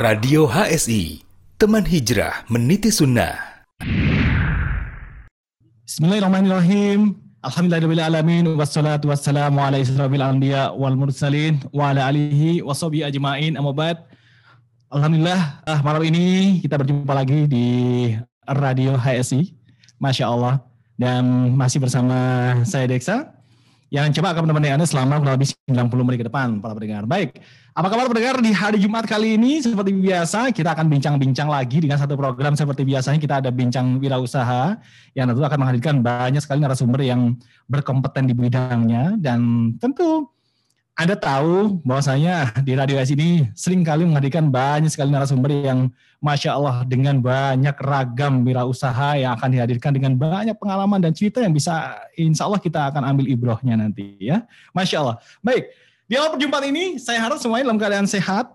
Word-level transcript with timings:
Radio 0.00 0.48
HSI, 0.48 1.20
teman 1.60 1.84
hijrah 1.84 2.48
meniti 2.48 2.88
sunnah. 2.88 3.36
Bismillahirrahmanirrahim. 5.84 7.20
Alhamdulillahirrahmanirrahim. 7.44 8.56
Wassalatu 8.56 9.12
wassalamu 9.12 9.60
ala 9.60 9.76
israfil 9.76 10.24
anbiya 10.24 10.72
wal 10.72 10.96
mursalin 10.96 11.60
wa 11.68 11.92
ala 11.92 12.08
alihi 12.08 12.64
wa 12.64 12.72
ajma'in. 12.72 13.60
Amma 13.60 13.76
ba'd. 13.76 14.00
Alhamdulillah, 14.88 15.68
ah, 15.68 15.84
malam 15.84 16.00
ini 16.08 16.64
kita 16.64 16.80
berjumpa 16.80 17.12
lagi 17.12 17.44
di 17.44 17.68
Radio 18.48 18.96
HSI. 18.96 19.52
Masya 20.00 20.32
Allah. 20.32 20.64
Dan 20.96 21.52
masih 21.60 21.76
bersama 21.76 22.16
saya 22.64 22.88
Deksa 22.88 23.36
yang 23.90 24.06
coba 24.14 24.30
akan 24.30 24.46
menemani 24.46 24.70
Anda 24.78 24.86
selama 24.86 25.18
kurang 25.18 25.34
lebih 25.34 25.50
90 25.66 26.06
menit 26.06 26.18
ke 26.22 26.26
depan, 26.30 26.62
para 26.62 26.78
pendengar. 26.78 27.10
Baik, 27.10 27.42
apa 27.74 27.86
kabar 27.90 28.06
pendengar 28.06 28.38
di 28.38 28.54
hari 28.54 28.78
Jumat 28.78 29.02
kali 29.02 29.34
ini? 29.34 29.58
Seperti 29.58 29.90
biasa, 29.90 30.54
kita 30.54 30.78
akan 30.78 30.86
bincang-bincang 30.86 31.50
lagi 31.50 31.82
dengan 31.82 31.98
satu 31.98 32.14
program 32.14 32.54
seperti 32.54 32.86
biasanya 32.86 33.18
kita 33.18 33.42
ada 33.42 33.50
bincang 33.50 33.98
wirausaha 33.98 34.78
yang 35.18 35.26
tentu 35.26 35.42
akan 35.42 35.58
menghadirkan 35.58 36.06
banyak 36.06 36.38
sekali 36.38 36.62
narasumber 36.62 37.02
yang 37.02 37.34
berkompeten 37.66 38.30
di 38.30 38.34
bidangnya 38.38 39.18
dan 39.18 39.74
tentu 39.82 40.30
anda 41.00 41.16
tahu 41.16 41.80
bahwasanya 41.80 42.60
di 42.60 42.76
Radio 42.76 43.00
S 43.00 43.08
ini 43.16 43.48
sering 43.56 43.80
kali 43.80 44.04
menghadirkan 44.04 44.52
banyak 44.52 44.92
sekali 44.92 45.08
narasumber 45.08 45.48
yang 45.48 45.88
Masya 46.20 46.52
Allah 46.52 46.84
dengan 46.84 47.24
banyak 47.24 47.72
ragam 47.80 48.44
wirausaha 48.44 49.16
yang 49.16 49.32
akan 49.32 49.48
dihadirkan 49.48 49.96
dengan 49.96 50.12
banyak 50.12 50.52
pengalaman 50.60 51.00
dan 51.00 51.16
cerita 51.16 51.40
yang 51.40 51.56
bisa 51.56 51.96
insya 52.20 52.44
Allah 52.44 52.60
kita 52.60 52.92
akan 52.92 53.16
ambil 53.16 53.32
ibrohnya 53.32 53.80
nanti 53.80 54.20
ya. 54.20 54.44
Masya 54.76 55.00
Allah. 55.00 55.16
Baik, 55.40 55.72
di 56.04 56.20
awal 56.20 56.36
perjumpaan 56.36 56.68
ini 56.68 57.00
saya 57.00 57.24
harap 57.24 57.40
semuanya 57.40 57.72
dalam 57.72 57.80
keadaan 57.80 58.04
sehat. 58.04 58.52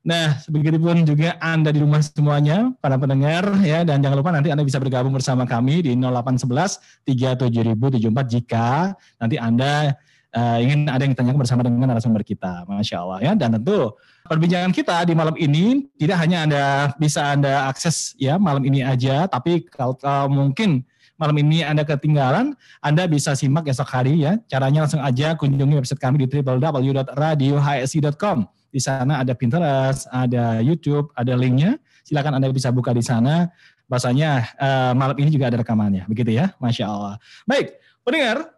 Nah, 0.00 0.40
begitupun 0.48 1.04
juga 1.04 1.36
Anda 1.44 1.76
di 1.76 1.84
rumah 1.84 2.00
semuanya, 2.00 2.72
para 2.80 2.96
pendengar 2.96 3.52
ya, 3.60 3.84
dan 3.84 4.00
jangan 4.00 4.16
lupa 4.16 4.32
nanti 4.32 4.48
Anda 4.48 4.64
bisa 4.64 4.80
bergabung 4.80 5.12
bersama 5.12 5.44
kami 5.44 5.84
di 5.84 5.92
0811 5.92 7.04
37074 7.04 8.32
jika 8.32 8.96
nanti 9.20 9.36
Anda 9.36 9.92
uh, 10.34 10.58
ingin 10.58 10.90
ada 10.90 11.04
yang 11.04 11.14
ditanyakan 11.14 11.40
bersama 11.44 11.60
dengan 11.62 11.92
narasumber 11.92 12.24
kita, 12.26 12.66
masya 12.66 13.04
Allah 13.04 13.18
ya. 13.22 13.32
Dan 13.38 13.54
tentu 13.60 13.94
perbincangan 14.26 14.72
kita 14.74 15.06
di 15.06 15.14
malam 15.14 15.36
ini 15.38 15.86
tidak 16.00 16.18
hanya 16.24 16.42
anda 16.42 16.64
bisa 16.98 17.36
anda 17.36 17.70
akses 17.70 18.18
ya 18.18 18.40
malam 18.40 18.64
ini 18.66 18.82
aja, 18.82 19.30
tapi 19.30 19.62
kalau, 19.70 19.94
kalau 19.94 20.26
mungkin 20.32 20.82
malam 21.16 21.32
ini 21.40 21.64
Anda 21.64 21.84
ketinggalan, 21.84 22.54
Anda 22.84 23.06
bisa 23.08 23.34
simak 23.34 23.68
esok 23.68 23.88
hari 23.88 24.20
ya. 24.22 24.38
Caranya 24.46 24.80
langsung 24.84 25.00
aja 25.00 25.34
kunjungi 25.34 25.74
website 25.80 26.00
kami 26.00 26.18
di 26.24 26.28
www.radiohsi.com. 26.28 28.46
Di 28.68 28.80
sana 28.80 29.18
ada 29.24 29.32
Pinterest, 29.32 30.06
ada 30.12 30.60
YouTube, 30.60 31.08
ada 31.16 31.32
linknya. 31.32 31.80
Silakan 32.04 32.34
Anda 32.38 32.52
bisa 32.52 32.70
buka 32.70 32.92
di 32.92 33.00
sana. 33.00 33.48
Bahasanya 33.88 34.44
uh, 34.58 34.92
malam 34.98 35.16
ini 35.22 35.30
juga 35.30 35.46
ada 35.48 35.56
rekamannya, 35.62 36.10
begitu 36.10 36.34
ya, 36.34 36.50
masya 36.58 36.90
Allah. 36.90 37.22
Baik, 37.46 37.78
pendengar, 38.02 38.55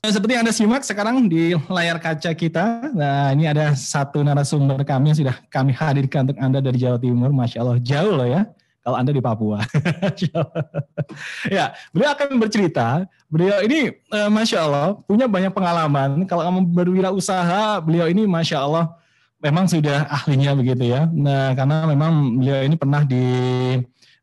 Nah, 0.00 0.16
seperti 0.16 0.32
yang 0.32 0.48
Anda 0.48 0.56
simak 0.56 0.80
sekarang 0.80 1.28
di 1.28 1.52
layar 1.68 2.00
kaca 2.00 2.32
kita, 2.32 2.88
nah 2.96 3.36
ini 3.36 3.44
ada 3.44 3.76
satu 3.76 4.24
narasumber 4.24 4.80
kami 4.80 5.12
yang 5.12 5.18
sudah 5.20 5.36
kami 5.52 5.76
hadirkan 5.76 6.24
untuk 6.24 6.40
Anda 6.40 6.64
dari 6.64 6.80
Jawa 6.80 6.96
Timur. 6.96 7.28
Masya 7.28 7.60
Allah, 7.60 7.76
jauh 7.84 8.16
loh 8.16 8.24
ya 8.24 8.48
kalau 8.80 8.96
Anda 8.96 9.12
di 9.12 9.20
Papua. 9.20 9.60
ya, 11.52 11.76
beliau 11.92 12.16
akan 12.16 12.40
bercerita, 12.40 13.04
beliau 13.28 13.60
ini 13.60 13.92
uh, 14.08 14.32
Masya 14.32 14.58
Allah 14.64 14.96
punya 15.04 15.28
banyak 15.28 15.52
pengalaman. 15.52 16.24
Kalau 16.24 16.48
kamu 16.48 16.60
berwirausaha, 16.72 17.84
beliau 17.84 18.08
ini 18.08 18.24
Masya 18.24 18.56
Allah 18.56 18.96
memang 19.44 19.68
sudah 19.68 20.08
ahlinya 20.08 20.56
begitu 20.56 20.96
ya. 20.96 21.12
Nah, 21.12 21.52
karena 21.52 21.84
memang 21.84 22.40
beliau 22.40 22.64
ini 22.64 22.76
pernah 22.80 23.04
di 23.04 23.20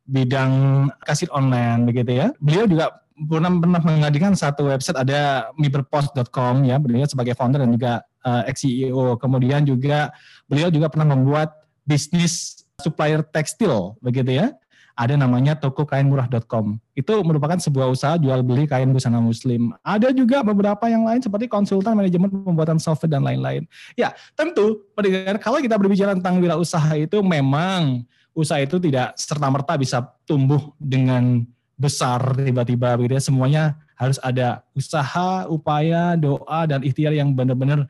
bidang 0.09 0.89
kasir 1.06 1.30
online 1.30 1.86
begitu 1.86 2.17
ya. 2.17 2.34
Beliau 2.41 2.66
juga 2.66 2.97
pernah 3.17 3.49
pernah 3.49 3.81
mengadakan 3.81 4.38
satu 4.38 4.69
website 4.69 5.01
ada 5.01 5.50
miberpost.com 5.57 6.61
ya 6.69 6.78
beliau 6.78 7.09
sebagai 7.09 7.33
founder 7.33 7.66
dan 7.66 7.73
juga 7.73 7.94
uh, 8.22 8.45
ex 8.45 8.61
CEO 8.61 9.17
kemudian 9.17 9.66
juga 9.66 10.13
beliau 10.45 10.69
juga 10.69 10.94
pernah 10.94 11.17
membuat 11.17 11.57
bisnis 11.81 12.61
supplier 12.77 13.25
tekstil 13.25 13.97
begitu 14.06 14.38
ya. 14.38 14.53
Ada 14.97 15.13
namanya 15.13 15.53
toko 15.53 15.85
kain 15.85 16.09
murah.com 16.09 16.81
itu 16.97 17.13
merupakan 17.22 17.53
sebuah 17.61 17.85
usaha 17.85 18.17
jual 18.17 18.41
beli 18.41 18.66
kain 18.66 18.89
busana 18.89 19.22
muslim. 19.22 19.69
Ada 19.85 20.09
juga 20.09 20.41
beberapa 20.41 20.89
yang 20.89 21.06
lain 21.06 21.22
seperti 21.22 21.45
konsultan 21.45 21.94
manajemen 21.94 22.33
pembuatan 22.33 22.81
software 22.81 23.13
dan 23.13 23.22
lain-lain. 23.22 23.69
Ya 23.94 24.17
tentu 24.33 24.89
pendengar 24.97 25.38
kalau 25.38 25.61
kita 25.61 25.77
berbicara 25.77 26.17
tentang 26.17 26.41
wirausaha 26.41 26.97
itu 26.97 27.22
memang 27.22 28.09
usaha 28.33 28.57
itu 28.57 28.81
tidak 28.81 29.13
serta 29.17 29.50
merta 29.53 29.77
bisa 29.77 30.01
tumbuh 30.25 30.73
dengan 30.81 31.45
besar 31.77 32.19
tiba-tiba 32.35 32.97
begitu 32.97 33.15
ya. 33.15 33.23
Semuanya 33.23 33.63
harus 33.95 34.17
ada 34.25 34.65
usaha, 34.73 35.45
upaya, 35.47 36.17
doa 36.17 36.65
dan 36.65 36.81
ikhtiar 36.81 37.13
yang 37.13 37.31
benar-benar 37.31 37.85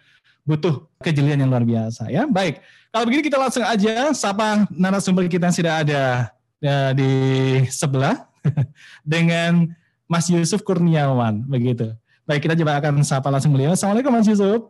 butuh 0.47 0.87
kejelian 1.03 1.43
yang 1.43 1.49
luar 1.51 1.63
biasa 1.63 2.07
ya. 2.07 2.27
Baik, 2.27 2.63
kalau 2.91 3.03
begini 3.07 3.23
kita 3.27 3.39
langsung 3.39 3.63
aja 3.63 4.11
sapa 4.15 4.67
narasumber 4.71 5.27
kita 5.27 5.51
yang 5.51 5.55
sudah 5.55 5.73
ada 5.83 6.03
ya, 6.63 6.95
di 6.95 7.11
sebelah 7.67 8.27
dengan 9.03 9.71
Mas 10.07 10.31
Yusuf 10.31 10.63
Kurniawan 10.63 11.43
begitu. 11.47 11.91
Baik, 12.27 12.47
kita 12.47 12.55
coba 12.59 12.79
akan 12.79 13.03
sapa 13.07 13.27
langsung 13.31 13.55
beliau. 13.55 13.75
Assalamualaikum 13.75 14.11
Mas 14.11 14.27
Yusuf. 14.27 14.67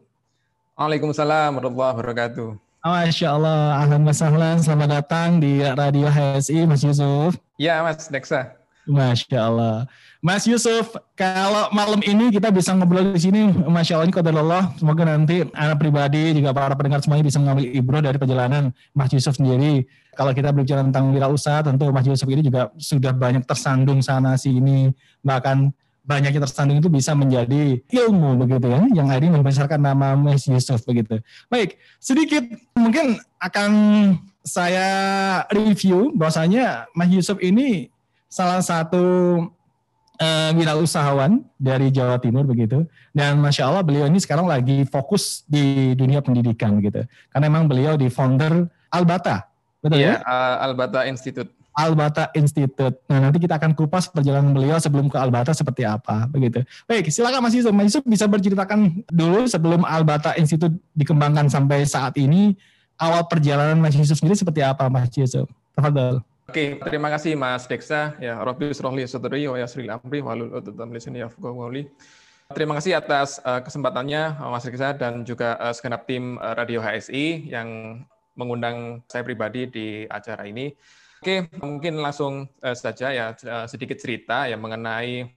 Waalaikumsalam 0.77 1.57
warahmatullahi 1.57 1.93
wabarakatuh. 1.97 2.49
Masya 2.85 3.27
Allah, 3.33 3.81
ahlan 3.81 4.05
wa 4.05 4.13
sahlan, 4.13 4.57
selamat 4.61 5.01
datang 5.01 5.41
di 5.41 5.59
Radio 5.59 6.05
HSI, 6.07 6.69
Mas 6.69 6.85
Yusuf. 6.85 7.33
Ya, 7.57 7.81
Mas 7.81 8.05
Deksa. 8.07 8.53
Masya 8.87 9.39
Allah. 9.39 9.77
Mas 10.17 10.49
Yusuf, 10.49 10.97
kalau 11.13 11.69
malam 11.69 12.01
ini 12.01 12.33
kita 12.33 12.49
bisa 12.49 12.73
ngobrol 12.73 13.13
di 13.13 13.21
sini, 13.21 13.53
Masya 13.53 14.01
Allah 14.01 14.07
ini 14.09 14.15
Allah. 14.33 14.63
Semoga 14.79 15.05
nanti 15.05 15.45
anak 15.53 15.77
pribadi 15.77 16.33
juga 16.33 16.55
para 16.55 16.73
pendengar 16.73 17.05
semuanya 17.05 17.27
bisa 17.27 17.37
mengambil 17.37 17.69
ibro 17.69 17.99
dari 18.01 18.17
perjalanan 18.17 18.73
Mas 18.97 19.13
Yusuf 19.13 19.37
sendiri. 19.37 19.85
Kalau 20.17 20.33
kita 20.33 20.49
berbicara 20.49 20.81
tentang 20.81 21.13
wirausaha, 21.13 21.61
tentu 21.61 21.93
Mas 21.93 22.09
Yusuf 22.09 22.25
ini 22.31 22.41
juga 22.41 22.73
sudah 22.81 23.13
banyak 23.13 23.45
tersandung 23.45 24.01
sana 24.01 24.33
sini, 24.39 24.89
bahkan 25.21 25.69
banyaknya 26.07 26.47
tersandung 26.47 26.79
itu 26.79 26.87
bisa 26.87 27.11
menjadi 27.11 27.83
ilmu 27.83 28.39
begitu 28.47 28.71
ya, 28.71 28.81
yang 28.95 29.11
akhirnya 29.11 29.37
membesarkan 29.37 29.77
nama 29.77 30.15
Mas 30.15 30.47
Yusuf 30.47 30.81
begitu. 30.87 31.19
Baik, 31.51 31.77
sedikit 31.99 32.47
mungkin 32.73 33.19
akan 33.37 33.71
saya 34.47 34.89
review 35.51 36.15
bahwasanya 36.15 36.87
Mas 36.95 37.11
Yusuf 37.11 37.37
ini 37.43 37.91
salah 38.27 38.59
satu 38.63 39.03
uh, 40.19 40.51
wirausahawan 40.53 41.41
dari 41.57 41.89
Jawa 41.89 42.19
Timur 42.21 42.43
begitu. 42.45 42.85
Dan 43.15 43.41
masya 43.41 43.71
Allah 43.71 43.83
beliau 43.83 44.05
ini 44.05 44.21
sekarang 44.21 44.45
lagi 44.45 44.85
fokus 44.85 45.47
di 45.47 45.95
dunia 45.97 46.21
pendidikan 46.21 46.77
begitu. 46.77 47.07
Karena 47.33 47.47
memang 47.49 47.65
beliau 47.65 47.97
di 47.97 48.11
founder 48.11 48.69
Albata, 48.87 49.47
betul 49.83 49.99
iya, 49.99 50.21
ya? 50.21 50.27
Uh, 50.27 50.55
Albata 50.69 51.03
Institute. 51.09 51.51
Albata 51.77 52.33
Institute. 52.33 52.97
Nah 53.05 53.29
nanti 53.29 53.37
kita 53.37 53.61
akan 53.61 53.77
kupas 53.77 54.09
perjalanan 54.09 54.49
beliau 54.49 54.81
sebelum 54.81 55.13
ke 55.13 55.17
Albata 55.21 55.53
seperti 55.53 55.85
apa 55.85 56.25
begitu. 56.25 56.65
Baik, 56.89 57.13
silakan 57.13 57.45
Mas 57.45 57.53
Yusuf. 57.53 57.69
Mas 57.69 57.93
Yusuf 57.93 58.01
bisa 58.01 58.25
berceritakan 58.25 59.05
dulu 59.13 59.45
sebelum 59.45 59.85
Albata 59.85 60.33
Institute 60.41 60.73
dikembangkan 60.97 61.53
sampai 61.53 61.85
saat 61.85 62.17
ini 62.17 62.57
awal 62.97 63.29
perjalanan 63.29 63.77
Mas 63.77 63.93
Yusuf 63.93 64.17
sendiri 64.17 64.33
seperti 64.33 64.65
apa 64.65 64.89
Mas 64.89 65.13
Yusuf? 65.13 65.45
Tafadhol. 65.77 66.25
Oke, 66.47 66.79
terima 66.79 67.11
kasih 67.11 67.35
Mas 67.35 67.67
Deksa. 67.67 68.15
Ya, 68.23 68.39
Rabbi 68.39 68.71
Srohli 68.71 69.03
Sodri 69.03 69.43
wa 69.51 69.59
Yasril 69.59 69.91
Amri 69.91 70.23
wa 70.23 70.31
Ututam 70.31 70.95
Lisani 70.95 71.19
Yafqawli. 71.19 71.91
Terima 72.55 72.79
kasih 72.79 72.95
atas 72.95 73.43
uh, 73.43 73.59
kesempatannya 73.59 74.39
Mas 74.47 74.63
Deksa 74.63 74.95
dan 74.95 75.27
juga 75.27 75.59
uh, 75.59 75.75
segenap 75.75 76.07
tim 76.07 76.39
uh, 76.39 76.55
Radio 76.55 76.79
HSI 76.79 77.51
yang 77.51 77.99
mengundang 78.39 79.03
saya 79.11 79.27
pribadi 79.27 79.67
di 79.67 79.87
acara 80.07 80.47
ini. 80.47 80.71
Oke, 81.19 81.51
mungkin 81.59 81.99
langsung 81.99 82.47
uh, 82.63 82.75
saja 82.79 83.11
ya 83.11 83.35
sedikit 83.67 83.99
cerita 83.99 84.47
ya 84.47 84.55
mengenai 84.55 85.27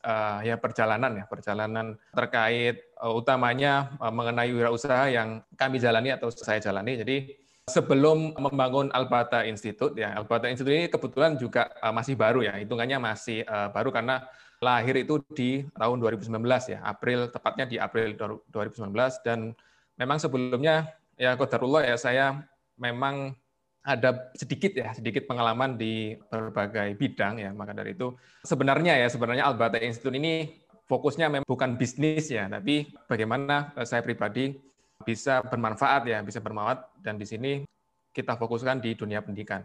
uh, 0.00 0.40
ya 0.40 0.56
perjalanan 0.56 1.12
ya 1.12 1.24
perjalanan 1.28 2.00
terkait 2.16 2.88
uh, 2.96 3.12
utamanya 3.12 3.92
uh, 4.00 4.08
mengenai 4.08 4.48
wirausaha 4.56 5.12
yang 5.12 5.44
kami 5.60 5.76
jalani 5.76 6.08
atau 6.16 6.32
saya 6.32 6.56
jalani. 6.56 6.96
Jadi 6.96 7.16
sebelum 7.68 8.34
membangun 8.34 8.88
Albata 8.90 9.44
Institute 9.44 9.94
ya 9.94 10.16
Albata 10.16 10.48
Institute 10.48 10.74
ini 10.74 10.88
kebetulan 10.88 11.36
juga 11.36 11.70
uh, 11.84 11.92
masih 11.94 12.18
baru 12.18 12.42
ya 12.42 12.56
hitungannya 12.56 12.98
masih 12.98 13.44
uh, 13.44 13.70
baru 13.70 13.92
karena 13.94 14.24
lahir 14.58 14.98
itu 14.98 15.22
di 15.36 15.62
tahun 15.78 16.02
2019 16.02 16.34
ya 16.74 16.78
April 16.82 17.30
tepatnya 17.30 17.64
di 17.68 17.76
April 17.78 18.18
2019 18.50 18.90
dan 19.22 19.54
memang 19.94 20.18
sebelumnya 20.18 20.90
ya 21.14 21.38
kodarullah 21.38 21.86
ya 21.86 21.94
saya 21.94 22.42
memang 22.78 23.38
ada 23.88 24.30
sedikit 24.36 24.76
ya 24.76 24.92
sedikit 24.92 25.24
pengalaman 25.24 25.80
di 25.80 26.12
berbagai 26.28 26.92
bidang 26.98 27.40
ya. 27.40 27.50
Maka 27.56 27.72
dari 27.72 27.96
itu 27.96 28.12
sebenarnya 28.44 29.00
ya 29.00 29.08
sebenarnya 29.08 29.48
Albata 29.48 29.80
Institute 29.80 30.12
ini 30.12 30.52
fokusnya 30.88 31.28
memang 31.28 31.48
bukan 31.48 31.76
bisnis 31.76 32.28
ya 32.32 32.48
tapi 32.48 32.88
bagaimana 33.08 33.72
saya 33.84 34.00
pribadi 34.04 34.56
bisa 35.06 35.44
bermanfaat 35.46 36.02
ya, 36.06 36.18
bisa 36.22 36.42
bermanfaat 36.42 36.88
dan 37.02 37.18
di 37.18 37.26
sini 37.26 37.52
kita 38.10 38.34
fokuskan 38.34 38.82
di 38.82 38.98
dunia 38.98 39.22
pendidikan 39.22 39.62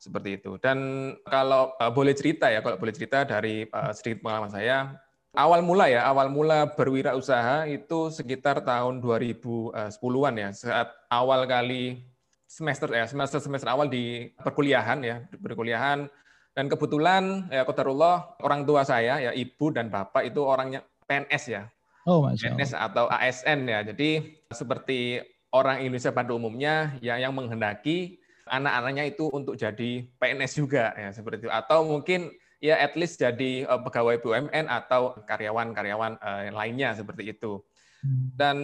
seperti 0.00 0.40
itu. 0.40 0.56
Dan 0.56 1.12
kalau 1.28 1.76
uh, 1.76 1.92
boleh 1.92 2.16
cerita 2.16 2.48
ya, 2.48 2.64
kalau 2.64 2.80
boleh 2.80 2.94
cerita 2.96 3.28
dari 3.28 3.68
uh, 3.68 3.92
sedikit 3.92 4.24
pengalaman 4.24 4.48
saya, 4.48 4.96
awal 5.36 5.60
mula 5.60 5.92
ya, 5.92 6.08
awal 6.08 6.32
mula 6.32 6.72
berwirausaha 6.72 7.68
itu 7.68 8.08
sekitar 8.08 8.64
tahun 8.64 9.04
2010-an 9.04 10.34
ya, 10.40 10.48
saat 10.56 10.88
awal 11.12 11.44
kali 11.44 12.00
semester 12.48 12.88
ya, 12.88 13.04
semester 13.04 13.38
semester 13.38 13.68
awal 13.68 13.92
di 13.92 14.32
perkuliahan 14.40 14.98
ya, 15.04 15.16
perkuliahan 15.36 16.08
dan 16.50 16.66
kebetulan 16.66 17.46
ya 17.46 17.62
kodarullah 17.62 18.34
orang 18.42 18.66
tua 18.66 18.82
saya 18.82 19.22
ya 19.22 19.30
ibu 19.30 19.70
dan 19.70 19.86
bapak 19.86 20.26
itu 20.26 20.42
orangnya 20.42 20.82
PNS 21.06 21.44
ya. 21.46 21.62
Oh, 22.08 22.26
PNS 22.26 22.74
atau 22.74 23.06
ASN 23.06 23.70
ya. 23.70 23.86
Jadi 23.86 24.39
seperti 24.50 25.22
orang 25.54 25.82
Indonesia 25.82 26.10
pada 26.14 26.30
umumnya 26.34 26.94
ya 26.98 27.18
yang 27.18 27.34
menghendaki 27.34 28.18
anak-anaknya 28.50 29.14
itu 29.14 29.30
untuk 29.30 29.54
jadi 29.54 30.06
PNS 30.18 30.52
juga 30.58 30.90
ya 30.98 31.14
seperti 31.14 31.46
itu 31.46 31.50
atau 31.50 31.86
mungkin 31.86 32.34
ya 32.58 32.76
at 32.82 32.98
least 32.98 33.22
jadi 33.22 33.64
uh, 33.66 33.80
pegawai 33.80 34.20
BUMN 34.20 34.66
atau 34.66 35.16
karyawan-karyawan 35.24 36.18
uh, 36.20 36.50
lainnya 36.52 36.92
seperti 36.92 37.32
itu. 37.32 37.62
Hmm. 38.02 38.26
Dan 38.34 38.56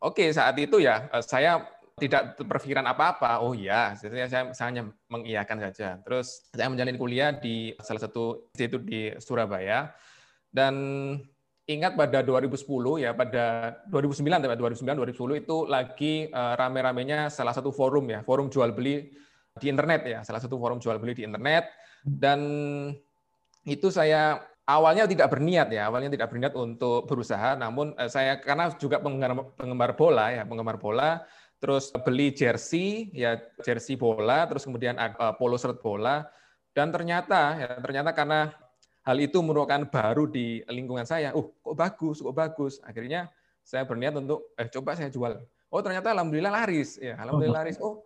oke 0.00 0.16
okay, 0.16 0.28
saat 0.30 0.56
itu 0.56 0.80
ya 0.80 1.10
uh, 1.12 1.20
saya 1.20 1.66
tidak 1.98 2.34
berpikiran 2.42 2.82
apa-apa. 2.90 3.38
Oh 3.38 3.54
iya, 3.54 3.94
saya, 3.94 4.26
saya, 4.26 4.50
saya 4.50 4.66
hanya 4.70 4.90
mengiyakan 5.06 5.70
saja. 5.70 6.02
Terus 6.02 6.50
saya 6.50 6.66
menjalani 6.66 6.98
kuliah 6.98 7.30
di 7.30 7.70
salah 7.78 8.02
satu 8.02 8.50
institut 8.54 8.82
di 8.82 9.14
Surabaya 9.22 9.94
dan 10.50 10.74
ingat 11.64 11.96
pada 11.96 12.20
2010 12.20 12.60
ya 13.00 13.16
pada 13.16 13.76
2009 13.88 14.36
2009 14.84 14.84
2010 14.84 15.42
itu 15.44 15.56
lagi 15.64 16.28
rame-ramenya 16.32 17.32
salah 17.32 17.56
satu 17.56 17.72
forum 17.72 18.04
ya 18.12 18.20
forum 18.20 18.52
jual 18.52 18.68
beli 18.76 19.08
di 19.58 19.70
internet 19.70 20.02
ya, 20.02 20.18
salah 20.26 20.42
satu 20.42 20.58
forum 20.58 20.82
jual 20.82 20.98
beli 20.98 21.14
di 21.14 21.24
internet. 21.26 21.70
Dan 22.02 22.40
itu 23.64 23.88
saya 23.88 24.42
awalnya 24.66 25.06
tidak 25.06 25.30
berniat 25.30 25.70
ya, 25.70 25.88
awalnya 25.88 26.10
tidak 26.12 26.28
berniat 26.34 26.52
untuk 26.58 27.06
berusaha, 27.06 27.54
namun 27.54 27.94
eh, 27.96 28.10
saya 28.10 28.42
karena 28.42 28.74
juga 28.76 28.98
penggemar, 28.98 29.54
penggemar 29.54 29.90
bola 29.94 30.26
ya, 30.34 30.42
penggemar 30.44 30.76
bola, 30.76 31.22
terus 31.62 31.94
beli 32.02 32.34
jersey 32.34 33.14
ya, 33.14 33.38
jersey 33.62 33.94
bola, 33.94 34.44
terus 34.50 34.66
kemudian 34.66 34.98
eh, 34.98 35.34
polo 35.38 35.56
shirt 35.56 35.78
bola. 35.80 36.26
Dan 36.74 36.90
ternyata 36.90 37.54
ya 37.54 37.78
ternyata 37.78 38.10
karena 38.10 38.50
hal 39.04 39.16
itu 39.20 39.38
merupakan 39.44 39.84
baru 39.88 40.24
di 40.26 40.64
lingkungan 40.64 41.04
saya, 41.04 41.36
uh 41.36 41.46
kok 41.46 41.76
bagus, 41.76 42.24
kok 42.24 42.36
bagus. 42.36 42.80
Akhirnya 42.82 43.28
saya 43.60 43.84
berniat 43.84 44.16
untuk 44.16 44.52
eh 44.56 44.68
coba 44.68 44.96
saya 44.96 45.12
jual. 45.12 45.40
Oh 45.68 45.82
ternyata 45.82 46.10
alhamdulillah 46.16 46.52
laris 46.52 46.96
ya, 46.96 47.20
alhamdulillah 47.20 47.64
laris. 47.64 47.76
Oh 47.78 48.02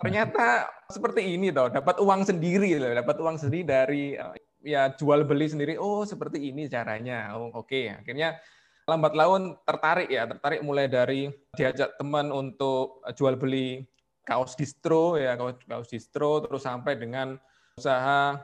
ternyata 0.00 0.68
seperti 0.92 1.36
ini 1.36 1.48
toh 1.48 1.72
dapat 1.72 1.96
uang 2.00 2.28
sendiri 2.28 2.76
loh 2.76 2.92
dapat 2.92 3.16
uang 3.20 3.36
sendiri 3.40 3.64
dari 3.64 4.04
eh, 4.16 4.36
ya 4.60 4.92
jual 4.92 5.24
beli 5.24 5.48
sendiri 5.48 5.80
oh 5.80 6.04
seperti 6.04 6.52
ini 6.52 6.68
caranya 6.68 7.32
oh 7.36 7.48
oke 7.52 7.68
okay. 7.68 7.96
akhirnya 7.96 8.36
lambat 8.84 9.16
laun 9.16 9.56
tertarik 9.64 10.08
ya 10.12 10.28
tertarik 10.28 10.60
mulai 10.60 10.90
dari 10.90 11.32
diajak 11.56 11.96
teman 11.96 12.28
untuk 12.28 13.00
jual 13.16 13.40
beli 13.40 13.88
kaos 14.26 14.52
distro 14.58 15.16
ya 15.16 15.38
kaos 15.38 15.88
distro 15.88 16.44
terus 16.44 16.66
sampai 16.66 17.00
dengan 17.00 17.40
usaha 17.80 18.36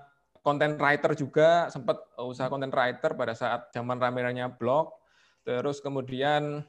content 0.47 0.79
writer 0.79 1.19
juga 1.19 1.67
sempat 1.75 1.99
usaha 2.23 2.47
content 2.47 2.71
writer 2.71 3.19
pada 3.19 3.35
saat 3.35 3.75
zaman 3.75 3.99
rame-ramenya 3.99 4.55
blog 4.55 4.95
terus 5.43 5.83
kemudian 5.83 6.63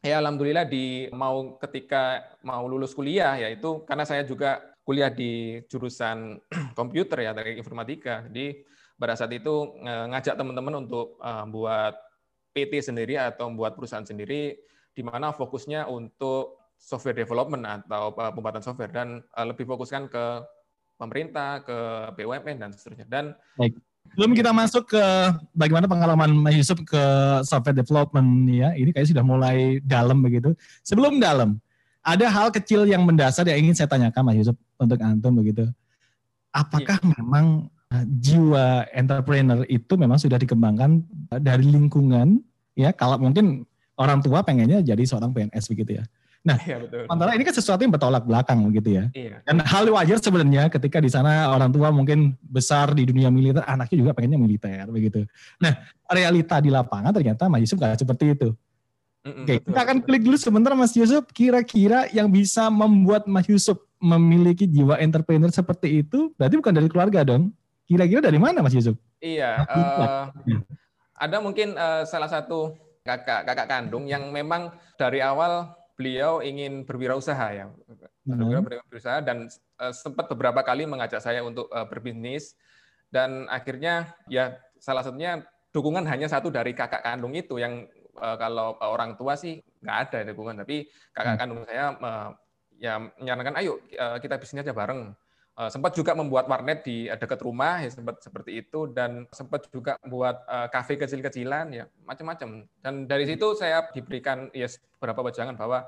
ya 0.00 0.18
alhamdulillah 0.18 0.64
di 0.64 1.12
mau 1.12 1.60
ketika 1.60 2.24
mau 2.40 2.64
lulus 2.64 2.96
kuliah 2.96 3.36
yaitu 3.36 3.84
karena 3.84 4.08
saya 4.08 4.24
juga 4.24 4.72
kuliah 4.82 5.08
di 5.08 5.62
jurusan 5.70 6.42
komputer 6.78 7.30
ya 7.30 7.32
dari 7.32 7.56
informatika. 7.56 8.26
Jadi 8.26 8.66
pada 8.98 9.14
saat 9.14 9.30
itu 9.34 9.78
ngajak 9.82 10.34
teman-teman 10.34 10.86
untuk 10.86 11.18
uh, 11.22 11.46
buat 11.46 11.94
PT 12.52 12.92
sendiri 12.92 13.16
atau 13.16 13.48
membuat 13.48 13.78
perusahaan 13.78 14.04
sendiri 14.04 14.58
di 14.92 15.02
mana 15.02 15.32
fokusnya 15.32 15.88
untuk 15.88 16.60
software 16.76 17.16
development 17.16 17.64
atau 17.64 18.12
pembuatan 18.12 18.60
software 18.60 18.92
dan 18.92 19.24
lebih 19.38 19.64
fokuskan 19.64 20.10
ke 20.10 20.24
pemerintah, 21.00 21.62
ke 21.64 21.78
BUMN 22.18 22.56
dan 22.60 22.70
seterusnya. 22.72 23.06
Dan 23.08 23.24
Baik. 23.58 23.76
Sebelum 24.12 24.36
kita 24.36 24.50
masuk 24.52 24.92
ke 24.92 25.04
bagaimana 25.56 25.88
pengalaman 25.88 26.36
Mas 26.36 26.58
Yusuf 26.58 26.82
ke 26.84 27.04
software 27.46 27.72
development 27.72 28.44
ya, 28.50 28.74
ini 28.76 28.92
kayaknya 28.92 29.16
sudah 29.16 29.24
mulai 29.24 29.80
dalam 29.80 30.20
begitu. 30.20 30.52
Sebelum 30.84 31.16
dalam, 31.16 31.56
ada 32.02 32.26
hal 32.28 32.52
kecil 32.52 32.84
yang 32.84 33.06
mendasar 33.06 33.46
yang 33.48 33.62
ingin 33.62 33.78
saya 33.78 33.88
tanyakan 33.88 34.26
Mas 34.26 34.36
Yusuf 34.42 34.56
untuk 34.76 34.98
antum 35.00 35.32
begitu. 35.38 35.64
Apakah 36.52 37.00
ya. 37.00 37.08
memang 37.16 37.72
uh, 37.88 38.04
jiwa 38.20 38.84
entrepreneur 38.92 39.64
itu 39.70 39.94
memang 39.96 40.20
sudah 40.20 40.36
dikembangkan 40.36 41.00
dari 41.40 41.64
lingkungan 41.72 42.42
ya? 42.76 42.92
Kalau 42.92 43.16
mungkin 43.16 43.64
orang 43.96 44.20
tua 44.20 44.44
pengennya 44.44 44.84
jadi 44.84 45.00
seorang 45.08 45.32
PNS 45.32 45.64
begitu 45.72 46.02
ya. 46.02 46.04
Nah, 46.42 46.58
iya, 46.66 46.82
betul. 46.82 47.06
sementara 47.06 47.30
ini 47.38 47.44
kan 47.46 47.54
sesuatu 47.54 47.80
yang 47.86 47.94
bertolak 47.94 48.26
belakang 48.26 48.58
begitu 48.66 48.98
ya. 48.98 49.04
Iya. 49.14 49.46
Dan 49.46 49.62
hal 49.62 49.86
wajar 49.94 50.18
sebenarnya 50.18 50.66
ketika 50.74 50.98
di 50.98 51.06
sana 51.06 51.46
orang 51.54 51.70
tua 51.70 51.94
mungkin 51.94 52.34
besar 52.42 52.90
di 52.98 53.06
dunia 53.06 53.30
militer, 53.30 53.62
anaknya 53.62 53.96
juga 54.02 54.10
pengennya 54.10 54.42
militer 54.42 54.84
begitu. 54.90 55.22
Nah, 55.62 55.78
realita 56.10 56.58
di 56.58 56.74
lapangan 56.74 57.14
ternyata 57.14 57.46
Mas 57.46 57.62
Yusuf 57.62 57.78
gak 57.78 57.94
seperti 57.94 58.34
itu. 58.34 58.50
Mm-mm, 59.22 59.46
Oke, 59.46 59.62
betul, 59.62 59.70
kita 59.70 59.80
akan 59.86 59.98
klik 60.02 60.22
dulu 60.26 60.34
sebentar 60.34 60.74
Mas 60.74 60.98
Yusuf, 60.98 61.22
kira-kira 61.30 62.10
yang 62.10 62.26
bisa 62.26 62.66
membuat 62.66 63.22
Mas 63.30 63.46
Yusuf 63.46 63.78
memiliki 64.02 64.66
jiwa 64.66 64.98
entrepreneur 64.98 65.46
seperti 65.46 66.02
itu, 66.02 66.34
berarti 66.34 66.58
bukan 66.58 66.74
dari 66.74 66.88
keluarga 66.90 67.22
dong. 67.22 67.54
Kira-kira 67.86 68.18
dari 68.18 68.42
mana 68.42 68.66
Mas 68.66 68.74
Yusuf? 68.74 68.98
Iya, 69.22 69.62
uh, 69.70 70.26
ada 71.14 71.38
mungkin 71.38 71.78
uh, 71.78 72.02
salah 72.02 72.26
satu 72.26 72.74
kakak 73.06 73.46
kakak 73.46 73.70
kandung 73.70 74.10
yang 74.10 74.34
memang 74.34 74.74
dari 74.98 75.22
awal 75.22 75.70
beliau 76.02 76.42
ingin 76.42 76.82
berwirausaha 76.82 77.46
ya, 77.54 77.70
hmm. 78.26 78.66
berwirausaha 78.66 79.22
dan 79.22 79.46
uh, 79.78 79.94
sempat 79.94 80.26
beberapa 80.26 80.66
kali 80.66 80.82
mengajak 80.82 81.22
saya 81.22 81.46
untuk 81.46 81.70
uh, 81.70 81.86
berbisnis. 81.86 82.58
Dan 83.06 83.46
akhirnya 83.46 84.10
ya 84.26 84.58
salah 84.82 85.06
satunya 85.06 85.46
dukungan 85.70 86.02
hanya 86.10 86.26
satu 86.26 86.50
dari 86.50 86.74
kakak 86.74 87.06
kandung 87.06 87.38
itu 87.38 87.62
yang 87.62 87.86
uh, 88.18 88.34
kalau 88.34 88.74
orang 88.82 89.14
tua 89.14 89.38
sih 89.38 89.62
nggak 89.78 89.98
ada 90.10 90.18
dukungan. 90.34 90.66
Tapi 90.66 90.90
kakak 91.14 91.38
hmm. 91.38 91.40
kandung 91.40 91.60
saya 91.62 91.84
uh, 91.94 92.30
ya 92.82 92.98
menyarankan 92.98 93.62
ayo 93.62 93.78
uh, 93.94 94.18
kita 94.18 94.42
bisnis 94.42 94.66
aja 94.66 94.74
bareng. 94.74 95.14
Uh, 95.52 95.68
sempat 95.68 95.92
juga 95.92 96.16
membuat 96.16 96.48
warnet 96.48 96.80
di 96.80 97.12
uh, 97.12 97.20
dekat 97.20 97.44
rumah 97.44 97.84
ya 97.84 97.92
sempat 97.92 98.24
seperti 98.24 98.64
itu. 98.64 98.88
Dan 98.88 99.28
sempat 99.30 99.68
juga 99.68 100.00
membuat 100.02 100.42
uh, 100.48 100.72
kafe 100.72 100.96
kecil-kecilan 100.96 101.68
ya 101.70 101.84
macam-macam. 102.08 102.64
Dan 102.80 103.04
dari 103.04 103.28
situ 103.28 103.52
saya 103.54 103.84
diberikan 103.92 104.48
ya 104.56 104.66
beberapa 104.96 105.28
wejangan 105.28 105.52
bahwa 105.52 105.84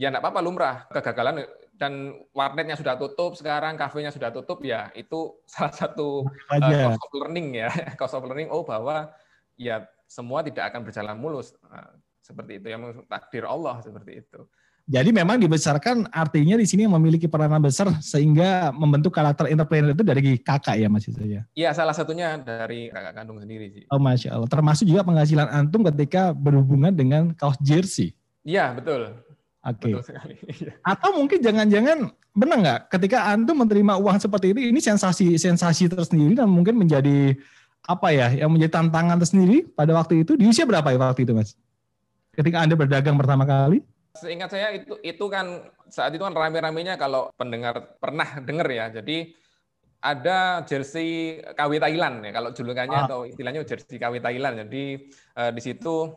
ya 0.00 0.08
enggak 0.08 0.24
apa-apa 0.24 0.40
lumrah 0.40 0.76
kegagalan 0.88 1.44
dan 1.76 2.16
warnetnya 2.32 2.72
sudah 2.72 2.96
tutup 2.96 3.36
sekarang 3.36 3.76
kafenya 3.76 4.08
sudah 4.08 4.32
tutup 4.32 4.64
ya 4.64 4.88
itu 4.96 5.36
salah 5.52 5.76
satu 5.76 6.24
uh, 6.24 6.60
cost 6.88 7.04
of 7.04 7.12
learning 7.20 7.60
ya 7.60 7.68
cost 8.00 8.16
of 8.16 8.24
learning 8.24 8.48
oh 8.48 8.64
bahwa 8.64 9.12
ya 9.60 9.84
semua 10.08 10.40
tidak 10.40 10.72
akan 10.72 10.88
berjalan 10.88 11.16
mulus 11.20 11.52
nah, 11.68 11.92
seperti 12.24 12.64
itu 12.64 12.72
yang 12.72 13.04
takdir 13.12 13.44
Allah 13.44 13.76
seperti 13.84 14.24
itu 14.24 14.40
jadi 14.90 15.14
memang 15.14 15.38
dibesarkan 15.38 16.10
artinya 16.10 16.58
di 16.58 16.66
sini 16.66 16.82
memiliki 16.88 17.30
peranan 17.30 17.62
besar 17.62 17.94
sehingga 18.02 18.74
membentuk 18.74 19.14
karakter 19.14 19.46
entrepreneur 19.46 19.94
itu 19.94 20.02
dari 20.02 20.34
kakak 20.42 20.82
ya 20.82 20.90
Mas 20.90 21.06
ya? 21.06 21.46
Iya 21.54 21.70
salah 21.70 21.94
satunya 21.94 22.34
dari 22.42 22.90
kakak 22.90 23.14
kandung 23.14 23.38
sendiri 23.38 23.70
sih. 23.70 23.86
Oh 23.86 24.02
Masya 24.02 24.34
Allah. 24.34 24.50
Termasuk 24.50 24.90
juga 24.90 25.06
penghasilan 25.06 25.46
antum 25.46 25.86
ketika 25.94 26.34
berhubungan 26.34 26.90
dengan 26.90 27.30
kaos 27.38 27.54
jersey. 27.62 28.18
Iya 28.42 28.74
betul. 28.74 29.14
Oke. 29.60 29.92
Okay. 29.92 29.94
Iya. 30.60 30.72
Atau 30.84 31.16
mungkin 31.16 31.38
jangan-jangan 31.44 31.98
benar 32.32 32.56
nggak 32.62 32.80
ketika 32.96 33.28
antum 33.28 33.60
menerima 33.60 34.00
uang 34.00 34.18
seperti 34.20 34.56
ini, 34.56 34.72
ini 34.72 34.80
sensasi 34.80 35.36
sensasi 35.36 35.88
tersendiri 35.88 36.38
dan 36.38 36.48
mungkin 36.48 36.80
menjadi 36.80 37.36
apa 37.84 38.08
ya 38.12 38.28
yang 38.32 38.52
menjadi 38.52 38.80
tantangan 38.80 39.20
tersendiri 39.20 39.64
pada 39.72 39.96
waktu 39.96 40.24
itu 40.24 40.36
di 40.36 40.44
usia 40.48 40.68
berapa 40.68 40.88
ya 40.92 40.98
waktu 41.00 41.24
itu 41.24 41.32
Mas? 41.36 41.56
Ketika 42.32 42.62
anda 42.64 42.76
berdagang 42.76 43.16
pertama 43.20 43.44
kali? 43.44 43.84
Seingat 44.16 44.50
saya 44.52 44.74
itu 44.74 44.96
itu 45.04 45.24
kan 45.28 45.70
saat 45.88 46.12
itu 46.12 46.22
kan 46.22 46.34
rame-ramenya 46.34 46.96
kalau 46.96 47.28
pendengar 47.36 47.98
pernah 48.00 48.40
dengar 48.40 48.68
ya. 48.68 48.88
Jadi 48.90 49.32
ada 50.00 50.64
jersey 50.64 51.40
KW 51.52 51.76
Thailand 51.76 52.24
ya 52.24 52.32
kalau 52.32 52.50
julukannya 52.56 52.96
ah. 52.96 53.04
atau 53.04 53.28
istilahnya 53.28 53.64
jersey 53.68 54.00
KW 54.00 54.24
Thailand. 54.24 54.66
Jadi 54.66 55.12
uh, 55.36 55.50
di 55.52 55.60
situ 55.60 56.10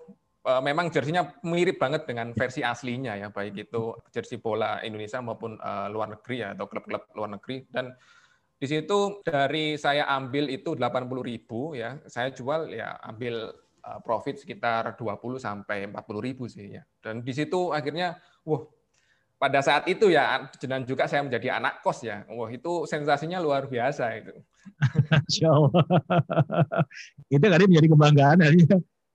memang 0.44 0.92
jersinya 0.92 1.40
mirip 1.48 1.80
banget 1.80 2.04
dengan 2.04 2.36
versi 2.36 2.60
aslinya 2.60 3.16
ya, 3.16 3.28
baik 3.32 3.72
itu 3.72 3.96
jersey 4.12 4.44
bola 4.44 4.84
Indonesia 4.84 5.24
maupun 5.24 5.56
uh, 5.56 5.88
luar 5.88 6.12
negeri 6.12 6.44
ya 6.44 6.52
atau 6.52 6.68
klub-klub 6.68 7.08
luar 7.16 7.40
negeri 7.40 7.64
dan 7.72 7.96
di 8.60 8.68
situ 8.68 9.24
dari 9.24 9.76
saya 9.76 10.08
ambil 10.08 10.48
itu 10.48 10.76
80.000 10.76 11.80
ya, 11.80 12.00
saya 12.08 12.32
jual 12.32 12.72
ya 12.72 12.96
ambil 13.04 13.56
Eh, 13.84 14.00
profit 14.00 14.40
sekitar 14.40 14.96
20 14.96 15.44
sampai 15.44 15.92
40 15.92 16.24
ribu 16.24 16.48
sih 16.48 16.80
ya. 16.80 16.88
Dan 17.04 17.20
di 17.20 17.36
situ 17.36 17.76
akhirnya, 17.76 18.16
wah 18.48 18.64
pada 19.36 19.60
saat 19.60 19.84
itu 19.92 20.08
ya 20.08 20.48
dan 20.64 20.88
juga 20.88 21.04
saya 21.04 21.20
menjadi 21.20 21.60
anak 21.60 21.84
kos 21.84 22.00
ya 22.08 22.24
wah 22.32 22.48
itu 22.48 22.88
sensasinya 22.88 23.44
luar 23.44 23.68
biasa 23.68 24.16
itu 24.16 24.32
Masya 25.12 25.50
Allah. 25.52 25.84
itu 27.28 27.44
tadi 27.44 27.64
menjadi 27.68 27.88
kebanggaan. 27.92 28.38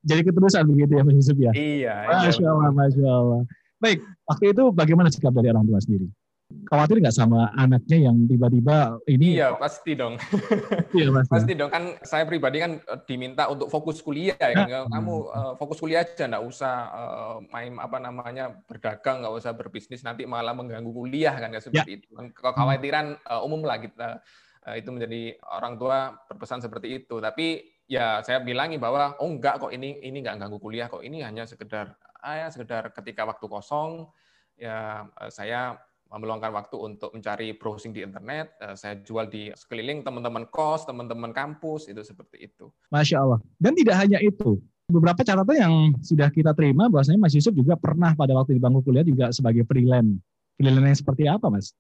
Jadi 0.07 0.21
keterusan 0.23 0.63
begitu 0.71 0.93
ya 0.95 1.03
Mas 1.03 1.17
Yusuf 1.19 1.39
ya. 1.39 1.53
Iya. 1.55 1.95
Masya 2.07 2.31
iya. 2.39 2.49
Allah, 2.55 2.71
Masya 2.71 3.07
Allah. 3.09 3.43
Baik, 3.79 3.99
waktu 4.27 4.45
itu 4.55 4.65
bagaimana 4.75 5.09
sikap 5.11 5.31
dari 5.35 5.51
orang 5.51 5.67
tua 5.67 5.79
sendiri? 5.79 6.07
Khawatir 6.49 7.05
nggak 7.05 7.13
sama 7.13 7.53
anaknya 7.53 8.09
yang 8.09 8.25
tiba-tiba 8.25 8.97
ini? 9.05 9.37
Iya, 9.37 9.61
pasti 9.61 9.93
dong. 9.93 10.17
iya, 10.97 11.13
pasti. 11.13 11.29
pasti 11.29 11.53
dong. 11.53 11.69
Kan 11.69 12.01
saya 12.01 12.25
pribadi 12.25 12.65
kan 12.65 12.81
eh, 12.81 13.01
diminta 13.05 13.53
untuk 13.53 13.69
fokus 13.69 14.01
kuliah 14.01 14.39
ya 14.41 14.65
kan. 14.65 14.89
Kamu 14.89 15.15
uh, 15.29 15.53
fokus 15.61 15.77
kuliah 15.77 16.09
aja, 16.09 16.25
nggak 16.25 16.45
usah 16.49 16.75
uh, 16.89 17.37
main 17.53 17.77
apa 17.77 18.01
namanya 18.01 18.65
berdagang, 18.65 19.21
nggak 19.21 19.35
usah 19.45 19.53
berbisnis 19.53 20.01
nanti 20.01 20.25
malah 20.25 20.57
mengganggu 20.57 20.89
kuliah 20.89 21.37
kan 21.37 21.53
kayak 21.53 21.69
seperti 21.69 21.91
ya. 21.93 21.99
itu. 22.01 22.09
Kan 22.17 22.33
kekhawatiran 22.33 23.07
uh, 23.29 23.45
umum 23.45 23.69
lah 23.69 23.77
kita 23.77 24.25
uh, 24.65 24.75
itu 24.75 24.89
menjadi 24.89 25.37
orang 25.53 25.77
tua 25.77 26.17
berpesan 26.33 26.65
seperti 26.65 27.05
itu. 27.05 27.21
Tapi 27.21 27.61
ya 27.89 28.21
saya 28.21 28.39
bilangi 28.45 28.77
bahwa 28.77 29.17
oh 29.19 29.29
enggak 29.33 29.59
kok 29.59 29.73
ini 29.73 29.99
ini 30.05 30.21
enggak 30.21 30.45
ganggu 30.45 30.61
kuliah 30.61 30.87
kok 30.93 31.01
ini 31.01 31.25
hanya 31.25 31.49
sekedar 31.49 31.97
ah 32.21 32.37
ya 32.37 32.49
sekedar 32.53 32.93
ketika 32.93 33.25
waktu 33.25 33.49
kosong 33.49 34.13
ya 34.61 35.09
saya 35.33 35.81
meluangkan 36.17 36.49
waktu 36.57 36.77
untuk 36.81 37.13
mencari 37.13 37.53
browsing 37.53 37.93
di 37.93 38.01
internet, 38.01 38.57
saya 38.81 38.97
jual 39.05 39.29
di 39.29 39.53
sekeliling 39.53 40.01
teman-teman 40.01 40.49
kos, 40.49 40.89
teman-teman 40.89 41.37
kampus, 41.37 41.85
itu 41.93 42.01
seperti 42.01 42.49
itu. 42.49 42.73
Masya 42.89 43.21
Allah. 43.21 43.41
Dan 43.61 43.77
tidak 43.77 44.01
hanya 44.01 44.17
itu, 44.25 44.57
beberapa 44.89 45.21
catatan 45.21 45.57
yang 45.61 45.75
sudah 46.01 46.33
kita 46.33 46.57
terima, 46.57 46.89
bahwasanya 46.89 47.21
Mas 47.21 47.37
Yusuf 47.37 47.53
juga 47.53 47.77
pernah 47.77 48.17
pada 48.17 48.33
waktu 48.33 48.57
di 48.57 48.61
bangku 48.65 48.89
kuliah 48.89 49.05
juga 49.05 49.29
sebagai 49.37 49.69
freelance. 49.69 50.17
Freelance 50.57 50.89
yang 50.89 50.97
seperti 51.05 51.25
apa, 51.29 51.47
Mas? 51.53 51.77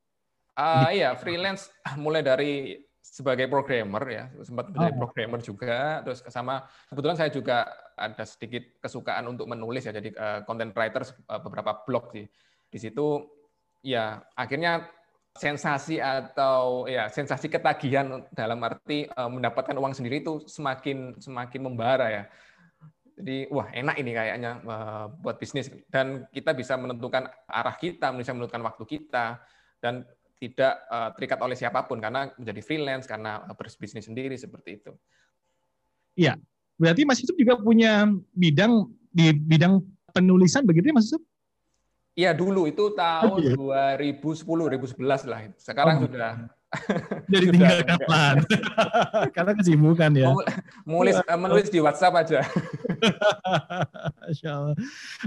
Uh, 0.60 0.92
iya, 0.92 1.16
freelance 1.16 1.72
mulai 1.96 2.20
dari 2.20 2.76
sebagai 3.18 3.50
programmer 3.50 4.04
ya 4.06 4.24
sempat 4.46 4.70
menjadi 4.70 4.94
oh. 4.94 4.98
programmer 5.02 5.40
juga 5.42 6.06
terus 6.06 6.22
sama 6.30 6.62
kebetulan 6.86 7.18
saya 7.18 7.30
juga 7.34 7.66
ada 7.98 8.22
sedikit 8.22 8.78
kesukaan 8.78 9.26
untuk 9.26 9.50
menulis 9.50 9.82
ya 9.82 9.90
jadi 9.90 10.14
uh, 10.14 10.40
content 10.46 10.70
writer 10.70 11.02
uh, 11.26 11.42
beberapa 11.42 11.82
blog 11.82 12.14
sih 12.14 12.30
di 12.70 12.78
situ 12.78 13.26
ya 13.82 14.22
akhirnya 14.38 14.86
sensasi 15.34 16.02
atau 16.02 16.86
ya 16.90 17.06
sensasi 17.06 17.46
ketagihan 17.46 18.26
dalam 18.34 18.58
arti 18.62 19.06
uh, 19.06 19.30
mendapatkan 19.30 19.74
uang 19.74 19.94
sendiri 19.94 20.22
itu 20.22 20.42
semakin 20.46 21.18
semakin 21.18 21.60
membara 21.62 22.06
ya. 22.10 22.24
Jadi 23.18 23.50
wah 23.50 23.66
enak 23.74 23.98
ini 23.98 24.14
kayaknya 24.14 24.62
uh, 24.62 25.06
buat 25.10 25.42
bisnis 25.42 25.70
dan 25.90 26.26
kita 26.30 26.54
bisa 26.54 26.78
menentukan 26.78 27.26
arah 27.50 27.74
kita, 27.74 28.14
bisa 28.14 28.30
menentukan 28.30 28.62
waktu 28.62 28.84
kita 28.86 29.42
dan 29.82 30.06
tidak 30.38 30.74
uh, 30.86 31.10
terikat 31.18 31.38
oleh 31.42 31.58
siapa 31.58 31.82
pun 31.84 31.98
karena 31.98 32.30
menjadi 32.38 32.62
freelance 32.62 33.10
karena 33.10 33.42
berbisnis 33.58 34.06
sendiri 34.06 34.38
seperti 34.38 34.78
itu. 34.78 34.92
Iya, 36.14 36.38
berarti 36.78 37.02
Mas 37.02 37.18
Yusuf 37.22 37.34
juga 37.34 37.58
punya 37.58 38.06
bidang 38.34 38.86
di 39.10 39.34
bidang 39.34 39.82
penulisan 40.14 40.62
begitu 40.62 40.90
ya 40.90 40.94
Mas 40.94 41.10
Yusuf? 41.10 41.22
Iya 42.18 42.34
dulu 42.34 42.66
itu 42.66 42.90
tahun 42.98 43.54
oh, 43.62 43.94
iya. 43.94 43.94
2010 43.94 44.42
2011 44.42 45.30
lah. 45.30 45.40
Sekarang 45.54 46.02
oh. 46.02 46.10
sudah 46.10 46.50
jadi 47.32 47.46
tinggal 47.54 47.78
kapan? 47.86 48.34
Karena 49.36 49.52
kesibukan 49.54 50.10
ya. 50.18 50.34
Menulis 50.82 51.22
menulis 51.22 51.70
di 51.70 51.78
WhatsApp 51.78 52.18
aja. 52.18 52.42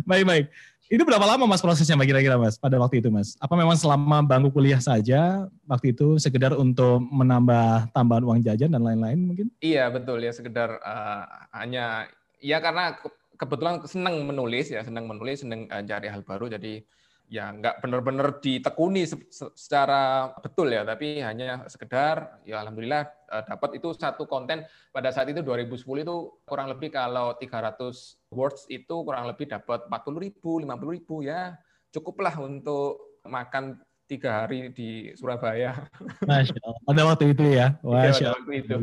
Baik 0.04 0.24
baik. 0.28 0.46
Itu 0.92 1.08
berapa 1.08 1.24
lama 1.24 1.48
mas 1.48 1.64
prosesnya 1.64 1.96
mbak 1.96 2.12
kira-kira 2.12 2.36
mas 2.36 2.60
pada 2.60 2.76
waktu 2.76 3.00
itu 3.00 3.08
mas? 3.08 3.40
Apa 3.40 3.56
memang 3.56 3.80
selama 3.80 4.20
bangku 4.28 4.52
kuliah 4.52 4.84
saja 4.84 5.48
waktu 5.64 5.96
itu 5.96 6.20
sekedar 6.20 6.52
untuk 6.52 7.00
menambah 7.08 7.96
tambahan 7.96 8.28
uang 8.28 8.44
jajan 8.44 8.76
dan 8.76 8.84
lain-lain 8.84 9.24
mungkin? 9.24 9.48
Iya 9.64 9.88
betul 9.88 10.20
ya 10.20 10.36
sekedar 10.36 10.84
uh, 10.84 11.48
hanya 11.56 12.12
ya 12.44 12.60
karena 12.60 13.00
kebetulan 13.40 13.80
senang 13.88 14.20
menulis 14.28 14.68
ya, 14.68 14.84
senang 14.84 15.08
menulis, 15.08 15.48
senang 15.48 15.64
uh, 15.72 15.80
cari 15.80 16.12
hal 16.12 16.28
baru. 16.28 16.52
Jadi 16.52 16.84
ya 17.32 17.48
nggak 17.56 17.80
benar-benar 17.80 18.44
ditekuni 18.44 19.08
secara 19.32 20.36
betul 20.44 20.68
ya, 20.68 20.84
tapi 20.84 21.24
hanya 21.24 21.64
sekedar 21.72 22.44
ya 22.44 22.60
alhamdulillah 22.60 23.08
uh, 23.32 23.44
dapat 23.48 23.80
itu 23.80 23.96
satu 23.96 24.28
konten 24.28 24.68
pada 24.92 25.16
saat 25.16 25.32
itu 25.32 25.40
2010 25.40 25.80
itu 26.04 26.16
kurang 26.44 26.68
lebih 26.68 26.92
kalau 26.92 27.32
300 27.40 28.36
words 28.36 28.68
itu 28.68 28.96
kurang 29.08 29.32
lebih 29.32 29.48
dapat 29.48 29.88
40 29.88 30.20
ribu, 30.28 30.60
50 30.60 30.96
ribu 31.00 31.24
ya 31.24 31.56
cukuplah 31.96 32.36
untuk 32.36 33.24
makan 33.24 33.80
tiga 34.12 34.44
hari 34.44 34.76
di 34.76 35.16
Surabaya. 35.16 35.88
Masya 36.28 36.60
Allah. 36.68 36.82
Pada 36.84 37.02
waktu 37.08 37.26
itu 37.32 37.44
ya. 37.48 37.80
Masya 37.80 38.36
Allah. 38.36 38.60
Itu. 38.60 38.76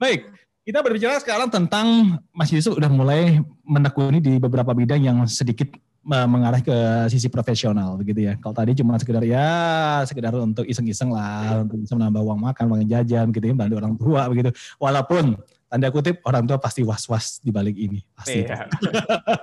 Baik, 0.00 0.32
kita 0.64 0.80
berbicara 0.80 1.20
sekarang 1.20 1.52
tentang 1.52 2.16
Mas 2.32 2.48
Yusuf 2.48 2.80
udah 2.80 2.88
mulai 2.88 3.44
menekuni 3.60 4.24
di 4.24 4.40
beberapa 4.40 4.72
bidang 4.72 5.04
yang 5.04 5.20
sedikit 5.28 5.68
mengarah 6.02 6.58
ke 6.58 6.74
sisi 7.08 7.30
profesional 7.30 7.94
begitu 7.94 8.26
ya. 8.26 8.34
Kalau 8.42 8.54
tadi 8.54 8.74
cuma 8.74 8.98
sekedar 8.98 9.22
ya 9.22 10.02
sekedar 10.02 10.34
untuk 10.34 10.66
iseng-iseng 10.66 11.14
lah 11.14 11.62
untuk 11.62 11.78
bisa 11.78 11.94
menambah 11.94 12.22
uang 12.22 12.40
makan, 12.42 12.64
uang 12.74 12.82
jajan 12.90 13.30
gitu 13.30 13.46
ya, 13.46 13.54
bantu 13.54 13.74
orang 13.78 13.94
tua 13.94 14.22
begitu. 14.26 14.50
Walaupun 14.82 15.38
tanda 15.72 15.88
kutip 15.88 16.20
orang 16.28 16.44
tua 16.44 16.60
pasti 16.60 16.84
was-was 16.84 17.40
di 17.40 17.48
balik 17.48 17.72
ini 17.78 18.04
pasti. 18.12 18.44
Iya. 18.44 18.68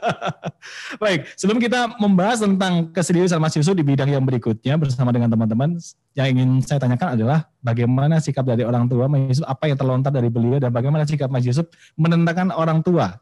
Baik, 1.01 1.25
sebelum 1.33 1.57
kita 1.57 1.97
membahas 1.97 2.45
tentang 2.45 2.93
keseriusan 2.93 3.41
Mas 3.41 3.57
Yusuf 3.57 3.73
di 3.73 3.81
bidang 3.81 4.11
yang 4.11 4.21
berikutnya 4.21 4.77
bersama 4.77 5.09
dengan 5.09 5.33
teman-teman, 5.33 5.81
yang 6.13 6.27
ingin 6.29 6.61
saya 6.61 6.77
tanyakan 6.77 7.17
adalah 7.17 7.49
bagaimana 7.65 8.21
sikap 8.21 8.45
dari 8.45 8.61
orang 8.61 8.85
tua 8.85 9.09
Mas 9.09 9.39
Yusuf, 9.39 9.47
apa 9.49 9.71
yang 9.71 9.77
terlontar 9.79 10.13
dari 10.13 10.29
beliau 10.29 10.61
dan 10.61 10.69
bagaimana 10.69 11.07
sikap 11.07 11.33
Mas 11.33 11.49
Yusuf 11.49 11.65
menentangkan 11.97 12.53
orang 12.53 12.85
tua 12.85 13.17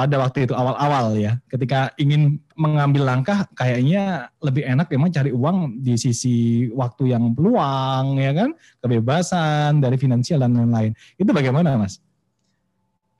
pada 0.00 0.16
waktu 0.16 0.48
itu 0.48 0.56
awal-awal 0.56 1.12
ya, 1.12 1.36
ketika 1.52 1.92
ingin 2.00 2.40
mengambil 2.56 3.04
langkah 3.04 3.44
kayaknya 3.52 4.32
lebih 4.40 4.64
enak 4.64 4.88
memang 4.88 5.12
cari 5.12 5.28
uang 5.28 5.84
di 5.84 5.92
sisi 6.00 6.72
waktu 6.72 7.12
yang 7.12 7.36
peluang 7.36 8.16
ya 8.16 8.32
kan, 8.32 8.56
kebebasan 8.80 9.84
dari 9.84 10.00
finansial 10.00 10.40
dan 10.40 10.56
lain-lain. 10.56 10.96
Itu 11.20 11.36
bagaimana 11.36 11.76
Mas? 11.76 12.00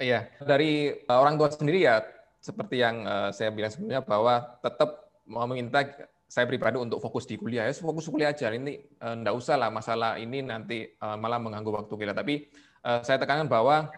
Iya, 0.01 0.33
dari 0.41 0.97
eh, 0.97 1.19
orang 1.21 1.37
tua 1.37 1.53
sendiri 1.53 1.85
ya 1.85 2.01
seperti 2.41 2.81
yang 2.81 3.05
uh, 3.05 3.29
saya 3.29 3.53
bilang 3.53 3.69
sebelumnya 3.69 4.01
bahwa 4.01 4.57
tetap 4.65 5.13
mau 5.29 5.45
meminta 5.45 5.85
saya 6.25 6.49
pribadi 6.49 6.81
untuk 6.81 7.05
fokus 7.05 7.29
di 7.29 7.37
kuliah 7.37 7.69
ya 7.69 7.77
fokus 7.77 8.09
kuliah 8.09 8.33
aja 8.33 8.49
ini 8.55 8.81
enggak 9.03 9.35
usah 9.35 9.61
lah 9.61 9.69
masalah 9.69 10.15
ini 10.15 10.47
nanti 10.47 10.95
malah 11.03 11.43
mengganggu 11.43 11.85
waktu 11.85 11.91
kuliah 11.91 12.15
tapi 12.15 12.47
saya 12.81 13.19
tekankan 13.19 13.51
bahwa 13.51 13.91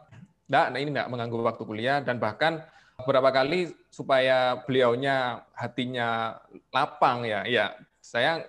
enggak 0.52 0.66
nah 0.68 0.78
ini 0.78 0.90
enggak 0.92 1.08
mengganggu 1.08 1.36
waktu 1.40 1.64
kuliah 1.64 1.98
dan 2.04 2.20
bahkan 2.20 2.60
beberapa 3.00 3.32
kali 3.32 3.72
supaya 3.88 4.60
beliaunya 4.68 5.40
hatinya 5.56 6.36
lapang 6.68 7.24
ya 7.24 7.48
ya 7.48 7.72
saya 8.04 8.44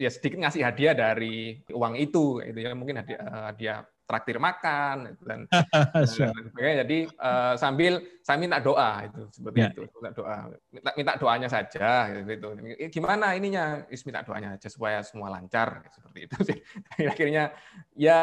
ya 0.00 0.08
sedikit 0.08 0.40
ngasih 0.40 0.64
hadiah 0.64 0.96
dari 0.96 1.60
uang 1.68 2.00
itu 2.00 2.40
itu 2.40 2.58
ya 2.64 2.72
mungkin 2.72 3.04
hadiah, 3.04 3.52
hadiah 3.52 3.78
traktir 4.06 4.38
makan 4.38 5.10
dan, 5.26 5.50
dan 5.50 6.06
sebagainya. 6.06 6.86
Jadi 6.86 6.98
uh, 7.18 7.54
sambil 7.58 7.98
saya 8.22 8.38
minta 8.38 8.62
doa 8.62 9.02
itu 9.02 9.22
seperti 9.34 9.58
yeah. 9.60 9.70
itu, 9.74 9.82
minta 9.98 10.10
doa, 10.14 10.36
minta, 10.70 10.90
minta 10.94 11.12
doanya 11.18 11.48
saja 11.50 12.14
gitu. 12.14 12.54
Gimana 12.94 13.34
ininya? 13.34 13.82
Is 13.90 14.06
minta 14.06 14.22
doanya 14.22 14.54
aja 14.54 14.70
supaya 14.70 15.02
semua 15.02 15.28
lancar 15.34 15.90
seperti 15.90 16.18
itu 16.30 16.36
sih. 16.46 16.58
Akhirnya 17.12 17.50
ya 17.98 18.20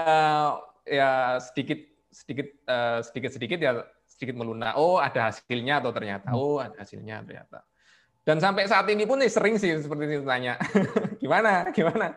ya 0.88 1.38
sedikit 1.44 1.93
sedikit 2.14 2.48
uh, 2.70 3.02
sedikit 3.02 3.32
sedikit 3.34 3.60
ya 3.60 3.72
sedikit 4.06 4.38
melunak. 4.38 4.78
Oh 4.78 5.02
ada 5.02 5.34
hasilnya 5.34 5.82
atau 5.82 5.92
ternyata 5.92 6.30
hmm. 6.32 6.40
oh 6.40 6.62
ada 6.62 6.78
hasilnya 6.78 7.26
ternyata. 7.26 7.66
Dan 8.24 8.40
sampai 8.40 8.72
saat 8.72 8.88
ini 8.88 9.04
pun 9.04 9.20
nih 9.20 9.28
sering 9.28 9.60
sih 9.60 9.76
seperti 9.84 10.08
itu 10.08 10.24
tanya, 10.24 10.56
gimana, 11.22 11.68
gimana? 11.76 12.16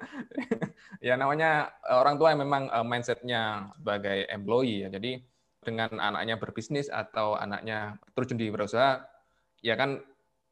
ya 1.06 1.18
namanya 1.18 1.74
eh, 1.82 1.98
orang 1.98 2.14
tua 2.14 2.30
yang 2.30 2.46
memang 2.46 2.70
eh, 2.70 2.86
mindsetnya 2.86 3.74
sebagai 3.74 4.30
employee 4.30 4.86
ya. 4.86 4.88
Jadi 4.94 5.18
dengan 5.66 5.98
anaknya 5.98 6.38
berbisnis 6.38 6.86
atau 6.86 7.34
anaknya 7.34 7.98
terjun 8.14 8.38
di 8.38 8.46
berusaha, 8.54 9.02
ya 9.66 9.74
kan 9.74 9.98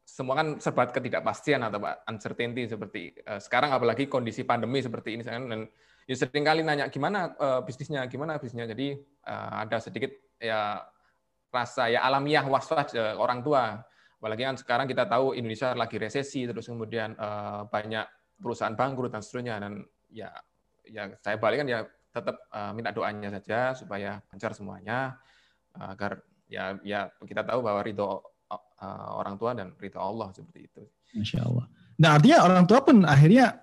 semua 0.03 0.37
kan 0.37 0.47
serba 0.59 0.91
ketidakpastian 0.91 1.63
atau 1.63 1.79
uncertainty 2.11 2.67
seperti 2.67 3.15
eh, 3.23 3.39
sekarang 3.39 3.71
apalagi 3.71 4.11
kondisi 4.11 4.43
pandemi 4.43 4.83
seperti 4.83 5.15
ini 5.15 5.23
dan 5.23 5.63
ya 6.05 6.15
sering 6.15 6.45
kali 6.45 6.61
nanya 6.61 6.87
gimana 6.87 7.33
bisnisnya, 7.65 8.05
gimana 8.05 8.37
bisnisnya. 8.37 8.69
Jadi 8.69 8.97
ada 9.25 9.77
sedikit 9.81 10.13
ya 10.37 10.85
rasa 11.49 11.89
ya 11.89 12.05
alamiah 12.05 12.45
was-was 12.45 12.93
orang 13.17 13.41
tua 13.41 13.81
Apalagi 14.25 14.41
kan 14.41 14.57
sekarang 14.57 14.87
kita 14.89 15.05
tahu 15.05 15.37
Indonesia 15.37 15.77
lagi 15.77 16.01
resesi, 16.01 16.49
terus 16.49 16.65
kemudian 16.65 17.13
uh, 17.13 17.69
banyak 17.69 18.09
perusahaan 18.41 18.73
bangkrut 18.73 19.13
dan 19.13 19.21
seterusnya. 19.21 19.61
Dan 19.61 19.85
ya, 20.09 20.33
ya 20.81 21.13
saya 21.21 21.37
balik 21.37 21.61
kan 21.61 21.67
ya 21.69 21.85
tetap 22.09 22.41
uh, 22.49 22.73
minta 22.73 22.89
doanya 22.89 23.29
saja 23.37 23.77
supaya 23.77 24.17
lancar 24.33 24.57
semuanya 24.57 25.13
uh, 25.77 25.93
agar 25.93 26.25
ya 26.49 26.73
ya 26.81 27.11
kita 27.21 27.45
tahu 27.45 27.61
bahwa 27.61 27.85
ridho 27.85 28.23
uh, 28.49 29.09
orang 29.13 29.37
tua 29.37 29.53
dan 29.53 29.77
ridho 29.77 30.01
Allah 30.01 30.33
seperti 30.33 30.73
itu. 30.73 30.81
Masya 31.13 31.45
Allah. 31.45 31.65
Nah 32.01 32.09
artinya 32.17 32.37
orang 32.49 32.65
tua 32.65 32.79
pun 32.81 33.05
akhirnya 33.05 33.61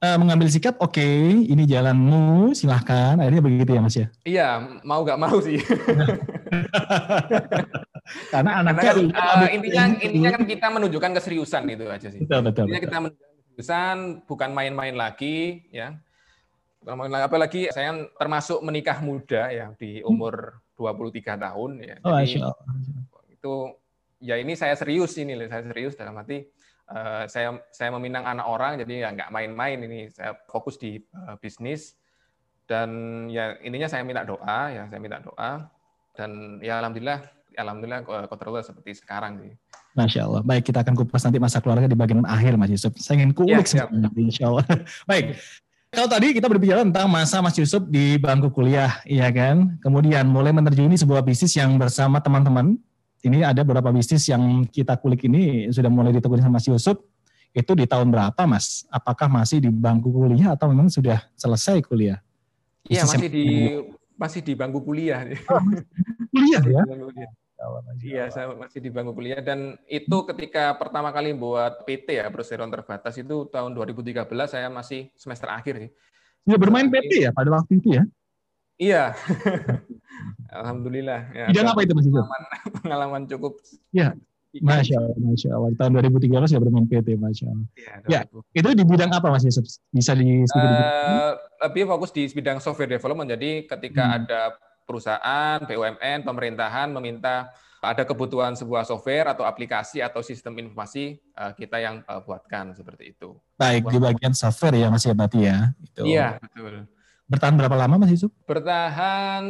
uh, 0.00 0.16
mengambil 0.16 0.48
sikap, 0.48 0.76
oke 0.80 0.96
okay, 0.96 1.44
ini 1.46 1.68
jalanmu, 1.68 2.56
silahkan. 2.56 3.20
Akhirnya 3.20 3.42
begitu 3.44 3.70
ya 3.76 3.80
mas 3.84 3.96
ya? 3.96 4.06
Iya, 4.24 4.48
mau 4.82 5.04
gak 5.04 5.20
mau 5.20 5.36
sih. 5.40 5.60
Karena 8.32 8.58
anaknya 8.64 8.90
Karena 8.90 9.12
kan, 9.14 9.38
uh, 9.46 9.50
intinya 9.54 9.84
intinya 10.02 10.30
kan 10.34 10.42
kita 10.48 10.66
menunjukkan 10.72 11.10
keseriusan 11.20 11.62
itu 11.70 11.84
aja 11.86 12.08
sih. 12.10 12.20
Betul 12.24 12.40
betul. 12.50 12.64
Intinya 12.66 12.82
kita 12.82 12.96
menunjukkan 12.98 13.32
keseriusan, 13.38 13.96
bukan 14.26 14.50
main-main 14.50 14.96
lagi, 14.96 15.62
ya. 15.70 15.94
Apalagi 16.88 17.68
saya 17.70 18.08
termasuk 18.16 18.64
menikah 18.64 19.04
muda 19.04 19.52
ya 19.52 19.76
di 19.76 20.00
umur 20.00 20.58
23 20.80 21.36
tahun 21.36 21.70
ya. 21.84 21.96
Oh, 22.00 22.16
Jadi, 22.16 22.40
itu 23.36 23.54
ya 24.24 24.40
ini 24.40 24.56
saya 24.56 24.72
serius 24.80 25.12
ini, 25.20 25.36
saya 25.44 25.60
serius 25.60 25.92
dalam 25.92 26.16
arti 26.16 26.48
uh, 26.90 27.24
saya 27.30 27.56
saya 27.70 27.90
meminang 27.94 28.26
anak 28.26 28.46
orang 28.46 28.76
jadi 28.82 29.06
ya 29.06 29.08
nggak 29.14 29.30
main-main 29.32 29.78
ini 29.86 30.10
saya 30.10 30.36
fokus 30.50 30.76
di 30.76 31.00
uh, 31.14 31.38
bisnis 31.38 31.94
dan 32.66 32.90
ya 33.30 33.58
intinya 33.62 33.88
saya 33.90 34.02
minta 34.06 34.22
doa 34.22 34.70
ya 34.70 34.86
saya 34.86 35.00
minta 35.02 35.18
doa 35.22 35.66
dan 36.14 36.60
ya 36.62 36.78
alhamdulillah 36.82 37.22
alhamdulillah 37.58 38.06
kontrol 38.30 38.62
seperti 38.62 39.02
sekarang 39.02 39.42
sih. 39.42 39.52
Masya 39.98 40.20
Allah. 40.22 40.42
Baik, 40.46 40.70
kita 40.70 40.86
akan 40.86 40.94
kupas 40.94 41.26
nanti 41.26 41.42
masa 41.42 41.58
keluarga 41.58 41.90
di 41.90 41.98
bagian 41.98 42.22
akhir, 42.22 42.54
Mas 42.54 42.70
Yusuf. 42.70 42.94
Saya 43.02 43.22
ingin 43.22 43.34
kulik 43.34 43.66
ya, 43.74 43.90
Insya 44.14 44.44
Allah. 44.46 44.66
Baik. 45.10 45.34
Kalau 45.90 46.06
tadi 46.06 46.30
kita 46.30 46.46
berbicara 46.46 46.86
tentang 46.86 47.10
masa 47.10 47.42
Mas 47.42 47.58
Yusuf 47.58 47.82
di 47.90 48.14
bangku 48.14 48.54
kuliah, 48.54 49.02
iya 49.02 49.26
kan? 49.34 49.74
Kemudian 49.82 50.30
mulai 50.30 50.54
menerjuni 50.54 50.94
sebuah 50.94 51.26
bisnis 51.26 51.58
yang 51.58 51.74
bersama 51.74 52.22
teman-teman. 52.22 52.78
Ini 53.20 53.44
ada 53.44 53.60
beberapa 53.60 53.92
bisnis 53.92 54.24
yang 54.32 54.64
kita 54.64 54.96
kulik 54.96 55.28
ini 55.28 55.68
sudah 55.68 55.92
mulai 55.92 56.16
ditekuni 56.16 56.40
sama 56.40 56.56
Mas 56.56 56.64
Yusuf. 56.64 56.96
Itu 57.52 57.76
di 57.76 57.84
tahun 57.84 58.08
berapa, 58.08 58.42
Mas? 58.48 58.88
Apakah 58.88 59.28
masih 59.28 59.60
di 59.60 59.68
bangku 59.68 60.08
kuliah 60.08 60.56
atau 60.56 60.70
memang 60.72 60.88
sudah 60.88 61.28
selesai 61.36 61.84
kuliah? 61.84 62.22
Iya, 62.88 63.04
masih 63.04 63.28
di 63.28 63.46
masih 64.16 64.40
di 64.40 64.52
bangku 64.56 64.80
kuliah. 64.80 65.26
kuliah 66.32 66.62
ya? 66.64 66.82
Iya, 68.00 68.24
saya 68.32 68.56
masih 68.56 68.80
di 68.80 68.88
bangku 68.88 69.12
kuliah 69.12 69.44
dan 69.44 69.76
itu 69.84 70.16
ketika 70.32 70.72
pertama 70.80 71.12
kali 71.12 71.36
buat 71.36 71.84
PT 71.84 72.24
ya, 72.24 72.32
perseroan 72.32 72.72
terbatas 72.72 73.20
itu 73.20 73.44
tahun 73.52 73.76
2013 73.76 74.24
saya 74.48 74.72
masih 74.72 75.12
semester 75.12 75.52
akhir 75.52 75.74
sih. 75.76 75.90
Sudah 76.48 76.56
bermain 76.56 76.88
PT 76.88 77.28
ya 77.28 77.30
pada 77.36 77.52
waktu 77.52 77.84
itu 77.84 78.00
ya? 78.00 78.04
Iya. 78.80 79.12
Alhamdulillah. 80.56 81.20
Ya, 81.36 81.46
Bidang 81.52 81.76
apa 81.76 81.80
itu 81.84 81.92
Mas 81.92 82.08
Pengalaman, 82.08 82.42
pengalaman 82.80 83.22
cukup. 83.28 83.60
Ya. 83.92 84.16
Masya 84.50 84.98
Allah, 84.98 85.18
Masya 85.20 85.48
Allah. 85.54 85.70
Tahun 85.78 85.90
2013 85.94 86.50
ya 86.50 86.58
bermain 86.58 86.86
PT, 86.88 87.14
Masya 87.14 87.46
Allah. 87.46 87.68
Ya, 87.78 87.94
ya 88.10 88.20
itu 88.50 88.66
di 88.74 88.82
bidang 88.82 89.14
apa 89.14 89.30
Mas 89.30 89.46
Yusuf? 89.46 89.62
Bisa 89.94 90.10
di 90.18 90.42
uh, 90.42 91.38
Lebih 91.62 91.86
fokus 91.86 92.10
di 92.10 92.26
bidang 92.26 92.58
software 92.58 92.90
development. 92.90 93.30
Jadi 93.30 93.70
ketika 93.70 94.10
hmm. 94.10 94.16
ada 94.24 94.40
perusahaan, 94.90 95.62
BUMN, 95.62 96.26
pemerintahan 96.26 96.90
meminta 96.90 97.54
ada 97.78 98.02
kebutuhan 98.02 98.58
sebuah 98.58 98.84
software 98.84 99.32
atau 99.32 99.46
aplikasi 99.46 100.02
atau 100.02 100.20
sistem 100.20 100.58
informasi 100.60 101.16
uh, 101.38 101.54
kita 101.54 101.78
yang 101.78 102.02
uh, 102.10 102.18
buatkan 102.18 102.74
seperti 102.74 103.14
itu. 103.14 103.38
Baik 103.54 103.86
Buat. 103.86 103.92
di 103.94 103.98
bagian 104.02 104.34
software 104.34 104.76
ya 104.76 104.90
Mas 104.90 105.06
ya 105.06 105.14
berarti 105.14 105.40
ya. 105.46 105.58
Itu. 105.78 106.02
Iya 106.04 106.42
betul. 106.42 106.90
Bertahan 107.30 107.54
berapa 107.54 107.78
lama 107.78 108.02
Mas 108.02 108.10
Yusuf? 108.10 108.34
Bertahan 108.42 109.46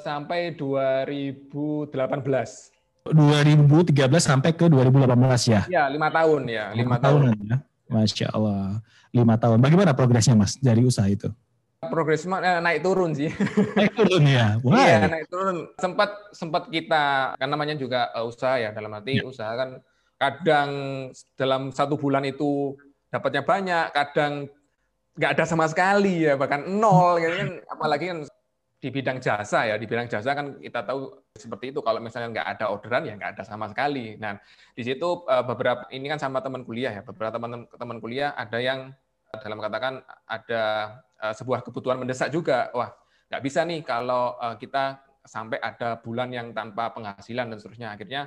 sampai 0.00 0.56
2018. 0.56 1.92
2013 1.92 3.92
sampai 4.16 4.56
ke 4.56 4.72
2018 4.72 5.52
ya? 5.52 5.68
Iya 5.68 5.84
lima 5.92 6.08
tahun 6.08 6.48
ya. 6.48 6.72
Lima 6.72 6.96
tahun. 6.96 7.36
tahun 7.36 7.44
ya. 7.44 7.56
Masya 7.92 8.32
Allah. 8.32 8.80
Lima 9.12 9.36
tahun. 9.36 9.60
Bagaimana 9.60 9.92
progresnya 9.92 10.32
Mas 10.32 10.56
dari 10.56 10.80
usaha 10.80 11.04
itu? 11.04 11.28
progres 11.80 12.28
eh, 12.28 12.60
naik 12.60 12.84
turun 12.84 13.16
sih. 13.16 13.32
Naik 13.72 13.96
turun 13.96 14.24
ya. 14.28 14.60
Iya, 14.68 15.08
naik 15.08 15.26
turun. 15.32 15.64
Sempat 15.80 16.10
sempat 16.36 16.68
kita 16.68 17.32
kan 17.40 17.48
namanya 17.48 17.72
juga 17.72 18.12
uh, 18.12 18.28
usaha 18.28 18.60
ya 18.60 18.68
dalam 18.76 18.92
arti 18.92 19.16
ya. 19.16 19.24
usaha 19.24 19.48
kan 19.56 19.80
kadang 20.20 20.70
dalam 21.40 21.72
satu 21.72 21.96
bulan 21.96 22.28
itu 22.28 22.76
dapatnya 23.08 23.40
banyak, 23.40 23.86
kadang 23.96 24.52
nggak 25.18 25.30
ada 25.38 25.44
sama 25.46 25.66
sekali 25.66 26.26
ya 26.28 26.38
bahkan 26.38 26.66
nol 26.66 27.18
gitu 27.18 27.34
kan 27.34 27.50
apalagi 27.66 28.04
kan 28.10 28.18
di 28.80 28.88
bidang 28.88 29.18
jasa 29.20 29.68
ya 29.68 29.74
di 29.76 29.84
bidang 29.84 30.08
jasa 30.08 30.32
kan 30.32 30.56
kita 30.56 30.80
tahu 30.86 31.12
seperti 31.36 31.74
itu 31.74 31.84
kalau 31.84 32.00
misalnya 32.00 32.32
nggak 32.32 32.48
ada 32.56 32.64
orderan 32.72 33.04
ya 33.04 33.14
nggak 33.18 33.36
ada 33.36 33.42
sama 33.44 33.68
sekali 33.68 34.16
nah 34.16 34.40
di 34.72 34.82
situ 34.82 35.26
uh, 35.28 35.44
beberapa 35.44 35.84
ini 35.92 36.08
kan 36.08 36.16
sama 36.16 36.40
teman 36.40 36.64
kuliah 36.64 36.94
ya 36.94 37.02
beberapa 37.04 37.36
teman 37.36 37.68
teman 37.68 37.98
kuliah 38.00 38.32
ada 38.32 38.56
yang 38.56 38.96
dalam 39.38 39.62
katakan 39.62 40.02
ada 40.26 40.62
uh, 41.22 41.34
sebuah 41.36 41.62
kebutuhan 41.62 42.02
mendesak 42.02 42.34
juga. 42.34 42.72
Wah, 42.74 42.90
nggak 43.30 43.42
bisa 43.46 43.62
nih 43.62 43.86
kalau 43.86 44.34
uh, 44.40 44.58
kita 44.58 44.98
sampai 45.22 45.62
ada 45.62 46.00
bulan 46.02 46.34
yang 46.34 46.50
tanpa 46.50 46.90
penghasilan 46.90 47.54
dan 47.54 47.56
seterusnya. 47.62 47.94
Akhirnya 47.94 48.26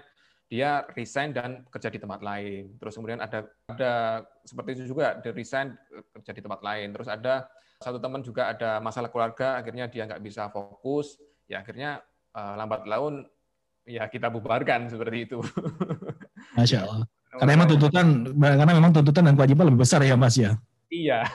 dia 0.53 0.85
resign 0.93 1.33
dan 1.33 1.65
kerja 1.65 1.89
di 1.89 1.97
tempat 1.97 2.21
lain. 2.21 2.77
Terus 2.77 2.93
kemudian 2.93 3.17
ada 3.25 3.49
ada 3.65 4.21
seperti 4.45 4.77
itu 4.77 4.93
juga, 4.93 5.17
dia 5.17 5.33
resign 5.33 5.73
kerja 6.13 6.29
di 6.29 6.41
tempat 6.45 6.61
lain. 6.61 6.93
Terus 6.93 7.09
ada 7.09 7.49
satu 7.81 7.97
teman 7.97 8.21
juga 8.21 8.53
ada 8.53 8.77
masalah 8.77 9.09
keluarga, 9.09 9.57
akhirnya 9.57 9.89
dia 9.89 10.05
nggak 10.05 10.21
bisa 10.21 10.53
fokus. 10.53 11.17
Ya 11.49 11.65
akhirnya 11.65 12.05
uh, 12.37 12.53
lambat 12.53 12.85
laun 12.85 13.25
ya 13.89 14.05
kita 14.05 14.29
bubarkan 14.29 14.85
seperti 14.93 15.25
itu. 15.25 15.41
Masya 16.53 16.85
Allah. 16.85 17.09
Karena 17.33 17.51
memang 17.57 17.67
tuntutan, 17.73 18.05
karena 18.37 18.73
memang 18.77 18.91
tuntutan 18.93 19.23
dan 19.25 19.33
kewajiban 19.33 19.73
lebih 19.73 19.81
besar 19.81 20.05
ya 20.05 20.13
Mas 20.13 20.37
ya. 20.37 20.53
Iya, 20.93 21.25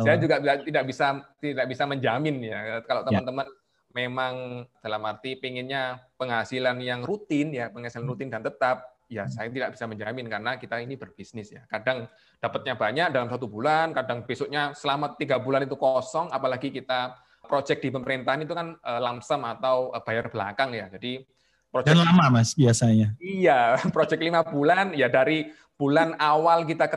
saya 0.00 0.16
juga 0.16 0.40
tidak 0.40 0.88
bisa 0.88 1.20
tidak 1.44 1.68
bisa 1.68 1.84
menjamin 1.84 2.40
ya 2.40 2.80
kalau 2.88 3.04
ya. 3.04 3.20
teman-teman 3.20 3.44
ya. 3.44 3.67
Memang 3.98 4.62
dalam 4.78 5.02
arti 5.02 5.34
pengennya 5.34 5.98
penghasilan 6.14 6.78
yang 6.78 7.02
rutin 7.02 7.50
ya 7.50 7.66
penghasilan 7.74 8.06
hmm. 8.06 8.12
rutin 8.14 8.30
dan 8.30 8.46
tetap 8.46 8.86
ya 9.10 9.26
hmm. 9.26 9.32
saya 9.34 9.48
tidak 9.50 9.74
bisa 9.74 9.84
menjamin 9.90 10.26
karena 10.30 10.54
kita 10.54 10.78
ini 10.78 10.94
berbisnis 10.94 11.50
ya 11.50 11.66
kadang 11.66 12.06
dapatnya 12.38 12.78
banyak 12.78 13.08
dalam 13.10 13.26
satu 13.26 13.50
bulan 13.50 13.90
kadang 13.90 14.22
besoknya 14.22 14.70
selama 14.78 15.18
tiga 15.18 15.42
bulan 15.42 15.66
itu 15.66 15.74
kosong 15.74 16.30
apalagi 16.30 16.70
kita 16.70 17.18
proyek 17.42 17.82
di 17.82 17.88
pemerintahan 17.90 18.44
itu 18.44 18.54
kan 18.54 18.76
uh, 18.78 19.00
lamsam 19.02 19.42
atau 19.42 19.90
uh, 19.90 20.02
bayar 20.04 20.30
belakang 20.30 20.76
ya 20.76 20.86
jadi 20.92 21.24
project 21.72 21.96
dan 21.96 22.04
lama 22.04 22.38
mas 22.38 22.54
biasanya 22.54 23.16
iya 23.18 23.74
proyek 23.96 24.20
lima 24.22 24.46
bulan 24.46 24.94
ya 24.94 25.10
dari 25.10 25.50
bulan 25.78 26.18
awal 26.18 26.66
kita 26.66 26.90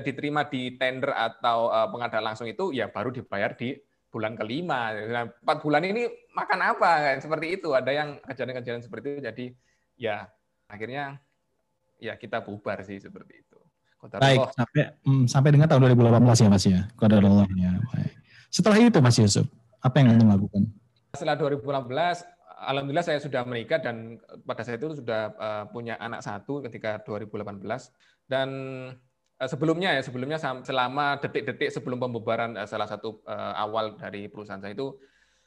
diterima 0.00 0.48
di 0.48 0.80
tender 0.80 1.12
atau 1.12 1.68
uh, 1.68 1.88
pengadaan 1.92 2.24
langsung 2.24 2.48
itu 2.48 2.72
ya 2.72 2.88
baru 2.90 3.12
dibayar 3.12 3.52
di 3.52 3.76
bulan 4.14 4.38
kelima. 4.38 4.94
Nah, 4.94 5.26
empat 5.26 5.58
bulan 5.58 5.82
ini 5.82 6.06
makan 6.30 6.60
apa? 6.62 7.18
Seperti 7.18 7.58
itu. 7.58 7.74
Ada 7.74 7.90
yang 7.90 8.08
kejadian-kejadian 8.22 8.86
seperti 8.86 9.06
itu. 9.18 9.20
Jadi 9.26 9.44
ya 9.98 10.30
akhirnya 10.70 11.18
ya 11.98 12.14
kita 12.14 12.46
bubar 12.46 12.78
sih 12.86 13.02
seperti 13.02 13.42
itu. 13.42 13.58
Baik, 14.04 14.52
sampai 14.52 14.82
hmm, 15.02 15.24
sampai 15.26 15.50
dengan 15.50 15.66
tahun 15.66 15.90
2018 15.96 16.44
ya 16.44 16.48
Mas 16.52 16.64
ya. 16.68 16.80
Allah 17.02 17.48
ya. 17.58 17.72
Setelah 18.52 18.78
itu 18.78 19.00
Mas 19.02 19.16
Yusuf, 19.18 19.48
apa 19.82 19.98
yang 19.98 20.14
Anda 20.14 20.38
lakukan? 20.38 20.70
Setelah 21.16 21.34
2018 21.40 21.88
alhamdulillah 22.68 23.06
saya 23.06 23.18
sudah 23.18 23.42
menikah 23.48 23.80
dan 23.80 24.20
pada 24.44 24.62
saat 24.62 24.78
itu 24.78 25.00
sudah 25.00 25.32
uh, 25.36 25.64
punya 25.72 25.96
anak 25.98 26.20
satu 26.20 26.62
ketika 26.62 27.00
2018 27.02 27.64
dan 28.28 28.48
sebelumnya 29.46 29.96
ya 29.96 30.02
sebelumnya 30.02 30.38
selama 30.40 31.18
detik-detik 31.20 31.70
sebelum 31.70 31.98
pembubaran 31.98 32.56
uh, 32.58 32.68
salah 32.68 32.88
satu 32.88 33.22
uh, 33.24 33.54
awal 33.58 33.96
dari 33.96 34.28
perusahaan 34.28 34.60
saya 34.60 34.74
itu 34.74 34.94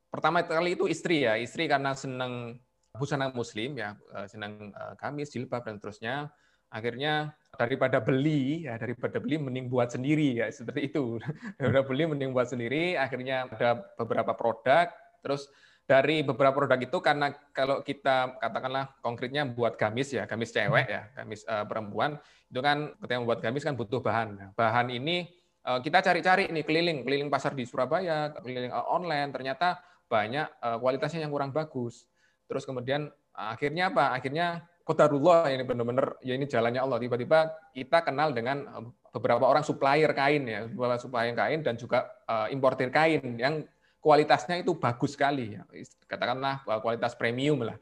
pertama 0.07 0.41
kali 0.43 0.79
itu 0.79 0.87
istri 0.87 1.27
ya 1.27 1.35
istri 1.35 1.67
karena 1.67 1.91
senang 1.93 2.57
busana 2.97 3.29
muslim 3.29 3.77
ya 3.77 3.93
senang 4.25 4.73
gamis 4.97 5.29
jilbab 5.29 5.61
dan 5.61 5.77
terusnya 5.77 6.33
akhirnya 6.67 7.31
daripada 7.55 8.03
beli 8.03 8.67
ya 8.67 8.75
daripada 8.75 9.17
beli 9.23 9.39
mending 9.39 9.71
buat 9.71 9.89
sendiri 9.91 10.43
ya 10.43 10.47
seperti 10.51 10.91
itu. 10.91 11.17
Daripada 11.57 11.83
beli 11.87 12.03
mending 12.05 12.31
buat 12.35 12.51
sendiri 12.51 12.99
akhirnya 12.99 13.47
ada 13.47 13.81
beberapa 13.95 14.35
produk 14.35 14.91
terus 15.23 15.49
dari 15.87 16.19
beberapa 16.19 16.51
produk 16.51 16.75
itu 16.83 16.99
karena 16.99 17.31
kalau 17.55 17.79
kita 17.79 18.35
katakanlah 18.43 18.91
konkretnya 18.99 19.47
buat 19.47 19.79
gamis 19.79 20.11
ya, 20.11 20.27
gamis 20.27 20.51
cewek 20.51 20.83
ya, 20.83 21.07
gamis 21.15 21.47
uh, 21.47 21.63
perempuan 21.63 22.19
itu 22.51 22.59
kan 22.59 22.91
ketika 22.99 23.17
membuat 23.23 23.39
gamis 23.39 23.63
kan 23.63 23.79
butuh 23.79 24.03
bahan. 24.03 24.35
Nah, 24.35 24.49
bahan 24.51 24.91
ini 24.91 25.31
uh, 25.63 25.79
kita 25.79 26.03
cari-cari 26.03 26.51
nih 26.51 26.67
keliling, 26.67 27.07
keliling 27.07 27.31
pasar 27.31 27.55
di 27.55 27.63
Surabaya, 27.63 28.35
keliling 28.43 28.75
uh, 28.75 28.83
online, 28.91 29.31
ternyata 29.31 29.79
banyak 30.11 30.47
uh, 30.59 30.75
kualitasnya 30.75 31.23
yang 31.23 31.31
kurang 31.31 31.55
bagus. 31.55 32.03
Terus 32.51 32.67
kemudian 32.67 33.07
uh, 33.39 33.55
akhirnya 33.55 33.87
apa? 33.87 34.11
Akhirnya 34.11 34.67
kodarullah 34.83 35.47
ini 35.47 35.63
benar-benar 35.63 36.19
ya 36.19 36.35
ini 36.35 36.51
jalannya 36.51 36.83
Allah. 36.83 36.99
Tiba-tiba 36.99 37.47
kita 37.71 38.03
kenal 38.03 38.35
dengan 38.35 38.91
beberapa 39.15 39.47
orang 39.47 39.63
supplier 39.63 40.11
kain 40.11 40.43
ya, 40.43 40.67
beberapa 40.67 40.99
supplier 40.99 41.31
kain 41.31 41.63
dan 41.63 41.79
juga 41.79 42.11
uh, 42.27 42.51
importir 42.51 42.91
kain 42.91 43.39
yang 43.39 43.63
kualitasnya 44.07 44.63
itu 44.63 44.71
bagus 44.79 45.19
sekali. 45.19 45.59
Katakanlah 46.07 46.63
kualitas 46.79 47.11
premium 47.19 47.67
lah. 47.67 47.75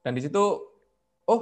Dan 0.00 0.16
di 0.16 0.24
situ 0.24 0.40
oh 1.28 1.40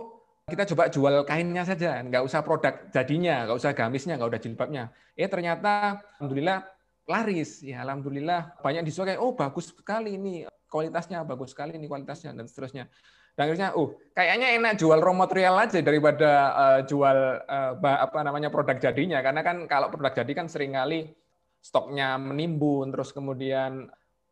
kita 0.50 0.66
coba 0.74 0.90
jual 0.90 1.14
kainnya 1.22 1.62
saja, 1.62 2.02
nggak 2.02 2.26
usah 2.26 2.42
produk 2.42 2.74
jadinya, 2.90 3.46
nggak 3.46 3.58
usah 3.62 3.70
gamisnya, 3.70 4.18
nggak 4.18 4.30
udah 4.34 4.40
jilbabnya. 4.42 4.84
Eh 5.14 5.30
ternyata 5.30 6.02
alhamdulillah 6.18 6.66
laris 7.06 7.62
ya 7.62 7.86
alhamdulillah 7.86 8.58
banyak 8.60 8.82
disukai 8.82 9.14
oh 9.14 9.38
bagus 9.38 9.70
sekali 9.70 10.18
ini 10.18 10.42
kualitasnya 10.66 11.22
bagus 11.22 11.54
sekali 11.54 11.78
ini 11.78 11.86
kualitasnya 11.86 12.34
dan 12.34 12.50
seterusnya 12.50 12.90
dan 13.38 13.42
akhirnya 13.46 13.68
uh 13.78 13.94
kayaknya 14.10 14.58
enak 14.58 14.72
jual 14.74 14.98
raw 14.98 15.14
material 15.14 15.54
aja 15.62 15.78
daripada 15.78 16.30
uh, 16.50 16.80
jual 16.82 17.18
uh, 17.46 17.72
apa 17.78 18.18
namanya 18.26 18.50
produk 18.50 18.74
jadinya 18.74 19.22
karena 19.22 19.46
kan 19.46 19.70
kalau 19.70 19.86
produk 19.94 20.18
jadi 20.18 20.32
kan 20.34 20.50
sering 20.50 20.74
kali 20.74 21.14
stoknya 21.62 22.18
menimbun 22.18 22.90
terus 22.90 23.14
kemudian 23.14 23.86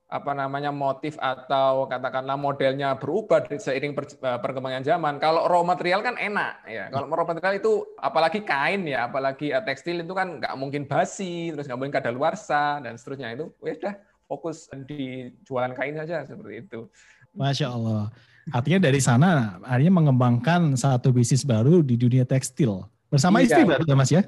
apa 0.05 0.37
namanya 0.37 0.69
motif 0.69 1.17
atau 1.17 1.88
katakanlah 1.88 2.37
modelnya 2.37 2.95
berubah 2.95 3.49
seiring 3.49 3.97
eh, 3.97 4.38
perkembangan 4.38 4.85
zaman. 4.85 5.17
Kalau 5.19 5.49
raw 5.49 5.64
material 5.64 6.05
kan 6.05 6.14
enak 6.21 6.61
ya. 6.69 6.93
Kalau 6.93 7.09
raw 7.09 7.25
material 7.25 7.57
itu 7.59 7.73
apalagi 7.99 8.45
kain 8.45 8.85
ya, 8.85 9.09
apalagi 9.09 9.51
eh, 9.51 9.64
tekstil 9.64 10.05
itu 10.05 10.12
kan 10.12 10.38
nggak 10.38 10.55
mungkin 10.61 10.85
basi, 10.85 11.51
terus 11.51 11.67
nggak 11.67 11.79
mungkin 11.81 11.95
kadaluarsa 11.97 12.85
dan 12.85 13.01
seterusnya 13.01 13.33
itu. 13.33 13.49
Ya 13.64 13.75
udah 13.81 13.95
fokus 14.29 14.69
di 14.87 15.33
jualan 15.43 15.73
kain 15.73 15.97
saja 15.97 16.23
seperti 16.29 16.69
itu. 16.69 16.87
Masya 17.35 17.73
Allah. 17.73 18.12
Artinya 18.53 18.87
dari 18.87 19.01
sana 19.01 19.57
akhirnya 19.64 19.93
mengembangkan 19.93 20.77
satu 20.77 21.17
bisnis 21.17 21.49
baru 21.49 21.81
di 21.81 21.97
dunia 21.97 22.29
tekstil 22.29 22.85
bersama 23.09 23.40
iya. 23.40 23.47
istri 23.49 23.62
berarti 23.64 23.88
ya 23.88 23.97
Mas 23.97 24.11
ya? 24.12 24.23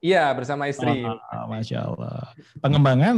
Iya, 0.00 0.32
bersama 0.32 0.64
istri. 0.64 1.04
Oh, 1.04 1.46
Masya 1.52 1.84
Allah. 1.84 2.32
Pengembangan 2.64 3.16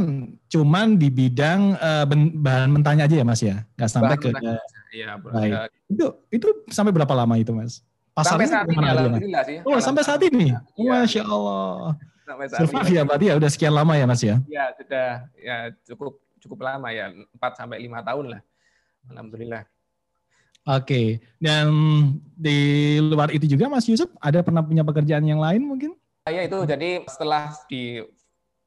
cuman 0.51 0.99
di 0.99 1.07
bidang 1.07 1.79
uh, 1.79 2.03
bahan 2.43 2.75
mentahnya 2.75 3.07
aja 3.07 3.15
ya 3.23 3.25
Mas 3.25 3.39
ya? 3.39 3.63
Nggak 3.79 3.89
sampai 3.89 4.15
bahan 4.19 4.35
ke... 4.35 4.51
Iya, 4.93 5.09
baik. 5.15 5.51
Itu, 5.87 6.05
itu 6.27 6.47
sampai 6.67 6.91
berapa 6.91 7.15
lama 7.15 7.39
itu 7.39 7.55
Mas? 7.55 7.79
Pasarnya 8.13 8.45
sampai 8.45 8.51
saat 8.53 8.67
ini, 8.69 8.85
alhamdulillah 8.85 9.43
sih. 9.47 9.57
Oh, 9.65 9.79
sampai 9.79 10.03
saat 10.05 10.21
ini? 10.27 10.47
Ya. 10.53 10.59
Masya 10.75 11.23
Allah. 11.25 11.97
Sampai 12.27 12.45
saat 12.51 12.59
Survive 12.61 12.89
ini. 12.91 12.97
ya 12.99 13.01
berarti 13.07 13.25
ya 13.25 13.33
udah 13.39 13.49
sekian 13.49 13.73
lama 13.73 13.93
ya 13.97 14.05
Mas 14.05 14.21
ya? 14.21 14.35
Iya, 14.45 14.65
sudah 14.77 15.07
ya 15.39 15.57
cukup 15.87 16.13
cukup 16.43 16.59
lama 16.61 16.91
ya, 16.91 17.09
4 17.09 17.59
sampai 17.63 17.79
5 17.79 18.03
tahun 18.05 18.25
lah. 18.37 18.41
Alhamdulillah. 19.07 19.63
Oke, 20.63 20.87
okay. 20.87 21.07
dan 21.43 21.67
di 22.39 22.95
luar 23.03 23.35
itu 23.35 23.43
juga 23.43 23.67
Mas 23.67 23.83
Yusuf 23.83 24.07
ada 24.23 24.39
pernah 24.39 24.63
punya 24.63 24.79
pekerjaan 24.79 25.27
yang 25.27 25.43
lain 25.43 25.59
mungkin? 25.59 25.91
Saya 26.23 26.47
itu 26.47 26.55
jadi 26.63 27.03
setelah 27.03 27.51
di 27.67 27.99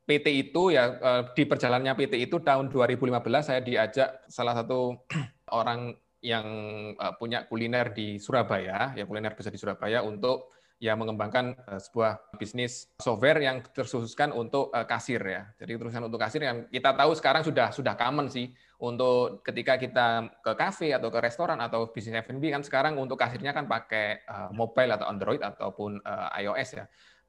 PT 0.04 0.26
itu 0.28 0.76
ya 0.76 0.92
eh, 0.92 1.22
di 1.32 1.48
perjalanannya 1.48 1.96
PT 1.96 2.28
itu 2.28 2.36
tahun 2.44 2.68
2015 2.68 3.16
saya 3.40 3.64
diajak 3.64 4.28
salah 4.28 4.52
satu 4.52 4.92
orang 5.60 5.96
yang 6.20 6.46
eh, 6.92 7.12
punya 7.16 7.48
kuliner 7.48 7.96
di 7.96 8.20
Surabaya, 8.20 8.92
ya 8.92 9.08
kuliner 9.08 9.32
besar 9.32 9.56
di 9.56 9.56
Surabaya 9.56 10.04
untuk 10.04 10.52
ya 10.76 10.92
mengembangkan 11.00 11.56
eh, 11.56 11.80
sebuah 11.80 12.36
bisnis 12.36 12.92
software 13.00 13.40
yang 13.40 13.64
terkhususkan 13.72 14.36
untuk 14.36 14.68
kasir 14.84 15.24
ya. 15.24 15.48
Jadi 15.56 15.80
terusan 15.80 16.04
untuk 16.04 16.20
kasir 16.20 16.44
yang 16.44 16.68
kita 16.68 16.92
tahu 16.92 17.16
sekarang 17.16 17.40
sudah 17.40 17.72
sudah 17.72 17.96
common 17.96 18.28
sih 18.28 18.52
untuk 18.84 19.40
ketika 19.40 19.80
kita 19.80 20.28
ke 20.44 20.52
kafe 20.60 20.92
atau 20.92 21.08
ke 21.08 21.24
restoran 21.24 21.56
atau 21.64 21.88
bisnis 21.88 22.20
F&B 22.20 22.52
kan 22.52 22.60
sekarang 22.60 23.00
untuk 23.00 23.16
kasirnya 23.16 23.56
kan 23.56 23.64
pakai 23.64 24.28
mobile 24.52 24.92
atau 24.92 25.08
Android 25.08 25.40
ataupun 25.40 26.04
iOS 26.36 26.84
ya. 26.84 26.86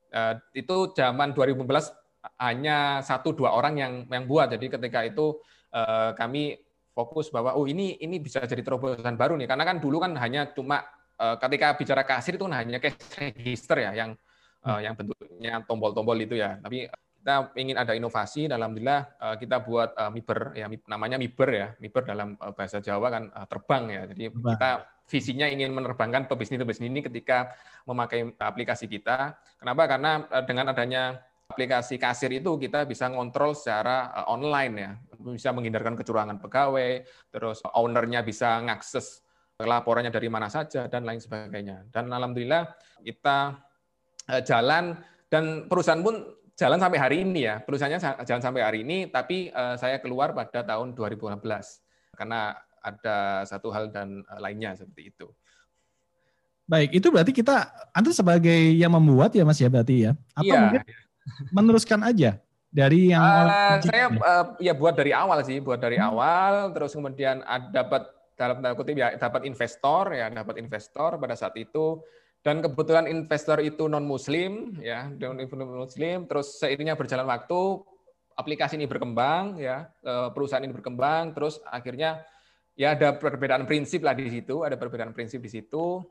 Eh, 0.08 0.63
itu 0.63 0.96
zaman 0.96 1.36
2015 1.36 1.91
hanya 2.39 3.04
satu 3.04 3.36
dua 3.36 3.56
orang 3.56 3.76
yang 3.76 3.93
yang 4.08 4.24
buat. 4.24 4.52
Jadi 4.52 4.72
ketika 4.72 5.04
itu 5.04 5.39
eh, 5.72 6.12
kami 6.15 6.56
fokus 6.96 7.30
bahwa 7.30 7.54
oh 7.54 7.70
ini 7.70 8.00
ini 8.02 8.17
bisa 8.17 8.41
jadi 8.43 8.63
terobosan 8.63 9.20
baru 9.20 9.36
nih. 9.36 9.48
Karena 9.52 9.63
kan 9.67 9.78
dulu 9.84 10.00
kan 10.00 10.15
hanya 10.15 10.52
cuma 10.56 10.84
eh, 11.20 11.36
ketika 11.43 11.76
bicara 11.76 12.04
kasir 12.08 12.39
itu 12.39 12.43
kan 12.48 12.56
hanya 12.63 12.80
cash 12.80 12.98
register 13.20 13.80
ya 13.84 13.93
yang 13.96 14.12
yang 14.67 15.00
bentuknya 15.00 15.63
tombol-tombol 15.63 16.17
itu 16.20 16.36
ya. 16.36 16.60
Tapi 16.60 16.91
kita 16.91 17.56
ingin 17.56 17.80
ada 17.80 17.96
inovasi 17.96 18.52
alhamdulillah 18.52 19.15
kita 19.39 19.63
buat 19.63 19.96
miber 20.12 20.52
ya 20.60 20.67
namanya 20.91 21.15
miber 21.15 21.50
ya. 21.56 21.67
Miber 21.80 22.04
dalam 22.04 22.36
bahasa 22.36 22.84
Jawa 22.84 23.08
kan 23.08 23.24
terbang 23.48 23.84
ya. 23.88 24.02
Jadi 24.12 24.28
kita 24.28 24.72
visinya 25.08 25.48
ingin 25.48 25.72
menerbangkan 25.72 26.28
pebisnis-pebisnis 26.28 26.91
ini 26.91 27.00
ketika 27.00 27.56
memakai 27.88 28.28
aplikasi 28.36 28.91
kita. 28.91 29.39
Kenapa? 29.58 29.88
Karena 29.88 30.28
eh, 30.28 30.43
dengan 30.43 30.76
adanya 30.76 31.24
aplikasi 31.48 31.96
kasir 31.96 32.28
itu 32.36 32.60
kita 32.60 32.84
bisa 32.84 33.08
ngontrol 33.08 33.56
secara 33.56 34.12
eh, 34.12 34.28
online 34.28 34.74
ya, 34.76 34.91
bisa 35.32 35.56
menghindarkan 35.56 35.96
kecurangan 35.96 36.38
pegawai, 36.43 37.08
terus 37.32 37.63
ownernya 37.72 38.22
bisa 38.22 38.60
ngakses 38.67 39.24
laporannya 39.58 40.13
dari 40.13 40.30
mana 40.30 40.52
saja 40.52 40.86
dan 40.86 41.08
lain 41.08 41.24
sebagainya. 41.24 41.88
Dan 41.89 42.12
alhamdulillah 42.12 42.67
kita 43.00 43.63
eh, 44.28 44.43
jalan 44.43 45.00
dan 45.32 45.72
perusahaan 45.72 46.04
pun 46.04 46.36
jalan 46.60 46.84
sampai 46.84 47.00
hari 47.00 47.17
ini 47.24 47.48
ya. 47.48 47.63
Perusahaannya 47.63 48.28
jalan 48.28 48.43
sampai 48.43 48.62
hari 48.63 48.80
ini, 48.84 49.08
tapi 49.12 49.52
saya 49.78 50.02
keluar 50.02 50.34
pada 50.34 50.65
tahun 50.65 50.98
2016 50.98 51.38
karena 52.17 52.58
ada 52.88 53.43
satu 53.43 53.67
hal 53.76 53.91
dan 53.91 54.23
eh, 54.23 54.39
lainnya 54.39 54.76
seperti 54.80 55.12
itu. 55.12 55.28
Baik, 56.67 57.00
itu 57.00 57.08
berarti 57.08 57.32
kita 57.32 57.71
Anda 57.95 58.12
sebagai 58.12 58.76
yang 58.76 58.91
membuat 58.91 59.32
ya 59.32 59.47
Mas 59.47 59.56
ya 59.56 59.71
berarti 59.71 60.12
ya? 60.12 60.12
Atau 60.36 60.52
iya. 60.52 60.60
mungkin 60.67 60.84
meneruskan 61.56 62.04
aja 62.04 62.39
dari 62.67 63.15
yang 63.15 63.23
uh, 63.23 63.80
saya 63.80 64.12
uh, 64.12 64.45
ya 64.60 64.76
buat 64.76 64.95
dari 65.00 65.15
awal 65.15 65.39
sih, 65.47 65.63
buat 65.63 65.80
dari 65.80 65.95
hmm. 65.95 66.08
awal 66.12 66.54
terus 66.76 66.91
kemudian 66.91 67.39
dapat 67.71 68.12
dalam 68.36 68.60
tanda 68.60 68.76
kutip 68.76 69.00
ya 69.00 69.15
dapat 69.15 69.47
investor 69.47 70.12
ya, 70.12 70.28
dapat 70.28 70.60
investor 70.60 71.15
pada 71.15 71.36
saat 71.39 71.56
itu 71.56 72.04
dan 72.43 72.60
kebetulan 72.60 73.08
investor 73.08 73.63
itu 73.63 73.88
non 73.88 74.04
muslim 74.04 74.76
ya, 74.84 75.08
non 75.08 75.39
muslim 75.88 76.28
terus 76.28 76.60
seiringnya 76.60 77.00
berjalan 77.00 77.26
waktu 77.26 77.82
aplikasi 78.38 78.76
ini 78.78 78.86
berkembang 78.86 79.58
ya, 79.58 79.89
perusahaan 80.36 80.62
ini 80.62 80.76
berkembang 80.76 81.34
terus 81.34 81.58
akhirnya 81.65 82.21
ya 82.77 82.93
ada 82.93 83.17
perbedaan 83.17 83.65
prinsip 83.65 84.05
lah 84.05 84.13
di 84.13 84.29
situ, 84.29 84.61
ada 84.61 84.77
perbedaan 84.77 85.11
prinsip 85.11 85.41
di 85.41 85.49
situ. 85.49 86.05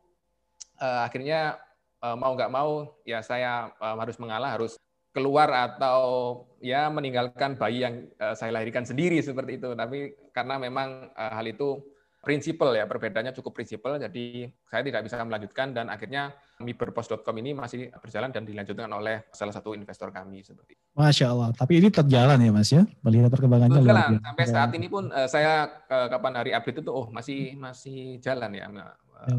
Uh, 0.76 1.00
akhirnya 1.06 1.56
uh, 2.04 2.18
mau 2.18 2.36
nggak 2.36 2.52
mau 2.52 3.00
ya 3.06 3.22
saya 3.22 3.70
uh, 3.78 3.96
harus 3.96 4.18
mengalah, 4.18 4.58
harus 4.58 4.76
keluar 5.16 5.48
atau 5.48 6.44
ya 6.60 6.92
meninggalkan 6.92 7.56
bayi 7.56 7.80
yang 7.80 8.04
saya 8.36 8.52
lahirkan 8.52 8.84
sendiri 8.84 9.16
seperti 9.24 9.56
itu. 9.56 9.72
Tapi 9.72 10.12
karena 10.36 10.60
memang 10.60 11.08
hal 11.16 11.40
itu 11.48 11.80
prinsipal 12.26 12.74
ya, 12.74 12.90
perbedaannya 12.90 13.30
cukup 13.38 13.54
prinsipal, 13.54 14.02
jadi 14.02 14.50
saya 14.66 14.82
tidak 14.82 15.06
bisa 15.06 15.22
melanjutkan 15.22 15.70
dan 15.70 15.86
akhirnya 15.86 16.34
miberpost.com 16.58 17.30
ini 17.38 17.54
masih 17.54 17.94
berjalan 18.02 18.34
dan 18.34 18.42
dilanjutkan 18.42 18.90
oleh 18.90 19.30
salah 19.30 19.54
satu 19.54 19.78
investor 19.78 20.10
kami 20.10 20.42
seperti 20.42 20.74
itu. 20.74 20.82
Masya 20.98 21.30
Allah, 21.30 21.54
tapi 21.54 21.78
ini 21.78 21.86
terjalan 21.86 22.42
ya 22.42 22.50
Mas 22.50 22.74
ya, 22.74 22.82
melihat 23.06 23.30
perkembangannya. 23.30 23.78
Berjalan, 23.78 24.18
sampai 24.18 24.46
saat 24.50 24.70
ini 24.74 24.90
pun 24.90 25.06
uh, 25.14 25.30
saya 25.30 25.70
uh, 25.86 26.10
kapan 26.10 26.34
hari 26.34 26.50
update 26.50 26.82
itu, 26.82 26.90
oh 26.90 27.06
masih 27.14 27.54
masih 27.54 28.18
jalan 28.18 28.50
ya 28.58 28.66
uh, 28.74 28.90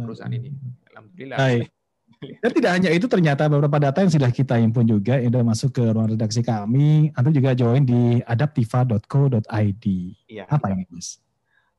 perusahaan 0.07 0.31
ini. 0.31 0.55
Alhamdulillah. 0.95 1.35
Baik. 1.43 1.67
Dan 2.17 2.49
tidak 2.49 2.71
hanya 2.71 2.89
itu 2.89 3.05
ternyata 3.05 3.45
beberapa 3.45 3.77
data 3.77 4.01
yang 4.01 4.09
sudah 4.09 4.31
kita 4.33 4.57
impun 4.57 4.89
juga 4.89 5.21
yang 5.21 5.29
sudah 5.29 5.43
masuk 5.43 5.69
ke 5.75 5.83
ruang 5.85 6.09
redaksi 6.15 6.41
kami. 6.41 7.11
Anda 7.13 7.29
juga 7.35 7.51
join 7.53 7.83
di 7.83 8.23
adaptiva.co.id. 8.23 9.85
Iya. 10.25 10.49
Apa 10.49 10.73
ini 10.73 10.87
Mas? 10.89 11.26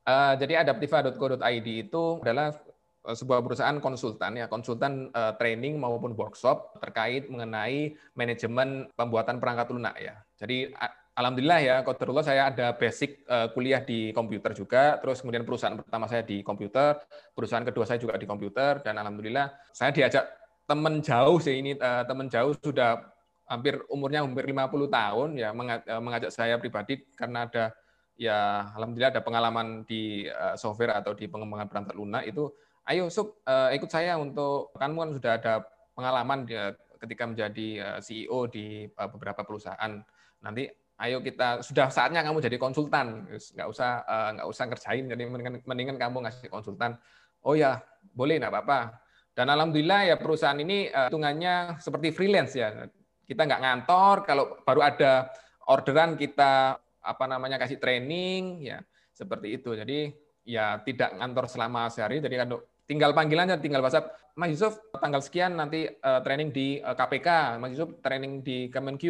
Uh, 0.08 0.32
jadi 0.40 0.64
adaptiva.co.id 0.64 1.68
itu 1.68 2.04
adalah 2.24 2.56
eh, 3.04 3.12
sebuah 3.12 3.44
perusahaan 3.44 3.76
konsultan 3.76 4.40
ya, 4.40 4.48
konsultan 4.48 5.12
uh, 5.12 5.36
training 5.36 5.76
maupun 5.76 6.16
workshop 6.16 6.80
terkait 6.80 7.28
mengenai 7.28 7.92
manajemen 8.16 8.88
pembuatan 8.96 9.36
perangkat 9.36 9.68
lunak 9.68 10.00
ya. 10.00 10.16
Jadi 10.40 10.72
alhamdulillah 11.12 11.60
ya, 11.60 11.76
kodarullah 11.84 12.24
saya 12.24 12.48
ada 12.48 12.72
basic 12.72 13.20
uh, 13.28 13.52
kuliah 13.52 13.84
di 13.84 14.08
komputer 14.16 14.56
juga, 14.56 14.96
terus 14.96 15.20
kemudian 15.20 15.44
perusahaan 15.44 15.76
pertama 15.76 16.08
saya 16.08 16.24
di 16.24 16.40
komputer, 16.40 17.04
perusahaan 17.36 17.68
kedua 17.68 17.84
saya 17.84 18.00
juga 18.00 18.16
di 18.16 18.24
komputer 18.24 18.80
dan 18.80 18.96
alhamdulillah 18.96 19.52
saya 19.76 19.92
diajak 19.92 20.24
teman 20.64 21.04
jauh 21.04 21.36
sih 21.36 21.60
ini 21.60 21.76
uh, 21.76 22.08
teman 22.08 22.32
jauh 22.32 22.56
sudah 22.56 23.12
hampir 23.44 23.76
umurnya 23.92 24.24
hampir 24.24 24.44
50 24.44 24.88
tahun 24.88 25.28
ya 25.36 25.52
mengajak 26.00 26.28
saya 26.32 26.60
pribadi 26.60 27.00
karena 27.16 27.48
ada 27.48 27.72
ya 28.18 28.74
alhamdulillah 28.74 29.14
ada 29.14 29.22
pengalaman 29.22 29.86
di 29.86 30.26
uh, 30.26 30.58
software 30.58 30.98
atau 30.98 31.14
di 31.14 31.30
pengembangan 31.30 31.70
perangkat 31.70 31.94
lunak 31.94 32.26
itu 32.26 32.50
ayo 32.90 33.06
sub 33.06 33.38
uh, 33.46 33.70
ikut 33.70 33.86
saya 33.86 34.18
untuk 34.18 34.74
kamu 34.74 34.96
kan 34.98 35.10
sudah 35.14 35.32
ada 35.38 35.54
pengalaman 35.94 36.42
dia 36.42 36.74
ketika 36.98 37.24
menjadi 37.30 37.68
uh, 37.78 37.98
CEO 38.02 38.50
di 38.50 38.90
beberapa 38.90 39.46
perusahaan. 39.46 40.02
Nanti 40.42 40.66
ayo 40.98 41.22
kita 41.22 41.62
sudah 41.62 41.88
saatnya 41.94 42.26
kamu 42.26 42.42
jadi 42.42 42.58
konsultan. 42.58 43.30
Nggak 43.30 43.68
usah 43.70 44.02
uh, 44.02 44.50
usah 44.50 44.66
ngerjain 44.66 45.06
jadi 45.06 45.22
mendingan, 45.30 45.62
mendingan 45.62 45.96
kamu 45.96 46.26
ngasih 46.26 46.50
konsultan. 46.50 46.98
Oh 47.46 47.54
ya 47.54 47.78
boleh 48.02 48.42
nggak 48.42 48.50
apa-apa. 48.50 48.98
Dan 49.30 49.46
alhamdulillah 49.54 50.10
ya 50.10 50.16
perusahaan 50.18 50.58
ini 50.58 50.90
uh, 50.90 51.06
hitungannya 51.06 51.78
seperti 51.78 52.10
freelance 52.10 52.58
ya. 52.58 52.74
Kita 53.22 53.46
nggak 53.46 53.62
ngantor 53.62 54.14
kalau 54.26 54.44
baru 54.66 54.80
ada 54.82 55.30
orderan 55.70 56.18
kita 56.18 56.80
apa 57.02 57.24
namanya 57.30 57.56
kasih 57.60 57.78
training 57.80 58.62
ya 58.66 58.78
seperti 59.14 59.58
itu. 59.58 59.74
Jadi 59.74 60.14
ya 60.48 60.80
tidak 60.82 61.14
ngantor 61.18 61.46
selama 61.50 61.92
sehari. 61.92 62.22
Jadi 62.24 62.34
kan 62.38 62.48
tinggal 62.88 63.12
panggilannya, 63.12 63.60
tinggal 63.60 63.84
WhatsApp. 63.84 64.16
Mas 64.38 64.54
Yusuf 64.54 64.78
tanggal 65.02 65.18
sekian 65.18 65.58
nanti 65.58 65.90
uh, 65.90 66.22
training 66.22 66.54
di 66.54 66.78
uh, 66.78 66.94
KPK, 66.94 67.58
Mas 67.58 67.74
Yusuf 67.74 67.98
training 68.00 68.40
di 68.46 68.70
Kemenq, 68.70 69.02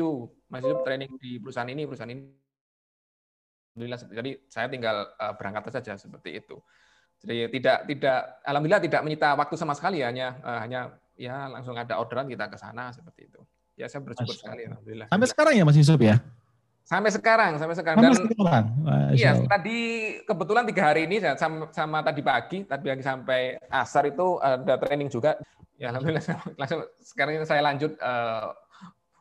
Mas 0.48 0.64
Yusuf 0.64 0.80
training 0.82 1.20
di 1.20 1.36
perusahaan 1.36 1.68
ini, 1.68 1.84
perusahaan 1.84 2.08
ini. 2.08 2.24
Alhamdulillah, 3.76 4.00
jadi 4.10 4.30
saya 4.48 4.66
tinggal 4.72 5.12
uh, 5.20 5.36
berangkat 5.36 5.70
saja 5.70 6.00
seperti 6.00 6.40
itu. 6.42 6.56
Jadi 7.18 7.60
tidak 7.60 7.78
tidak 7.86 8.18
alhamdulillah 8.46 8.82
tidak 8.82 9.00
menyita 9.02 9.34
waktu 9.34 9.54
sama 9.58 9.74
sekali 9.74 10.00
hanya 10.06 10.38
uh, 10.42 10.58
hanya 10.62 10.96
ya 11.18 11.50
langsung 11.50 11.74
ada 11.74 11.98
orderan 11.98 12.30
kita 12.30 12.46
ke 12.46 12.56
sana 12.56 12.94
seperti 12.94 13.26
itu. 13.26 13.40
Ya 13.78 13.86
saya 13.86 14.02
bersyukur 14.02 14.34
sekali 14.34 14.66
alhamdulillah. 14.66 15.06
Sampai 15.10 15.28
sekarang 15.28 15.52
ya 15.54 15.62
Mas 15.66 15.78
Yusuf 15.78 15.98
ya? 15.98 16.18
Sampai 16.88 17.12
sekarang, 17.12 17.60
sampai 17.60 17.76
sekarang. 17.76 18.00
Sampai 18.00 18.16
Dan, 18.16 18.32
sekarang. 18.32 18.64
Iya, 19.12 19.32
tadi 19.44 19.78
kebetulan 20.24 20.64
tiga 20.64 20.88
hari 20.88 21.04
ini 21.04 21.20
sama, 21.36 21.68
sama 21.68 22.00
tadi 22.00 22.24
pagi, 22.24 22.64
tadi 22.64 22.88
pagi 22.88 23.04
sampai 23.04 23.60
asar 23.68 24.08
itu 24.08 24.40
ada 24.40 24.80
training 24.80 25.12
juga. 25.12 25.36
Ya 25.76 25.92
alhamdulillah 25.92 26.24
langsung 26.60 26.88
sekarang 27.04 27.38
ini 27.38 27.44
saya 27.44 27.60
lanjut 27.60 27.92
uh, 28.00 28.50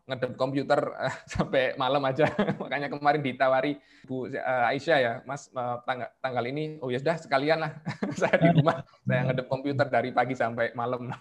ngedep 0.08 0.40
komputer 0.40 0.80
uh, 0.80 1.12
sampai 1.36 1.76
malam 1.76 2.00
aja. 2.08 2.32
Makanya 2.64 2.88
kemarin 2.88 3.20
ditawari 3.20 3.76
Bu 4.08 4.32
uh, 4.32 4.72
Aisyah 4.72 4.98
ya, 5.04 5.14
Mas 5.28 5.52
uh, 5.52 5.84
tanggal, 5.84 6.08
tanggal 6.24 6.44
ini, 6.48 6.80
oh 6.80 6.88
ya 6.88 7.04
sudah 7.04 7.20
sekalian 7.20 7.68
lah 7.68 7.76
saya 8.16 8.48
di 8.48 8.50
rumah, 8.56 8.80
saya 9.04 9.28
ngedep 9.28 9.48
komputer 9.52 9.88
dari 9.92 10.16
pagi 10.16 10.40
sampai 10.40 10.72
malam. 10.72 11.12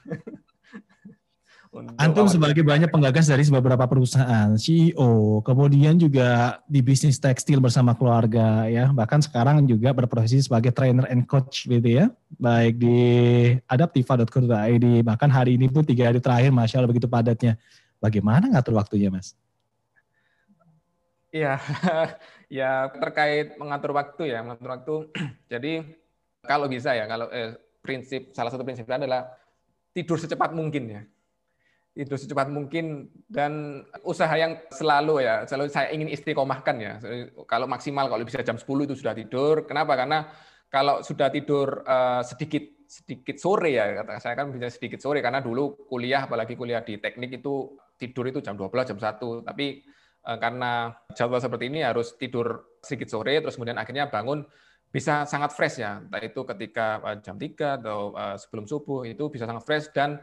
Antum 2.00 2.24
sebagai 2.24 2.64
banyak 2.64 2.88
penggagas 2.88 3.28
dari 3.28 3.44
beberapa 3.52 3.84
perusahaan, 3.84 4.56
CEO, 4.56 5.44
kemudian 5.44 6.00
juga 6.00 6.60
di 6.64 6.80
bisnis 6.80 7.20
tekstil 7.20 7.60
bersama 7.60 7.92
keluarga 7.92 8.64
ya, 8.64 8.88
bahkan 8.96 9.20
sekarang 9.20 9.68
juga 9.68 9.92
berprofesi 9.92 10.40
sebagai 10.40 10.72
trainer 10.72 11.04
and 11.12 11.28
coach 11.28 11.68
gitu 11.68 11.84
ya, 11.84 12.08
baik 12.40 12.80
di 12.80 12.98
adaptiva.co.id, 13.68 14.86
bahkan 15.04 15.28
hari 15.28 15.60
ini 15.60 15.68
pun 15.68 15.84
tiga 15.84 16.08
hari 16.08 16.20
terakhir, 16.20 16.48
masya 16.48 16.80
Allah 16.80 16.88
begitu 16.88 17.08
padatnya. 17.08 17.60
Bagaimana 18.00 18.48
ngatur 18.48 18.76
waktunya, 18.76 19.12
Mas? 19.12 19.36
Iya, 21.32 21.60
ya 22.60 22.88
terkait 22.96 23.60
mengatur 23.60 23.92
waktu 23.92 24.32
ya, 24.32 24.40
mengatur 24.40 24.68
waktu. 24.72 24.94
Jadi 25.52 25.84
kalau 26.40 26.70
bisa 26.72 26.96
ya, 26.96 27.04
kalau 27.04 27.28
eh, 27.28 27.56
prinsip 27.84 28.32
salah 28.32 28.48
satu 28.48 28.64
prinsipnya 28.64 29.04
adalah 29.04 29.22
tidur 29.92 30.16
secepat 30.16 30.52
mungkin 30.56 30.84
ya. 30.88 31.02
Tidur 31.96 32.20
secepat 32.20 32.52
mungkin 32.52 33.08
dan 33.24 33.80
usaha 34.04 34.28
yang 34.36 34.60
selalu 34.68 35.24
ya, 35.24 35.48
selalu 35.48 35.72
saya 35.72 35.88
ingin 35.96 36.12
istiqomahkan 36.12 36.76
ya. 36.76 37.00
Kalau 37.48 37.64
maksimal 37.64 38.12
kalau 38.12 38.20
bisa 38.20 38.44
jam 38.44 38.60
10 38.60 38.68
itu 38.84 38.92
sudah 38.92 39.16
tidur. 39.16 39.64
Kenapa? 39.64 39.96
Karena 39.96 40.28
kalau 40.70 41.02
sudah 41.02 41.30
tidur 41.30 41.82
uh, 41.86 42.22
sedikit 42.26 42.62
sedikit 42.86 43.40
sore 43.40 43.74
ya 43.74 43.98
kata 44.02 44.22
saya 44.22 44.34
kan 44.38 44.52
bisa 44.54 44.70
sedikit 44.70 45.02
sore 45.02 45.18
karena 45.18 45.42
dulu 45.42 45.88
kuliah 45.90 46.28
apalagi 46.28 46.54
kuliah 46.54 46.86
di 46.86 47.02
teknik 47.02 47.42
itu 47.42 47.74
tidur 47.98 48.30
itu 48.30 48.38
jam 48.38 48.54
12 48.54 48.94
jam 48.94 48.98
1 48.98 49.42
tapi 49.42 49.82
uh, 50.22 50.38
karena 50.38 50.94
jadwal 51.16 51.42
seperti 51.42 51.66
ini 51.66 51.82
harus 51.82 52.14
tidur 52.14 52.78
sedikit 52.78 53.10
sore 53.10 53.42
terus 53.42 53.58
kemudian 53.58 53.78
akhirnya 53.78 54.06
bangun 54.06 54.46
bisa 54.86 55.26
sangat 55.26 55.50
fresh 55.50 55.82
ya 55.82 55.98
entah 55.98 56.22
itu 56.22 56.46
ketika 56.46 57.02
uh, 57.02 57.18
jam 57.18 57.34
3 57.34 57.82
atau 57.82 58.14
sebelum 58.38 58.70
subuh 58.70 59.02
itu 59.02 59.26
bisa 59.32 59.50
sangat 59.50 59.66
fresh 59.66 59.90
dan 59.90 60.22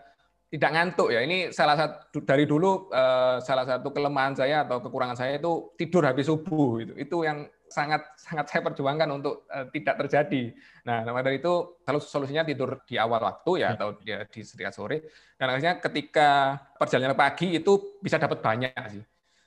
tidak 0.53 0.69
ngantuk 0.69 1.09
ya 1.09 1.25
ini 1.25 1.49
salah 1.49 1.73
satu 1.73 2.21
dari 2.21 2.45
dulu 2.45 2.93
uh, 2.93 3.41
salah 3.41 3.65
satu 3.65 3.89
kelemahan 3.89 4.37
saya 4.37 4.61
atau 4.61 4.85
kekurangan 4.85 5.17
saya 5.17 5.41
itu 5.41 5.73
tidur 5.73 6.05
habis 6.05 6.29
subuh 6.29 6.77
itu 6.77 6.93
itu 6.93 7.17
yang 7.25 7.49
sangat 7.73 8.05
sangat 8.13 8.45
saya 8.53 8.61
perjuangkan 8.61 9.09
untuk 9.09 9.49
uh, 9.49 9.65
tidak 9.73 10.05
terjadi. 10.05 10.53
Nah, 10.85 11.01
maka 11.09 11.25
dari 11.25 11.41
itu 11.41 11.81
kalau 11.81 11.97
solusinya 11.97 12.45
tidur 12.45 12.85
di 12.85 13.01
awal 13.01 13.17
waktu 13.17 13.65
ya, 13.65 13.73
ya. 13.73 13.73
atau 13.73 13.87
ya, 14.05 14.17
di 14.29 14.41
setiap 14.45 14.69
sore. 14.69 15.09
Dan 15.33 15.49
akhirnya 15.49 15.81
ketika 15.81 16.53
perjalanan 16.77 17.17
pagi 17.17 17.57
itu 17.57 17.97
bisa 17.97 18.21
dapat 18.21 18.45
banyak 18.45 18.77
sih. 18.93 19.01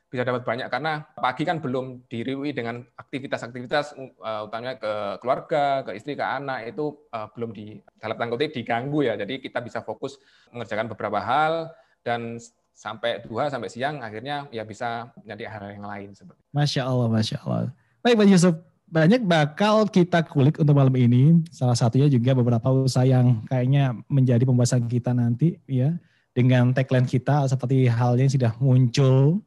Bisa 0.07 0.23
dapat 0.23 0.47
banyak 0.47 0.71
karena 0.71 1.03
pagi 1.19 1.42
kan 1.42 1.59
belum 1.59 2.07
diriwi 2.07 2.55
dengan 2.55 2.87
aktivitas-aktivitas 2.95 3.99
uh, 4.23 4.47
utamanya 4.47 4.79
ke 4.79 5.19
keluarga, 5.19 5.83
ke 5.83 5.99
istri, 5.99 6.14
ke 6.14 6.23
anak 6.23 6.71
itu 6.71 6.95
uh, 7.11 7.27
belum 7.35 7.51
di 7.51 7.83
dalam 7.99 8.14
tanda 8.14 8.38
diganggu 8.38 9.03
ya. 9.03 9.19
Jadi 9.19 9.42
kita 9.42 9.59
bisa 9.59 9.83
fokus 9.83 10.16
mengerjakan 10.55 10.87
beberapa 10.95 11.19
hal 11.19 11.75
dan 12.07 12.38
sampai 12.77 13.25
dua 13.25 13.49
sampai 13.49 13.73
siang 13.73 14.05
akhirnya 14.05 14.47
ya 14.53 14.62
bisa 14.62 15.11
menjadi 15.19 15.49
hal 15.49 15.75
yang 15.75 15.87
lain 15.88 16.09
seperti. 16.14 16.38
Masya 16.53 16.87
Allah, 16.87 17.09
masya 17.09 17.37
Allah. 17.42 17.73
Baik 18.05 18.23
Pak 18.23 18.29
Yusuf, 18.31 18.55
banyak 18.87 19.27
bakal 19.27 19.90
kita 19.90 20.23
kulik 20.23 20.62
untuk 20.62 20.77
malam 20.79 20.95
ini. 20.95 21.42
Salah 21.51 21.75
satunya 21.75 22.07
juga 22.07 22.38
beberapa 22.38 22.71
usaha 22.71 23.03
yang 23.03 23.42
kayaknya 23.51 23.99
menjadi 24.07 24.47
pembahasan 24.47 24.87
kita 24.87 25.11
nanti 25.11 25.59
ya. 25.66 25.97
Dengan 26.37 26.77
tagline 26.77 27.09
kita 27.09 27.49
seperti 27.49 27.88
halnya 27.88 28.29
yang 28.29 28.35
sudah 28.37 28.53
muncul 28.61 29.40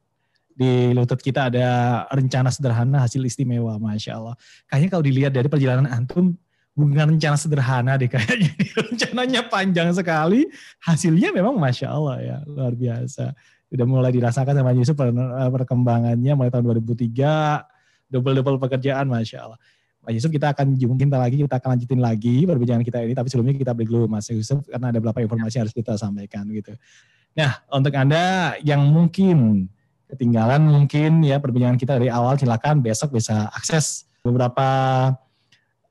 di 0.59 0.91
lutut 0.91 1.23
kita 1.23 1.47
ada 1.47 1.67
rencana 2.11 2.51
sederhana 2.51 3.07
hasil 3.07 3.23
istimewa, 3.23 3.79
Masya 3.79 4.19
Allah. 4.19 4.35
Kayaknya 4.67 4.89
kalau 4.91 5.03
dilihat 5.07 5.31
dari 5.31 5.47
perjalanan 5.47 5.87
Antum, 5.87 6.35
bukan 6.75 7.15
rencana 7.15 7.39
sederhana 7.39 7.95
deh 7.95 8.11
kayaknya. 8.11 8.51
Rencananya 8.91 9.47
panjang 9.47 9.95
sekali, 9.95 10.51
hasilnya 10.83 11.31
memang 11.31 11.55
Masya 11.55 11.87
Allah 11.87 12.17
ya, 12.19 12.37
luar 12.43 12.75
biasa. 12.75 13.31
Sudah 13.71 13.85
mulai 13.87 14.11
dirasakan 14.11 14.51
sama 14.51 14.75
Yusuf 14.75 14.99
perkembangannya 14.99 16.35
mulai 16.35 16.51
tahun 16.51 16.67
2003, 16.83 18.11
double-double 18.11 18.59
pekerjaan, 18.59 19.07
Masya 19.07 19.47
Allah. 19.47 19.59
Pak 20.03 20.11
Yusuf 20.11 20.27
kita 20.27 20.51
akan 20.51 20.75
jumpa 20.75 21.15
lagi, 21.15 21.39
kita 21.39 21.55
akan 21.55 21.69
lanjutin 21.79 21.99
lagi 22.03 22.43
perbincangan 22.43 22.83
kita 22.83 22.99
ini, 23.07 23.15
tapi 23.15 23.31
sebelumnya 23.31 23.55
kita 23.55 23.71
break 23.71 23.87
dulu 23.87 24.11
Mas 24.11 24.27
Yusuf, 24.27 24.59
karena 24.67 24.91
ada 24.91 24.99
beberapa 24.99 25.23
informasi 25.23 25.55
yang 25.55 25.63
harus 25.71 25.75
kita 25.75 25.95
sampaikan 25.95 26.43
gitu. 26.51 26.75
Nah, 27.39 27.63
untuk 27.71 27.95
Anda 27.95 28.57
yang 28.59 28.83
mungkin 28.89 29.69
ketinggalan 30.09 30.65
mungkin 30.65 31.21
ya 31.21 31.37
perbincangan 31.37 31.77
kita 31.77 32.01
dari 32.01 32.09
awal, 32.09 32.35
silakan 32.35 32.81
besok 32.81 33.13
bisa 33.13 33.47
akses 33.53 34.09
beberapa 34.25 34.67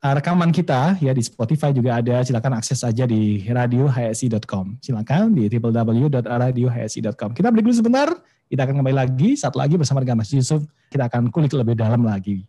uh, 0.03 0.13
rekaman 0.15 0.51
kita 0.51 0.99
ya 0.99 1.15
di 1.15 1.23
Spotify 1.23 1.71
juga 1.71 2.03
ada, 2.03 2.19
silakan 2.23 2.59
akses 2.59 2.83
aja 2.83 3.07
di 3.07 3.47
radiohsi.com. 3.47 4.83
Silakan 4.83 5.39
di 5.39 5.47
www.radiohsi.com. 5.47 7.29
Kita 7.31 7.47
break 7.47 7.63
dulu 7.63 7.75
sebentar, 7.75 8.11
kita 8.51 8.67
akan 8.67 8.75
kembali 8.83 8.95
lagi 8.95 9.39
saat 9.39 9.55
lagi 9.55 9.79
bersama 9.79 10.03
dengan 10.03 10.19
Mas 10.19 10.35
Yusuf. 10.35 10.67
Kita 10.91 11.07
akan 11.07 11.31
kulik 11.31 11.55
lebih 11.55 11.79
dalam 11.79 12.03
lagi. 12.03 12.43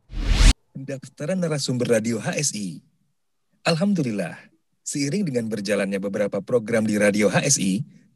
Pendaftaran 0.74 1.38
narasumber 1.38 2.00
radio 2.00 2.18
HSI. 2.18 2.80
Alhamdulillah, 3.68 4.32
seiring 4.80 5.28
dengan 5.28 5.44
berjalannya 5.52 6.00
beberapa 6.00 6.40
program 6.40 6.88
di 6.88 6.96
radio 6.96 7.28
HSI, 7.28 7.99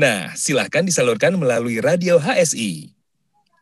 Nah, 0.00 0.32
silahkan 0.32 0.80
disalurkan 0.80 1.36
melalui 1.36 1.76
radio 1.76 2.16
HSI. 2.16 2.88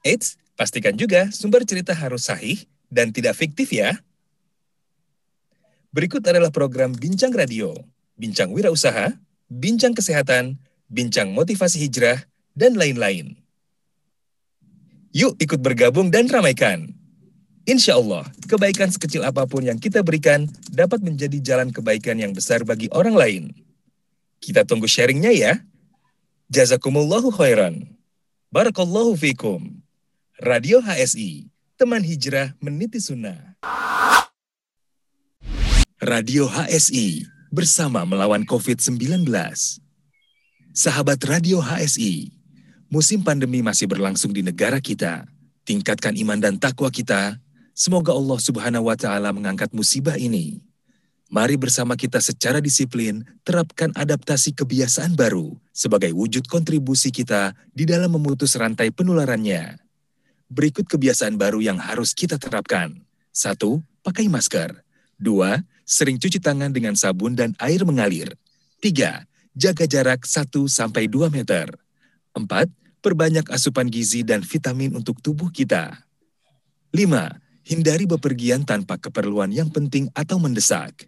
Eits, 0.06 0.38
pastikan 0.54 0.94
juga 0.94 1.34
sumber 1.34 1.66
cerita 1.66 1.90
harus 1.90 2.30
sahih 2.30 2.62
dan 2.86 3.10
tidak 3.10 3.34
fiktif 3.34 3.74
ya. 3.74 3.98
Berikut 5.90 6.22
adalah 6.22 6.54
program 6.54 6.94
Bincang 6.94 7.34
Radio, 7.34 7.74
Bincang 8.14 8.54
Wirausaha, 8.54 9.18
Bincang 9.50 9.98
Kesehatan, 9.98 10.62
Bincang 10.86 11.34
Motivasi 11.34 11.82
Hijrah, 11.82 12.22
dan 12.54 12.78
lain-lain. 12.78 13.34
Yuk 15.10 15.34
ikut 15.42 15.58
bergabung 15.58 16.14
dan 16.14 16.30
ramaikan. 16.30 16.94
Insya 17.66 17.98
Allah, 17.98 18.22
kebaikan 18.46 18.94
sekecil 18.94 19.26
apa 19.26 19.42
pun 19.50 19.66
yang 19.66 19.82
kita 19.82 20.06
berikan 20.06 20.46
dapat 20.70 21.02
menjadi 21.02 21.42
jalan 21.42 21.74
kebaikan 21.74 22.14
yang 22.14 22.30
besar 22.30 22.62
bagi 22.62 22.86
orang 22.94 23.18
lain. 23.18 23.50
Kita 24.38 24.62
tunggu 24.62 24.86
sharingnya 24.86 25.34
ya. 25.34 25.58
Jazakumullahu 26.48 27.28
khairan. 27.28 27.84
Barakallahu 28.48 29.12
fikum. 29.20 29.84
Radio 30.40 30.80
HSI, 30.80 31.52
teman 31.76 32.00
hijrah 32.00 32.56
meniti 32.56 32.96
sunnah. 33.04 33.36
Radio 36.00 36.48
HSI, 36.48 37.28
bersama 37.52 38.08
melawan 38.08 38.48
COVID-19. 38.48 39.28
Sahabat 40.72 41.20
Radio 41.28 41.60
HSI, 41.60 42.32
musim 42.88 43.20
pandemi 43.20 43.60
masih 43.60 43.84
berlangsung 43.84 44.32
di 44.32 44.40
negara 44.40 44.80
kita. 44.80 45.28
Tingkatkan 45.68 46.16
iman 46.16 46.40
dan 46.40 46.56
takwa 46.56 46.88
kita. 46.88 47.36
Semoga 47.76 48.16
Allah 48.16 48.40
Subhanahu 48.40 48.88
wa 48.88 48.96
taala 48.96 49.36
mengangkat 49.36 49.68
musibah 49.76 50.16
ini. 50.16 50.64
Mari 51.28 51.60
bersama 51.60 51.92
kita 51.92 52.24
secara 52.24 52.56
disiplin 52.56 53.20
terapkan 53.44 53.92
adaptasi 53.92 54.56
kebiasaan 54.56 55.12
baru 55.12 55.60
sebagai 55.76 56.08
wujud 56.16 56.48
kontribusi 56.48 57.12
kita 57.12 57.52
di 57.68 57.84
dalam 57.84 58.16
memutus 58.16 58.56
rantai 58.56 58.88
penularannya. 58.88 59.76
Berikut 60.48 60.88
kebiasaan 60.88 61.36
baru 61.36 61.60
yang 61.60 61.76
harus 61.76 62.16
kita 62.16 62.40
terapkan. 62.40 63.04
Satu, 63.28 63.84
pakai 64.00 64.24
masker. 64.32 64.80
Dua, 65.20 65.60
sering 65.84 66.16
cuci 66.16 66.40
tangan 66.40 66.72
dengan 66.72 66.96
sabun 66.96 67.36
dan 67.36 67.52
air 67.60 67.84
mengalir. 67.84 68.32
Tiga, 68.80 69.28
jaga 69.52 69.84
jarak 69.84 70.24
1-2 70.24 70.64
meter. 71.28 71.76
Empat, 72.32 72.72
perbanyak 73.04 73.52
asupan 73.52 73.92
gizi 73.92 74.24
dan 74.24 74.40
vitamin 74.40 74.96
untuk 74.96 75.20
tubuh 75.20 75.52
kita. 75.52 75.92
Lima, 76.88 77.36
hindari 77.68 78.08
bepergian 78.08 78.64
tanpa 78.64 78.96
keperluan 78.96 79.52
yang 79.52 79.68
penting 79.68 80.08
atau 80.16 80.40
mendesak. 80.40 81.04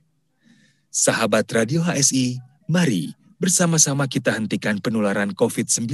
Sahabat 0.90 1.46
Radio 1.54 1.86
HSI, 1.86 2.42
mari 2.66 3.14
bersama-sama 3.38 4.10
kita 4.10 4.34
hentikan 4.34 4.82
penularan 4.82 5.30
COVID-19. 5.38 5.86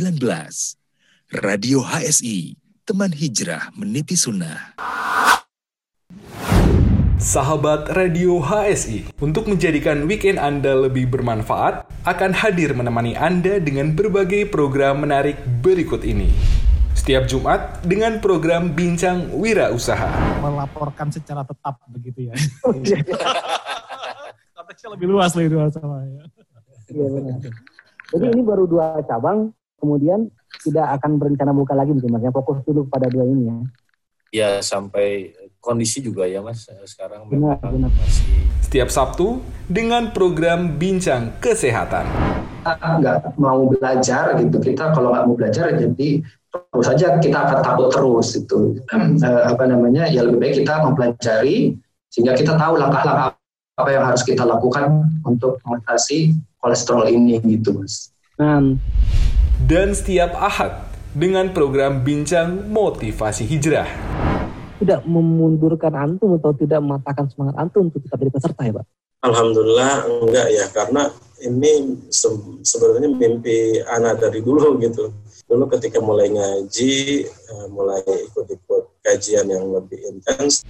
Radio 1.37 1.85
HSI, 1.85 2.57
teman 2.89 3.13
hijrah 3.13 3.77
meniti 3.77 4.17
sunnah. 4.17 4.73
Sahabat 7.21 7.93
Radio 7.93 8.41
HSI, 8.41 9.13
untuk 9.21 9.53
menjadikan 9.53 10.09
weekend 10.09 10.41
Anda 10.41 10.73
lebih 10.73 11.13
bermanfaat, 11.13 11.93
akan 12.09 12.33
hadir 12.33 12.73
menemani 12.73 13.21
Anda 13.21 13.61
dengan 13.61 13.93
berbagai 13.93 14.49
program 14.49 15.05
menarik 15.05 15.37
berikut 15.61 16.09
ini. 16.09 16.33
Setiap 16.97 17.29
Jumat 17.29 17.85
dengan 17.85 18.17
program 18.25 18.73
Bincang 18.73 19.29
Wira 19.37 19.69
Usaha. 19.77 20.41
Melaporkan 20.41 21.13
secara 21.13 21.45
tetap 21.45 21.85
begitu 21.93 22.33
ya. 22.33 22.35
konteksnya 24.77 24.93
lebih 24.93 25.09
luas 25.09 25.33
lagi 25.33 25.49
dua 25.49 25.65
ya. 25.73 26.25
Iya 26.93 27.07
benar. 27.09 27.37
Jadi 28.13 28.25
ini 28.29 28.43
baru 28.45 28.65
dua 28.69 29.01
cabang, 29.09 29.51
kemudian 29.81 30.29
tidak 30.61 31.01
akan 31.01 31.17
berencana 31.17 31.57
buka 31.57 31.73
lagi 31.73 31.97
mungkin 31.97 32.13
mas. 32.13 32.23
Ya 32.23 32.31
fokus 32.31 32.61
dulu 32.69 32.85
pada 32.85 33.09
dua 33.09 33.25
ini 33.25 33.49
ya. 33.49 33.57
Ya 34.37 34.49
sampai 34.61 35.33
kondisi 35.65 36.05
juga 36.05 36.29
ya 36.29 36.45
mas 36.45 36.69
sekarang 36.85 37.25
benar, 37.33 37.57
benar. 37.65 37.89
masih. 37.89 38.45
Setiap 38.61 38.93
Sabtu 38.93 39.41
dengan 39.65 40.13
program 40.13 40.77
Bincang 40.77 41.41
Kesehatan. 41.41 42.05
Nggak 43.01 43.33
mau 43.41 43.73
belajar 43.73 44.37
gitu 44.37 44.61
kita 44.61 44.93
kalau 44.93 45.17
nggak 45.17 45.25
mau 45.25 45.37
belajar 45.41 45.73
jadi 45.73 46.21
terus 46.53 46.85
saja 46.85 47.17
kita 47.23 47.39
akan 47.49 47.59
takut 47.65 47.89
terus 47.95 48.29
itu 48.37 48.77
apa 49.53 49.65
namanya 49.65 50.05
ya 50.11 50.27
lebih 50.27 50.41
baik 50.43 50.55
kita 50.67 50.85
mempelajari 50.85 51.79
sehingga 52.11 52.35
kita 52.35 52.59
tahu 52.59 52.81
langkah-langkah 52.81 53.36
apa 53.77 53.93
yang 53.93 54.09
harus 54.09 54.25
kita 54.25 54.41
lakukan 54.41 55.05
untuk 55.21 55.61
mengatasi 55.69 56.33
kolesterol 56.65 57.13
ini 57.13 57.37
gitu 57.45 57.77
mas. 57.77 58.09
Hmm. 58.41 58.81
Dan 59.69 59.93
setiap 59.93 60.33
ahad 60.33 60.89
dengan 61.13 61.53
program 61.53 62.01
bincang 62.01 62.73
motivasi 62.73 63.45
hijrah. 63.45 63.85
Tidak 64.81 65.05
memundurkan 65.05 65.93
antum 65.93 66.41
atau 66.41 66.57
tidak 66.57 66.81
mematahkan 66.81 67.29
semangat 67.29 67.57
antum 67.61 67.93
untuk 67.93 68.01
tetap 68.01 68.17
jadi 68.17 68.33
peserta 68.33 68.63
ya 68.65 68.73
Pak? 68.81 68.87
Alhamdulillah 69.29 69.93
enggak 70.25 70.49
ya 70.57 70.65
karena 70.73 71.03
ini 71.45 72.01
se 72.09 72.33
sebenarnya 72.65 73.13
mimpi 73.13 73.85
anak 73.93 74.25
dari 74.25 74.41
dulu 74.41 74.77
gitu. 74.89 75.13
Dulu 75.47 75.69
ketika 75.77 76.01
mulai 76.01 76.33
ngaji, 76.33 77.29
eh, 77.29 77.67
mulai 77.69 78.01
ikut-ikut 78.09 79.05
kajian 79.05 79.53
yang 79.53 79.69
lebih 79.69 80.01
intens. 80.09 80.65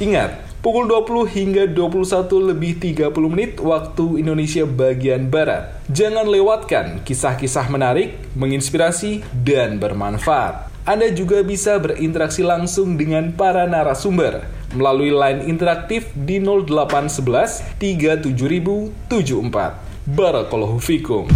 Ingat, 0.00 0.32
pukul 0.64 0.88
20 0.88 1.28
hingga 1.28 1.68
21 1.68 2.56
lebih 2.56 2.80
30 2.80 3.12
menit 3.28 3.60
waktu 3.60 4.24
Indonesia 4.24 4.64
bagian 4.64 5.28
Barat. 5.28 5.76
Jangan 5.92 6.24
lewatkan 6.24 7.04
kisah-kisah 7.04 7.68
menarik, 7.68 8.16
menginspirasi, 8.32 9.20
dan 9.44 9.76
bermanfaat. 9.76 10.72
Anda 10.88 11.12
juga 11.12 11.44
bisa 11.44 11.76
berinteraksi 11.76 12.40
langsung 12.40 12.96
dengan 12.96 13.36
para 13.36 13.68
narasumber 13.68 14.48
melalui 14.72 15.12
line 15.12 15.44
interaktif 15.44 16.08
di 16.16 16.40
0811 16.40 17.76
37074. 17.76 20.16
Barakallahu 20.16 20.80
fikum. 20.80 21.28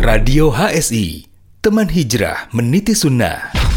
Radio 0.00 0.48
HSI, 0.48 1.28
teman 1.60 1.92
hijrah 1.92 2.48
meniti 2.56 2.96
sunnah. 2.96 3.67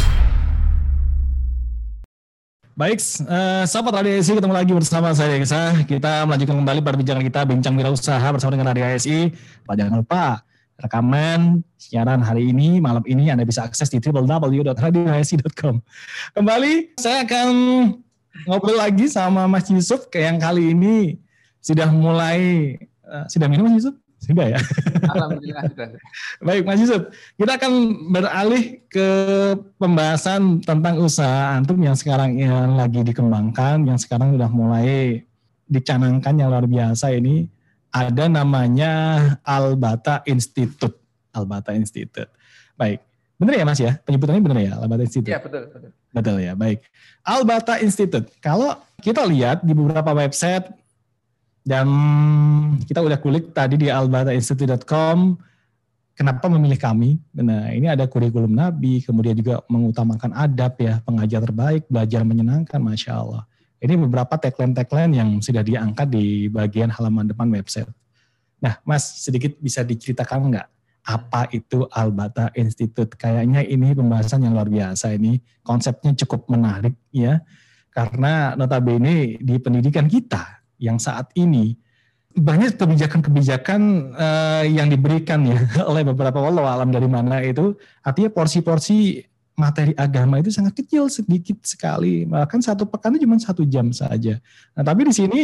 Baik, 2.71 3.03
uh, 3.27 3.67
sahabat 3.67 3.99
Radio 3.99 4.15
ASI 4.15 4.31
ketemu 4.31 4.55
lagi 4.55 4.71
bersama 4.71 5.11
saya 5.11 5.35
Desa. 5.35 5.75
Kita 5.83 6.23
melanjutkan 6.23 6.55
kembali 6.55 6.79
perbincangan 6.79 7.19
kita 7.19 7.43
bincang 7.43 7.75
wirausaha 7.75 8.23
bersama 8.31 8.55
dengan 8.55 8.71
Radio 8.71 8.87
ASI. 8.87 9.27
Pak 9.67 9.75
jangan 9.75 9.99
lupa 9.99 10.39
rekaman 10.79 11.67
siaran 11.75 12.23
hari 12.23 12.47
ini 12.55 12.79
malam 12.79 13.03
ini 13.03 13.27
Anda 13.27 13.43
bisa 13.43 13.67
akses 13.67 13.91
di 13.91 13.99
www.radiohsi.com. 13.99 15.83
Kembali 16.31 16.95
saya 16.95 17.27
akan 17.27 17.49
ngobrol 18.47 18.79
lagi 18.79 19.11
sama 19.11 19.51
Mas 19.51 19.67
Yusuf 19.67 20.07
yang 20.15 20.39
kali 20.39 20.71
ini 20.71 21.19
sudah 21.59 21.91
mulai 21.91 22.79
uh, 23.03 23.27
sudah 23.27 23.51
minum 23.51 23.67
Mas 23.67 23.83
Yusuf? 23.83 23.99
Sudah 24.21 24.53
ya. 24.53 24.59
Alhamdulillah 25.17 25.65
sudah. 25.65 25.87
Baik 26.47 26.61
Mas 26.61 26.77
Yusuf, 26.77 27.09
kita 27.41 27.57
akan 27.57 27.73
beralih 28.13 28.85
ke 28.85 29.07
pembahasan 29.81 30.61
tentang 30.61 31.01
usaha 31.01 31.57
antum 31.57 31.81
yang 31.81 31.97
sekarang 31.97 32.37
yang 32.37 32.77
lagi 32.77 33.01
dikembangkan, 33.01 33.81
yang 33.89 33.97
sekarang 33.97 34.37
sudah 34.37 34.49
mulai 34.53 35.25
dicanangkan 35.65 36.37
yang 36.37 36.53
luar 36.53 36.69
biasa 36.69 37.17
ini. 37.17 37.49
Ada 37.91 38.31
namanya 38.31 38.93
Albata 39.43 40.23
Institute. 40.29 40.95
Albata 41.33 41.75
Institute. 41.75 42.29
Baik. 42.77 43.03
Benar 43.41 43.57
ya 43.57 43.65
Mas 43.65 43.81
ya? 43.81 43.97
Penyebutannya 44.05 44.41
benar 44.45 44.59
ya 44.61 44.73
Albata 44.77 45.03
Institute? 45.03 45.33
Iya 45.33 45.41
betul, 45.41 45.65
betul. 45.67 45.89
Betul 46.11 46.35
ya, 46.45 46.53
baik. 46.53 46.79
Albata 47.25 47.81
Institute. 47.81 48.29
Kalau 48.39 48.77
kita 49.01 49.25
lihat 49.25 49.65
di 49.65 49.73
beberapa 49.73 50.13
website 50.13 50.69
dan 51.61 51.87
kita 52.89 53.05
udah 53.05 53.21
kulik 53.21 53.53
tadi 53.53 53.77
di 53.77 53.87
albatainstitute.com 53.93 55.37
kenapa 56.17 56.45
memilih 56.49 56.77
kami. 56.77 57.21
Nah, 57.37 57.69
ini 57.73 57.89
ada 57.89 58.05
kurikulum 58.09 58.53
Nabi, 58.53 59.01
kemudian 59.01 59.37
juga 59.37 59.61
mengutamakan 59.69 60.33
adab 60.33 60.77
ya, 60.81 61.01
pengajar 61.05 61.41
terbaik, 61.45 61.85
belajar 61.89 62.21
menyenangkan, 62.25 62.81
Masya 62.81 63.11
Allah. 63.13 63.43
Ini 63.81 63.97
beberapa 63.97 64.37
tagline-tagline 64.37 65.13
yang 65.17 65.29
sudah 65.41 65.65
diangkat 65.65 66.13
di 66.13 66.45
bagian 66.49 66.93
halaman 66.93 67.25
depan 67.29 67.49
website. 67.49 67.89
Nah, 68.61 68.77
Mas, 68.85 69.25
sedikit 69.25 69.57
bisa 69.57 69.81
diceritakan 69.81 70.53
nggak 70.53 70.67
apa 71.01 71.49
itu 71.49 71.89
Albata 71.89 72.53
Institute? 72.53 73.17
Kayaknya 73.17 73.65
ini 73.65 73.97
pembahasan 73.97 74.45
yang 74.45 74.53
luar 74.53 74.69
biasa 74.69 75.17
ini, 75.17 75.41
konsepnya 75.65 76.13
cukup 76.13 76.45
menarik 76.53 76.93
ya, 77.09 77.41
karena 77.89 78.53
notabene 78.53 79.41
di 79.41 79.57
pendidikan 79.57 80.05
kita 80.05 80.60
yang 80.81 80.97
saat 80.97 81.29
ini 81.37 81.77
banyak 82.31 82.79
kebijakan-kebijakan 82.79 83.81
uh, 84.15 84.63
yang 84.65 84.89
diberikan 84.89 85.45
ya 85.45 85.61
oleh 85.91 86.01
beberapa 86.01 86.41
walau 86.41 86.65
alam 86.65 86.89
dari 86.89 87.05
mana 87.05 87.45
itu. 87.45 87.77
Artinya 88.01 88.33
porsi-porsi 88.33 89.21
materi 89.53 89.93
agama 89.93 90.41
itu 90.41 90.49
sangat 90.49 90.73
kecil 90.73 91.05
sedikit 91.11 91.61
sekali. 91.61 92.25
Bahkan 92.25 92.59
satu 92.65 92.89
pekan 92.89 93.13
itu 93.19 93.29
cuma 93.29 93.37
satu 93.37 93.61
jam 93.67 93.93
saja. 93.93 94.41
Nah 94.73 94.81
tapi 94.81 95.05
di 95.05 95.13
sini 95.13 95.41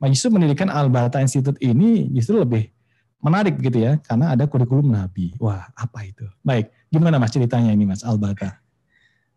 Majlis 0.00 0.32
Pendidikan 0.32 0.72
Al-Bata 0.72 1.20
Institute 1.20 1.60
ini 1.60 2.08
justru 2.16 2.40
lebih 2.40 2.72
menarik 3.20 3.60
gitu 3.60 3.84
ya 3.84 4.00
karena 4.00 4.32
ada 4.32 4.48
kurikulum 4.48 4.88
Nabi. 4.88 5.36
Wah 5.36 5.68
apa 5.76 6.08
itu? 6.08 6.24
Baik 6.40 6.72
gimana 6.90 7.22
mas 7.22 7.30
ceritanya 7.30 7.70
ini 7.70 7.86
mas 7.86 8.02
Al-Bata 8.02 8.58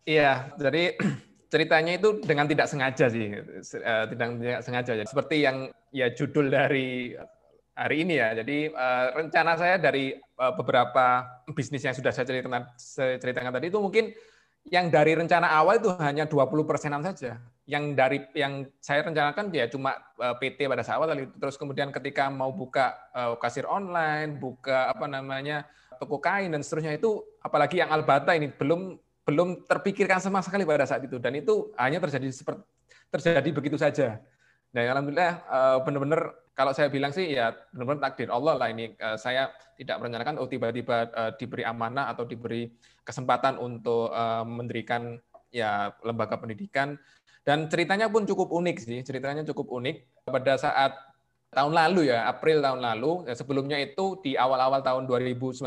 iya 0.03 0.49
jadi 0.57 0.97
ceritanya 1.53 1.93
itu 2.01 2.17
dengan 2.25 2.49
tidak 2.49 2.65
sengaja 2.65 3.05
sih, 3.13 3.29
uh, 3.29 4.05
tidak, 4.09 4.27
tidak 4.41 4.61
sengaja. 4.65 4.91
Seperti 5.05 5.45
yang 5.45 5.69
ya 5.93 6.09
judul 6.09 6.49
dari 6.49 7.13
hari 7.77 8.01
ini 8.01 8.17
ya. 8.17 8.33
Jadi 8.41 8.73
uh, 8.73 9.05
rencana 9.13 9.53
saya 9.53 9.77
dari 9.77 10.17
uh, 10.17 10.53
beberapa 10.57 11.21
bisnis 11.53 11.85
yang 11.85 11.93
sudah 11.93 12.09
saya 12.09 12.25
ceritakan, 12.25 12.73
saya 12.73 13.21
ceritakan 13.21 13.53
tadi 13.53 13.69
itu 13.69 13.77
mungkin 13.77 14.09
yang 14.65 14.89
dari 14.89 15.13
rencana 15.13 15.45
awal 15.53 15.77
itu 15.77 15.93
hanya 16.01 16.25
20 16.25 16.49
persenan 16.65 17.05
saja. 17.05 17.37
Yang 17.69 17.83
dari 17.93 18.17
yang 18.33 18.65
saya 18.81 19.05
rencanakan 19.05 19.53
ya 19.53 19.69
cuma 19.69 19.93
PT 20.17 20.65
pada 20.65 20.81
saat 20.81 20.97
awal. 20.97 21.13
Terus 21.37 21.55
kemudian 21.55 21.93
ketika 21.93 22.27
mau 22.33 22.49
buka 22.49 22.95
kasir 23.39 23.63
online, 23.67 24.35
buka 24.39 24.91
apa 24.91 25.07
namanya 25.07 25.67
toko 25.99 26.19
kain 26.19 26.51
dan 26.51 26.59
seterusnya 26.59 26.99
itu 26.99 27.23
apalagi 27.39 27.79
yang 27.79 27.91
Albata 27.91 28.35
ini 28.35 28.51
belum 28.51 28.99
belum 29.23 29.63
terpikirkan 29.67 30.19
sama 30.19 30.43
sekali 30.43 30.67
pada 30.67 30.83
saat 30.83 31.03
itu 31.07 31.15
dan 31.17 31.35
itu 31.35 31.71
hanya 31.79 32.03
terjadi 32.03 32.27
seperti 32.31 32.63
terjadi 33.13 33.49
begitu 33.53 33.77
saja. 33.77 34.17
Dan 34.73 34.89
alhamdulillah 34.89 35.33
eh, 35.45 35.77
benar-benar 35.85 36.21
kalau 36.57 36.73
saya 36.73 36.89
bilang 36.89 37.13
sih 37.13 37.33
ya 37.33 37.53
benar-benar 37.69 38.09
takdir 38.09 38.33
Allah 38.33 38.57
lah 38.57 38.67
ini 38.73 38.97
eh, 38.97 39.17
saya 39.21 39.53
tidak 39.77 40.01
merencanakan 40.01 40.41
oh 40.41 40.49
tiba-tiba 40.49 41.13
eh, 41.13 41.31
diberi 41.37 41.61
amanah 41.61 42.09
atau 42.09 42.25
diberi 42.25 42.73
kesempatan 43.05 43.59
untuk 43.59 44.15
mendirikan 44.47 45.19
ya 45.51 45.91
lembaga 46.01 46.39
pendidikan 46.39 46.95
Dan 47.43 47.67
ceritanya 47.67 48.07
pun 48.07 48.23
cukup 48.23 48.55
unik 48.55 48.77
sih, 48.79 49.03
ceritanya 49.03 49.43
cukup 49.43 49.67
unik. 49.67 50.23
Pada 50.31 50.55
saat 50.55 50.95
tahun 51.51 51.75
lalu 51.75 52.07
ya, 52.07 52.23
April 52.31 52.63
tahun 52.63 52.79
lalu, 52.79 53.27
ya 53.27 53.35
sebelumnya 53.35 53.75
itu 53.83 54.15
di 54.23 54.39
awal-awal 54.39 54.79
tahun 54.79 55.03
2019, 55.11 55.59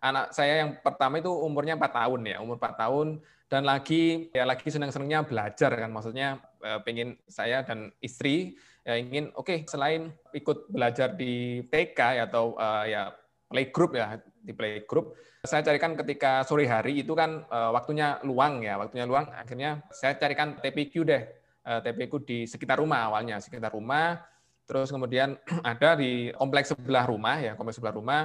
anak 0.00 0.32
saya 0.32 0.64
yang 0.64 0.80
pertama 0.80 1.20
itu 1.20 1.28
umurnya 1.28 1.76
4 1.76 1.86
tahun 1.92 2.20
ya, 2.24 2.36
umur 2.40 2.56
4 2.56 2.82
tahun. 2.82 3.08
Dan 3.50 3.66
lagi 3.66 4.30
ya 4.30 4.46
lagi 4.46 4.70
senang-senangnya 4.70 5.26
belajar 5.26 5.74
kan. 5.74 5.90
Maksudnya 5.90 6.38
eh, 6.62 6.78
pengen 6.86 7.18
saya 7.26 7.66
dan 7.66 7.90
istri 7.98 8.54
ya 8.86 8.96
ingin 8.96 9.28
oke 9.36 9.44
okay, 9.44 9.58
selain 9.68 10.08
ikut 10.32 10.70
belajar 10.72 11.12
di 11.12 11.60
TK 11.68 12.30
atau 12.30 12.56
uh, 12.56 12.88
ya 12.88 13.12
playgroup 13.52 13.92
ya 13.92 14.16
di 14.40 14.56
playgroup 14.56 15.12
saya 15.40 15.64
carikan 15.64 15.96
ketika 15.96 16.44
sore 16.44 16.68
hari 16.68 17.00
itu 17.00 17.16
kan 17.16 17.48
uh, 17.48 17.72
waktunya 17.72 18.20
luang 18.28 18.60
ya 18.60 18.76
waktunya 18.76 19.08
luang. 19.08 19.32
Akhirnya 19.32 19.80
saya 19.88 20.12
carikan 20.20 20.60
TPQ 20.60 20.94
deh 21.00 21.22
uh, 21.64 21.80
TPQ 21.80 22.12
di 22.28 22.38
sekitar 22.44 22.76
rumah 22.76 23.08
awalnya 23.08 23.40
sekitar 23.40 23.72
rumah. 23.72 24.20
Terus 24.68 24.92
kemudian 24.92 25.40
ada 25.64 25.96
di 25.96 26.28
kompleks 26.36 26.76
sebelah 26.76 27.08
rumah 27.08 27.40
ya 27.40 27.56
kompleks 27.56 27.80
sebelah 27.80 27.96
rumah. 27.96 28.22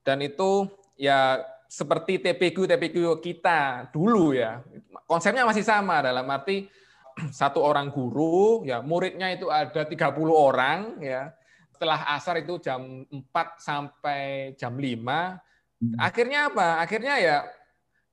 Dan 0.00 0.24
itu 0.24 0.64
ya 0.98 1.40
seperti 1.70 2.18
TPQ 2.18 2.66
TPQ 2.66 2.96
kita 3.22 3.88
dulu 3.94 4.34
ya. 4.34 4.64
Konsepnya 5.06 5.44
masih 5.44 5.62
sama 5.62 6.02
dalam 6.02 6.26
arti 6.26 6.66
satu 7.40 7.62
orang 7.62 7.92
guru 7.92 8.66
ya 8.66 8.80
muridnya 8.82 9.30
itu 9.32 9.46
ada 9.52 9.86
30 9.86 9.94
orang 10.32 10.98
ya. 10.98 11.30
Setelah 11.70 12.10
asar 12.18 12.42
itu 12.42 12.58
jam 12.58 13.06
4 13.06 13.22
sampai 13.62 14.52
jam 14.58 14.74
5 14.74 14.82
hmm. 14.82 15.96
akhirnya 16.00 16.50
apa? 16.50 16.68
Akhirnya 16.82 17.14
ya 17.22 17.36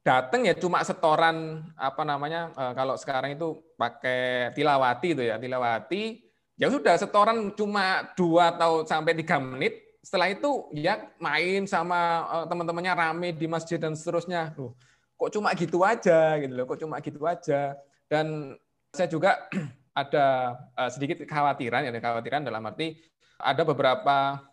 datang 0.05 0.45
ya 0.45 0.53
cuma 0.53 0.86
setoran 0.86 1.65
apa 1.73 2.05
namanya 2.05 2.53
eh, 2.53 2.73
kalau 2.77 2.93
sekarang 2.93 3.33
itu 3.33 3.57
pakai 3.73 4.53
tilawati 4.53 5.17
itu 5.17 5.23
ya 5.25 5.41
tilawati. 5.41 6.21
Ya 6.55 6.71
sudah 6.71 6.95
setoran 6.95 7.51
cuma 7.51 8.15
dua 8.15 8.55
atau 8.55 8.88
sampai 8.88 9.11
tiga 9.11 9.43
menit 9.43 9.84
setelah 10.06 10.30
itu 10.30 10.70
ya 10.78 11.10
main 11.18 11.66
sama 11.66 12.30
eh, 12.30 12.45
teman-temannya 12.45 12.93
rame 12.93 13.30
di 13.34 13.49
masjid 13.49 13.82
dan 13.82 13.97
seterusnya. 13.97 14.53
Loh 14.53 14.78
kok 15.16 15.32
cuma 15.32 15.56
gitu 15.56 15.80
aja 15.82 16.38
gitu 16.38 16.53
loh 16.53 16.66
kok 16.70 16.78
cuma 16.78 17.01
gitu 17.01 17.18
aja. 17.26 17.74
Dan 18.06 18.53
saya 18.93 19.10
juga 19.10 19.49
ada 20.01 20.60
uh, 20.78 20.91
sedikit 20.91 21.24
kekhawatiran 21.26 21.88
ya 21.88 21.91
kekhawatiran 21.95 22.43
dalam 22.43 22.68
arti 22.68 22.99
ada 23.39 23.64
beberapa 23.64 24.43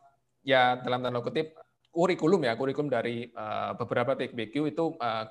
ya 0.46 0.78
dalam 0.80 1.02
tanda 1.02 1.18
kutip 1.18 1.58
kurikulum 1.90 2.46
ya 2.46 2.54
kurikulum 2.54 2.88
dari 2.88 3.26
uh, 3.34 3.74
beberapa 3.76 4.16
TKBQ 4.16 4.54
itu 4.72 4.84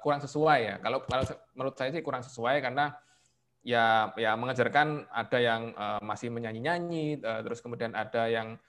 kurang 0.05 0.21
sesuai 0.21 0.59
ya. 0.61 0.75
Kalau 0.83 1.01
kalau 1.09 1.23
menurut 1.57 1.75
saya 1.79 1.89
sih 1.89 2.05
kurang 2.05 2.21
sesuai 2.21 2.61
karena 2.61 2.93
ya 3.65 4.13
ya 4.19 4.37
mengajarkan 4.37 5.09
ada 5.09 5.39
yang 5.41 5.73
masih 6.05 6.29
menyanyi-nyanyi 6.29 7.17
uh, 7.25 7.41
terus 7.41 7.63
kemudian 7.65 7.97
ada 7.97 8.29
yang 8.29 8.61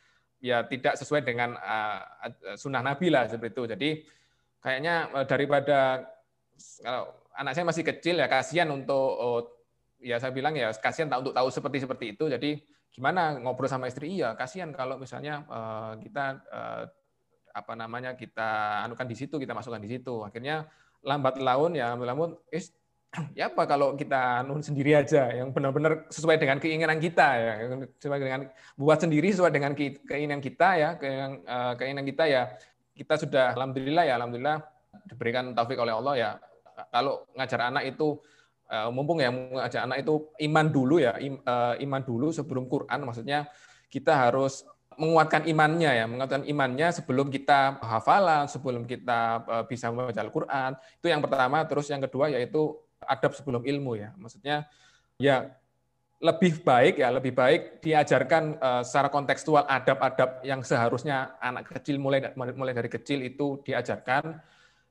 ya 0.42 0.66
tidak 0.66 0.98
sesuai 0.98 1.22
dengan 1.22 1.54
uh, 1.54 2.02
sunnah 2.58 2.82
Nabi 2.82 3.14
lah 3.14 3.30
seperti 3.30 3.54
itu 3.54 3.64
jadi 3.70 3.90
kayaknya 4.58 4.94
uh, 5.14 5.26
daripada 5.26 6.02
kalau 6.82 7.14
anak 7.38 7.52
saya 7.54 7.64
masih 7.64 7.84
kecil 7.86 8.18
ya 8.18 8.26
kasihan 8.26 8.66
untuk 8.74 9.08
uh, 9.22 9.40
ya 10.02 10.18
saya 10.18 10.34
bilang 10.34 10.58
ya 10.58 10.74
kasihan 10.74 11.06
tak 11.06 11.22
untuk 11.22 11.34
tahu 11.34 11.48
seperti 11.48 11.78
seperti 11.86 12.06
itu. 12.18 12.26
Jadi 12.26 12.58
gimana 12.90 13.38
ngobrol 13.38 13.70
sama 13.70 13.86
istri? 13.88 14.18
Iya, 14.18 14.34
kasihan 14.34 14.74
kalau 14.74 14.98
misalnya 14.98 15.46
kita 16.02 16.42
apa 17.52 17.72
namanya 17.76 18.18
kita 18.18 18.82
anukan 18.84 19.06
di 19.06 19.16
situ, 19.16 19.38
kita 19.38 19.54
masukkan 19.56 19.80
di 19.80 19.88
situ. 19.88 20.26
Akhirnya 20.26 20.66
lambat 21.02 21.38
laun 21.38 21.78
ya 21.78 21.94
eh, 21.94 22.64
ya 23.36 23.52
apa 23.52 23.68
kalau 23.68 23.92
kita 23.92 24.40
anu 24.40 24.64
sendiri 24.64 24.96
aja 24.96 25.28
yang 25.36 25.52
benar-benar 25.52 26.08
sesuai 26.08 26.40
dengan 26.40 26.56
keinginan 26.56 26.96
kita 26.96 27.26
ya. 27.36 27.52
Sesuai 28.00 28.18
dengan 28.20 28.40
buat 28.72 28.98
sendiri 29.04 29.28
sesuai 29.36 29.52
dengan 29.52 29.76
keinginan 29.76 30.40
kita 30.40 30.68
ya. 30.80 30.90
Keinginan, 30.96 31.44
uh, 31.44 31.72
keinginan 31.76 32.04
kita 32.08 32.24
ya 32.24 32.42
kita 32.96 33.20
sudah 33.20 33.52
alhamdulillah 33.52 34.04
ya 34.08 34.14
alhamdulillah 34.16 34.64
diberikan 35.08 35.52
taufik 35.52 35.76
oleh 35.76 35.92
Allah 35.92 36.14
ya. 36.16 36.30
Kalau 36.88 37.28
ngajar 37.36 37.68
anak 37.68 37.84
itu 37.92 38.16
uh, 38.72 38.88
mumpung 38.88 39.20
ya 39.20 39.28
mengajak 39.28 39.84
anak 39.84 40.00
itu 40.00 40.32
iman 40.48 40.66
dulu 40.72 40.96
ya 40.96 41.12
uh, 41.20 41.76
iman 41.76 42.00
dulu 42.00 42.32
sebelum 42.32 42.64
Quran 42.64 43.04
maksudnya 43.04 43.44
kita 43.92 44.16
harus 44.16 44.64
menguatkan 44.96 45.44
imannya 45.48 45.88
ya 45.88 46.04
menguatkan 46.08 46.48
imannya 46.48 46.92
sebelum 46.96 47.28
kita 47.28 47.76
hafalan 47.80 48.48
sebelum 48.48 48.88
kita 48.88 49.44
bisa 49.68 49.92
membaca 49.92 50.20
Al-Qur'an. 50.20 50.80
Itu 50.96 51.12
yang 51.12 51.20
pertama 51.20 51.60
terus 51.68 51.92
yang 51.92 52.00
kedua 52.00 52.32
yaitu 52.32 52.72
adab 53.08 53.32
sebelum 53.34 53.62
ilmu 53.62 53.98
ya 53.98 54.10
maksudnya 54.18 54.68
ya 55.18 55.52
lebih 56.22 56.62
baik 56.62 57.02
ya 57.02 57.10
lebih 57.10 57.34
baik 57.34 57.82
diajarkan 57.82 58.56
uh, 58.62 58.82
secara 58.86 59.10
kontekstual 59.10 59.66
adab-adab 59.66 60.42
yang 60.46 60.62
seharusnya 60.62 61.34
anak 61.42 61.66
kecil 61.70 61.98
mulai 61.98 62.30
mulai 62.34 62.74
dari 62.74 62.86
kecil 62.86 63.22
itu 63.26 63.58
diajarkan 63.66 64.38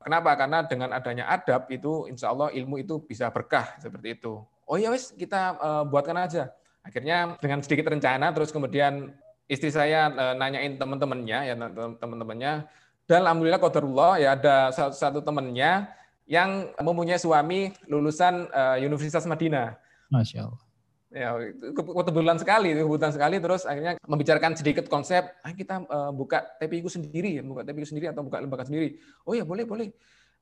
Kenapa? 0.02 0.34
Karena 0.34 0.66
dengan 0.66 0.90
adanya 0.98 1.30
adab 1.30 1.70
itu 1.70 2.10
insya 2.10 2.34
Allah 2.34 2.50
ilmu 2.50 2.82
itu 2.82 3.06
bisa 3.06 3.30
berkah 3.30 3.78
seperti 3.78 4.18
itu. 4.18 4.42
Oh 4.66 4.78
ya 4.78 4.90
wis 4.90 5.14
kita 5.14 5.62
uh, 5.62 5.84
buatkan 5.86 6.18
aja. 6.18 6.50
Akhirnya 6.82 7.38
dengan 7.38 7.62
sedikit 7.62 7.94
rencana 7.94 8.34
terus 8.34 8.50
kemudian 8.50 9.14
istri 9.46 9.70
saya 9.70 10.10
uh, 10.10 10.34
nanyain 10.34 10.82
teman-temannya 10.82 11.40
ya 11.46 11.56
teman-temannya 12.02 12.66
dan 13.06 13.20
alhamdulillah 13.22 13.62
qadarullah 13.62 14.14
ya 14.18 14.34
ada 14.34 14.56
satu 14.74 15.22
temannya 15.22 15.86
yang 16.32 16.72
mempunyai 16.80 17.20
suami 17.20 17.76
lulusan 17.92 18.48
uh, 18.56 18.80
Universitas 18.80 19.28
Madinah. 19.28 19.76
Masya 20.08 20.48
Allah. 20.48 20.64
Ya 21.12 21.36
kebetulan 21.76 22.40
sekali 22.40 22.72
kebetulan 22.72 23.12
sekali 23.12 23.36
terus 23.44 23.68
akhirnya 23.68 24.00
membicarakan 24.08 24.56
sedikit 24.56 24.88
konsep 24.88 25.28
ah, 25.44 25.52
kita 25.52 25.84
uh, 25.92 26.16
buka 26.16 26.40
TPIku 26.56 26.88
sendiri 26.88 27.44
buka 27.44 27.68
TPIku 27.68 27.84
sendiri 27.84 28.16
atau 28.16 28.24
buka 28.24 28.40
lembaga 28.40 28.64
sendiri. 28.64 28.96
Oh 29.28 29.36
ya 29.36 29.44
boleh 29.44 29.68
boleh. 29.68 29.92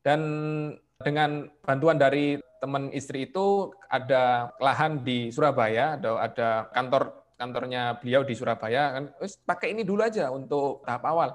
Dan 0.05 0.21
dengan 1.01 1.49
bantuan 1.65 1.97
dari 1.97 2.37
teman 2.61 2.93
istri 2.93 3.25
itu 3.25 3.73
ada 3.89 4.53
lahan 4.61 5.01
di 5.01 5.33
Surabaya 5.33 5.97
ada 5.97 6.21
ada 6.21 6.49
kantor 6.69 7.17
kantornya 7.33 7.97
beliau 7.97 8.21
di 8.21 8.37
Surabaya 8.37 8.93
kan 8.93 9.03
pakai 9.47 9.73
ini 9.73 9.81
dulu 9.87 10.05
aja 10.05 10.29
untuk 10.29 10.85
tahap 10.85 11.03
awal 11.07 11.33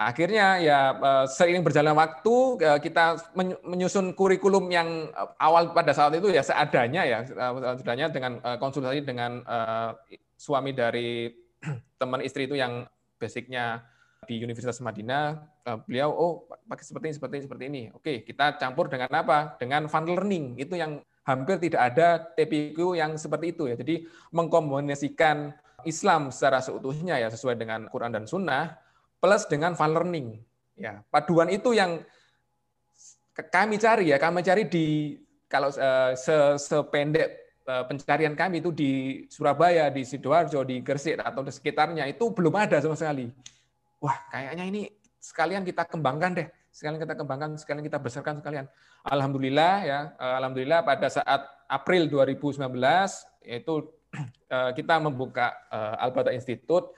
akhirnya 0.00 0.56
ya 0.64 0.78
eh, 0.96 1.26
seiring 1.28 1.60
berjalan 1.60 1.92
waktu 1.92 2.36
eh, 2.64 2.80
kita 2.80 3.20
menyusun 3.68 4.16
kurikulum 4.16 4.72
yang 4.72 5.12
eh, 5.12 5.28
awal 5.36 5.76
pada 5.76 5.92
saat 5.92 6.16
itu 6.16 6.32
ya 6.32 6.40
seadanya 6.40 7.04
ya 7.04 7.18
seadanya 7.76 8.08
dengan 8.08 8.40
konsultasi 8.56 9.04
dengan 9.04 9.44
suami 10.40 10.72
dari 10.72 11.28
teman 12.00 12.24
istri 12.24 12.48
itu 12.48 12.56
yang 12.56 12.88
basicnya 13.20 13.84
di 14.24 14.40
Universitas 14.40 14.80
Madinah. 14.80 15.36
Beliau 15.84 16.12
oh 16.12 16.32
pakai 16.48 16.84
seperti 16.84 17.04
ini 17.12 17.14
seperti 17.16 17.34
ini 17.36 17.44
seperti 17.44 17.64
ini. 17.68 17.82
Oke 17.92 18.24
kita 18.24 18.56
campur 18.56 18.88
dengan 18.88 19.12
apa? 19.12 19.60
Dengan 19.60 19.84
fun 19.92 20.08
learning. 20.08 20.56
Itu 20.56 20.80
yang 20.80 21.04
hampir 21.28 21.60
tidak 21.60 21.92
ada 21.92 22.24
TPQ 22.32 22.96
yang 22.96 23.20
seperti 23.20 23.52
itu 23.52 23.68
ya. 23.68 23.76
Jadi 23.76 24.08
mengkombinasikan 24.32 25.52
Islam 25.84 26.32
secara 26.32 26.64
seutuhnya 26.64 27.20
ya 27.20 27.28
sesuai 27.28 27.60
dengan 27.60 27.88
Quran 27.92 28.12
dan 28.16 28.24
Sunnah 28.24 28.89
plus 29.20 29.44
dengan 29.46 29.76
fun 29.76 29.92
learning. 29.92 30.40
Ya, 30.80 31.04
paduan 31.12 31.52
itu 31.52 31.76
yang 31.76 32.00
kami 33.36 33.76
cari 33.76 34.10
ya, 34.10 34.16
kami 34.16 34.40
cari 34.40 34.64
di 34.66 35.16
kalau 35.44 35.68
se 36.16 36.36
sependek 36.56 37.60
uh, 37.68 37.84
pencarian 37.84 38.32
kami 38.32 38.64
itu 38.64 38.72
di 38.72 38.90
Surabaya, 39.28 39.92
di 39.92 40.02
sidoarjo, 40.02 40.64
di 40.64 40.80
Gresik 40.80 41.20
atau 41.20 41.44
di 41.44 41.52
sekitarnya 41.52 42.08
itu 42.08 42.32
belum 42.32 42.54
ada 42.56 42.80
sama 42.80 42.96
sekali. 42.96 43.28
Wah, 44.00 44.16
kayaknya 44.32 44.64
ini 44.64 44.82
sekalian 45.20 45.62
kita 45.68 45.84
kembangkan 45.84 46.32
deh, 46.32 46.48
sekalian 46.72 46.96
kita 46.96 47.14
kembangkan, 47.18 47.50
sekalian 47.60 47.84
kita 47.84 47.98
besarkan 48.00 48.40
sekalian. 48.40 48.66
Alhamdulillah 49.04 49.74
ya, 49.84 49.98
eh, 50.16 50.34
alhamdulillah 50.40 50.80
pada 50.80 51.12
saat 51.12 51.44
April 51.68 52.08
2019 52.08 52.72
yaitu 53.44 53.74
kita 54.78 54.98
membuka 54.98 55.54
Albata 55.70 56.34
Institute 56.34 56.90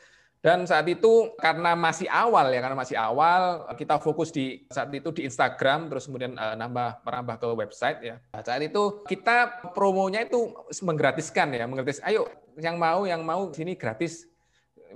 dan 0.43 0.67
saat 0.67 0.91
itu 0.91 1.31
karena 1.39 1.79
masih 1.79 2.11
awal 2.11 2.51
ya, 2.51 2.59
karena 2.59 2.75
masih 2.75 2.99
awal 2.99 3.63
kita 3.79 4.03
fokus 4.03 4.35
di 4.35 4.67
saat 4.75 4.91
itu 4.91 5.15
di 5.15 5.23
Instagram, 5.23 5.87
terus 5.87 6.11
kemudian 6.11 6.35
uh, 6.35 6.59
nambah 6.59 7.07
merambah 7.07 7.37
ke 7.39 7.49
website 7.55 7.99
ya. 8.03 8.17
Nah, 8.35 8.43
saat 8.43 8.59
itu 8.59 9.07
kita 9.07 9.71
promonya 9.71 10.27
itu 10.27 10.51
menggratiskan 10.83 11.55
ya, 11.55 11.63
menggratis. 11.71 12.03
Ayo 12.03 12.27
yang 12.59 12.75
mau 12.75 13.07
yang 13.07 13.23
mau 13.23 13.55
sini 13.55 13.79
gratis, 13.79 14.27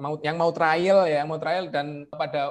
mau 0.02 0.18
yang 0.18 0.34
mau 0.34 0.50
trial 0.50 1.06
ya, 1.06 1.22
yang 1.22 1.30
mau 1.30 1.38
trial 1.38 1.70
dan 1.70 2.10
pada 2.10 2.50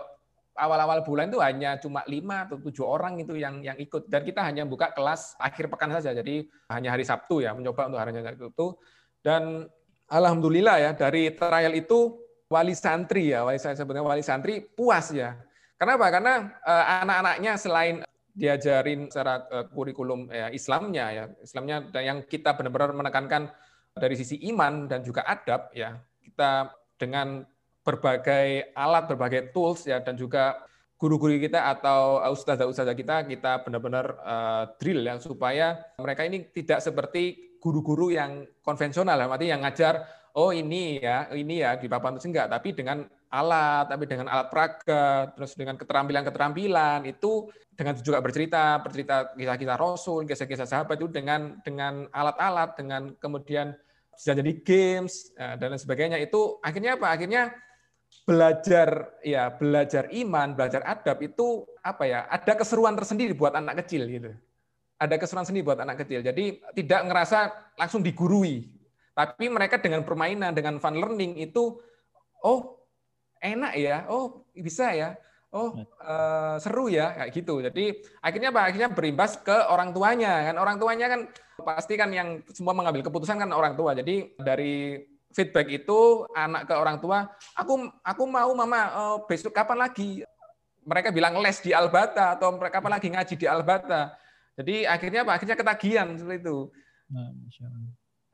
awal-awal 0.55 1.03
bulan 1.03 1.27
itu 1.27 1.43
hanya 1.43 1.75
cuma 1.75 1.99
lima 2.07 2.47
atau 2.47 2.63
tujuh 2.63 2.87
orang 2.87 3.19
itu 3.19 3.35
yang 3.35 3.59
yang 3.59 3.75
ikut 3.75 4.07
dan 4.07 4.23
kita 4.23 4.39
hanya 4.39 4.63
buka 4.63 4.95
kelas 4.95 5.35
akhir 5.35 5.67
pekan 5.67 5.91
saja 5.91 6.15
jadi 6.15 6.47
hanya 6.71 6.95
hari 6.95 7.03
Sabtu 7.03 7.43
ya 7.43 7.51
mencoba 7.51 7.91
untuk 7.91 7.99
hari 7.99 8.15
itu 8.15 8.67
dan 9.19 9.67
alhamdulillah 10.07 10.79
ya 10.79 10.91
dari 10.95 11.35
trial 11.35 11.75
itu 11.75 12.24
wali 12.49 12.73
santri 12.77 13.33
ya, 13.33 13.45
wali 13.45 13.57
saya 13.57 13.75
sebenarnya 13.77 14.05
wali 14.05 14.23
santri 14.23 14.61
puas 14.61 15.09
ya. 15.11 15.35
Kenapa? 15.75 16.07
Karena 16.07 16.33
uh, 16.63 16.85
anak-anaknya 17.03 17.53
selain 17.59 17.95
diajarin 18.35 19.07
secara 19.07 19.47
uh, 19.47 19.65
kurikulum 19.71 20.27
ya, 20.27 20.51
Islamnya 20.51 21.05
ya 21.15 21.23
Islamnya 21.39 21.87
yang 22.03 22.27
kita 22.27 22.51
benar-benar 22.59 22.91
menekankan 22.91 23.47
dari 23.95 24.15
sisi 24.19 24.35
iman 24.51 24.91
dan 24.91 25.07
juga 25.07 25.23
adab 25.23 25.71
ya 25.71 25.95
kita 26.19 26.75
dengan 26.99 27.47
berbagai 27.87 28.75
alat 28.75 29.07
berbagai 29.07 29.55
tools 29.55 29.87
ya 29.87 30.03
dan 30.03 30.19
juga 30.19 30.67
guru-guru 30.99 31.39
kita 31.39 31.71
atau 31.79 32.19
ustazah-ustazah 32.35 32.95
kita 32.95 33.23
kita 33.23 33.63
benar-benar 33.63 34.05
uh, 34.19 34.63
drill 34.79 34.99
ya 34.99 35.15
supaya 35.15 35.79
mereka 35.95 36.27
ini 36.27 36.51
tidak 36.51 36.83
seperti 36.83 37.55
guru-guru 37.63 38.11
yang 38.11 38.43
konvensional 38.67 39.15
ya 39.15 39.27
yang 39.47 39.63
ngajar 39.63 40.03
oh 40.35 40.51
ini 40.51 40.99
ya 40.99 41.31
ini 41.31 41.63
ya 41.63 41.79
di 41.79 41.87
papan 41.87 42.19
itu 42.19 42.27
enggak 42.27 42.51
tapi 42.51 42.75
dengan 42.75 43.07
alat, 43.35 43.85
tapi 43.91 44.03
dengan 44.07 44.27
alat 44.31 44.47
praga, 44.47 45.33
terus 45.35 45.57
dengan 45.59 45.75
keterampilan-keterampilan 45.75 47.03
itu 47.09 47.51
dengan 47.75 47.99
juga 47.99 48.23
bercerita, 48.23 48.79
bercerita 48.79 49.35
kisah-kisah 49.35 49.77
Rasul, 49.77 50.19
kisah-kisah 50.23 50.67
sahabat 50.67 50.95
itu 50.95 51.11
dengan 51.11 51.59
dengan 51.59 52.07
alat-alat, 52.15 52.79
dengan 52.79 53.11
kemudian 53.19 53.75
bisa 54.15 54.31
jadi 54.31 54.51
games 54.63 55.35
eh, 55.35 55.59
dan 55.59 55.75
lain 55.75 55.81
sebagainya 55.81 56.17
itu 56.23 56.55
akhirnya 56.63 56.95
apa? 56.95 57.07
Akhirnya 57.11 57.43
belajar 58.23 59.11
ya 59.19 59.51
belajar 59.51 60.07
iman, 60.15 60.55
belajar 60.55 60.81
adab 60.87 61.19
itu 61.19 61.67
apa 61.83 62.03
ya? 62.07 62.19
Ada 62.31 62.55
keseruan 62.55 62.95
tersendiri 62.95 63.35
buat 63.35 63.51
anak 63.51 63.83
kecil 63.83 64.07
gitu. 64.07 64.31
Ada 64.95 65.19
keseruan 65.19 65.43
sendiri 65.43 65.67
buat 65.67 65.83
anak 65.83 66.07
kecil. 66.07 66.23
Jadi 66.23 66.63
tidak 66.71 67.01
ngerasa 67.11 67.51
langsung 67.75 67.99
digurui, 67.99 68.71
tapi 69.15 69.47
mereka 69.47 69.79
dengan 69.79 70.03
permainan, 70.03 70.51
dengan 70.51 70.75
fun 70.77 70.99
learning 70.99 71.39
itu 71.39 71.79
oh 72.43 72.83
enak 73.39 73.73
ya, 73.79 74.03
oh 74.11 74.43
bisa 74.51 74.91
ya, 74.91 75.15
oh 75.55 75.87
uh, 76.03 76.59
seru 76.59 76.91
ya 76.91 77.15
kayak 77.15 77.31
gitu. 77.31 77.63
Jadi 77.63 78.03
akhirnya 78.19 78.51
apa? 78.51 78.61
Akhirnya 78.67 78.89
berimbas 78.91 79.39
ke 79.39 79.55
orang 79.71 79.95
tuanya 79.95 80.51
kan. 80.51 80.55
Orang 80.59 80.75
tuanya 80.77 81.07
kan 81.07 81.21
pasti 81.63 81.95
kan 81.95 82.11
yang 82.11 82.43
semua 82.51 82.75
mengambil 82.75 83.07
keputusan 83.07 83.39
kan 83.39 83.49
orang 83.55 83.79
tua. 83.79 83.95
Jadi 83.95 84.35
dari 84.35 84.99
feedback 85.31 85.71
itu 85.71 86.27
anak 86.35 86.67
ke 86.67 86.75
orang 86.75 86.99
tua, 86.99 87.31
aku 87.55 87.87
aku 88.03 88.23
mau 88.27 88.51
mama 88.51 88.79
uh, 88.91 89.17
besok 89.23 89.55
kapan 89.55 89.79
lagi? 89.87 90.27
Mereka 90.85 91.09
bilang 91.15 91.39
les 91.39 91.57
di 91.63 91.71
Albata 91.73 92.35
atau 92.37 92.51
mereka 92.53 92.77
kapan 92.77 92.91
lagi 92.99 93.07
ngaji 93.09 93.33
di 93.39 93.47
Albata. 93.47 94.13
Jadi 94.59 94.83
akhirnya 94.83 95.23
apa? 95.23 95.39
Akhirnya 95.39 95.55
ketagihan 95.55 96.07
seperti 96.19 96.43
itu. 96.45 96.57
Nah, 97.09 97.31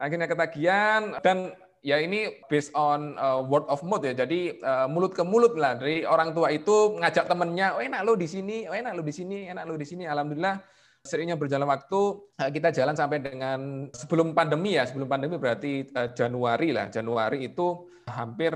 akhirnya 0.02 0.26
ketagihan 0.26 1.22
dan 1.22 1.54
ya 1.86 1.98
ini 2.02 2.42
based 2.50 2.74
on 2.74 3.18
uh, 3.22 3.42
word 3.46 3.66
of 3.70 3.82
mouth 3.86 4.02
ya. 4.02 4.14
Jadi 4.18 4.62
uh, 4.62 4.90
mulut 4.90 5.14
ke 5.14 5.22
mulut 5.22 5.54
lah 5.58 5.78
dari 5.78 6.02
orang 6.06 6.34
tua 6.34 6.50
itu 6.50 6.98
ngajak 6.98 7.30
temennya, 7.30 7.78
oh 7.78 7.82
enak 7.82 8.02
lo 8.06 8.18
di 8.18 8.26
sini, 8.26 8.66
oh 8.66 8.74
enak 8.74 8.98
lo 8.98 9.06
di 9.06 9.14
sini, 9.14 9.50
enak 9.50 9.64
lo 9.70 9.78
di 9.78 9.86
sini. 9.86 10.10
Alhamdulillah 10.10 10.58
seringnya 11.02 11.38
berjalan 11.38 11.66
waktu 11.66 12.02
uh, 12.42 12.50
kita 12.54 12.74
jalan 12.74 12.94
sampai 12.98 13.22
dengan 13.22 13.90
sebelum 13.94 14.34
pandemi 14.34 14.78
ya, 14.78 14.90
sebelum 14.90 15.10
pandemi 15.10 15.38
berarti 15.38 15.90
uh, 15.94 16.10
Januari 16.14 16.74
lah. 16.74 16.90
Januari 16.90 17.50
itu 17.50 17.90
hampir 18.10 18.54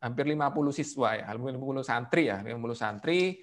hampir 0.00 0.24
50 0.24 0.72
siswa 0.72 1.12
ya, 1.12 1.26
50 1.30 1.60
santri 1.86 2.30
ya, 2.30 2.40
50 2.40 2.56
santri. 2.74 3.38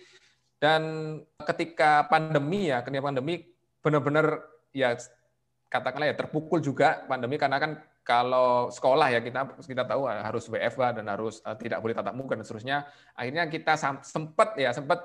Dan 0.58 1.14
ketika 1.46 2.10
pandemi 2.10 2.74
ya, 2.74 2.82
ketika 2.82 3.14
pandemi 3.14 3.46
benar-benar 3.78 4.42
ya 4.74 4.98
katakanlah 5.68 6.12
ya 6.12 6.16
terpukul 6.16 6.64
juga 6.64 7.04
pandemi 7.06 7.36
karena 7.36 7.60
kan 7.60 7.72
kalau 8.08 8.72
sekolah 8.72 9.12
ya 9.12 9.20
kita 9.20 9.60
kita 9.68 9.84
tahu 9.84 10.08
harus 10.08 10.48
WFH 10.48 11.04
dan 11.04 11.06
harus 11.12 11.44
uh, 11.44 11.60
tidak 11.60 11.84
boleh 11.84 11.92
tatap 11.92 12.16
muka 12.16 12.40
dan 12.40 12.48
seterusnya. 12.48 12.88
Akhirnya 13.12 13.52
kita 13.52 13.76
sempat 14.00 14.56
ya 14.56 14.72
sempat 14.72 15.04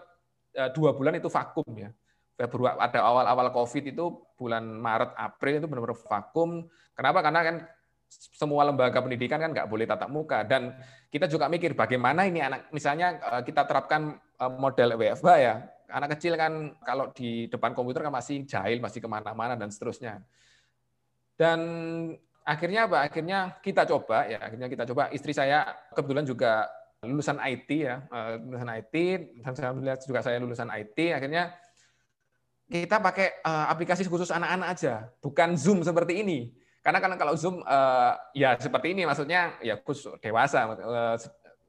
uh, 0.54 0.70
dua 0.70 0.94
bulan 0.94 1.18
itu 1.18 1.26
vakum 1.26 1.66
ya. 1.74 1.90
Februari 2.38 2.78
ada 2.78 3.02
awal-awal 3.02 3.50
COVID 3.50 3.90
itu 3.90 4.22
bulan 4.38 4.62
Maret 4.62 5.18
April 5.18 5.58
itu 5.58 5.66
benar-benar 5.66 5.98
vakum. 5.98 6.70
Kenapa? 6.94 7.18
Karena 7.26 7.40
kan 7.42 7.56
semua 8.12 8.62
lembaga 8.62 9.02
pendidikan 9.02 9.40
kan 9.40 9.50
nggak 9.50 9.66
boleh 9.66 9.88
tatap 9.88 10.12
muka 10.12 10.44
dan 10.44 10.76
kita 11.08 11.24
juga 11.26 11.48
mikir 11.48 11.72
bagaimana 11.72 12.28
ini 12.28 12.44
anak 12.44 12.68
misalnya 12.68 13.40
kita 13.40 13.64
terapkan 13.64 14.20
model 14.60 15.00
WFH 15.00 15.28
ya 15.40 15.64
anak 15.88 16.20
kecil 16.20 16.36
kan 16.36 16.76
kalau 16.84 17.08
di 17.16 17.48
depan 17.48 17.72
komputer 17.72 18.04
kan 18.04 18.12
masih 18.12 18.44
jahil 18.44 18.84
masih 18.84 19.00
ke 19.00 19.08
mana-mana 19.08 19.56
dan 19.56 19.72
seterusnya 19.72 20.20
dan 21.36 21.58
akhirnya 22.42 22.90
apa? 22.90 23.06
Akhirnya 23.06 23.38
kita 23.62 23.86
coba 23.86 24.26
ya, 24.26 24.38
akhirnya 24.42 24.68
kita 24.68 24.84
coba. 24.90 25.08
Istri 25.14 25.32
saya 25.32 25.66
kebetulan 25.94 26.26
juga 26.26 26.68
lulusan 27.02 27.38
IT 27.42 27.70
ya, 27.82 28.06
eh, 28.06 28.32
lulusan 28.38 28.70
IT 28.78 28.94
saya 29.42 29.74
melihat 29.74 29.98
juga 30.06 30.20
saya 30.22 30.36
lulusan 30.38 30.70
IT. 30.70 30.98
Akhirnya 31.14 31.54
kita 32.70 33.02
pakai 33.02 33.42
eh, 33.42 33.66
aplikasi 33.70 34.06
khusus 34.06 34.30
anak-anak 34.30 34.68
aja, 34.74 34.94
bukan 35.22 35.54
Zoom 35.58 35.82
seperti 35.82 36.22
ini. 36.22 36.52
Karena 36.82 36.98
kan 36.98 37.14
kalau 37.14 37.34
Zoom 37.38 37.62
eh, 37.62 38.12
ya 38.38 38.58
seperti 38.58 38.94
ini 38.94 39.06
maksudnya 39.06 39.58
ya 39.62 39.78
khusus 39.82 40.14
dewasa. 40.22 40.66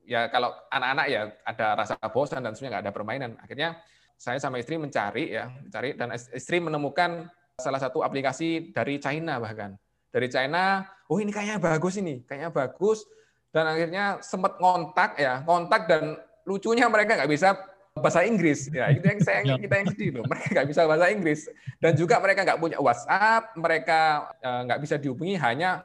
Ya 0.03 0.28
kalau 0.28 0.51
anak-anak 0.68 1.05
ya 1.07 1.22
ada 1.47 1.68
rasa 1.80 1.95
bosan 2.11 2.43
dan 2.43 2.51
sebenarnya 2.51 2.72
nggak 2.76 2.84
ada 2.89 2.93
permainan. 2.93 3.32
Akhirnya 3.39 3.80
saya 4.20 4.36
sama 4.38 4.59
istri 4.59 4.76
mencari 4.76 5.32
ya, 5.32 5.47
mencari 5.47 5.95
dan 5.95 6.11
istri 6.16 6.59
menemukan 6.59 7.32
salah 7.58 7.82
satu 7.82 8.01
aplikasi 8.01 8.74
dari 8.74 8.97
China 8.97 9.38
bahkan 9.38 9.78
dari 10.14 10.30
China, 10.30 10.86
oh 11.10 11.18
ini 11.18 11.34
kayaknya 11.34 11.58
bagus 11.58 11.97
ini, 11.97 12.22
kayaknya 12.22 12.54
bagus. 12.54 13.01
Dan 13.49 13.66
akhirnya 13.66 14.22
sempat 14.22 14.62
kontak 14.62 15.18
ya, 15.18 15.41
kontak 15.41 15.89
dan 15.89 16.22
lucunya 16.45 16.86
mereka 16.86 17.18
nggak 17.18 17.34
bisa 17.34 17.58
bahasa 17.97 18.22
Inggris. 18.22 18.70
Ya 18.70 18.93
itu 18.93 19.01
yang 19.01 19.22
saya 19.26 19.41
ya. 19.41 19.58
kita 19.58 19.74
yang 19.74 19.89
sedih 19.89 20.10
loh, 20.22 20.26
mereka 20.30 20.47
nggak 20.54 20.68
bisa 20.70 20.82
bahasa 20.86 21.10
Inggris. 21.10 21.49
Dan 21.82 21.97
juga 21.97 22.22
mereka 22.22 22.45
nggak 22.45 22.62
punya 22.62 22.78
WhatsApp, 22.78 23.58
mereka 23.58 23.99
eh, 24.38 24.62
nggak 24.70 24.80
bisa 24.86 24.95
dihubungi 25.01 25.34
hanya 25.41 25.82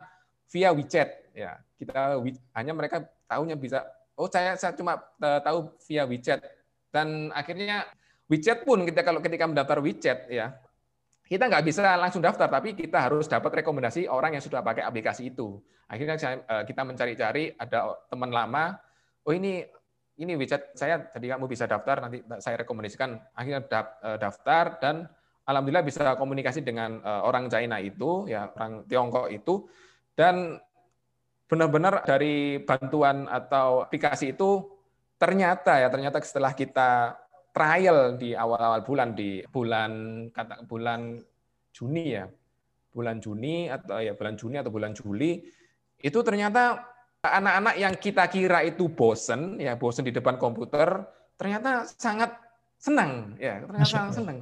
via 0.52 0.76
WeChat. 0.76 1.08
Ya 1.32 1.56
kita 1.80 2.20
hanya 2.52 2.72
mereka 2.76 3.08
tahunya 3.28 3.56
bisa. 3.56 3.88
Oh 4.12 4.28
saya 4.28 4.60
saya 4.60 4.76
cuma 4.76 5.00
eh, 5.24 5.40
tahu 5.40 5.72
via 5.88 6.04
WeChat. 6.04 6.40
Dan 6.92 7.32
akhirnya 7.32 7.88
WeChat 8.28 8.68
pun 8.68 8.84
kita 8.84 9.00
kalau 9.00 9.24
ketika 9.24 9.48
mendaftar 9.48 9.80
WeChat 9.80 10.28
ya 10.28 10.52
kita 11.28 11.44
nggak 11.44 11.64
bisa 11.68 11.84
langsung 12.00 12.24
daftar, 12.24 12.48
tapi 12.48 12.72
kita 12.72 13.04
harus 13.04 13.28
dapat 13.28 13.60
rekomendasi 13.60 14.08
orang 14.08 14.40
yang 14.40 14.42
sudah 14.42 14.64
pakai 14.64 14.80
aplikasi 14.80 15.28
itu. 15.36 15.60
Akhirnya 15.84 16.16
eh, 16.16 16.64
kita 16.64 16.82
mencari-cari, 16.88 17.52
ada 17.52 18.00
teman 18.08 18.32
lama, 18.32 18.80
oh 19.28 19.36
ini 19.36 19.60
ini 20.18 20.32
WeChat 20.34 20.74
saya, 20.74 21.12
jadi 21.14 21.36
kamu 21.36 21.46
bisa 21.46 21.68
daftar, 21.68 22.00
nanti 22.00 22.24
saya 22.40 22.64
rekomendasikan. 22.64 23.20
Akhirnya 23.36 23.60
eh, 23.68 24.16
daftar 24.16 24.80
dan 24.80 25.04
alhamdulillah 25.44 25.84
bisa 25.84 26.16
komunikasi 26.16 26.64
dengan 26.64 27.04
eh, 27.04 27.22
orang 27.22 27.52
China 27.52 27.76
itu, 27.76 28.24
ya 28.24 28.48
orang 28.48 28.88
Tiongkok 28.88 29.28
itu, 29.28 29.68
dan 30.16 30.56
benar-benar 31.48 32.08
dari 32.08 32.60
bantuan 32.64 33.28
atau 33.28 33.84
aplikasi 33.84 34.36
itu 34.36 34.68
ternyata 35.16 35.80
ya 35.80 35.88
ternyata 35.88 36.20
setelah 36.20 36.52
kita 36.52 37.16
trial 37.59 38.14
di 38.14 38.38
awal-awal 38.38 38.86
bulan 38.86 39.18
di 39.18 39.42
bulan 39.50 39.90
kata 40.30 40.62
bulan 40.70 41.18
Juni 41.74 42.14
ya 42.14 42.30
bulan 42.94 43.18
Juni 43.18 43.66
atau 43.66 43.98
ya 43.98 44.14
bulan 44.14 44.38
Juni 44.38 44.56
atau 44.62 44.70
bulan 44.70 44.94
Juli 44.94 45.42
itu 45.98 46.18
ternyata 46.22 46.86
anak-anak 47.18 47.74
yang 47.82 47.94
kita 47.98 48.30
kira 48.30 48.62
itu 48.62 48.86
bosen 48.86 49.59
ya 49.59 49.74
bosen 49.74 50.06
di 50.06 50.14
depan 50.14 50.38
komputer 50.38 51.02
ternyata 51.34 51.82
sangat 51.82 52.38
senang 52.78 53.34
ya 53.42 53.66
ternyata 53.66 53.90
sangat 53.90 54.14
senang 54.22 54.38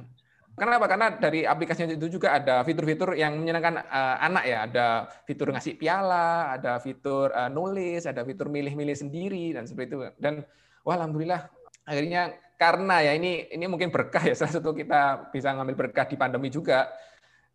Kenapa? 0.57 0.89
Karena 0.89 1.13
dari 1.13 1.45
aplikasinya 1.45 1.93
itu 1.93 2.17
juga 2.17 2.33
ada 2.33 2.65
fitur-fitur 2.65 3.13
yang 3.13 3.37
menyenangkan 3.37 3.77
uh, 3.77 4.17
anak 4.25 4.43
ya. 4.49 4.57
Ada 4.65 4.87
fitur 5.29 5.53
ngasih 5.53 5.77
piala, 5.77 6.57
ada 6.57 6.81
fitur 6.81 7.29
uh, 7.29 7.45
nulis, 7.45 8.09
ada 8.09 8.25
fitur 8.25 8.49
milih-milih 8.49 8.97
sendiri 8.97 9.53
dan 9.53 9.69
seperti 9.69 9.93
itu. 9.93 9.97
Dan 10.17 10.41
wah 10.81 10.97
alhamdulillah 10.97 11.45
akhirnya 11.87 12.35
karena 12.59 12.99
ya 12.99 13.11
ini 13.15 13.47
ini 13.47 13.65
mungkin 13.71 13.87
berkah 13.87 14.19
ya 14.19 14.35
salah 14.35 14.59
satu 14.59 14.75
kita 14.75 15.31
bisa 15.31 15.55
ngambil 15.55 15.87
berkah 15.87 16.03
di 16.03 16.19
pandemi 16.19 16.51
juga 16.51 16.91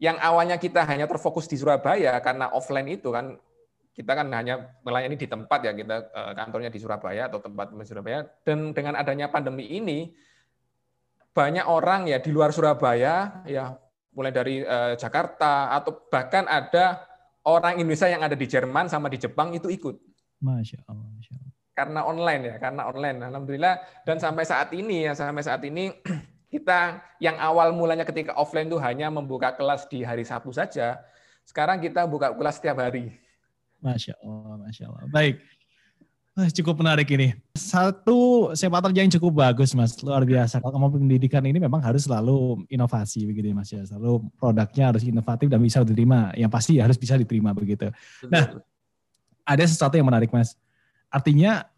yang 0.01 0.17
awalnya 0.19 0.57
kita 0.57 0.83
hanya 0.89 1.05
terfokus 1.05 1.47
di 1.47 1.61
Surabaya 1.61 2.17
karena 2.25 2.49
offline 2.51 2.89
itu 2.89 3.13
kan 3.13 3.37
kita 3.93 4.17
kan 4.17 4.33
hanya 4.33 4.73
melayani 4.81 5.21
di 5.21 5.29
tempat 5.29 5.69
ya 5.69 5.77
kita 5.77 5.97
eh, 6.09 6.33
kantornya 6.33 6.73
di 6.73 6.81
Surabaya 6.81 7.29
atau 7.29 7.45
tempat 7.45 7.77
di 7.77 7.85
Surabaya 7.85 8.25
dan 8.43 8.73
dengan 8.73 8.97
adanya 8.97 9.29
pandemi 9.29 9.69
ini 9.69 10.17
banyak 11.37 11.69
orang 11.69 12.09
ya 12.09 12.19
di 12.19 12.33
luar 12.33 12.57
Surabaya 12.57 13.45
ya 13.45 13.77
mulai 14.17 14.33
dari 14.33 14.65
eh, 14.65 14.95
Jakarta 14.97 15.77
atau 15.77 16.09
bahkan 16.09 16.49
ada 16.49 17.05
orang 17.45 17.79
Indonesia 17.81 18.09
yang 18.09 18.23
ada 18.25 18.39
di 18.39 18.47
Jerman 18.49 18.89
sama 18.89 19.11
di 19.11 19.19
Jepang 19.19 19.53
itu 19.53 19.69
ikut. 19.69 19.99
Masya 20.43 20.89
Allah. 20.89 21.12
Karena 21.73 22.05
online 22.05 22.43
ya, 22.53 22.57
karena 22.61 22.83
online. 22.85 23.19
Alhamdulillah 23.33 23.81
dan 24.05 24.21
sampai 24.21 24.45
saat 24.45 24.69
ini 24.77 25.09
ya, 25.09 25.17
sampai 25.17 25.41
saat 25.41 25.65
ini 25.65 25.89
kita 26.53 27.01
yang 27.17 27.41
awal 27.41 27.73
mulanya 27.73 28.05
ketika 28.05 28.37
offline 28.37 28.69
itu 28.69 28.77
hanya 28.77 29.09
membuka 29.09 29.57
kelas 29.57 29.89
di 29.89 30.05
hari 30.05 30.25
Sabtu 30.25 30.53
saja. 30.53 31.01
Sekarang 31.49 31.81
kita 31.81 32.05
buka 32.05 32.31
kelas 32.37 32.61
setiap 32.61 32.85
hari. 32.85 33.17
Masya 33.83 34.15
Allah, 34.21 34.55
Masya 34.63 34.85
Allah. 34.87 35.09
Baik. 35.11 35.41
Cukup 36.33 36.81
menarik 36.81 37.05
ini. 37.13 37.37
Satu 37.53 38.49
sepak 38.57 38.89
terjang 38.89 39.05
yang 39.05 39.15
cukup 39.21 39.45
bagus, 39.45 39.77
Mas. 39.77 40.01
Luar 40.01 40.25
biasa. 40.25 40.65
Kalau 40.65 40.73
kamu 40.73 40.97
pendidikan 40.97 41.45
ini 41.45 41.61
memang 41.61 41.85
harus 41.85 42.09
selalu 42.09 42.65
inovasi 42.73 43.29
begitu 43.29 43.53
ya, 43.53 43.57
Mas 43.57 43.69
ya. 43.69 43.85
Selalu 43.85 44.33
produknya 44.41 44.89
harus 44.89 45.05
inovatif 45.05 45.53
dan 45.53 45.61
bisa 45.61 45.85
diterima. 45.85 46.33
Yang 46.33 46.51
pasti 46.57 46.81
harus 46.81 46.97
bisa 46.97 47.21
diterima 47.21 47.53
begitu. 47.53 47.93
Nah, 48.33 48.65
ada 49.45 49.65
sesuatu 49.69 49.93
yang 49.93 50.09
menarik, 50.09 50.33
Mas. 50.33 50.57
Artinya 51.13 51.69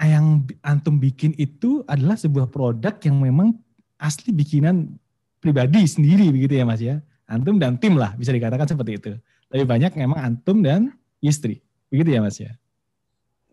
yang 0.00 0.48
antum 0.64 0.96
bikin 0.96 1.36
itu 1.36 1.84
adalah 1.84 2.16
sebuah 2.16 2.48
produk 2.48 2.96
yang 3.04 3.20
memang 3.20 3.52
asli 4.00 4.32
bikinan 4.32 4.96
pribadi 5.40 5.84
sendiri 5.84 6.32
begitu 6.32 6.56
ya, 6.56 6.64
Mas 6.64 6.80
ya. 6.80 7.04
Antum 7.28 7.60
dan 7.60 7.76
tim 7.76 8.00
lah 8.00 8.16
bisa 8.16 8.32
dikatakan 8.32 8.64
seperti 8.64 8.92
itu. 8.96 9.12
Lebih 9.52 9.66
banyak 9.68 9.92
memang 10.00 10.18
antum 10.18 10.64
dan 10.64 10.96
istri. 11.20 11.60
Begitu 11.92 12.16
ya, 12.16 12.20
Mas 12.24 12.40
ya. 12.40 12.56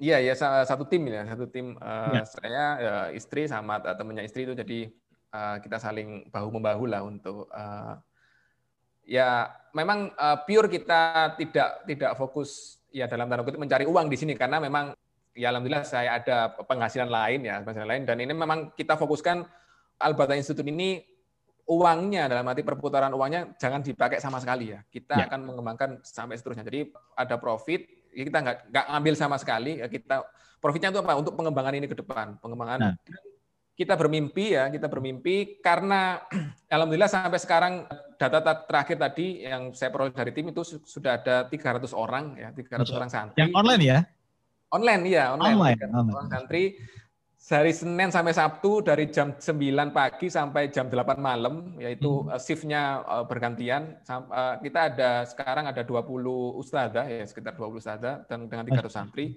Iya 0.03 0.18
ya 0.20 0.34
satu 0.68 0.84
tim 0.84 1.07
ya 1.07 1.24
satu 1.24 1.47
tim 1.47 1.80
uh, 1.80 2.11
ya. 2.11 2.24
saya 2.28 2.66
ya, 2.82 2.95
istri 3.16 3.47
sama 3.47 3.80
temennya 3.80 4.28
istri 4.28 4.43
itu 4.43 4.51
jadi 4.51 4.91
uh, 5.32 5.64
kita 5.64 5.80
saling 5.80 6.28
bahu 6.28 6.49
membahu 6.59 6.91
lah 6.91 7.07
untuk 7.07 7.47
uh, 7.53 7.95
ya 9.07 9.47
memang 9.72 10.11
uh, 10.20 10.43
pure 10.43 10.68
kita 10.68 11.32
tidak 11.39 11.88
tidak 11.88 12.11
fokus 12.20 12.82
ya 12.94 13.10
dalam 13.10 13.26
tanda 13.26 13.41
kutip 13.41 13.58
mencari 13.58 13.89
uang 13.89 14.06
di 14.08 14.18
sini 14.22 14.38
karena 14.38 14.62
memang 14.62 14.94
ya 15.34 15.50
alhamdulillah 15.50 15.82
saya 15.82 16.22
ada 16.22 16.54
penghasilan 16.54 17.10
lain 17.10 17.41
ya 17.50 17.60
penghasilan 17.66 17.89
lain. 17.89 18.04
Dan 18.06 18.18
ini 18.22 18.34
memang 18.38 18.72
kita 18.78 18.96
fokuskan 18.96 19.41
Albata 19.98 20.38
Institute 20.38 20.70
ini 20.70 21.02
uangnya 21.64 22.30
dalam 22.30 22.46
arti 22.46 22.62
perputaran 22.62 23.10
uangnya 23.18 23.58
jangan 23.58 23.82
dipakai 23.82 24.22
sama 24.22 24.38
sekali 24.38 24.72
ya. 24.72 24.86
Kita 24.86 25.18
ya. 25.18 25.26
akan 25.26 25.39
mengembangkan 25.41 25.89
sampai 26.06 26.38
seterusnya. 26.38 26.64
Jadi 26.64 26.94
ada 27.18 27.36
profit 27.41 28.04
Ya 28.14 28.24
kita 28.30 28.39
nggak 28.46 28.58
nggak 28.70 28.86
ngambil 28.94 29.14
sama 29.18 29.36
sekali 29.41 29.82
ya 29.82 29.89
kita 29.89 30.22
profitnya 30.62 30.94
itu 30.94 31.02
apa? 31.02 31.18
Untuk 31.18 31.34
pengembangan 31.34 31.74
ini 31.76 31.89
ke 31.89 31.98
depan. 31.98 32.38
Pengembangan 32.39 32.94
nah. 32.94 32.96
kita 33.74 33.98
bermimpi 33.98 34.54
ya 34.54 34.70
kita 34.70 34.86
bermimpi 34.86 35.60
karena 35.66 36.22
alhamdulillah 36.74 37.10
sampai 37.10 37.41
sekarang 37.41 37.74
data 38.30 38.51
terakhir 38.67 38.97
tadi 38.99 39.41
yang 39.43 39.71
saya 39.71 39.89
peroleh 39.89 40.13
dari 40.13 40.32
tim 40.36 40.51
itu 40.51 40.61
sudah 40.63 41.19
ada 41.19 41.47
300 41.47 41.89
orang 41.95 42.38
ya 42.38 42.49
300 42.51 42.97
orang 42.97 43.09
santri. 43.09 43.39
Yang 43.39 43.51
online 43.55 43.84
ya? 43.84 43.99
Online 44.74 45.01
ya 45.05 45.24
online, 45.38 45.57
online, 45.57 45.80
online. 45.93 46.15
orang 46.15 46.30
santri. 46.30 46.63
Dari 47.43 47.76
Senin 47.76 48.07
sampai 48.07 48.32
Sabtu 48.32 48.80
dari 48.80 49.11
jam 49.11 49.36
9 49.36 49.91
pagi 49.91 50.32
sampai 50.32 50.71
jam 50.71 50.88
8 50.88 51.19
malam 51.19 51.76
yaitu 51.76 52.24
hmm. 52.24 52.32
Eh, 52.32 52.39
shiftnya 52.39 53.03
eh, 53.03 53.26
bergantian. 53.28 53.99
Eh, 53.99 54.55
kita 54.63 54.80
ada 54.93 55.28
sekarang 55.28 55.67
ada 55.67 55.84
20 55.84 56.07
ustadzah 56.59 57.03
ya 57.03 57.28
sekitar 57.28 57.59
20 57.59 57.84
ustadzah 57.84 58.24
dan 58.32 58.47
dengan 58.47 58.63
300 58.63 58.88
santri. 58.88 59.36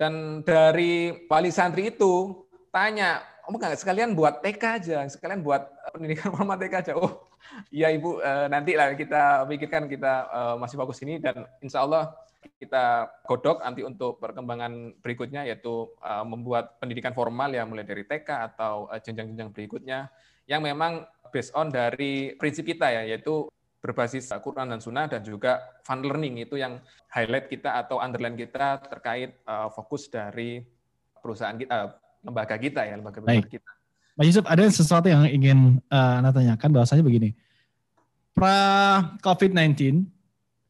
Dan 0.00 0.44
dari 0.44 1.12
wali 1.28 1.52
santri 1.52 1.92
itu 1.92 2.44
tanya 2.72 3.20
oh 3.44 3.52
enggak 3.52 3.80
sekalian 3.80 4.16
buat 4.16 4.40
TK 4.44 4.62
aja 4.64 4.98
sekalian 5.08 5.40
buat 5.44 5.68
pendidikan 5.92 6.32
formal 6.32 6.56
TK 6.56 6.74
aja. 6.88 6.92
Oh 6.96 7.25
iya 7.70 7.88
ibu 7.92 8.20
nanti 8.50 8.74
lah 8.74 8.94
kita 8.94 9.46
pikirkan 9.48 9.88
kita 9.88 10.14
masih 10.60 10.76
fokus 10.76 11.00
ini 11.02 11.18
dan 11.20 11.46
insya 11.62 11.82
Allah 11.84 12.14
kita 12.56 13.10
godok 13.26 13.60
nanti 13.62 13.82
untuk 13.82 14.22
perkembangan 14.22 15.02
berikutnya 15.02 15.44
yaitu 15.44 15.90
uh, 16.00 16.22
membuat 16.22 16.78
pendidikan 16.78 17.12
formal 17.12 17.50
ya 17.50 17.66
mulai 17.66 17.82
dari 17.82 18.06
TK 18.06 18.28
atau 18.54 18.86
jenjang-jenjang 19.02 19.50
berikutnya 19.50 20.08
yang 20.46 20.62
memang 20.62 21.04
based 21.34 21.52
on 21.58 21.68
dari 21.74 22.38
prinsip 22.38 22.62
kita 22.62 22.86
ya 22.86 23.02
yaitu 23.02 23.50
berbasis 23.82 24.30
Quran 24.42 24.70
dan 24.72 24.80
Sunnah 24.82 25.06
dan 25.06 25.22
juga 25.22 25.62
fun 25.82 26.02
learning 26.02 26.42
itu 26.42 26.58
yang 26.58 26.82
highlight 27.10 27.46
kita 27.46 27.82
atau 27.86 28.02
underline 28.02 28.34
kita 28.34 28.82
terkait 28.82 29.38
fokus 29.70 30.10
dari 30.10 30.58
perusahaan 31.22 31.54
kita, 31.54 31.94
lembaga 32.26 32.56
kita 32.58 32.82
ya 32.82 32.98
lembaga 32.98 33.22
Baik. 33.22 33.46
kita. 33.46 33.75
Mas 34.16 34.32
Yusuf, 34.32 34.48
ada 34.48 34.64
sesuatu 34.64 35.12
yang 35.12 35.28
ingin 35.28 35.76
uh, 35.92 36.18
Anda 36.18 36.32
tanyakan 36.32 36.72
bahwasanya 36.72 37.04
begini. 37.04 37.36
Pra 38.32 38.56
COVID-19 39.20 40.08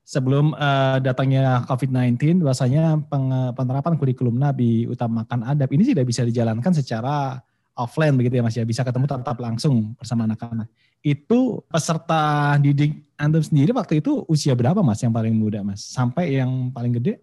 sebelum 0.02 0.50
uh, 0.58 0.98
datangnya 0.98 1.62
COVID-19, 1.70 2.42
bahwasanya 2.42 3.06
penerapan 3.54 3.94
kurikulum 3.98 4.38
Nabi 4.38 4.90
utamakan 4.90 5.46
adab 5.46 5.70
ini 5.70 5.86
tidak 5.86 6.10
bisa 6.10 6.26
dijalankan 6.26 6.74
secara 6.74 7.38
offline 7.78 8.18
begitu 8.18 8.38
ya 8.38 8.42
Mas 8.42 8.58
ya, 8.58 8.66
bisa 8.66 8.82
ketemu 8.82 9.06
tatap 9.06 9.38
langsung 9.38 9.94
bersama 9.94 10.26
anak-anak. 10.26 10.66
Itu 11.06 11.62
peserta 11.70 12.54
didik 12.58 13.14
Anda 13.14 13.38
sendiri 13.38 13.70
waktu 13.70 14.02
itu 14.02 14.26
usia 14.26 14.58
berapa 14.58 14.82
Mas 14.82 14.98
yang 15.06 15.14
paling 15.14 15.38
muda 15.38 15.62
Mas? 15.62 15.86
Sampai 15.86 16.34
yang 16.34 16.74
paling 16.74 16.98
gede? 16.98 17.22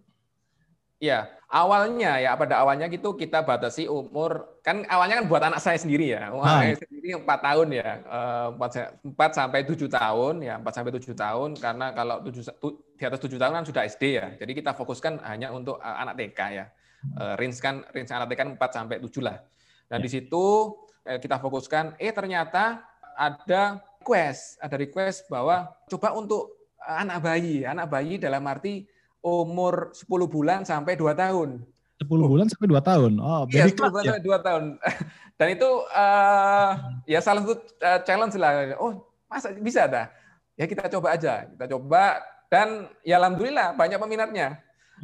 Ya, 1.03 1.27
awalnya 1.53 2.17
ya 2.17 2.33
pada 2.33 2.65
awalnya 2.65 2.89
gitu 2.89 3.13
kita 3.13 3.45
batasi 3.45 3.85
umur 3.85 4.57
kan 4.65 4.81
awalnya 4.89 5.21
kan 5.21 5.25
buat 5.29 5.43
anak 5.45 5.61
saya 5.61 5.77
sendiri 5.77 6.17
ya. 6.17 6.33
Umur 6.33 6.49
ah. 6.49 6.65
saya 6.65 6.81
sendiri 6.81 7.13
empat 7.13 7.39
tahun 7.45 7.67
ya. 7.77 7.89
Eh, 8.01 8.47
empat 9.05 9.31
sampai 9.37 9.61
tujuh 9.69 9.85
tahun 9.85 10.41
ya, 10.41 10.57
empat 10.57 10.73
sampai 10.73 10.91
tujuh 10.97 11.13
tahun 11.13 11.49
karena 11.61 11.93
kalau 11.93 12.25
tujuh 12.25 12.41
di 12.97 13.03
atas 13.05 13.21
tujuh 13.21 13.37
tahun 13.37 13.53
kan 13.61 13.65
sudah 13.69 13.85
SD 13.85 14.03
ya. 14.17 14.27
Jadi 14.41 14.51
kita 14.57 14.73
fokuskan 14.73 15.21
hanya 15.29 15.53
untuk 15.53 15.77
eh, 15.77 15.97
anak 16.01 16.17
TK 16.17 16.41
ya. 16.49 16.65
Uh, 17.03 17.35
range 17.35 17.59
kan 17.59 17.83
range 17.91 18.15
anak 18.15 18.31
TK 18.31 18.39
kan 18.39 18.49
4 18.55 18.77
sampai 18.79 18.97
tujuh 19.03 19.21
lah. 19.21 19.37
Dan 19.91 19.99
ya. 20.01 20.03
di 20.07 20.09
situ 20.09 20.73
kita 21.03 21.35
fokuskan 21.35 21.99
eh 21.99 22.15
ternyata 22.15 22.79
ada 23.19 23.83
request, 23.99 24.55
ada 24.63 24.79
request 24.79 25.27
bahwa 25.27 25.67
coba 25.91 26.15
untuk 26.15 26.55
anak 26.79 27.19
bayi, 27.19 27.67
anak 27.67 27.91
bayi 27.91 28.15
dalam 28.15 28.39
arti 28.47 28.87
umur 29.23 29.95
10 29.95 30.05
bulan 30.27 30.59
sampai 30.67 30.99
2 30.99 31.15
tahun. 31.15 31.63
10 32.03 32.11
bulan 32.11 32.51
sampai 32.51 32.67
2 32.67 32.83
tahun. 32.83 33.11
Oh, 33.23 33.47
iya, 33.47 33.71
10 33.71 33.79
bulan 33.79 34.03
ya? 34.03 34.09
sampai 34.11 34.25
2 34.27 34.47
tahun. 34.47 34.63
Dan 35.39 35.47
itu 35.55 35.69
uh, 35.95 36.71
ya 37.07 37.19
salah 37.23 37.41
satu 37.41 37.55
uh, 37.79 37.99
challenge 38.03 38.35
lah. 38.35 38.75
Oh, 38.77 39.07
masa 39.31 39.55
bisa 39.55 39.87
dah? 39.87 40.11
Ya 40.59 40.67
kita 40.69 40.85
coba 40.91 41.17
aja. 41.17 41.49
Kita 41.49 41.65
coba 41.71 42.21
dan 42.53 42.85
ya 43.01 43.17
alhamdulillah 43.17 43.73
banyak 43.73 43.97
peminatnya. 43.97 44.61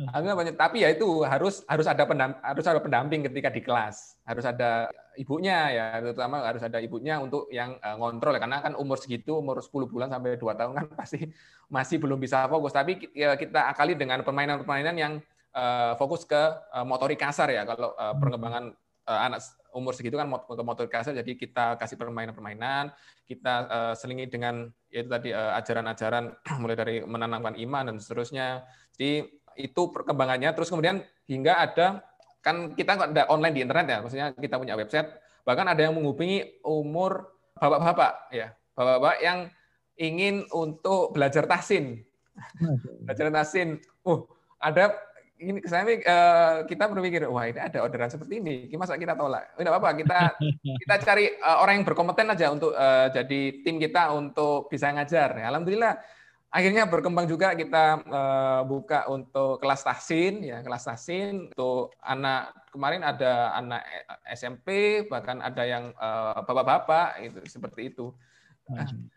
Alhamdulillah 0.07 0.39
banyak. 0.39 0.55
Tapi 0.55 0.77
ya 0.85 0.89
itu 0.95 1.27
harus 1.27 1.65
harus 1.67 1.87
ada 1.89 2.03
pendamping, 2.07 2.39
harus 2.39 2.65
ada 2.69 2.79
pendamping 2.79 3.21
ketika 3.27 3.49
di 3.51 3.61
kelas. 3.65 4.15
Harus 4.23 4.45
ada 4.47 4.87
ibunya 5.19 5.57
ya, 5.75 5.85
terutama 5.99 6.39
harus 6.45 6.63
ada 6.63 6.79
ibunya 6.79 7.19
untuk 7.19 7.51
yang 7.51 7.75
uh, 7.83 7.99
ngontrol 7.99 8.37
ya. 8.37 8.39
karena 8.39 8.63
kan 8.63 8.73
umur 8.79 8.95
segitu, 8.95 9.35
umur 9.35 9.59
10 9.59 9.91
bulan 9.91 10.07
sampai 10.07 10.39
2 10.39 10.47
tahun 10.55 10.71
kan 10.71 10.85
pasti 10.99 11.27
masih 11.67 11.99
belum 11.99 12.15
bisa 12.21 12.47
fokus. 12.47 12.71
Tapi 12.71 13.11
ya, 13.11 13.35
kita 13.35 13.67
akali 13.67 13.99
dengan 13.99 14.23
permainan-permainan 14.23 14.95
yang 14.95 15.13
uh, 15.51 15.99
fokus 15.99 16.23
ke 16.23 16.39
uh, 16.71 16.85
motorik 16.87 17.19
kasar 17.19 17.51
ya. 17.51 17.67
Kalau 17.67 17.91
uh, 17.99 18.15
perkembangan 18.15 18.71
uh, 19.09 19.19
anak 19.27 19.43
umur 19.69 19.93
segitu 19.93 20.17
kan 20.17 20.25
ke 20.29 20.63
motorik 20.63 20.91
kasar, 20.93 21.13
jadi 21.13 21.31
kita 21.35 21.77
kasih 21.77 21.99
permainan-permainan, 21.99 22.89
kita 23.27 23.53
uh, 23.69 23.93
selingi 23.93 24.25
dengan 24.31 24.71
yaitu 24.89 25.05
tadi 25.05 25.29
ajaran-ajaran 25.29 26.33
uh, 26.33 26.57
mulai 26.61 26.77
dari 26.79 26.95
menanamkan 27.03 27.59
iman 27.59 27.93
dan 27.93 27.95
seterusnya. 27.99 28.65
Jadi 28.99 29.38
itu 29.59 29.91
perkembangannya. 29.91 30.55
Terus 30.55 30.71
kemudian 30.71 31.03
hingga 31.27 31.59
ada 31.59 31.87
kan 32.39 32.71
kita 32.71 32.95
ada 32.95 33.27
online 33.27 33.53
di 33.53 33.61
internet 33.67 33.85
ya, 33.85 33.97
maksudnya 33.99 34.27
kita 34.31 34.55
punya 34.55 34.79
website. 34.79 35.11
Bahkan 35.43 35.65
ada 35.75 35.81
yang 35.83 35.93
menghubungi 35.99 36.63
umur 36.63 37.35
bapak-bapak 37.59 38.31
ya, 38.31 38.55
bapak-bapak 38.73 39.17
yang 39.19 39.39
ingin 39.99 40.47
untuk 40.55 41.11
belajar 41.11 41.43
tasin. 41.43 41.99
belajar 43.03 43.27
tasin. 43.35 43.83
Oh, 44.07 44.31
ada 44.63 44.95
ini 45.39 45.63
saya 45.63 45.83
uh, 45.87 46.55
kita 46.67 46.91
berpikir 46.91 47.23
wah 47.31 47.47
ini 47.47 47.59
ada 47.63 47.79
orderan 47.79 48.11
seperti 48.11 48.43
ini 48.43 48.67
masa 48.75 48.99
kita 48.99 49.15
tolak 49.15 49.55
tidak 49.55 49.71
apa-apa 49.71 49.89
kita 50.03 50.19
kita 50.83 50.95
cari 50.99 51.25
uh, 51.39 51.63
orang 51.63 51.79
yang 51.79 51.85
berkompeten 51.87 52.27
aja 52.35 52.51
untuk 52.51 52.75
uh, 52.75 53.07
jadi 53.07 53.63
tim 53.63 53.79
kita 53.79 54.11
untuk 54.11 54.67
bisa 54.67 54.91
ngajar 54.91 55.39
alhamdulillah 55.47 55.95
akhirnya 56.49 56.89
berkembang 56.89 57.29
juga 57.29 57.53
kita 57.53 58.01
uh, 58.09 58.61
buka 58.65 59.05
untuk 59.05 59.61
kelas 59.61 59.85
tahsin 59.85 60.41
ya 60.41 60.65
kelas 60.65 60.89
tahsin 60.89 61.53
untuk 61.53 61.93
anak 62.01 62.49
kemarin 62.73 63.05
ada 63.05 63.53
anak 63.53 63.85
SMP 64.33 65.01
bahkan 65.05 65.45
ada 65.45 65.61
yang 65.61 65.93
uh, 65.93 66.41
bapak-bapak 66.41 67.21
itu 67.21 67.39
seperti 67.45 67.93
itu 67.93 68.09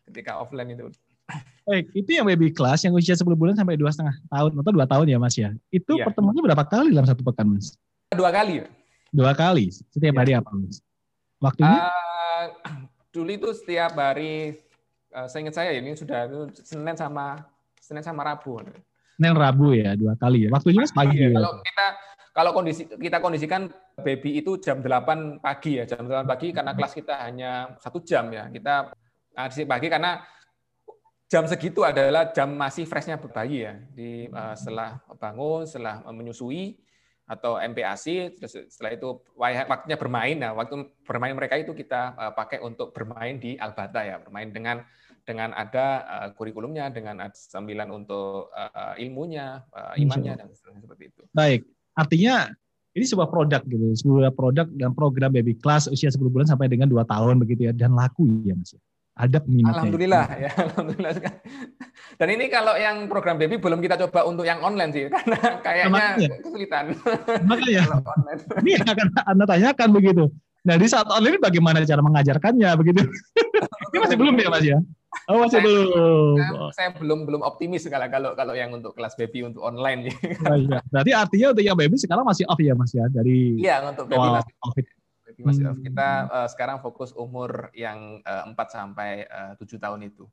ketika 0.09 0.41
offline 0.41 0.77
itu 0.77 0.93
Baik, 1.63 1.95
itu 1.95 2.11
yang 2.19 2.27
baby 2.27 2.51
class 2.51 2.83
yang 2.83 2.93
usia 2.93 3.15
10 3.15 3.25
bulan 3.39 3.55
sampai 3.55 3.79
dua 3.79 3.95
setengah 3.95 4.19
tahun 4.27 4.51
atau 4.59 4.73
dua 4.75 4.87
tahun 4.91 5.07
ya 5.07 5.19
Mas 5.23 5.39
ya. 5.39 5.55
Itu 5.71 5.95
ya. 5.95 6.11
pertemuannya 6.11 6.43
berapa 6.43 6.67
kali 6.67 6.91
dalam 6.91 7.07
satu 7.07 7.23
pekan 7.23 7.55
Mas? 7.55 7.79
Dua 8.11 8.35
kali. 8.35 8.67
Dua 9.15 9.33
kali. 9.33 9.71
Setiap 9.71 10.13
ya. 10.13 10.21
hari 10.21 10.33
apa 10.35 10.51
Mas? 10.51 10.83
Waktunya? 11.39 11.89
Uh, 11.89 12.47
dulu 13.15 13.31
itu 13.31 13.49
setiap 13.55 13.95
hari 13.95 14.59
saya 15.29 15.41
ingat 15.45 15.57
saya 15.57 15.71
ini 15.77 15.93
sudah 15.93 16.27
Senin 16.57 16.97
sama 16.97 17.45
Senin 17.79 18.05
sama 18.05 18.25
Rabu. 18.25 18.63
Senin 19.19 19.37
Rabu 19.37 19.77
ya 19.77 19.93
dua 19.95 20.17
kali 20.17 20.47
ya. 20.47 20.49
Waktunya 20.51 20.89
pagi. 20.91 21.19
Ya. 21.21 21.31
Kalau 21.37 21.53
kita 21.61 21.87
kalau 22.33 22.51
kondisi 22.57 22.89
kita 22.89 23.21
kondisikan 23.21 23.69
baby 24.01 24.41
itu 24.41 24.57
jam 24.57 24.81
8 24.81 25.45
pagi 25.45 25.77
ya 25.77 25.85
jam 25.85 26.09
8 26.09 26.25
pagi 26.25 26.49
karena 26.49 26.73
kelas 26.73 26.97
kita 26.97 27.15
hanya 27.21 27.77
satu 27.77 28.01
jam 28.01 28.33
ya 28.33 28.49
kita 28.49 28.89
ngasih 29.37 29.69
pagi 29.69 29.93
karena 29.93 30.25
jam 31.29 31.45
segitu 31.45 31.85
adalah 31.85 32.33
jam 32.33 32.57
masih 32.57 32.89
freshnya 32.89 33.21
bayi 33.21 33.69
ya 33.69 33.77
di 33.93 34.29
uh, 34.33 34.57
setelah 34.57 35.01
bangun 35.21 35.69
setelah 35.69 36.01
menyusui 36.09 36.81
atau 37.29 37.57
terus 37.57 38.53
setelah 38.69 38.93
itu 38.93 39.09
waktunya 39.41 39.97
bermain 39.97 40.37
nah 40.37 40.53
waktu 40.53 40.93
bermain 41.05 41.33
mereka 41.33 41.57
itu 41.57 41.73
kita 41.73 42.13
uh, 42.17 42.33
pakai 42.37 42.61
untuk 42.61 42.93
bermain 42.93 43.41
di 43.41 43.57
Albata 43.57 44.05
ya 44.05 44.21
bermain 44.21 44.53
dengan 44.53 44.85
dengan 45.23 45.55
ada 45.55 45.87
uh, 46.07 46.29
kurikulumnya 46.35 46.91
dengan 46.91 47.23
sembilan 47.31 47.89
untuk 47.95 48.51
uh, 48.51 48.95
ilmunya 48.99 49.63
uh, 49.71 49.95
imannya 49.95 50.35
dan 50.35 50.49
seperti 50.51 51.15
itu 51.15 51.23
baik 51.31 51.63
artinya 51.95 52.51
ini 52.93 53.05
sebuah 53.07 53.31
produk 53.31 53.63
gitu 53.65 53.87
sebuah 54.03 54.35
produk 54.35 54.67
dan 54.75 54.91
program 54.93 55.31
baby 55.31 55.55
class 55.57 55.87
usia 55.87 56.11
10 56.11 56.21
bulan 56.27 56.47
sampai 56.51 56.67
dengan 56.67 56.91
dua 56.91 57.07
tahun 57.07 57.39
begitu 57.39 57.71
ya 57.71 57.73
dan 57.73 57.95
laku 57.95 58.27
ya 58.43 58.59
mas 58.59 58.75
ya 58.75 58.81
ada 59.13 59.39
peminatnya. 59.45 59.77
Alhamdulillah 59.77 60.25
ya, 60.41 60.51
alhamdulillah. 60.73 61.13
Dan 62.17 62.29
ini 62.33 62.45
kalau 62.49 62.75
yang 62.81 63.05
program 63.13 63.37
baby 63.37 63.61
belum 63.61 63.85
kita 63.85 64.01
coba 64.09 64.25
untuk 64.25 64.49
yang 64.49 64.65
online 64.65 64.93
sih, 64.93 65.05
karena 65.13 65.61
kayaknya 65.61 65.93
Makanya. 65.93 66.29
kesulitan. 66.41 66.85
Makanya. 67.51 67.83
ini 68.65 68.73
akan 68.81 69.07
anda 69.29 69.45
tanyakan 69.45 69.89
begitu. 69.93 70.25
Nah 70.65 70.79
di 70.79 70.87
saat 70.89 71.05
online 71.13 71.37
ini 71.37 71.41
bagaimana 71.43 71.85
cara 71.85 72.01
mengajarkannya 72.01 72.71
begitu? 72.79 73.03
ini 73.93 73.99
masih 74.01 74.17
belum 74.17 74.35
ya 74.39 74.49
mas 74.49 74.65
ya? 74.65 74.79
Oh 75.29 75.45
masih 75.45 75.61
saya, 75.61 75.65
belum. 75.65 76.35
Saya, 76.41 76.51
saya 76.73 76.89
belum 76.97 77.19
belum 77.29 77.43
optimis 77.45 77.85
kalau 77.87 78.09
kalau 78.09 78.31
kalau 78.33 78.55
yang 78.57 78.73
untuk 78.73 78.97
kelas 78.97 79.15
baby 79.15 79.45
untuk 79.45 79.63
online. 79.63 80.09
Oh, 80.49 80.57
iya. 80.59 80.81
Berarti 80.89 81.13
artinya 81.15 81.47
untuk 81.53 81.65
yang 81.65 81.77
baby 81.77 81.97
sekarang 82.01 82.25
masih 82.27 82.45
off 82.49 82.59
ya 82.59 82.75
mas 82.75 82.91
ya 82.91 83.07
dari. 83.13 83.61
Iya 83.61 83.85
untuk 83.87 84.09
baby 84.09 84.29
masih 84.41 84.55
off 84.65 84.75
masih 85.41 85.65
hmm. 85.65 85.83
Kita 85.83 86.09
uh, 86.29 86.49
sekarang 86.49 86.79
fokus 86.81 87.11
umur 87.17 87.73
yang 87.73 88.23
uh, 88.25 88.45
eh, 88.47 88.55
4 88.55 88.69
sampai 88.69 89.11
uh, 89.27 89.53
7 89.59 89.81
tahun 89.81 90.01
itu. 90.07 90.25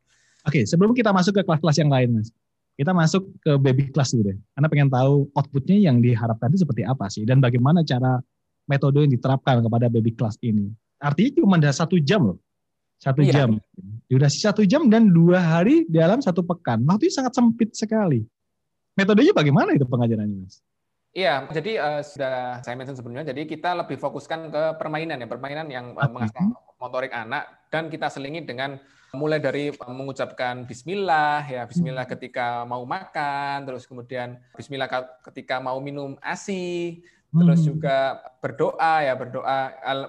Oke, 0.48 0.64
okay, 0.64 0.64
sebelum 0.64 0.96
kita 0.96 1.12
masuk 1.12 1.36
ke 1.36 1.42
kelas-kelas 1.44 1.78
yang 1.80 1.92
lain, 1.92 2.20
Mas. 2.20 2.32
Kita 2.80 2.96
masuk 2.96 3.28
ke 3.44 3.60
baby 3.60 3.92
class 3.92 4.16
dulu 4.16 4.32
deh. 4.32 4.38
Karena 4.56 4.68
pengen 4.72 4.88
tahu 4.88 5.28
outputnya 5.36 5.92
yang 5.92 6.00
diharapkan 6.00 6.48
itu 6.56 6.64
seperti 6.64 6.88
apa 6.88 7.12
sih 7.12 7.28
dan 7.28 7.44
bagaimana 7.44 7.84
cara 7.84 8.24
metode 8.72 9.04
yang 9.04 9.12
diterapkan 9.12 9.60
kepada 9.60 9.92
baby 9.92 10.16
class 10.16 10.40
ini. 10.40 10.72
Artinya 11.04 11.44
cuma 11.44 11.60
ada 11.60 11.76
satu 11.76 12.00
jam 12.00 12.24
loh. 12.24 12.40
Satu 13.00 13.24
iya. 13.24 13.48
jam. 13.48 13.58
Durasi 14.12 14.44
satu 14.44 14.68
jam 14.68 14.92
dan 14.92 15.08
dua 15.08 15.40
hari 15.40 15.88
dalam 15.88 16.20
satu 16.20 16.44
pekan. 16.44 16.84
Waktu 16.84 17.08
itu 17.08 17.16
sangat 17.16 17.32
sempit 17.32 17.72
sekali. 17.72 18.28
Metodenya 19.00 19.32
bagaimana 19.32 19.72
itu 19.72 19.88
pengajarannya, 19.88 20.44
Mas? 20.44 20.60
Iya, 21.16 21.48
jadi 21.50 21.72
uh, 21.82 22.02
sudah 22.06 22.62
saya 22.62 22.76
mention 22.76 22.94
sebelumnya. 22.94 23.26
Jadi 23.26 23.50
kita 23.50 23.74
lebih 23.74 23.98
fokuskan 23.98 24.52
ke 24.52 24.64
permainan 24.78 25.18
ya, 25.18 25.28
permainan 25.32 25.72
yang 25.72 25.96
uh, 25.98 26.12
mengasah 26.12 26.44
motorik 26.78 27.10
anak 27.16 27.50
dan 27.74 27.90
kita 27.90 28.12
selingi 28.12 28.46
dengan 28.46 28.78
mulai 29.18 29.42
dari 29.42 29.74
mengucapkan 29.74 30.70
Bismillah 30.70 31.42
ya, 31.50 31.66
Bismillah 31.66 32.06
hmm. 32.06 32.14
ketika 32.14 32.62
mau 32.70 32.86
makan, 32.86 33.66
terus 33.66 33.90
kemudian 33.90 34.38
Bismillah 34.54 34.86
ketika 35.26 35.58
mau 35.58 35.82
minum 35.82 36.14
asi, 36.22 37.02
terus 37.30 37.62
hmm. 37.62 37.68
juga 37.70 37.98
berdoa 38.42 38.94
ya, 39.06 39.14
berdoa 39.14 39.60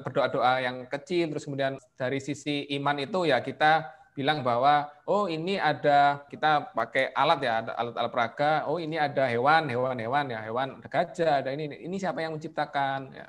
berdoa 0.00 0.26
doa 0.32 0.52
yang 0.64 0.88
kecil, 0.88 1.32
terus 1.32 1.44
kemudian 1.44 1.76
dari 1.96 2.18
sisi 2.20 2.64
iman 2.80 2.96
itu 3.00 3.28
ya 3.28 3.44
kita 3.44 3.92
bilang 4.16 4.42
bahwa 4.42 4.90
oh 5.06 5.30
ini 5.30 5.56
ada 5.56 6.26
kita 6.26 6.74
pakai 6.74 7.14
alat 7.14 7.38
ya 7.40 7.52
ada 7.64 7.72
alat-alat 7.78 8.12
peraga. 8.12 8.52
Oh 8.66 8.76
ini 8.76 9.00
ada 9.00 9.24
hewan 9.28 9.70
hewan 9.70 9.96
hewan 9.96 10.26
ya 10.28 10.40
hewan 10.44 10.68
ada 10.82 10.88
gajah 10.88 11.34
ada 11.44 11.50
ini 11.54 11.70
ini 11.84 11.96
siapa 11.96 12.20
yang 12.20 12.36
menciptakan? 12.36 13.14
Ya 13.14 13.28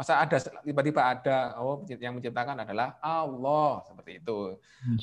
masa 0.00 0.16
ada 0.16 0.40
tiba-tiba 0.64 1.04
ada 1.04 1.60
oh 1.60 1.84
yang 1.92 2.16
menciptakan 2.16 2.64
adalah 2.64 2.96
Allah 3.04 3.84
seperti 3.84 4.24
itu. 4.24 4.56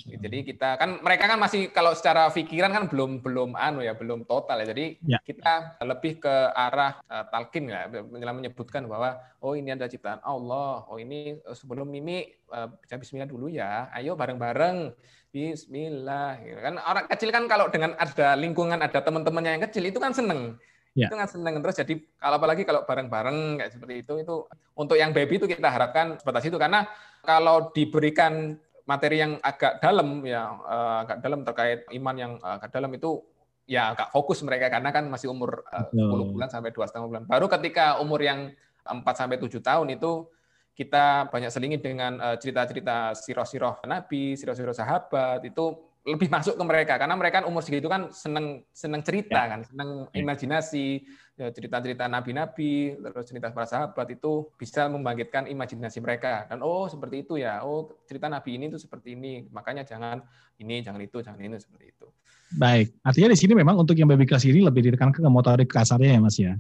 Jadi 0.10 0.42
kita 0.42 0.74
kan 0.74 0.98
mereka 1.06 1.30
kan 1.30 1.38
masih 1.38 1.70
kalau 1.70 1.94
secara 1.94 2.34
pikiran 2.34 2.74
kan 2.74 2.84
belum 2.90 3.22
belum 3.22 3.54
anu 3.54 3.86
ya 3.86 3.94
belum 3.94 4.26
total 4.26 4.66
ya. 4.66 4.74
Jadi 4.74 4.98
ya. 5.06 5.22
kita 5.22 5.78
lebih 5.86 6.18
ke 6.18 6.34
arah 6.50 6.98
uh, 7.14 7.30
talkin 7.30 7.70
ya. 7.70 7.86
Menyebutkan 8.10 8.90
bahwa 8.90 9.22
oh 9.38 9.54
ini 9.54 9.70
ada 9.70 9.86
ciptaan 9.86 10.18
Allah. 10.26 10.82
Oh 10.90 10.98
ini 10.98 11.38
eh, 11.38 11.54
sebelum 11.54 11.86
mimi 11.86 12.26
uh, 12.50 12.66
Bismillah 12.90 13.30
dulu 13.30 13.54
ya. 13.54 13.94
Ayo 13.94 14.18
bareng-bareng. 14.18 14.98
Bismillah. 15.30 16.42
Gitu 16.42 16.58
kan. 16.58 16.82
Orang 16.82 17.06
kecil 17.06 17.30
kan 17.30 17.46
kalau 17.46 17.70
dengan 17.70 17.94
ada 18.02 18.34
lingkungan 18.34 18.82
ada 18.82 18.98
teman-temannya 18.98 19.62
yang 19.62 19.64
kecil 19.70 19.86
itu 19.86 20.02
kan 20.02 20.18
seneng 20.18 20.58
Ya. 20.98 21.14
Itu 21.14 21.16
kan 21.16 21.30
seneng 21.30 21.62
terus 21.62 21.78
jadi 21.78 21.94
kalau 22.18 22.42
apalagi 22.42 22.66
kalau 22.66 22.82
bareng-bareng 22.82 23.62
kayak 23.62 23.70
seperti 23.70 24.02
itu 24.02 24.14
itu 24.18 24.36
untuk 24.74 24.98
yang 24.98 25.14
baby 25.14 25.38
itu 25.38 25.46
kita 25.46 25.70
harapkan 25.70 26.18
sebatas 26.18 26.50
itu 26.50 26.58
karena 26.58 26.90
kalau 27.22 27.70
diberikan 27.70 28.58
materi 28.90 29.22
yang 29.22 29.38
agak 29.46 29.78
dalam 29.78 30.26
ya 30.26 30.58
uh, 30.58 31.06
agak 31.06 31.22
dalam 31.22 31.46
terkait 31.46 31.86
iman 31.94 32.16
yang 32.18 32.34
agak 32.42 32.74
dalam 32.74 32.90
itu 32.98 33.22
ya 33.70 33.94
agak 33.94 34.10
fokus 34.10 34.42
mereka 34.42 34.74
karena 34.74 34.90
kan 34.90 35.06
masih 35.06 35.30
umur 35.30 35.62
uh, 35.70 35.86
10 35.94 36.34
bulan 36.34 36.50
sampai 36.50 36.74
dua 36.74 36.90
setengah 36.90 37.06
bulan. 37.06 37.24
Baru 37.30 37.46
ketika 37.46 38.02
umur 38.02 38.18
yang 38.26 38.50
4 38.82 39.06
sampai 39.14 39.38
7 39.38 39.54
tahun 39.62 39.88
itu 39.94 40.26
kita 40.74 41.30
banyak 41.34 41.50
selingi 41.50 41.82
dengan 41.82 42.38
cerita-cerita 42.38 43.18
siroh-siroh 43.18 43.82
Nabi, 43.90 44.38
siroh-siroh 44.38 44.78
sahabat 44.78 45.42
itu 45.42 45.74
lebih 46.08 46.32
masuk 46.32 46.56
ke 46.56 46.64
mereka. 46.64 46.94
Karena 46.96 47.20
mereka 47.20 47.44
kan 47.44 47.46
umur 47.52 47.60
segitu 47.60 47.92
kan 47.92 48.08
seneng 48.16 48.64
seneng 48.72 49.04
cerita 49.04 49.44
ya. 49.44 49.52
kan 49.52 49.60
seneng 49.68 49.90
ya. 50.16 50.24
imajinasi 50.24 51.04
ya, 51.36 51.52
cerita-cerita 51.52 52.08
nabi-nabi 52.08 52.96
terus 52.96 53.28
cerita 53.28 53.52
para 53.52 53.68
sahabat 53.68 54.08
itu 54.16 54.48
bisa 54.56 54.88
membangkitkan 54.88 55.52
imajinasi 55.52 56.00
mereka. 56.00 56.48
Dan 56.48 56.64
oh 56.64 56.88
seperti 56.88 57.28
itu 57.28 57.36
ya. 57.36 57.60
Oh 57.68 57.92
cerita 58.08 58.32
nabi 58.32 58.56
ini 58.56 58.72
tuh 58.72 58.80
seperti 58.80 59.20
ini. 59.20 59.52
Makanya 59.52 59.84
jangan 59.84 60.24
ini 60.64 60.80
jangan 60.80 61.04
itu 61.04 61.20
jangan 61.20 61.44
ini 61.44 61.60
seperti 61.60 61.92
itu. 61.92 62.08
Baik. 62.56 62.96
Artinya 63.04 63.36
di 63.36 63.38
sini 63.44 63.54
memang 63.60 63.76
untuk 63.76 64.00
yang 64.00 64.08
baby 64.08 64.24
class 64.24 64.48
ini 64.48 64.64
lebih 64.64 64.88
ditekankan 64.88 65.20
ke 65.20 65.28
motorik 65.28 65.68
kasarnya 65.68 66.16
ya 66.16 66.20
mas 66.24 66.40
ya? 66.40 66.56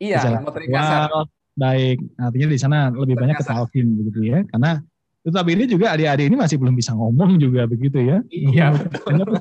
Iya 0.00 0.40
motorik 0.40 0.72
kasar. 0.72 1.12
baik. 1.52 2.00
Artinya 2.16 2.48
di 2.48 2.56
sana 2.56 2.78
lebih 2.88 3.20
banyak 3.20 3.36
ketahuan 3.36 3.86
begitu 4.00 4.32
ya. 4.32 4.40
Karena 4.48 4.80
tetapi 5.22 5.54
ini 5.54 5.64
juga 5.70 5.94
adik-adik 5.94 6.26
ini 6.26 6.36
masih 6.36 6.58
belum 6.58 6.74
bisa 6.74 6.92
ngomong 6.98 7.38
juga 7.38 7.66
begitu 7.70 7.98
ya. 8.02 8.18
Iya. 8.26 8.74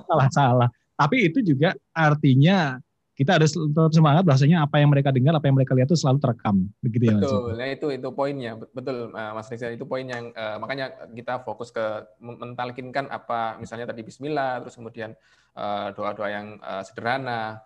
Salah-salah. 0.06 0.70
Tapi 0.94 1.34
itu 1.34 1.42
juga 1.42 1.74
artinya 1.90 2.78
kita 3.18 3.38
harus 3.38 3.54
tetap 3.54 3.94
semangat 3.94 4.24
bahasanya 4.26 4.66
apa 4.66 4.82
yang 4.82 4.90
mereka 4.90 5.14
dengar, 5.14 5.38
apa 5.38 5.46
yang 5.46 5.54
mereka 5.54 5.78
lihat 5.78 5.90
itu 5.94 5.98
selalu 6.00 6.18
terekam, 6.26 6.66
begitu 6.82 7.06
ya 7.06 7.14
Mas. 7.18 7.30
Betul, 7.30 7.54
nah 7.54 7.68
itu 7.70 7.88
itu 7.94 8.10
poinnya, 8.18 8.52
betul 8.58 8.98
eh, 9.14 9.32
Mas 9.38 9.46
Rizal 9.52 9.78
itu 9.78 9.86
poin 9.86 10.02
yang 10.02 10.34
uh, 10.34 10.58
makanya 10.58 10.90
kita 11.14 11.46
fokus 11.46 11.70
ke 11.70 11.86
mentalkinkan 12.18 13.14
apa 13.14 13.62
misalnya 13.62 13.94
tadi 13.94 14.02
Bismillah, 14.02 14.66
terus 14.66 14.74
kemudian 14.74 15.14
uh, 15.54 15.94
doa-doa 15.94 16.30
yang 16.34 16.58
uh, 16.66 16.82
sederhana 16.82 17.62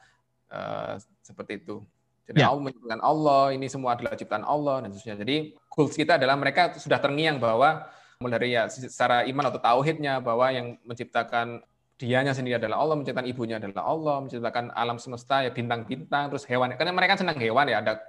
uh, 0.52 1.00
seperti 1.24 1.64
itu. 1.64 1.80
Jadi 2.26 2.42
ya. 2.42 2.52
Allah 2.52 2.64
menyebutkan 2.66 3.00
Allah, 3.06 3.44
ini 3.54 3.70
semua 3.70 3.96
adalah 3.96 4.18
ciptaan 4.18 4.44
Allah 4.44 4.84
dan 4.84 4.90
seterusnya. 4.92 5.24
Jadi 5.24 5.56
goals 5.72 5.94
kita 5.96 6.18
adalah 6.18 6.36
mereka 6.36 6.74
sudah 6.76 6.98
terngiang 6.98 7.38
bahwa 7.38 7.86
mulai 8.20 8.36
dari 8.40 8.50
ya 8.56 8.68
secara 8.72 9.28
iman 9.28 9.52
atau 9.52 9.60
tauhidnya 9.60 10.24
bahwa 10.24 10.48
yang 10.52 10.80
menciptakan 10.88 11.64
dianya 11.96 12.36
sendiri 12.36 12.60
adalah 12.60 12.84
Allah, 12.84 12.96
menciptakan 13.00 13.28
ibunya 13.28 13.56
adalah 13.56 13.88
Allah, 13.88 14.18
menciptakan 14.24 14.72
alam 14.76 15.00
semesta 15.00 15.44
ya 15.48 15.52
bintang-bintang, 15.52 16.28
terus 16.28 16.44
hewan. 16.44 16.76
Karena 16.76 16.92
mereka 16.92 17.16
senang 17.16 17.40
hewan 17.40 17.72
ya, 17.72 17.80
ada 17.80 18.04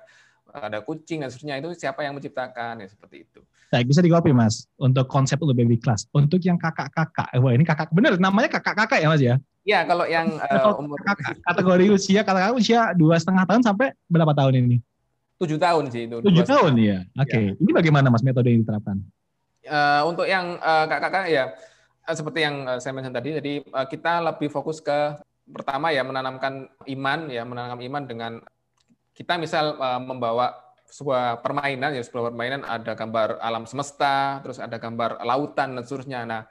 ada 0.54 0.78
kucing 0.82 1.22
dan 1.22 1.28
seterusnya 1.30 1.58
itu 1.58 1.74
siapa 1.74 2.06
yang 2.06 2.14
menciptakan 2.14 2.82
ya 2.82 2.86
seperti 2.86 3.26
itu. 3.26 3.40
Nah, 3.74 3.82
bisa 3.82 3.98
dikopi 3.98 4.30
mas 4.30 4.70
untuk 4.78 5.10
konsep 5.10 5.38
untuk 5.42 5.58
baby 5.58 5.78
class. 5.78 6.06
Untuk 6.14 6.38
yang 6.42 6.54
kakak-kakak, 6.54 7.34
wah 7.42 7.52
ini 7.52 7.66
kakak 7.66 7.90
benar 7.90 8.14
namanya 8.18 8.46
kakak-kakak 8.58 9.02
ya 9.02 9.08
mas 9.10 9.22
ya? 9.22 9.34
Iya 9.66 9.82
kalau 9.82 10.06
yang 10.06 10.38
uh, 10.38 10.78
umur 10.78 11.02
kakak, 11.02 11.42
kategori 11.42 11.84
usia 11.90 12.22
kakak 12.22 12.54
usia 12.54 12.94
dua 12.94 13.18
setengah 13.18 13.42
tahun 13.42 13.62
sampai 13.66 13.90
berapa 14.06 14.30
tahun 14.30 14.62
ini? 14.62 14.76
Tujuh 15.42 15.58
tahun 15.58 15.90
sih 15.90 16.06
itu. 16.06 16.16
Tujuh 16.22 16.46
tahun 16.46 16.72
ya. 16.78 16.98
Oke. 17.18 17.28
Okay. 17.28 17.44
Ya. 17.50 17.52
Ini 17.58 17.70
bagaimana 17.74 18.06
mas 18.08 18.22
metode 18.22 18.54
yang 18.54 18.62
diterapkan? 18.62 19.02
Uh, 19.66 20.02
untuk 20.06 20.30
yang 20.30 20.62
uh, 20.62 20.86
kakak-kakak 20.86 21.26
ya 21.26 21.44
uh, 22.06 22.14
seperti 22.14 22.46
yang 22.46 22.62
uh, 22.70 22.78
saya 22.78 22.94
mention 22.94 23.10
tadi, 23.10 23.34
jadi 23.34 23.66
uh, 23.74 23.86
kita 23.86 24.22
lebih 24.22 24.46
fokus 24.46 24.78
ke 24.78 25.18
pertama 25.50 25.90
ya 25.90 26.06
menanamkan 26.06 26.70
iman 26.86 27.26
ya 27.26 27.42
menanamkan 27.42 27.82
iman 27.82 28.02
dengan 28.06 28.32
kita 29.10 29.38
misal 29.42 29.74
uh, 29.78 29.98
membawa 29.98 30.54
sebuah 30.86 31.42
permainan 31.42 31.98
ya 31.98 32.02
sebuah 32.06 32.30
permainan 32.30 32.62
ada 32.62 32.94
gambar 32.94 33.42
alam 33.42 33.66
semesta, 33.66 34.38
terus 34.46 34.62
ada 34.62 34.78
gambar 34.78 35.18
lautan 35.26 35.74
dan 35.74 35.82
seterusnya. 35.82 36.22
Nah 36.22 36.42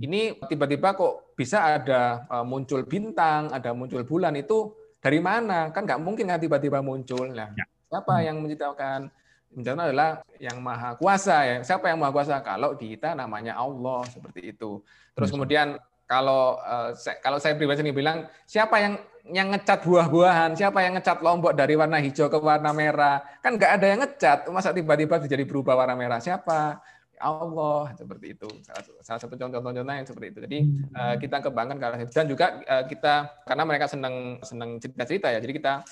ini 0.00 0.40
tiba-tiba 0.48 0.96
kok 0.96 1.36
bisa 1.36 1.76
ada 1.76 2.24
uh, 2.32 2.44
muncul 2.44 2.80
bintang, 2.88 3.52
ada 3.52 3.76
muncul 3.76 4.00
bulan 4.08 4.32
itu 4.32 4.72
dari 4.96 5.20
mana? 5.20 5.68
Kan 5.76 5.84
nggak 5.84 6.00
mungkin 6.00 6.32
kan 6.32 6.40
tiba-tiba 6.40 6.80
muncul. 6.80 7.28
Nah, 7.28 7.52
ya. 7.52 7.68
siapa 7.92 8.24
yang 8.24 8.40
menciptakan? 8.40 9.12
Bencana 9.52 9.92
adalah 9.92 10.10
yang 10.40 10.58
maha 10.64 10.96
kuasa 10.96 11.44
ya. 11.44 11.56
Siapa 11.60 11.92
yang 11.92 12.00
maha 12.00 12.12
kuasa? 12.12 12.40
Kalau 12.40 12.72
di 12.72 12.96
kita 12.96 13.12
namanya 13.12 13.60
Allah 13.60 14.00
seperti 14.08 14.56
itu. 14.56 14.80
Terus 15.12 15.28
kemudian 15.28 15.76
kalau 16.08 16.60
uh, 16.60 16.92
kalau 17.20 17.36
saya 17.40 17.56
pribadi 17.56 17.80
ini 17.84 17.92
bilang 17.92 18.28
siapa 18.44 18.76
yang 18.80 18.94
yang 19.30 19.54
ngecat 19.54 19.86
buah-buahan, 19.86 20.58
siapa 20.58 20.82
yang 20.82 20.98
ngecat 20.98 21.22
lombok 21.22 21.54
dari 21.54 21.78
warna 21.78 22.02
hijau 22.02 22.26
ke 22.26 22.38
warna 22.42 22.74
merah? 22.74 23.22
Kan 23.38 23.54
nggak 23.54 23.72
ada 23.78 23.86
yang 23.86 24.00
ngecat, 24.02 24.50
masa 24.50 24.74
tiba-tiba 24.74 25.22
jadi 25.22 25.46
berubah 25.46 25.78
warna 25.78 25.94
merah? 25.94 26.18
Siapa? 26.18 26.82
Allah 27.22 27.94
seperti 27.94 28.34
itu. 28.34 28.50
Salah, 28.66 28.82
salah 29.00 29.20
satu 29.22 29.38
contoh-contohnya 29.38 30.02
yang 30.02 30.08
seperti 30.10 30.26
itu. 30.34 30.38
Jadi 30.42 30.58
uh, 30.90 31.14
kita 31.22 31.38
kembangkan 31.38 31.78
ke 31.78 31.84
arah 31.86 31.98
dan 32.02 32.26
juga 32.26 32.46
uh, 32.66 32.84
kita 32.90 33.14
karena 33.46 33.62
mereka 33.62 33.86
senang 33.86 34.42
senang 34.42 34.82
cerita-cerita 34.82 35.30
ya. 35.30 35.38
Jadi 35.38 35.54
kita 35.54 35.86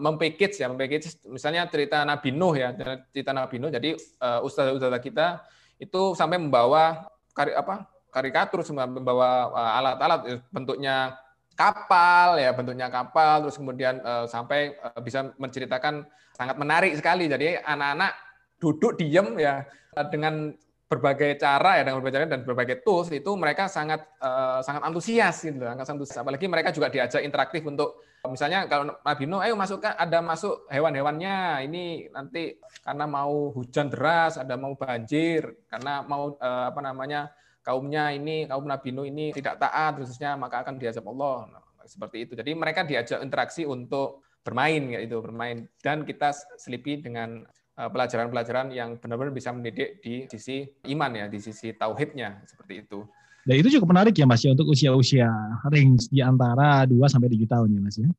mempackage 0.00 0.56
ya 0.64 0.72
mempackage. 0.72 1.28
Misalnya 1.28 1.68
cerita 1.68 2.02
Nabi 2.08 2.32
Nuh 2.32 2.56
ya 2.56 2.72
cerita 3.12 3.36
Nabi 3.36 3.60
Nuh. 3.60 3.68
Jadi 3.68 3.92
uh, 4.24 4.40
ustadz-ustadz 4.40 5.04
kita 5.04 5.44
itu 5.76 6.16
sampai 6.16 6.40
membawa 6.40 7.04
kari, 7.36 7.52
apa 7.52 7.84
karikatur 8.08 8.64
membawa 8.72 9.52
alat-alat. 9.52 10.40
Bentuknya 10.48 11.20
kapal 11.52 12.40
ya 12.40 12.56
bentuknya 12.56 12.88
kapal. 12.88 13.44
Terus 13.44 13.60
kemudian 13.60 14.00
uh, 14.00 14.24
sampai 14.24 14.72
uh, 14.80 15.00
bisa 15.04 15.36
menceritakan 15.36 16.08
sangat 16.32 16.56
menarik 16.56 16.92
sekali. 16.96 17.28
Jadi 17.28 17.60
anak-anak 17.60 18.25
duduk 18.60 18.96
diem 18.96 19.36
ya 19.36 19.64
dengan 20.08 20.52
berbagai 20.86 21.34
cara 21.42 21.82
ya 21.82 21.82
dengan 21.82 21.98
berbagai 21.98 22.14
cara 22.14 22.30
dan 22.30 22.42
berbagai 22.46 22.76
tools 22.86 23.10
itu 23.10 23.34
mereka 23.34 23.66
sangat 23.66 24.06
uh, 24.22 24.62
sangat 24.62 24.86
antusias 24.86 25.42
gitu 25.42 25.66
sangat 25.66 25.82
antusias. 25.82 26.18
Apalagi 26.22 26.46
mereka 26.46 26.70
juga 26.70 26.86
diajak 26.86 27.26
interaktif 27.26 27.66
untuk 27.66 27.98
misalnya 28.30 28.70
kalau 28.70 28.94
Nabi 29.02 29.24
Nuh 29.26 29.42
ayo 29.42 29.58
masukkan 29.58 29.98
ada 29.98 30.22
masuk 30.22 30.66
hewan-hewannya 30.70 31.66
ini 31.66 32.06
nanti 32.14 32.58
karena 32.86 33.06
mau 33.06 33.50
hujan 33.50 33.90
deras 33.90 34.38
ada 34.38 34.54
mau 34.54 34.78
banjir 34.78 35.58
karena 35.66 36.06
mau 36.06 36.38
uh, 36.38 36.70
apa 36.70 36.80
namanya 36.82 37.34
kaumnya 37.66 38.14
ini 38.14 38.46
kaum 38.46 38.66
Nabi 38.66 38.94
Nuh 38.94 39.10
ini 39.10 39.34
tidak 39.34 39.58
taat 39.58 39.98
khususnya 39.98 40.38
maka 40.38 40.62
akan 40.62 40.78
diajak 40.78 41.02
Allah. 41.02 41.50
Nah, 41.50 41.62
seperti 41.82 42.30
itu. 42.30 42.32
Jadi 42.38 42.54
mereka 42.54 42.86
diajak 42.86 43.18
interaksi 43.26 43.66
untuk 43.66 44.22
bermain 44.46 44.86
ya 44.86 45.02
itu 45.02 45.18
bermain. 45.18 45.66
Dan 45.82 46.06
kita 46.06 46.30
selipi 46.58 47.02
dengan 47.02 47.42
Eh, 47.42 47.55
pelajaran-pelajaran 47.76 48.72
yang 48.72 48.96
benar-benar 48.96 49.36
bisa 49.36 49.52
mendidik 49.52 50.00
di 50.00 50.24
sisi 50.32 50.64
iman 50.88 51.12
ya, 51.12 51.26
di 51.28 51.36
sisi 51.36 51.76
tauhidnya 51.76 52.40
seperti 52.48 52.88
itu. 52.88 53.04
Dan 53.46 53.62
itu 53.62 53.78
cukup 53.78 53.94
menarik 53.94 54.16
ya 54.16 54.26
Mas 54.26 54.42
ya 54.42 54.56
untuk 54.56 54.72
usia-usia 54.72 55.30
range 55.70 56.10
di 56.10 56.18
antara 56.18 56.82
2 56.88 56.98
sampai 57.06 57.30
7 57.30 57.46
tahun 57.46 57.68
ya 57.70 57.80
Mas 57.84 57.96
ya. 58.00 58.10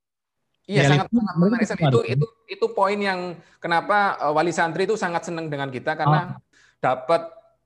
Iya 0.68 0.82
ya, 0.84 0.90
sangat, 0.92 1.08
sangat 1.12 1.36
menarik. 1.40 1.68
Itu, 1.68 1.80
itu 1.80 2.00
itu 2.16 2.26
itu 2.48 2.66
poin 2.72 3.00
yang 3.00 3.36
kenapa 3.60 4.20
eh, 4.20 4.32
wali 4.32 4.56
santri 4.56 4.88
itu 4.88 4.96
sangat 4.96 5.28
senang 5.28 5.52
dengan 5.52 5.68
kita 5.68 5.96
karena 6.00 6.36
oh. 6.36 6.44
dapat 6.80 7.22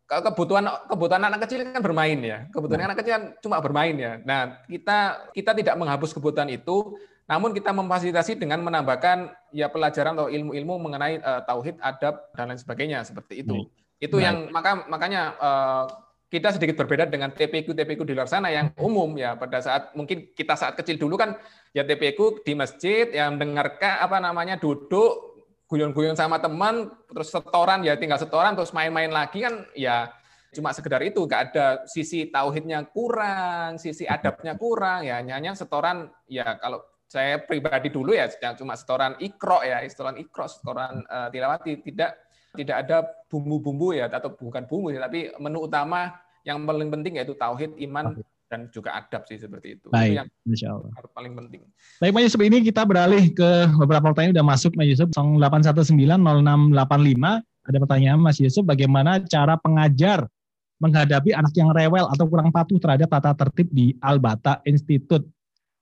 kebutuhan 0.05 0.67
kebutuhan 0.91 1.23
anak 1.23 1.47
kecil 1.47 1.65
kan 1.69 1.81
bermain 1.81 2.19
ya. 2.21 2.49
Kebutuhan 2.49 2.81
nah. 2.81 2.87
anak 2.91 2.97
kecil 3.01 3.13
kan 3.13 3.23
cuma 3.41 3.57
bermain 3.61 3.95
ya. 3.97 4.11
Nah, 4.25 4.61
kita 4.65 5.29
kita 5.31 5.51
tidak 5.53 5.75
menghapus 5.77 6.11
kebutuhan 6.17 6.49
itu, 6.49 6.97
namun 7.31 7.55
kita 7.55 7.71
memfasilitasi 7.71 8.35
dengan 8.35 8.59
menambahkan 8.59 9.31
ya 9.55 9.71
pelajaran 9.71 10.19
atau 10.19 10.27
ilmu-ilmu 10.27 10.75
mengenai 10.83 11.23
uh, 11.23 11.39
tauhid, 11.47 11.79
adab 11.79 12.27
dan 12.35 12.51
lain 12.51 12.59
sebagainya 12.59 13.07
seperti 13.07 13.47
itu. 13.47 13.55
Baik. 13.55 13.71
Itu 14.03 14.19
Baik. 14.19 14.25
yang 14.27 14.37
maka 14.51 14.71
makanya 14.91 15.21
uh, 15.39 15.85
kita 16.27 16.51
sedikit 16.51 16.83
berbeda 16.83 17.07
dengan 17.07 17.31
TPQ 17.31 17.71
TPQ 17.71 18.03
di 18.03 18.19
luar 18.19 18.27
sana 18.27 18.51
yang 18.51 18.75
umum 18.75 19.15
ya 19.15 19.39
pada 19.39 19.63
saat 19.63 19.95
mungkin 19.95 20.35
kita 20.35 20.59
saat 20.59 20.75
kecil 20.75 20.99
dulu 20.99 21.15
kan 21.15 21.39
ya 21.71 21.87
TPQ 21.87 22.43
di 22.43 22.51
masjid 22.51 23.07
yang 23.07 23.39
mendengarkan 23.39 24.03
apa 24.03 24.19
namanya 24.19 24.59
duduk 24.59 25.31
guyon-guyon 25.71 26.19
sama 26.19 26.35
teman 26.43 26.91
terus 27.07 27.31
setoran 27.31 27.79
ya 27.79 27.95
tinggal 27.95 28.19
setoran 28.19 28.59
terus 28.59 28.75
main-main 28.75 29.07
lagi 29.07 29.39
kan 29.39 29.63
ya 29.71 30.11
cuma 30.51 30.75
sekedar 30.75 30.99
itu 30.99 31.23
nggak 31.23 31.41
ada 31.51 31.87
sisi 31.87 32.27
tauhidnya 32.27 32.91
kurang 32.91 33.79
sisi 33.79 34.03
adabnya 34.03 34.59
kurang 34.59 35.07
ya 35.07 35.23
hanya 35.23 35.55
setoran 35.55 36.11
ya 36.27 36.59
kalau 36.59 36.83
saya 37.11 37.43
pribadi 37.43 37.91
dulu 37.91 38.15
ya 38.15 38.31
cuma 38.55 38.79
setoran 38.79 39.19
ikro 39.19 39.59
ya, 39.67 39.83
setoran 39.83 40.15
ikro, 40.15 40.47
setoran 40.47 41.03
uh, 41.11 41.27
tilawati, 41.27 41.83
tidak 41.83 42.15
tidak 42.55 42.87
ada 42.87 43.03
bumbu-bumbu 43.27 43.91
ya 43.91 44.07
atau 44.07 44.31
bukan 44.31 44.63
bumbu 44.63 44.95
ya, 44.95 45.03
tapi 45.03 45.27
menu 45.35 45.67
utama 45.67 46.15
yang 46.47 46.63
paling 46.63 46.87
penting 46.87 47.19
yaitu 47.19 47.35
tauhid, 47.35 47.75
iman 47.91 48.15
dan 48.47 48.71
juga 48.71 48.95
adab 48.95 49.27
sih 49.27 49.35
seperti 49.35 49.75
itu. 49.75 49.91
Baik, 49.91 50.07
itu 50.07 50.15
yang 50.23 50.27
Insya 50.47 50.67
Allah. 50.71 50.91
paling 51.11 51.35
penting. 51.35 51.61
Baik, 51.99 52.11
Mas 52.15 52.23
Yusuf, 52.31 52.41
ini 52.43 52.63
kita 52.63 52.87
beralih 52.87 53.27
ke 53.35 53.51
beberapa 53.75 54.11
pertanyaan 54.11 54.39
sudah 54.39 54.47
masuk 54.47 54.71
Mas 54.79 54.87
Yusuf 54.87 55.11
08190685. 55.11 57.43
Ada 57.43 57.77
pertanyaan 57.77 58.19
Mas 58.23 58.39
Yusuf, 58.39 58.63
bagaimana 58.63 59.19
cara 59.27 59.59
pengajar 59.59 60.31
menghadapi 60.79 61.35
anak 61.35 61.53
yang 61.59 61.75
rewel 61.75 62.07
atau 62.07 62.25
kurang 62.27 62.55
patuh 62.55 62.79
terhadap 62.79 63.11
tata 63.11 63.35
tertib 63.35 63.67
di 63.69 63.93
Albata 63.99 64.63
Institute 64.65 65.27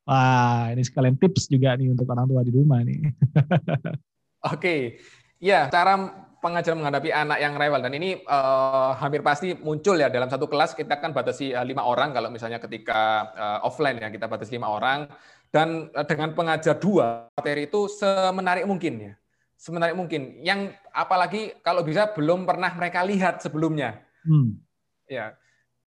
Wah, 0.10 0.74
ini 0.74 0.82
sekalian 0.82 1.22
tips 1.22 1.46
juga 1.46 1.78
nih 1.78 1.94
untuk 1.94 2.10
orang 2.10 2.26
tua 2.26 2.42
di 2.42 2.50
rumah 2.50 2.82
nih. 2.82 3.14
Oke, 4.50 4.98
ya 5.38 5.70
cara 5.70 6.26
pengajar 6.42 6.74
menghadapi 6.74 7.14
anak 7.14 7.38
yang 7.38 7.54
rewel 7.54 7.78
dan 7.78 7.94
ini 7.94 8.18
uh, 8.26 8.98
hampir 8.98 9.22
pasti 9.22 9.54
muncul 9.54 10.02
ya 10.02 10.10
dalam 10.10 10.26
satu 10.26 10.50
kelas 10.50 10.74
kita 10.74 10.98
kan 10.98 11.14
batasi 11.14 11.54
uh, 11.54 11.62
lima 11.62 11.86
orang 11.86 12.10
kalau 12.10 12.34
misalnya 12.34 12.58
ketika 12.58 13.30
uh, 13.38 13.60
offline 13.70 14.02
ya 14.02 14.10
kita 14.10 14.26
batasi 14.26 14.58
lima 14.58 14.74
orang. 14.74 15.06
Dan 15.54 15.94
uh, 15.94 16.06
dengan 16.10 16.34
pengajar 16.34 16.82
dua 16.82 17.30
materi 17.38 17.70
itu 17.70 17.86
semenarik 17.86 18.66
mungkin 18.66 18.94
ya. 18.98 19.14
Semenarik 19.62 19.94
mungkin. 19.94 20.42
Yang 20.42 20.74
apalagi 20.90 21.54
kalau 21.62 21.86
bisa 21.86 22.10
belum 22.18 22.50
pernah 22.50 22.74
mereka 22.74 23.06
lihat 23.06 23.46
sebelumnya. 23.46 24.02
Hmm. 24.26 24.58
ya 25.08 25.32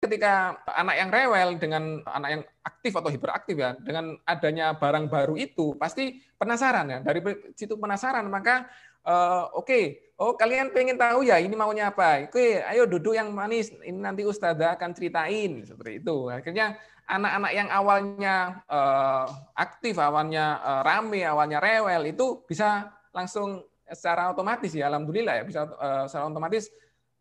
ketika 0.04 0.60
anak 0.68 0.96
yang 1.00 1.08
rewel 1.08 1.48
dengan 1.56 2.04
anak 2.04 2.28
yang 2.28 2.42
aktif 2.60 2.92
atau 2.92 3.08
hiperaktif 3.08 3.56
ya 3.56 3.72
dengan 3.80 4.20
adanya 4.28 4.76
barang 4.76 5.08
baru 5.08 5.34
itu 5.40 5.72
pasti 5.80 6.20
penasaran 6.36 6.86
ya 6.92 6.98
dari 7.00 7.24
situ 7.56 7.80
penasaran 7.80 8.28
maka 8.28 8.68
uh, 9.08 9.48
oke 9.56 9.64
okay. 9.64 9.84
oh 10.20 10.36
kalian 10.36 10.76
pengen 10.76 11.00
tahu 11.00 11.24
ya 11.24 11.40
ini 11.40 11.56
maunya 11.56 11.88
apa 11.88 12.28
oke 12.28 12.36
okay, 12.36 12.60
ayo 12.68 12.84
duduk 12.84 13.16
yang 13.16 13.32
manis 13.32 13.72
ini 13.80 13.96
nanti 13.96 14.28
ustazah 14.28 14.76
akan 14.76 14.92
ceritain 14.92 15.64
seperti 15.64 16.04
itu 16.04 16.28
akhirnya 16.28 16.76
anak-anak 17.08 17.52
yang 17.52 17.68
awalnya 17.72 18.36
uh, 18.68 19.24
aktif 19.56 19.96
awalnya 19.96 20.60
uh, 20.60 20.82
rame 20.84 21.24
awalnya 21.24 21.60
rewel 21.60 22.04
itu 22.04 22.44
bisa 22.44 22.92
langsung 23.12 23.64
secara 23.88 24.32
otomatis 24.32 24.72
ya 24.72 24.88
alhamdulillah 24.88 25.40
ya 25.40 25.44
bisa 25.44 25.60
uh, 25.68 26.04
secara 26.08 26.28
otomatis 26.28 26.68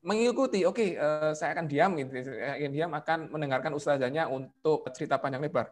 mengikuti, 0.04 0.68
oke, 0.68 0.76
okay, 0.76 0.90
uh, 1.00 1.32
eh, 1.32 1.34
saya 1.34 1.56
akan 1.56 1.66
diam 1.66 1.96
gitu, 1.96 2.12
saya 2.28 2.60
akan 2.60 2.72
diam 2.76 2.92
akan 2.92 3.20
mendengarkan 3.32 3.72
ustazahnya 3.72 4.28
untuk 4.28 4.84
cerita 4.92 5.16
panjang 5.16 5.40
lebar. 5.40 5.72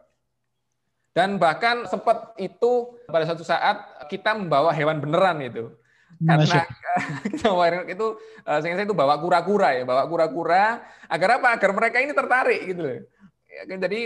Dan 1.12 1.36
bahkan 1.36 1.84
sempat 1.84 2.32
itu 2.40 2.96
pada 3.04 3.28
suatu 3.28 3.44
saat 3.44 4.08
kita 4.08 4.32
membawa 4.32 4.72
hewan 4.72 4.96
beneran 4.96 5.44
itu. 5.44 5.68
Karena 6.24 6.64
kita 7.32 7.84
itu 7.84 8.06
uh, 8.48 8.58
saya 8.64 8.80
itu 8.80 8.96
bawa 8.96 9.20
kura-kura 9.20 9.76
ya, 9.76 9.84
bawa 9.84 10.08
kura-kura 10.08 10.80
agar 11.12 11.36
apa? 11.36 11.48
Agar 11.60 11.70
mereka 11.76 12.00
ini 12.00 12.16
tertarik 12.16 12.60
gitu 12.64 12.80
loh. 12.80 12.98
Ya, 13.52 13.62
kan, 13.68 13.78
jadi 13.84 14.00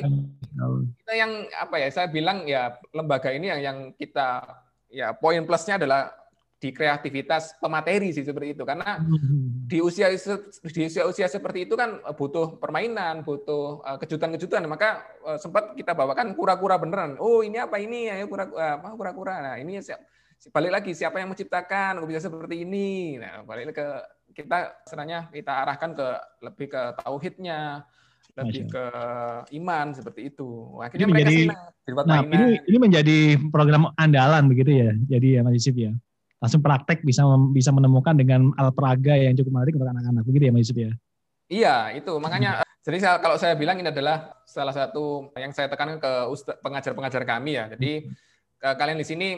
kita 1.02 1.12
yang 1.14 1.32
apa 1.54 1.76
ya? 1.78 1.88
Saya 1.94 2.10
bilang 2.10 2.42
ya 2.50 2.74
lembaga 2.90 3.30
ini 3.30 3.46
yang 3.54 3.60
yang 3.62 3.78
kita 3.94 4.42
ya 4.90 5.14
poin 5.14 5.46
plusnya 5.46 5.78
adalah 5.78 6.10
di 6.56 6.72
kreativitas 6.72 7.52
pemateri 7.60 8.12
sih 8.16 8.24
seperti 8.24 8.56
itu. 8.56 8.64
Karena 8.64 8.96
hmm. 8.96 9.68
di 9.68 9.78
usia 9.84 10.08
di 10.08 10.82
usia 10.88 11.04
usia 11.04 11.28
seperti 11.28 11.68
itu 11.68 11.76
kan 11.76 12.00
butuh 12.16 12.56
permainan 12.56 13.20
butuh 13.22 13.84
eh, 13.84 13.98
kejutan-kejutan. 14.00 14.64
Maka 14.64 15.04
eh, 15.24 15.38
sempat 15.40 15.76
kita 15.76 15.92
bawakan 15.92 16.32
kura-kura 16.32 16.80
beneran. 16.80 17.20
Oh 17.20 17.44
ini 17.44 17.60
apa 17.60 17.76
ini? 17.76 18.08
Ya 18.08 18.24
kura 18.24 18.48
apa 18.48 18.88
kura-kura. 18.96 19.34
Nah 19.44 19.54
ini 19.60 19.80
siap 19.84 20.00
balik 20.52 20.72
lagi 20.80 20.92
siapa 20.96 21.20
yang 21.20 21.32
menciptakan? 21.32 22.00
Bisa 22.08 22.24
seperti 22.24 22.64
ini? 22.64 23.20
Nah 23.20 23.44
balik 23.44 23.76
ke 23.76 23.86
kita 24.36 24.84
sebenarnya 24.84 25.28
kita 25.32 25.52
arahkan 25.64 25.96
ke 25.96 26.08
lebih 26.44 26.66
ke 26.72 26.82
tauhidnya 27.04 27.84
lebih 28.36 28.68
ke 28.68 28.84
iman 29.56 29.96
seperti 29.96 30.28
itu. 30.28 30.76
Akhirnya 30.76 31.08
ini 31.08 31.12
menjadi, 31.12 31.36
mereka 31.48 31.76
senang 31.86 32.04
nah, 32.04 32.20
ini, 32.26 32.48
ini 32.68 32.76
menjadi 32.76 33.18
program 33.48 33.82
andalan 33.96 34.44
begitu 34.50 34.70
ya 34.76 34.90
jadi 35.08 35.28
ya 35.38 35.40
Mas 35.40 35.56
Yusuf 35.56 35.76
ya 35.78 35.92
langsung 36.36 36.60
praktek 36.60 37.00
bisa 37.00 37.24
bisa 37.52 37.72
menemukan 37.72 38.12
dengan 38.12 38.52
alpraga 38.60 39.16
yang 39.16 39.32
cukup 39.36 39.52
menarik 39.56 39.74
untuk 39.76 39.88
anak-anak. 39.88 40.22
Begitu 40.28 40.44
ya 40.48 40.52
Mas 40.52 40.62
Yusuf 40.68 40.78
ya? 40.78 40.92
Iya 41.46 41.76
itu. 41.96 42.12
Makanya 42.18 42.66
jadi 42.86 43.02
kalau 43.18 43.34
saya 43.34 43.58
bilang 43.58 43.82
ini 43.82 43.90
adalah 43.90 44.30
salah 44.46 44.70
satu 44.70 45.34
yang 45.34 45.50
saya 45.50 45.66
tekankan 45.66 45.98
ke 45.98 46.12
pengajar-pengajar 46.62 47.22
kami 47.26 47.58
ya. 47.58 47.66
Jadi 47.74 48.06
hmm. 48.06 48.74
kalian 48.78 48.98
di 49.02 49.06
sini 49.06 49.28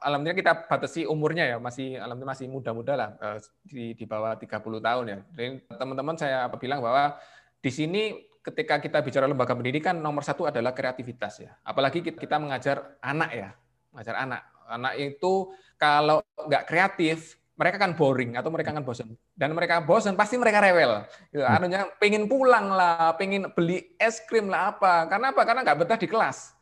alhamdulillah 0.00 0.40
kita 0.40 0.52
batasi 0.70 1.04
umurnya 1.04 1.44
ya. 1.44 1.56
Masih 1.60 2.00
alhamdulillah 2.00 2.32
masih 2.32 2.48
muda-muda 2.48 2.92
lah 2.96 3.08
eh, 3.20 3.38
di 3.68 3.84
di 3.92 4.04
bawah 4.08 4.40
30 4.40 4.48
tahun 4.56 5.04
ya. 5.04 5.18
Jadi 5.36 5.46
teman-teman 5.68 6.16
saya 6.16 6.48
bilang 6.56 6.80
bahwa 6.80 7.20
di 7.60 7.68
sini 7.68 8.24
ketika 8.42 8.80
kita 8.82 8.98
bicara 9.04 9.28
lembaga 9.28 9.54
pendidikan 9.54 10.00
nomor 10.00 10.24
satu 10.24 10.48
adalah 10.48 10.72
kreativitas 10.72 11.44
ya. 11.44 11.52
Apalagi 11.68 12.00
kita 12.00 12.40
mengajar 12.40 12.96
anak 13.04 13.30
ya. 13.36 13.48
Mengajar 13.92 14.16
anak. 14.16 14.42
Anak 14.72 14.96
itu 14.96 15.52
kalau 15.82 16.22
nggak 16.46 16.70
kreatif, 16.70 17.42
mereka 17.58 17.76
kan 17.82 17.92
boring 17.98 18.38
atau 18.38 18.54
mereka 18.54 18.70
kan 18.70 18.86
bosan. 18.86 19.18
Dan 19.34 19.50
mereka 19.58 19.82
bosan, 19.82 20.14
pasti 20.14 20.38
mereka 20.38 20.62
rewel. 20.62 21.02
Gitu. 21.34 21.42
Hmm. 21.42 21.58
Anunya 21.58 21.90
pengen 21.98 22.30
pulang 22.30 22.70
lah, 22.70 23.18
pengen 23.18 23.50
beli 23.50 23.98
es 23.98 24.22
krim 24.30 24.46
lah 24.46 24.70
apa. 24.78 25.10
Karena 25.10 25.34
apa? 25.34 25.42
Karena 25.42 25.60
nggak 25.66 25.78
betah 25.82 25.98
di 25.98 26.06
kelas. 26.06 26.54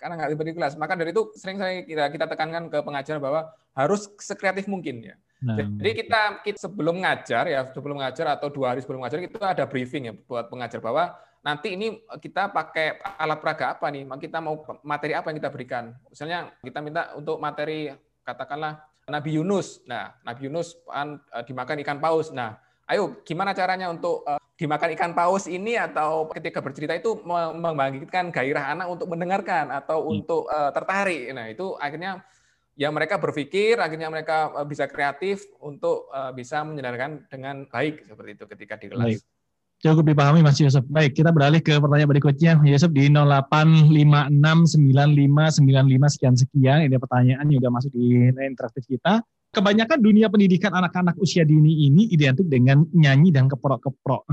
Karena 0.00 0.16
nggak 0.16 0.28
betah 0.32 0.48
di 0.48 0.56
kelas. 0.56 0.72
Maka 0.80 0.96
dari 0.96 1.12
itu 1.12 1.28
sering 1.36 1.60
saya 1.60 1.84
kita, 1.84 2.08
kita 2.08 2.24
tekankan 2.24 2.72
ke 2.72 2.78
pengajar 2.80 3.16
bahwa 3.20 3.52
harus 3.76 4.08
sekreatif 4.16 4.64
mungkin 4.64 5.12
ya. 5.12 5.16
Nah. 5.44 5.60
Jadi 5.60 5.92
kita, 6.02 6.40
kita 6.40 6.56
sebelum 6.56 7.04
ngajar 7.04 7.44
ya, 7.44 7.68
sebelum 7.68 8.00
ngajar 8.00 8.32
atau 8.32 8.48
dua 8.48 8.72
hari 8.72 8.80
sebelum 8.80 9.04
ngajar 9.04 9.20
itu 9.20 9.36
ada 9.44 9.68
briefing 9.68 10.08
ya 10.08 10.14
buat 10.24 10.48
pengajar 10.48 10.80
bahwa 10.80 11.12
nanti 11.44 11.76
ini 11.76 12.00
kita 12.16 12.48
pakai 12.48 12.96
alat 13.20 13.38
peraga 13.44 13.76
apa 13.76 13.92
nih? 13.92 14.08
Kita 14.24 14.40
mau 14.40 14.64
materi 14.80 15.12
apa 15.12 15.28
yang 15.28 15.36
kita 15.36 15.52
berikan? 15.52 15.92
Misalnya 16.08 16.48
kita 16.64 16.80
minta 16.80 17.12
untuk 17.12 17.36
materi 17.36 17.92
katakanlah 18.24 18.82
Nabi 19.06 19.36
Yunus. 19.36 19.84
Nah, 19.84 20.16
Nabi 20.24 20.48
Yunus 20.48 20.80
kan 20.88 21.20
dimakan 21.44 21.76
ikan 21.84 21.98
paus. 22.00 22.32
Nah, 22.32 22.56
ayo 22.88 23.20
gimana 23.22 23.52
caranya 23.52 23.92
untuk 23.92 24.24
uh, 24.24 24.40
dimakan 24.56 24.96
ikan 24.96 25.12
paus 25.12 25.44
ini 25.44 25.76
atau 25.76 26.28
ketika 26.32 26.64
bercerita 26.64 26.96
itu 26.96 27.20
membangkitkan 27.26 28.32
gairah 28.32 28.72
anak 28.72 28.86
untuk 28.88 29.06
mendengarkan 29.12 29.68
atau 29.70 30.04
hmm. 30.04 30.12
untuk 30.18 30.42
uh, 30.48 30.72
tertarik. 30.72 31.30
Nah, 31.36 31.52
itu 31.52 31.76
akhirnya 31.76 32.24
ya 32.74 32.90
mereka 32.90 33.20
berpikir 33.22 33.78
akhirnya 33.78 34.10
mereka 34.10 34.50
eh, 34.50 34.66
bisa 34.66 34.90
kreatif 34.90 35.46
untuk 35.62 36.10
bisa 36.34 36.66
menyedarkan 36.66 37.30
dengan 37.30 37.70
baik 37.70 38.02
seperti 38.02 38.30
itu 38.34 38.44
ketika 38.50 38.74
di 38.80 38.86
kelas. 38.90 39.06
Baik. 39.14 39.33
Cukup 39.84 40.16
dipahami 40.16 40.40
Mas 40.40 40.56
Yusuf. 40.56 40.80
Baik, 40.88 41.12
kita 41.12 41.28
beralih 41.28 41.60
ke 41.60 41.76
pertanyaan 41.76 42.08
berikutnya. 42.08 42.56
Yusuf 42.64 42.88
di 42.88 43.04
08569595 43.12 44.80
sekian 46.08 46.32
sekian. 46.40 46.88
Ini 46.88 46.96
pertanyaan 46.96 47.44
juga 47.52 47.68
masuk 47.68 47.92
di 47.92 48.32
interaktif 48.32 48.88
kita. 48.88 49.20
Kebanyakan 49.52 50.00
dunia 50.00 50.32
pendidikan 50.32 50.72
anak-anak 50.72 51.20
usia 51.20 51.44
dini 51.44 51.84
ini 51.84 52.08
identik 52.08 52.48
dengan 52.48 52.88
nyanyi 52.96 53.28
dan 53.28 53.44
keprok-keprok. 53.44 54.24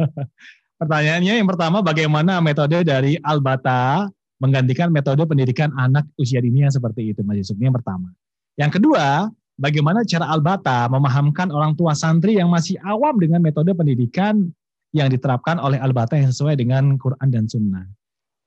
Pertanyaannya 0.82 1.38
yang 1.38 1.46
pertama, 1.46 1.86
bagaimana 1.86 2.42
metode 2.42 2.82
dari 2.82 3.14
Albata 3.22 4.10
menggantikan 4.42 4.90
metode 4.90 5.22
pendidikan 5.22 5.70
anak 5.78 6.02
usia 6.18 6.42
dini 6.42 6.66
yang 6.66 6.74
seperti 6.74 7.14
itu, 7.14 7.22
Mas 7.22 7.38
Yusuf. 7.38 7.54
Ini 7.62 7.70
yang 7.70 7.78
pertama. 7.78 8.10
Yang 8.58 8.82
kedua, 8.82 9.30
bagaimana 9.54 10.02
cara 10.02 10.26
Albata 10.26 10.90
memahamkan 10.90 11.54
orang 11.54 11.78
tua 11.78 11.94
santri 11.94 12.42
yang 12.42 12.50
masih 12.50 12.74
awam 12.82 13.22
dengan 13.22 13.38
metode 13.38 13.70
pendidikan 13.70 14.50
yang 14.90 15.08
diterapkan 15.08 15.58
oleh 15.62 15.78
Albata 15.78 16.18
yang 16.18 16.30
sesuai 16.30 16.58
dengan 16.58 16.98
Quran 16.98 17.28
dan 17.30 17.46
Sunnah. 17.46 17.86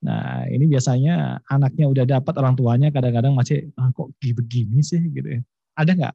Nah, 0.03 0.43
ini 0.51 0.67
biasanya 0.67 1.39
anaknya 1.47 1.87
udah 1.87 2.03
dapat 2.03 2.35
orang 2.35 2.59
tuanya 2.59 2.91
kadang-kadang 2.91 3.31
masih 3.31 3.71
ah, 3.79 3.87
kok 3.95 4.11
begini 4.19 4.83
sih 4.83 4.99
gitu 5.15 5.39
ya. 5.39 5.41
Ada 5.79 5.91
nggak 5.95 6.13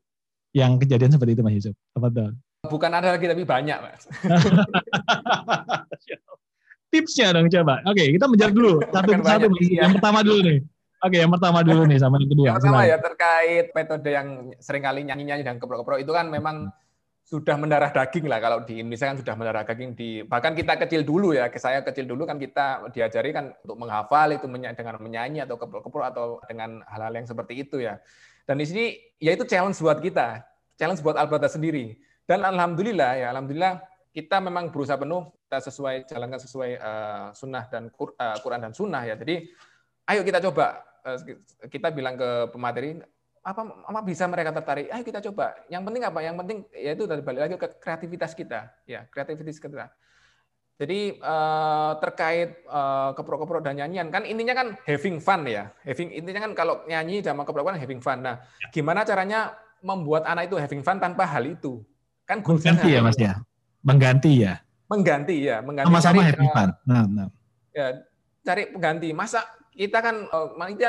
yang 0.53 0.77
kejadian 0.77 1.17
seperti 1.17 1.33
itu 1.37 1.43
Mas 1.45 1.57
Yusuf? 1.57 1.75
Apa 1.97 2.37
Bukan 2.69 2.91
ada 2.91 3.17
lagi 3.17 3.25
tapi 3.25 3.47
banyak, 3.49 3.79
Mas. 3.81 4.03
tipsnya 6.93 7.37
dong 7.37 7.49
coba. 7.53 7.81
Oke, 7.89 8.05
kita 8.17 8.25
menjawab 8.29 8.53
dulu 8.53 8.73
satu 8.89 9.11
satu. 9.21 9.47
Ya. 9.65 9.89
Yang 9.89 9.93
pertama 10.01 10.19
dulu 10.25 10.41
nih. 10.45 10.59
Oke, 10.99 11.17
yang 11.23 11.31
pertama 11.31 11.59
dulu 11.63 11.83
nih 11.87 11.99
sama 12.03 12.17
yang 12.19 12.31
kedua. 12.33 12.47
Yang 12.51 12.57
pertama 12.59 12.83
ya 12.83 12.97
terkait 12.99 13.67
metode 13.71 14.11
yang 14.11 14.29
sering 14.59 14.83
kali 14.83 15.01
nyanyi-nyanyi 15.07 15.45
dan 15.47 15.57
keprok-keprok 15.63 16.03
itu 16.03 16.11
kan 16.11 16.27
memang 16.27 16.75
sudah 17.29 17.61
mendarah 17.61 17.93
daging 17.93 18.25
lah 18.25 18.41
kalau 18.41 18.65
di 18.65 18.81
Indonesia 18.81 19.13
kan 19.13 19.21
sudah 19.21 19.35
mendarah 19.37 19.61
daging 19.69 19.93
di 19.93 20.25
bahkan 20.25 20.57
kita 20.57 20.81
kecil 20.81 21.05
dulu 21.05 21.37
ya 21.37 21.53
saya 21.61 21.85
kecil 21.85 22.09
dulu 22.09 22.25
kan 22.25 22.41
kita 22.41 22.89
diajari 22.89 23.37
kan 23.37 23.53
untuk 23.61 23.77
menghafal 23.77 24.33
itu 24.33 24.49
dengan 24.49 24.97
menyanyi 24.97 25.45
atau 25.45 25.61
keprok-keprok 25.61 26.05
atau 26.09 26.41
dengan 26.49 26.81
hal-hal 26.89 27.13
yang 27.13 27.29
seperti 27.29 27.69
itu 27.69 27.85
ya 27.85 28.01
dan 28.49 28.57
di 28.57 28.65
sini 28.65 28.85
ya 29.21 29.37
itu 29.37 29.45
challenge 29.45 29.77
buat 29.85 30.01
kita 30.01 30.41
challenge 30.81 31.05
buat 31.05 31.21
Albata 31.21 31.53
sendiri 31.53 32.01
dan 32.25 32.41
alhamdulillah 32.49 33.21
ya 33.21 33.29
alhamdulillah 33.37 33.85
kita 34.17 34.41
memang 34.41 34.73
berusaha 34.73 34.97
penuh 34.97 35.29
kita 35.49 35.65
sesuai 35.65 36.05
jalankan 36.05 36.41
sesuai 36.45 36.71
uh, 36.77 37.27
sunnah 37.33 37.65
dan 37.73 37.89
uh, 37.89 38.37
Quran 38.45 38.61
dan 38.61 38.77
sunnah 38.77 39.01
ya. 39.09 39.17
Jadi 39.17 39.49
ayo 40.13 40.21
kita 40.21 40.45
coba 40.45 40.85
uh, 41.09 41.17
kita 41.73 41.89
bilang 41.89 42.21
ke 42.21 42.53
pemateri 42.53 43.01
apa 43.49 43.63
apa 43.65 44.01
bisa 44.05 44.29
mereka 44.29 44.53
tertarik? 44.53 44.93
Ayo 44.93 45.01
kita 45.01 45.25
coba. 45.31 45.57
Yang 45.73 45.83
penting 45.89 46.03
apa? 46.05 46.19
Yang 46.21 46.37
penting 46.45 46.59
yaitu 46.77 47.05
tadi 47.09 47.25
balik 47.25 47.41
lagi 47.49 47.55
ke 47.57 47.69
kreativitas 47.81 48.33
kita 48.37 48.69
ya 48.85 49.09
kreativitas 49.09 49.57
kita. 49.57 49.89
Jadi 50.79 51.19
uh, 51.19 51.99
terkait 51.99 52.63
uh, 52.71 53.11
keprok-keprok 53.17 53.67
dan 53.67 53.83
nyanyian 53.83 54.15
kan 54.15 54.23
intinya 54.23 54.55
kan 54.55 54.69
having 54.87 55.19
fun 55.19 55.49
ya. 55.49 55.75
Having 55.83 56.15
intinya 56.15 56.41
kan 56.45 56.53
kalau 56.55 56.85
nyanyi 56.87 57.25
sama 57.25 57.43
keprok 57.43 57.75
kan 57.75 57.81
having 57.81 57.99
fun. 58.05 58.23
Nah, 58.23 58.39
gimana 58.71 59.03
caranya 59.03 59.59
membuat 59.83 60.29
anak 60.29 60.53
itu 60.53 60.57
having 60.61 60.87
fun 60.87 61.03
tanpa 61.03 61.27
hal 61.27 61.43
itu? 61.49 61.83
Kan 62.29 62.45
ganti 62.45 62.95
ya 62.95 63.01
Mas 63.03 63.19
ya. 63.19 63.43
Mengganti 63.83 64.45
ya 64.45 64.63
mengganti 64.89 65.37
ya, 65.45 65.61
mengganti 65.61 65.87
sama-sama 65.93 66.21
happy 66.25 66.49
fun. 66.49 66.69
Nah, 66.89 67.05
nah. 67.05 67.29
Ya, 67.77 67.87
cari 68.43 68.73
pengganti. 68.73 69.09
Masa 69.13 69.45
kita 69.77 70.01
kan 70.01 70.27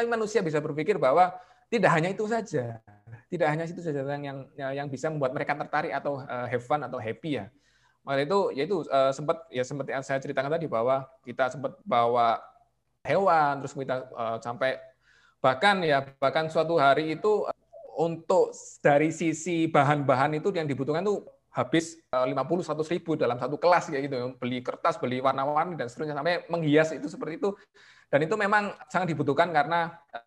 manusia 0.07 0.39
bisa 0.39 0.63
berpikir 0.63 0.95
bahwa 0.95 1.35
tidak 1.69 1.91
hanya 1.93 2.09
itu 2.11 2.25
saja. 2.25 2.81
Tidak 3.29 3.45
hanya 3.45 3.65
itu 3.69 3.81
saja 3.81 4.01
yang 4.17 4.49
yang, 4.57 4.87
bisa 4.89 5.09
membuat 5.09 5.37
mereka 5.37 5.53
tertarik 5.53 5.93
atau 5.93 6.25
uh, 6.25 6.45
have 6.49 6.65
fun 6.65 6.81
atau 6.81 6.97
happy 6.97 7.37
ya. 7.37 7.45
Maka 8.01 8.25
itu 8.25 8.39
yaitu 8.57 8.81
uh, 8.89 9.13
sempat 9.13 9.45
ya 9.53 9.61
sempat 9.61 9.85
yang 9.85 10.01
saya 10.01 10.17
ceritakan 10.17 10.49
tadi 10.49 10.65
bahwa 10.65 11.05
kita 11.21 11.53
sempat 11.53 11.77
bawa 11.85 12.41
hewan 13.05 13.61
terus 13.61 13.77
kita 13.77 14.09
uh, 14.17 14.37
sampai 14.41 14.81
bahkan 15.39 15.79
ya 15.85 16.03
bahkan 16.19 16.51
suatu 16.51 16.75
hari 16.75 17.15
itu 17.15 17.47
untuk 17.95 18.51
dari 18.79 19.11
sisi 19.11 19.67
bahan-bahan 19.67 20.39
itu 20.39 20.51
yang 20.55 20.67
dibutuhkan 20.67 21.03
itu 21.03 21.23
habis 21.49 21.99
50 22.13 22.31
eh, 22.31 22.63
100 22.63 22.93
ribu 22.95 23.19
dalam 23.19 23.35
satu 23.35 23.59
kelas 23.59 23.91
kayak 23.91 24.03
gitu 24.07 24.15
beli 24.37 24.63
kertas 24.63 24.95
beli 24.95 25.19
warna-warni 25.19 25.75
dan 25.75 25.91
seterusnya 25.91 26.15
sampai 26.15 26.45
menghias 26.47 26.93
itu 26.95 27.09
seperti 27.09 27.41
itu 27.41 27.51
dan 28.07 28.23
itu 28.23 28.35
memang 28.37 28.71
sangat 28.87 29.11
dibutuhkan 29.11 29.49
karena 29.51 29.97
eh, 30.13 30.23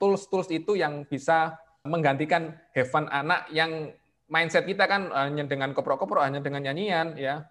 tools-tools 0.00 0.48
itu 0.48 0.80
yang 0.80 1.04
bisa 1.04 1.56
menggantikan 1.84 2.56
have 2.72 2.90
fun 2.90 3.06
anak 3.12 3.46
yang 3.52 3.92
mindset 4.26 4.66
kita 4.66 4.88
kan 4.90 5.12
hanya 5.14 5.46
dengan 5.46 5.70
koprok-koprok 5.70 6.24
hanya 6.24 6.42
dengan 6.42 6.64
nyanyian 6.64 7.14
ya. 7.14 7.46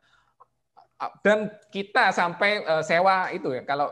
Dan 1.21 1.51
kita 1.69 2.15
sampai 2.15 2.63
eh, 2.63 2.83
sewa 2.83 3.29
itu 3.31 3.51
ya. 3.51 3.63
Kalau 3.67 3.91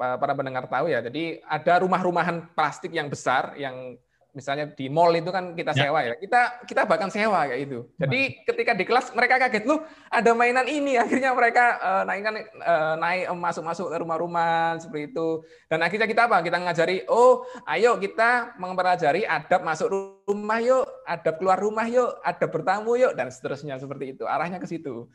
para 0.00 0.32
pendengar 0.32 0.64
tahu 0.64 0.88
ya 0.88 1.04
jadi 1.04 1.44
ada 1.44 1.84
rumah-rumahan 1.84 2.56
plastik 2.56 2.88
yang 2.96 3.12
besar 3.12 3.52
yang 3.60 4.00
misalnya 4.32 4.70
di 4.72 4.86
mall 4.86 5.10
itu 5.14 5.30
kan 5.30 5.52
kita 5.54 5.74
ya. 5.74 5.88
sewa 5.88 6.00
ya. 6.06 6.14
Kita 6.18 6.40
kita 6.66 6.82
bahkan 6.86 7.10
sewa 7.10 7.46
kayak 7.46 7.60
itu. 7.66 7.86
Jadi 7.98 8.20
ketika 8.46 8.72
di 8.74 8.84
kelas 8.86 9.12
mereka 9.12 9.38
kaget 9.42 9.64
lu 9.66 9.82
ada 10.10 10.30
mainan 10.32 10.66
ini 10.66 10.98
akhirnya 11.02 11.34
mereka 11.34 11.78
uh, 11.82 12.02
naikkan 12.06 12.34
uh, 12.62 12.94
naik 12.98 13.30
uh, 13.30 13.38
masuk-masuk 13.38 13.86
ke 13.90 13.96
rumah-rumah 14.00 14.78
seperti 14.78 15.14
itu. 15.14 15.28
Dan 15.66 15.82
akhirnya 15.82 16.06
kita 16.06 16.26
apa? 16.30 16.42
Kita 16.42 16.58
ngajari, 16.58 17.06
"Oh, 17.10 17.46
ayo 17.66 17.98
kita 17.98 18.54
mempelajari 18.58 19.26
adab 19.26 19.62
masuk 19.62 19.88
rumah 20.26 20.60
yuk, 20.62 20.86
adab 21.04 21.34
keluar 21.42 21.58
rumah 21.58 21.86
yuk, 21.90 22.18
adab 22.22 22.50
bertamu 22.54 22.94
yuk 22.96 23.12
dan 23.18 23.28
seterusnya 23.28 23.76
seperti 23.78 24.14
itu. 24.14 24.24
Arahnya 24.26 24.62
ke 24.62 24.66
situ. 24.70 25.10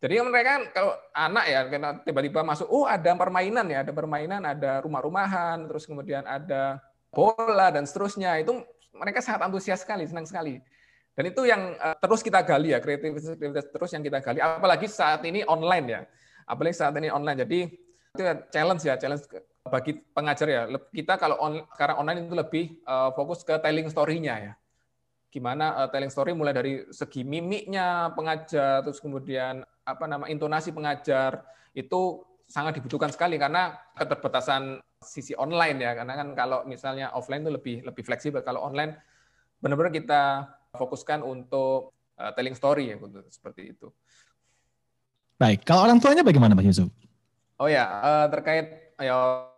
Jadi 0.00 0.16
mereka 0.24 0.48
kan 0.56 0.62
kalau 0.72 0.92
anak 1.12 1.44
ya 1.44 1.60
tiba-tiba 2.08 2.40
masuk, 2.40 2.64
oh 2.72 2.88
ada 2.88 3.12
permainan 3.12 3.68
ya, 3.68 3.84
ada 3.84 3.92
permainan, 3.92 4.40
ada 4.48 4.80
rumah-rumahan, 4.80 5.68
terus 5.68 5.84
kemudian 5.84 6.24
ada 6.24 6.80
bola 7.10 7.74
dan 7.74 7.84
seterusnya 7.84 8.38
itu 8.38 8.62
mereka 8.94 9.22
sangat 9.22 9.46
antusias 9.50 9.82
sekali, 9.82 10.06
senang 10.06 10.26
sekali. 10.26 10.62
Dan 11.14 11.24
itu 11.30 11.42
yang 11.44 11.74
uh, 11.76 11.98
terus 11.98 12.22
kita 12.22 12.40
gali 12.46 12.72
ya, 12.72 12.78
kreativitas, 12.78 13.34
kreativitas 13.34 13.66
terus 13.68 13.90
yang 13.92 14.02
kita 14.02 14.18
gali. 14.22 14.38
Apalagi 14.38 14.86
saat 14.86 15.20
ini 15.26 15.42
online 15.44 15.86
ya, 15.86 16.00
apalagi 16.46 16.74
saat 16.78 16.94
ini 16.96 17.10
online. 17.10 17.44
Jadi 17.44 17.60
itu 18.14 18.22
ya 18.22 18.34
challenge 18.50 18.82
ya, 18.86 18.94
challenge 18.96 19.26
bagi 19.66 19.98
pengajar 20.14 20.46
ya. 20.48 20.62
Kita 20.90 21.18
kalau 21.18 21.36
on, 21.42 21.66
sekarang 21.74 21.96
online 22.00 22.24
itu 22.24 22.34
lebih 22.34 22.64
uh, 22.86 23.10
fokus 23.12 23.42
ke 23.42 23.58
telling 23.58 23.90
story-nya 23.90 24.34
ya. 24.38 24.52
Gimana 25.30 25.86
uh, 25.86 25.88
telling 25.90 26.10
story 26.10 26.34
mulai 26.34 26.54
dari 26.54 26.86
segi 26.90 27.22
mimiknya 27.26 28.14
pengajar, 28.14 28.82
terus 28.82 28.98
kemudian 28.98 29.62
apa 29.86 30.04
nama 30.06 30.26
intonasi 30.30 30.70
pengajar 30.70 31.42
itu 31.74 32.22
sangat 32.50 32.82
dibutuhkan 32.82 33.14
sekali 33.14 33.38
karena 33.38 33.78
keterbatasan 33.94 34.82
sisi 35.00 35.32
online 35.32 35.80
ya 35.80 35.96
karena 35.96 36.12
kan 36.12 36.28
kalau 36.36 36.60
misalnya 36.68 37.08
offline 37.16 37.40
itu 37.40 37.52
lebih 37.56 37.76
lebih 37.88 38.04
fleksibel 38.04 38.44
kalau 38.44 38.60
online 38.60 39.00
benar-benar 39.56 39.92
kita 39.92 40.22
fokuskan 40.76 41.24
untuk 41.24 41.96
uh, 42.20 42.32
telling 42.36 42.52
story 42.52 42.92
ya 42.92 42.96
seperti 43.32 43.72
itu. 43.72 43.88
Baik, 45.40 45.64
kalau 45.64 45.88
orang 45.88 45.96
tuanya 46.04 46.20
bagaimana 46.20 46.52
Pak 46.52 46.68
Yusuf? 46.68 46.92
Oh 47.56 47.64
ya, 47.64 47.88
uh, 48.04 48.26
terkait 48.28 48.92
ya 49.00 49.48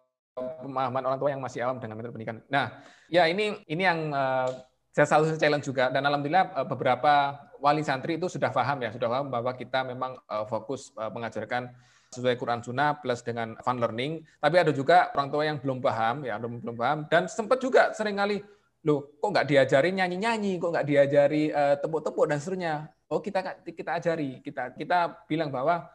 pemahaman 0.62 1.02
orang 1.10 1.18
tua 1.18 1.30
yang 1.34 1.42
masih 1.42 1.66
awam 1.66 1.82
dengan 1.82 1.98
metode 1.98 2.14
pendidikan. 2.14 2.38
Nah, 2.46 2.78
ya 3.10 3.26
ini 3.26 3.66
ini 3.66 3.82
yang 3.82 4.14
uh, 4.14 4.46
saya 4.94 5.10
selalu 5.10 5.42
challenge 5.42 5.66
juga 5.66 5.90
dan 5.90 6.06
alhamdulillah 6.06 6.54
uh, 6.54 6.66
beberapa 6.70 7.34
wali 7.58 7.82
santri 7.82 8.14
itu 8.14 8.30
sudah 8.30 8.54
paham 8.54 8.78
ya, 8.78 8.94
sudah 8.94 9.10
paham 9.10 9.26
bahwa 9.26 9.50
kita 9.58 9.82
memang 9.82 10.14
uh, 10.30 10.46
fokus 10.46 10.94
uh, 10.94 11.10
mengajarkan 11.10 11.74
sesuai 12.12 12.36
Quran 12.36 12.60
Sunnah 12.60 13.00
plus 13.00 13.24
dengan 13.24 13.56
fun 13.64 13.80
learning. 13.80 14.22
Tapi 14.38 14.56
ada 14.60 14.70
juga 14.70 15.08
orang 15.16 15.28
tua 15.32 15.42
yang 15.48 15.58
belum 15.58 15.80
paham, 15.80 16.28
ya 16.28 16.36
belum 16.36 16.60
belum 16.60 16.76
paham 16.76 16.98
dan 17.08 17.26
sempat 17.26 17.58
juga 17.58 17.90
sering 17.96 18.20
kali 18.20 18.44
loh 18.84 19.16
kok 19.18 19.30
nggak 19.32 19.46
diajari 19.48 19.90
nyanyi-nyanyi, 19.96 20.60
kok 20.60 20.70
nggak 20.70 20.86
diajari 20.86 21.48
uh, 21.50 21.80
tepuk-tepuk 21.80 22.24
dan 22.28 22.38
seterusnya. 22.38 22.74
Oh 23.08 23.20
kita 23.24 23.40
kita 23.64 23.90
ajari, 23.96 24.44
kita 24.44 24.76
kita 24.76 25.24
bilang 25.24 25.48
bahwa 25.48 25.88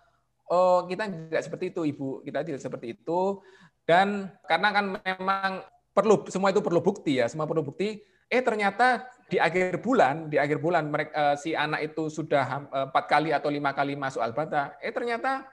oh 0.50 0.90
kita 0.90 1.06
tidak 1.06 1.42
seperti 1.46 1.70
itu 1.70 1.82
ibu, 1.86 2.26
kita 2.26 2.42
tidak 2.42 2.62
seperti 2.62 2.98
itu 2.98 3.42
dan 3.86 4.34
karena 4.50 4.70
kan 4.74 4.86
memang 5.00 5.52
perlu 5.94 6.26
semua 6.28 6.50
itu 6.50 6.60
perlu 6.60 6.82
bukti 6.82 7.22
ya, 7.22 7.30
semua 7.30 7.46
perlu 7.46 7.62
bukti 7.62 8.02
Eh 8.28 8.44
ternyata 8.44 9.08
di 9.32 9.40
akhir 9.40 9.80
bulan, 9.80 10.28
di 10.28 10.36
akhir 10.36 10.60
bulan 10.60 10.92
mereka 10.92 11.40
si 11.40 11.56
anak 11.56 11.92
itu 11.92 12.12
sudah 12.12 12.68
empat 12.92 13.08
kali 13.08 13.32
atau 13.32 13.48
lima 13.48 13.72
kali 13.72 13.96
masuk 13.96 14.20
al-bata. 14.20 14.76
Eh 14.84 14.92
ternyata 14.92 15.48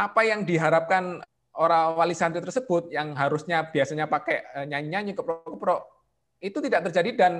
apa 0.00 0.24
yang 0.24 0.48
diharapkan 0.48 1.20
orang 1.52 1.92
wali 2.00 2.16
santri 2.16 2.40
tersebut 2.40 2.88
yang 2.88 3.12
harusnya 3.12 3.68
biasanya 3.68 4.08
pakai 4.08 4.64
nyanyi-nyanyi 4.64 5.12
keprok-keprok 5.12 5.84
itu 6.40 6.58
tidak 6.64 6.88
terjadi 6.88 7.10
dan 7.12 7.32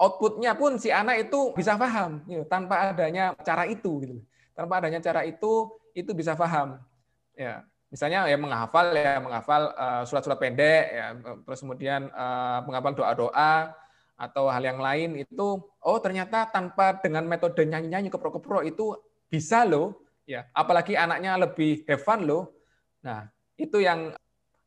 outputnya 0.00 0.56
pun 0.56 0.80
si 0.80 0.88
anak 0.88 1.28
itu 1.28 1.52
bisa 1.52 1.76
paham 1.76 2.24
gitu, 2.24 2.48
tanpa 2.48 2.90
adanya 2.90 3.36
cara 3.44 3.68
itu 3.68 4.02
gitu. 4.02 4.16
Tanpa 4.56 4.80
adanya 4.80 5.04
cara 5.04 5.22
itu 5.28 5.68
itu 5.92 6.10
bisa 6.16 6.32
paham. 6.32 6.80
Ya, 7.36 7.64
misalnya 7.92 8.24
ya 8.24 8.40
menghafal 8.40 8.86
ya 8.96 9.20
menghafal 9.20 9.62
uh, 9.76 10.02
surat-surat 10.08 10.40
pendek 10.40 10.84
ya 10.90 11.06
terus 11.44 11.60
kemudian 11.60 12.08
uh, 12.16 12.64
menghafal 12.64 12.96
doa-doa 12.96 13.76
atau 14.16 14.48
hal 14.48 14.64
yang 14.64 14.80
lain 14.80 15.20
itu 15.20 15.60
oh 15.60 15.98
ternyata 16.00 16.48
tanpa 16.48 16.96
dengan 17.04 17.28
metode 17.28 17.68
nyanyi-nyanyi 17.68 18.08
kepro-kepro 18.08 18.64
itu 18.64 18.96
bisa 19.28 19.68
loh 19.68 20.01
ya 20.28 20.46
apalagi 20.54 20.94
anaknya 20.94 21.38
lebih 21.38 21.82
have 21.86 22.02
fun 22.02 22.26
loh. 22.26 22.52
Nah, 23.02 23.26
itu 23.58 23.82
yang 23.82 24.14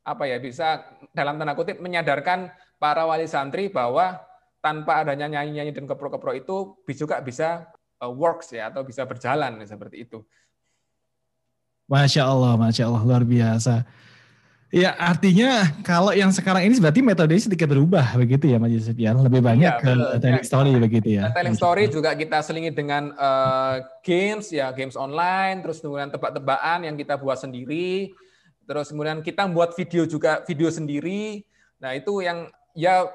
apa 0.05 0.23
ya 0.29 0.37
bisa 0.37 0.85
dalam 1.15 1.41
tanda 1.41 1.57
kutip 1.57 1.81
menyadarkan 1.81 2.53
para 2.77 3.07
wali 3.07 3.25
santri 3.25 3.73
bahwa 3.73 4.21
tanpa 4.61 5.01
adanya 5.05 5.29
nyanyi-nyanyi 5.29 5.73
dan 5.73 5.85
kepro-kepro 5.85 6.33
itu 6.33 6.77
juga 6.93 7.21
bisa 7.21 7.69
uh, 8.01 8.09
works 8.09 8.53
ya 8.53 8.73
atau 8.73 8.81
bisa 8.81 9.05
berjalan 9.05 9.61
seperti 9.65 10.05
itu. 10.05 10.21
Masya 11.85 12.25
Allah, 12.25 12.57
Masya 12.57 12.89
Allah, 12.89 13.01
luar 13.05 13.21
biasa. 13.21 13.85
Ya 14.73 14.97
artinya 14.97 15.71
kalau 15.85 16.09
yang 16.11 16.33
sekarang 16.33 16.65
ini 16.65 16.81
berarti 16.81 16.99
metodenya 17.05 17.47
sedikit 17.47 17.69
berubah 17.69 18.17
begitu 18.17 18.49
ya 18.49 18.57
Mas 18.57 18.73
Yusuf 18.73 18.97
ya 18.97 19.13
lebih 19.13 19.39
banyak 19.39 19.71
ya, 19.71 19.79
ke 19.79 19.91
telling 20.19 20.43
story 20.43 20.71
ya, 20.73 20.79
begitu 20.81 21.07
ya. 21.21 21.23
Telling 21.31 21.55
story 21.55 21.83
juga 21.87 22.11
kita 22.17 22.41
selingi 22.41 22.73
dengan 22.73 23.13
uh, 23.15 23.79
games 24.01 24.49
ya 24.49 24.73
games 24.73 24.97
online 24.97 25.61
terus 25.61 25.79
kemudian 25.79 26.09
tebak-tebakan 26.09 26.91
yang 26.91 26.97
kita 26.97 27.15
buat 27.15 27.37
sendiri 27.39 28.11
terus 28.65 28.89
kemudian 28.89 29.21
kita 29.21 29.45
buat 29.47 29.77
video 29.77 30.09
juga 30.09 30.41
video 30.43 30.67
sendiri. 30.73 31.45
Nah 31.79 31.93
itu 31.93 32.25
yang 32.25 32.49
ya 32.73 33.05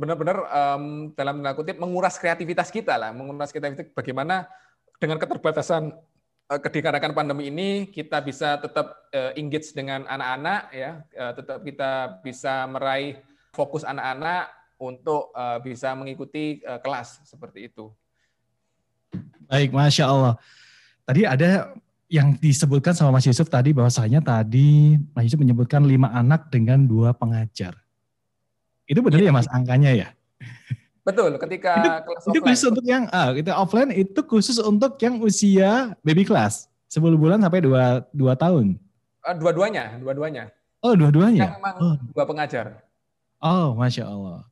benar-benar 0.00 0.38
um, 0.48 1.12
dalam 1.12 1.44
tanda 1.44 1.52
kutip 1.54 1.76
menguras 1.76 2.16
kreativitas 2.16 2.72
kita 2.72 2.96
lah, 2.96 3.12
menguras 3.12 3.52
kreativitas 3.52 3.92
bagaimana 3.92 4.48
dengan 4.96 5.20
keterbatasan 5.20 5.94
uh, 6.48 6.60
kedikarenakan 6.60 7.12
pandemi 7.12 7.52
ini 7.52 7.68
kita 7.92 8.24
bisa 8.24 8.56
tetap 8.58 9.08
uh, 9.12 9.32
engage 9.36 9.70
dengan 9.76 10.08
anak-anak 10.08 10.60
ya, 10.72 10.90
uh, 11.20 11.32
tetap 11.36 11.62
kita 11.62 12.20
bisa 12.24 12.64
meraih 12.66 13.20
fokus 13.52 13.84
anak-anak 13.84 14.48
untuk 14.80 15.30
uh, 15.36 15.60
bisa 15.60 15.92
mengikuti 15.92 16.64
uh, 16.64 16.80
kelas 16.80 17.22
seperti 17.28 17.68
itu. 17.68 17.92
Baik, 19.48 19.72
masya 19.72 20.04
Allah. 20.08 20.34
Tadi 21.08 21.24
ada 21.24 21.72
yang 22.08 22.36
disebutkan 22.36 22.92
sama 22.92 23.16
Mas 23.16 23.28
Yusuf 23.28 23.48
tadi 23.48 23.72
bahwasanya 23.72 24.20
tadi 24.20 24.96
Mas 25.12 25.28
Yusuf 25.28 25.40
menyebutkan 25.40 25.84
lima 25.84 26.12
anak 26.12 26.48
dengan 26.52 26.84
dua 26.84 27.16
pengajar. 27.16 27.76
Itu 28.88 29.04
benar 29.04 29.20
ya, 29.20 29.28
ya 29.28 29.32
Mas 29.32 29.48
angkanya 29.52 29.92
ya? 29.92 30.08
Betul, 31.08 31.40
ketika 31.40 31.72
itu, 32.04 32.04
kelas 32.04 32.22
itu 32.28 32.38
khusus 32.44 32.64
untuk 32.68 32.84
yang 32.84 33.08
ah, 33.08 33.32
itu 33.32 33.48
offline 33.56 33.90
itu 33.96 34.20
khusus 34.28 34.60
untuk 34.60 35.00
yang 35.00 35.16
usia 35.24 35.96
baby 36.04 36.28
class 36.28 36.68
10 36.92 37.00
bulan 37.16 37.40
sampai 37.40 37.64
2 37.64 38.12
2 38.12 38.28
tahun. 38.36 38.76
Uh, 39.24 39.34
dua-duanya, 39.40 39.96
dua-duanya. 39.96 40.52
Oh, 40.84 40.92
dua-duanya. 40.94 41.58
memang 41.58 41.74
oh. 41.80 41.96
dua 42.14 42.24
pengajar. 42.28 42.84
Oh, 43.42 43.74
Masya 43.74 44.04
Allah. 44.06 44.46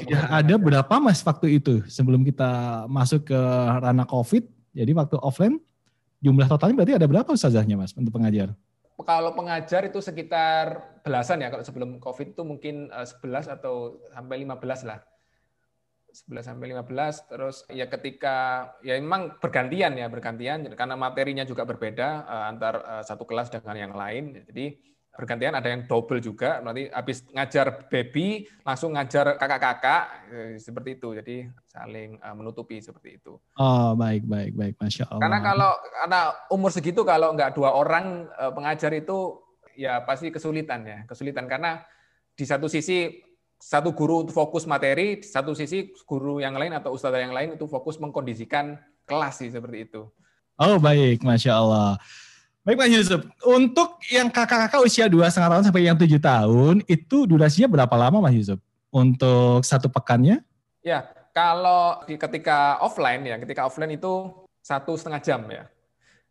Sudah 0.00 0.24
ada 0.32 0.54
berapa 0.56 0.94
Mas 0.96 1.20
waktu 1.20 1.60
itu 1.60 1.84
sebelum 1.92 2.24
kita 2.24 2.84
masuk 2.88 3.28
ke 3.28 3.40
ranah 3.84 4.08
COVID? 4.08 4.48
Jadi 4.72 4.90
waktu 4.96 5.16
offline 5.20 5.60
jumlah 6.24 6.48
totalnya 6.48 6.80
berarti 6.80 6.94
ada 6.96 7.04
berapa 7.04 7.28
ustazahnya 7.28 7.76
Mas 7.76 7.92
untuk 7.92 8.16
pengajar? 8.16 8.56
kalau 9.06 9.30
pengajar 9.30 9.86
itu 9.86 10.02
sekitar 10.02 10.82
belasan 11.06 11.38
ya 11.38 11.54
kalau 11.54 11.62
sebelum 11.62 12.02
COVID 12.02 12.34
itu 12.34 12.42
mungkin 12.42 12.90
11 12.90 13.46
eh, 13.46 13.54
atau 13.54 14.02
sampai 14.10 14.42
15 14.42 14.88
lah. 14.88 14.98
11 16.12 16.40
sampai 16.40 16.72
15 16.72 17.30
terus 17.30 17.56
ya 17.68 17.86
ketika 17.86 18.68
ya 18.80 18.96
memang 18.96 19.36
bergantian 19.38 19.92
ya 19.94 20.08
bergantian 20.08 20.64
karena 20.72 20.96
materinya 20.96 21.44
juga 21.44 21.68
berbeda 21.68 22.08
eh, 22.24 22.44
antar 22.48 22.74
eh, 22.80 23.04
satu 23.04 23.28
kelas 23.28 23.52
dengan 23.52 23.76
yang 23.76 23.94
lain. 23.94 24.40
Jadi 24.48 24.80
bergantian 25.18 25.58
ada 25.58 25.66
yang 25.66 25.82
double 25.90 26.22
juga 26.22 26.62
nanti 26.62 26.86
habis 26.94 27.26
ngajar 27.34 27.90
baby 27.90 28.46
langsung 28.62 28.94
ngajar 28.94 29.36
kakak-kakak 29.36 30.02
eh, 30.32 30.52
seperti 30.56 30.96
itu. 30.96 31.08
Jadi 31.12 31.36
saling 31.68 32.16
menutupi 32.32 32.80
seperti 32.80 33.20
itu. 33.20 33.36
Oh 33.60 33.92
baik 33.92 34.24
baik 34.24 34.52
baik. 34.56 34.74
Masya 34.80 35.12
Allah. 35.12 35.22
Karena 35.22 35.38
kalau 35.44 35.72
karena 35.76 36.20
umur 36.48 36.70
segitu 36.72 37.04
kalau 37.04 37.36
nggak 37.36 37.52
dua 37.52 37.76
orang 37.76 38.26
pengajar 38.56 38.96
itu 38.96 39.44
ya 39.76 40.02
pasti 40.08 40.32
kesulitan 40.32 40.88
ya 40.88 40.98
kesulitan. 41.04 41.44
Karena 41.44 41.84
di 42.32 42.46
satu 42.46 42.70
sisi 42.70 43.27
satu 43.58 43.90
guru 43.92 44.22
untuk 44.22 44.34
fokus 44.38 44.64
materi 44.64 45.20
satu 45.20 45.52
sisi 45.52 45.90
guru 46.06 46.38
yang 46.38 46.54
lain 46.54 46.72
atau 46.78 46.94
ustadz 46.94 47.18
yang 47.18 47.34
lain 47.34 47.58
itu 47.58 47.66
fokus 47.66 47.98
mengkondisikan 47.98 48.78
kelas 49.04 49.42
sih 49.42 49.50
seperti 49.50 49.90
itu 49.90 50.06
oh 50.58 50.78
baik 50.78 51.26
masya 51.26 51.58
Allah 51.58 51.98
Baik 52.68 52.84
Pak 52.84 52.90
Yusuf, 52.92 53.24
untuk 53.48 53.96
yang 54.12 54.28
kakak-kakak 54.28 54.84
usia 54.84 55.08
dua 55.08 55.32
setengah 55.32 55.56
tahun 55.56 55.64
sampai 55.72 55.88
yang 55.88 55.96
tujuh 55.96 56.20
tahun, 56.20 56.84
itu 56.84 57.24
durasinya 57.24 57.64
berapa 57.64 57.96
lama 57.96 58.20
Mas 58.20 58.36
Yusuf? 58.36 58.60
Untuk 58.92 59.64
satu 59.64 59.88
pekannya? 59.88 60.44
Ya, 60.84 61.08
kalau 61.32 62.04
di 62.04 62.20
ketika 62.20 62.76
offline 62.84 63.24
ya, 63.24 63.40
ketika 63.40 63.64
offline 63.64 63.96
itu 63.96 64.28
satu 64.60 65.00
setengah 65.00 65.20
jam 65.24 65.40
ya. 65.48 65.64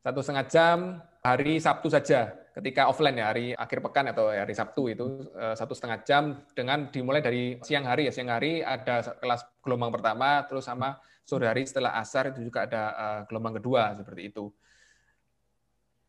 Satu 0.05 0.21
setengah 0.21 0.45
jam 0.45 0.77
hari 1.25 1.57
Sabtu 1.57 1.89
saja. 1.89 2.37
Ketika 2.57 2.89
offline 2.89 3.21
ya, 3.21 3.29
hari 3.29 3.53
akhir 3.53 3.85
pekan 3.85 4.09
atau 4.09 4.33
hari 4.33 4.57
Sabtu 4.57 4.89
itu 4.89 5.29
eh, 5.37 5.53
satu 5.53 5.77
setengah 5.77 6.01
jam 6.01 6.23
dengan 6.57 6.89
dimulai 6.89 7.21
dari 7.21 7.61
siang 7.61 7.85
hari 7.85 8.09
ya. 8.09 8.13
Siang 8.13 8.33
hari 8.33 8.65
ada 8.65 9.05
kelas 9.21 9.45
gelombang 9.61 9.93
pertama, 9.93 10.41
terus 10.49 10.65
sama 10.65 10.97
sore 11.21 11.45
hari 11.45 11.69
setelah 11.69 11.93
asar 12.01 12.33
itu 12.33 12.41
juga 12.41 12.65
ada 12.65 12.83
eh, 12.97 13.19
gelombang 13.29 13.61
kedua 13.61 13.93
seperti 13.93 14.33
itu. 14.33 14.49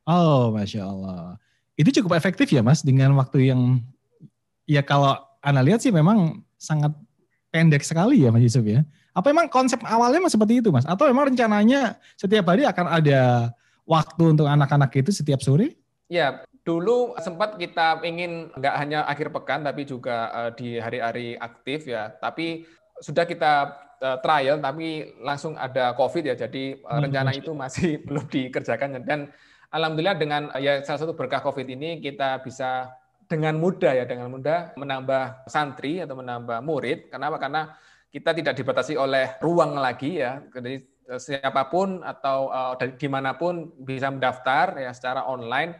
Oh, 0.08 0.48
masya 0.56 0.88
Allah. 0.88 1.36
Itu 1.76 1.92
cukup 2.00 2.16
efektif 2.16 2.48
ya, 2.48 2.64
Mas, 2.64 2.80
dengan 2.80 3.12
waktu 3.20 3.52
yang 3.52 3.84
ya 4.64 4.80
kalau 4.80 5.20
anda 5.44 5.60
lihat 5.60 5.84
sih 5.84 5.92
memang 5.92 6.42
sangat 6.56 6.96
pendek 7.52 7.84
sekali 7.84 8.24
ya, 8.24 8.32
Mas 8.32 8.40
Yusuf 8.40 8.64
ya. 8.64 8.88
Apa 9.14 9.30
memang 9.30 9.52
konsep 9.52 9.82
awalnya 9.84 10.22
mas 10.22 10.32
seperti 10.32 10.62
itu, 10.62 10.70
Mas? 10.70 10.86
Atau 10.86 11.10
memang 11.10 11.30
rencananya 11.30 11.98
setiap 12.14 12.50
hari 12.50 12.62
akan 12.64 12.86
ada 12.86 13.50
waktu 13.82 14.22
untuk 14.36 14.46
anak-anak 14.46 14.90
itu 14.94 15.10
setiap 15.10 15.42
sore? 15.42 15.77
Ya, 16.08 16.42
dulu 16.64 17.12
sempat 17.20 17.60
kita 17.60 18.00
ingin 18.04 18.52
nggak 18.56 18.74
hanya 18.80 19.04
akhir 19.04 19.28
pekan 19.32 19.64
tapi 19.64 19.84
juga 19.84 20.32
uh, 20.32 20.50
di 20.52 20.80
hari-hari 20.80 21.36
aktif 21.36 21.84
ya. 21.88 22.12
Tapi 22.16 22.64
sudah 22.98 23.28
kita 23.28 23.76
uh, 24.00 24.18
trial 24.24 24.58
tapi 24.58 25.14
langsung 25.20 25.54
ada 25.54 25.92
COVID 25.94 26.32
ya. 26.32 26.34
Jadi 26.34 26.80
uh, 26.82 26.98
rencana 26.98 27.36
itu 27.36 27.52
masih 27.52 28.00
belum 28.08 28.24
dikerjakan 28.26 29.04
dan 29.04 29.28
alhamdulillah 29.68 30.16
dengan 30.16 30.42
ya 30.56 30.80
salah 30.80 31.04
satu 31.04 31.12
berkah 31.12 31.44
COVID 31.44 31.68
ini 31.68 32.00
kita 32.00 32.40
bisa 32.40 32.88
dengan 33.28 33.60
mudah 33.60 33.92
ya 33.92 34.04
dengan 34.08 34.32
mudah 34.32 34.72
menambah 34.74 35.44
santri 35.46 36.00
atau 36.00 36.16
menambah 36.16 36.64
murid. 36.64 37.12
Kenapa? 37.12 37.36
Karena 37.36 37.76
kita 38.08 38.32
tidak 38.32 38.56
dibatasi 38.56 38.96
oleh 38.96 39.36
ruang 39.44 39.76
lagi 39.76 40.24
ya. 40.24 40.40
Jadi 40.48 40.80
eh, 40.80 41.20
siapa 41.20 41.68
pun 41.68 42.00
atau 42.00 42.48
uh, 42.48 42.72
dari 42.80 42.96
di 42.96 43.08
mana 43.08 43.36
pun 43.36 43.68
bisa 43.84 44.08
mendaftar 44.08 44.80
ya 44.80 44.90
secara 44.96 45.28
online. 45.28 45.76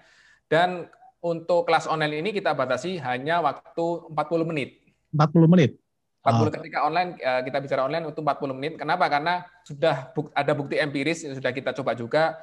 Dan 0.49 0.89
untuk 1.21 1.69
kelas 1.69 1.85
online 1.85 2.25
ini 2.25 2.31
kita 2.33 2.57
batasi 2.57 2.97
hanya 3.05 3.45
waktu 3.45 3.87
40 4.11 4.51
menit. 4.51 4.81
40 5.13 5.53
menit. 5.53 5.77
40 6.25 6.35
oh. 6.35 6.51
ketika 6.51 6.79
online 6.85 7.11
eh, 7.21 7.41
kita 7.47 7.59
bicara 7.63 7.87
online 7.87 8.05
untuk 8.09 8.27
40 8.27 8.59
menit. 8.59 8.73
Kenapa? 8.81 9.07
Karena 9.07 9.45
sudah 9.63 10.11
ada 10.35 10.53
bukti 10.57 10.77
empiris 10.81 11.25
yang 11.25 11.37
sudah 11.39 11.53
kita 11.55 11.71
coba 11.77 11.95
juga 11.95 12.37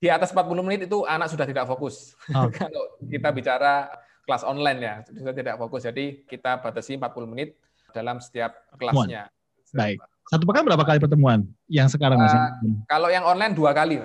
di 0.00 0.08
atas 0.08 0.32
40 0.32 0.64
menit 0.64 0.80
itu 0.88 1.04
anak 1.04 1.28
sudah 1.28 1.44
tidak 1.44 1.68
fokus. 1.68 2.16
Oh. 2.32 2.48
Kalau 2.56 2.96
kita 3.04 3.28
bicara 3.30 3.92
kelas 4.24 4.42
online 4.46 4.78
ya, 4.80 4.94
sudah 5.04 5.34
tidak 5.36 5.54
fokus. 5.60 5.84
Jadi 5.84 6.24
kita 6.24 6.60
batasi 6.64 6.96
40 6.96 7.32
menit 7.32 7.60
dalam 7.92 8.22
setiap 8.22 8.56
kelasnya. 8.80 9.28
Baik. 9.76 10.00
Satu 10.30 10.46
pekan 10.46 10.62
berapa 10.62 10.84
kali 10.86 11.02
pertemuan 11.02 11.42
yang 11.66 11.90
sekarang 11.90 12.16
uh, 12.18 12.22
masih? 12.22 12.38
Kalau 12.86 13.08
yang 13.10 13.26
online 13.26 13.52
dua 13.52 13.74
kali. 13.74 13.98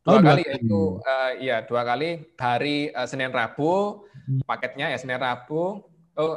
Dua, 0.00 0.16
oh, 0.16 0.24
kali, 0.24 0.40
dua 0.40 0.48
kali 0.48 0.64
itu 0.64 0.82
uh, 1.04 1.30
ya 1.44 1.56
dua 1.68 1.82
kali 1.84 2.10
hari 2.40 2.88
uh, 2.96 3.04
Senin 3.04 3.28
Rabu 3.28 4.04
hmm. 4.08 4.48
paketnya 4.48 4.88
ya 4.88 4.96
Senin 4.96 5.20
Rabu 5.20 5.84
oh 6.16 6.34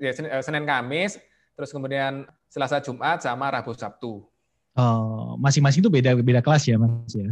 ya 0.00 0.16
Senin, 0.16 0.32
uh, 0.32 0.40
Senin 0.40 0.64
Kamis 0.64 1.20
terus 1.52 1.68
kemudian 1.68 2.24
Selasa 2.48 2.80
Jumat 2.84 3.24
sama 3.24 3.48
Rabu 3.48 3.72
Sabtu. 3.72 4.24
Oh, 4.72 5.36
masing-masing 5.36 5.84
itu 5.84 5.92
beda 5.92 6.16
beda 6.16 6.40
kelas 6.40 6.64
ya 6.64 6.80
Mas 6.80 7.12
ya? 7.12 7.28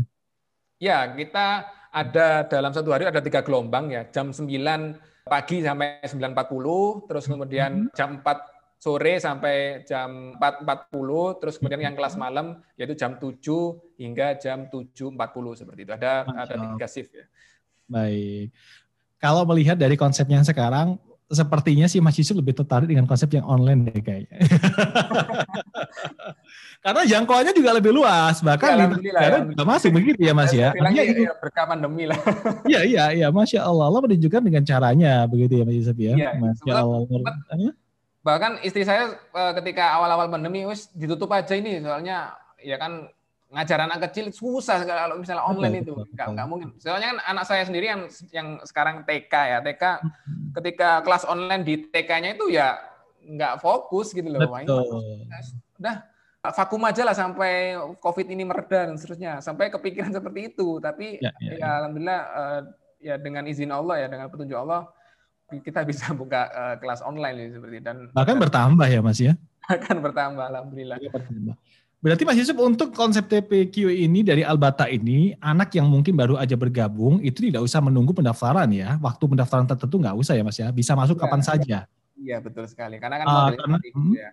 Ya, 0.80 0.98
kita 1.12 1.68
ada 1.92 2.48
dalam 2.48 2.72
satu 2.72 2.92
hari 2.92 3.04
ada 3.04 3.20
tiga 3.20 3.44
gelombang 3.44 3.92
ya, 3.92 4.08
jam 4.08 4.32
9 4.32 4.48
pagi 5.28 5.60
sampai 5.60 6.00
9.40, 6.04 7.08
terus 7.08 7.24
kemudian 7.28 7.88
hmm. 7.88 7.92
jam 7.92 8.20
4 8.20 8.59
sore 8.80 9.20
sampai 9.20 9.84
jam 9.84 10.32
4.40, 10.40 11.40
terus 11.44 11.60
kemudian 11.60 11.92
yang 11.92 11.94
kelas 11.94 12.16
malam 12.16 12.64
yaitu 12.80 12.96
jam 12.96 13.20
7 13.20 13.36
hingga 14.00 14.40
jam 14.40 14.72
7.40 14.72 15.60
seperti 15.60 15.80
itu. 15.84 15.92
Ada 15.92 16.24
ada 16.24 16.54
tiga 16.56 16.88
shift 16.88 17.12
ya. 17.12 17.28
Baik. 17.84 18.48
Kalau 19.20 19.44
melihat 19.44 19.76
dari 19.76 20.00
konsepnya 20.00 20.40
sekarang, 20.40 20.96
sepertinya 21.28 21.84
sih 21.86 22.00
Mas 22.00 22.16
Yusuf 22.16 22.34
lebih 22.40 22.56
tertarik 22.56 22.88
dengan 22.88 23.04
konsep 23.04 23.28
yang 23.36 23.44
online 23.44 23.92
deh 23.92 24.00
kayaknya. 24.00 24.40
Karena 26.80 27.04
jangkauannya 27.04 27.52
juga 27.52 27.76
lebih 27.76 27.92
luas, 27.92 28.40
bahkan 28.40 28.72
ya, 28.72 28.88
di 28.88 29.12
juga 29.52 29.64
masih 29.68 29.92
begitu 29.92 30.24
ya 30.24 30.32
Mas 30.32 30.56
ya. 30.56 30.72
Ya, 30.72 31.04
ya 31.04 31.36
berkah 31.36 31.68
pandemi 31.68 32.08
lah. 32.08 32.16
Iya 32.70 32.80
iya 32.88 33.04
iya, 33.12 33.26
Masya 33.28 33.60
Allah, 33.60 33.92
Allah 33.92 34.00
menunjukkan 34.08 34.40
dengan 34.40 34.64
caranya 34.64 35.28
begitu 35.28 35.60
ya 35.60 35.64
Mas 35.68 35.76
Yusuf 35.76 35.96
ya. 36.00 36.16
ya 36.16 36.32
Masya 36.40 36.72
Allah. 36.72 37.04
Bahkan 38.20 38.60
istri 38.60 38.84
saya 38.84 39.16
eh, 39.16 39.52
ketika 39.60 39.96
awal-awal 39.96 40.28
pandemi, 40.28 40.68
wis 40.68 40.92
ditutup 40.92 41.32
aja 41.32 41.56
ini, 41.56 41.80
soalnya 41.80 42.36
ya 42.60 42.76
kan 42.76 43.08
ngajar 43.50 43.82
anak 43.82 43.98
kecil 44.06 44.30
susah 44.30 44.86
kalau 44.86 45.18
misalnya 45.18 45.42
online 45.42 45.82
itu. 45.82 45.96
nggak 46.14 46.26
nggak 46.36 46.46
mungkin. 46.46 46.68
Soalnya 46.78 47.16
kan 47.16 47.18
anak 47.34 47.44
saya 47.48 47.66
sendiri 47.66 47.90
yang 47.90 48.06
yang 48.30 48.48
sekarang 48.62 49.02
TK 49.02 49.32
ya. 49.32 49.58
TK 49.64 49.82
ketika 50.60 51.02
kelas 51.02 51.26
online 51.26 51.66
di 51.66 51.74
TK-nya 51.90 52.38
itu 52.38 52.46
ya 52.52 52.78
nggak 53.26 53.58
fokus 53.58 54.14
gitu 54.14 54.28
loh. 54.30 54.38
Betul. 54.46 55.26
udah 55.80 55.96
vakum 56.52 56.82
aja 56.84 57.02
lah 57.08 57.16
sampai 57.16 57.74
COVID 57.98 58.26
ini 58.30 58.46
mereda 58.46 58.86
dan 58.86 58.94
seterusnya. 58.94 59.42
Sampai 59.42 59.72
kepikiran 59.72 60.14
seperti 60.14 60.54
itu. 60.54 60.78
Tapi 60.78 61.18
ya, 61.18 61.34
ya, 61.42 61.50
ya. 61.50 61.58
ya. 61.58 61.68
alhamdulillah 61.82 62.20
uh, 62.30 62.60
ya 63.00 63.14
dengan 63.18 63.48
izin 63.48 63.72
Allah 63.72 63.96
ya 64.04 64.06
dengan 64.06 64.28
petunjuk 64.30 64.54
Allah 64.60 64.86
kita 65.58 65.82
bisa 65.82 66.14
buka 66.20 66.46
uh, 66.54 66.74
kelas 66.78 67.02
online 67.02 67.50
seperti 67.50 67.82
dan 67.82 68.06
bahkan 68.14 68.38
bertambah 68.38 68.86
ya 68.86 69.02
Mas 69.02 69.18
ya 69.18 69.34
bahkan 69.66 69.96
bertambah 70.02 70.44
alhamdulillah 70.50 70.98
bertambah. 70.98 71.54
Berarti 72.00 72.24
Mas 72.24 72.40
Yusuf 72.40 72.56
untuk 72.56 72.96
konsep 72.96 73.28
TPQ 73.28 73.92
ini 73.92 74.24
dari 74.24 74.40
Albata 74.40 74.88
ini, 74.88 75.36
anak 75.36 75.76
yang 75.76 75.84
mungkin 75.84 76.16
baru 76.16 76.40
aja 76.40 76.56
bergabung 76.56 77.20
itu 77.20 77.44
tidak 77.44 77.60
usah 77.60 77.84
menunggu 77.84 78.16
pendaftaran 78.16 78.72
ya. 78.72 78.96
Waktu 79.04 79.20
pendaftaran 79.28 79.68
tertentu 79.68 80.00
nggak 80.00 80.16
usah 80.16 80.32
ya 80.32 80.40
Mas 80.40 80.56
ya, 80.56 80.72
bisa 80.72 80.96
masuk 80.96 81.20
ya, 81.20 81.28
kapan 81.28 81.42
saja. 81.44 81.78
Iya 82.16 82.40
betul 82.40 82.64
sekali, 82.72 82.96
karena 82.96 83.20
kan 83.20 83.26
uh, 83.28 83.52
karena, 83.52 83.76
hmm, 83.92 84.12
ya. 84.16 84.30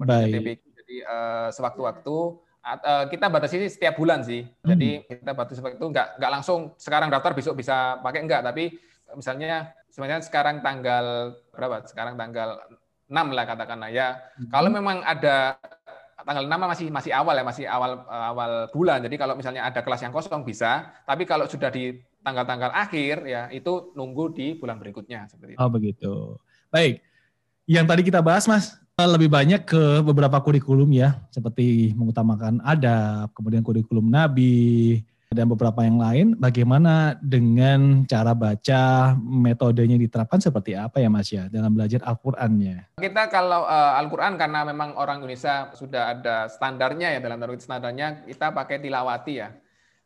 Baik. 0.00 0.32
TPQ, 0.32 0.62
jadi 0.80 0.96
uh, 1.04 1.48
sewaktu-waktu 1.52 2.16
uh, 2.64 3.04
kita 3.12 3.26
batasi 3.28 3.68
setiap 3.68 4.00
bulan 4.00 4.24
sih. 4.24 4.48
Hmm. 4.64 4.72
Jadi 4.72 5.04
kita 5.04 5.32
batasi 5.36 5.60
waktu 5.60 5.84
nggak 5.84 6.08
nggak 6.16 6.32
langsung 6.40 6.72
sekarang 6.80 7.12
daftar 7.12 7.36
besok 7.36 7.60
bisa 7.60 8.00
pakai 8.00 8.24
enggak, 8.24 8.40
tapi 8.48 8.80
misalnya 9.16 9.74
sebenarnya 9.90 10.26
sekarang 10.26 10.60
tanggal 10.60 11.38
berapa? 11.54 11.86
Sekarang 11.86 12.14
tanggal 12.18 12.60
6 13.08 13.36
lah 13.36 13.44
katakanlah 13.46 13.90
ya. 13.90 14.18
Hmm. 14.38 14.50
Kalau 14.50 14.68
memang 14.72 15.02
ada 15.06 15.58
tanggal 16.24 16.44
6 16.48 16.50
masih 16.50 16.88
masih 16.90 17.12
awal 17.12 17.34
ya, 17.36 17.44
masih 17.44 17.64
awal 17.68 17.92
eh, 18.04 18.26
awal 18.30 18.52
bulan. 18.74 19.04
Jadi 19.04 19.16
kalau 19.20 19.34
misalnya 19.38 19.66
ada 19.68 19.80
kelas 19.84 20.02
yang 20.02 20.12
kosong 20.12 20.42
bisa, 20.42 20.90
tapi 21.04 21.28
kalau 21.28 21.46
sudah 21.46 21.68
di 21.68 21.94
tanggal-tanggal 22.24 22.72
akhir 22.72 23.28
ya 23.28 23.52
itu 23.52 23.92
nunggu 23.92 24.32
di 24.32 24.46
bulan 24.56 24.80
berikutnya 24.80 25.28
seperti 25.28 25.54
itu. 25.54 25.60
Oh 25.60 25.68
begitu. 25.68 26.40
Baik. 26.72 27.04
Yang 27.64 27.86
tadi 27.88 28.02
kita 28.04 28.20
bahas 28.20 28.44
Mas, 28.44 28.76
lebih 28.94 29.32
banyak 29.32 29.66
ke 29.66 30.04
beberapa 30.04 30.38
kurikulum 30.38 30.92
ya, 30.92 31.18
seperti 31.32 31.96
mengutamakan 31.96 32.60
adab, 32.62 33.32
kemudian 33.32 33.64
kurikulum 33.64 34.06
nabi, 34.06 35.00
dan 35.34 35.50
beberapa 35.50 35.82
yang 35.82 35.98
lain. 35.98 36.26
Bagaimana 36.38 37.18
dengan 37.18 38.06
cara 38.06 38.32
baca, 38.32 39.12
metodenya 39.18 39.98
diterapkan 39.98 40.38
seperti 40.38 40.78
apa 40.78 41.02
ya 41.02 41.10
Mas 41.10 41.28
ya 41.28 41.50
dalam 41.50 41.74
belajar 41.74 42.00
Al-Qur'annya? 42.06 42.96
Kita 43.02 43.26
kalau 43.28 43.66
uh, 43.66 43.98
Al-Qur'an 43.98 44.38
karena 44.38 44.62
memang 44.62 44.94
orang 44.94 45.20
Indonesia 45.20 45.74
sudah 45.74 46.14
ada 46.14 46.46
standarnya 46.46 47.12
ya 47.12 47.20
dalam 47.20 47.42
standarnya 47.58 48.22
kita 48.24 48.54
pakai 48.54 48.78
tilawati 48.78 49.34
ya. 49.34 49.50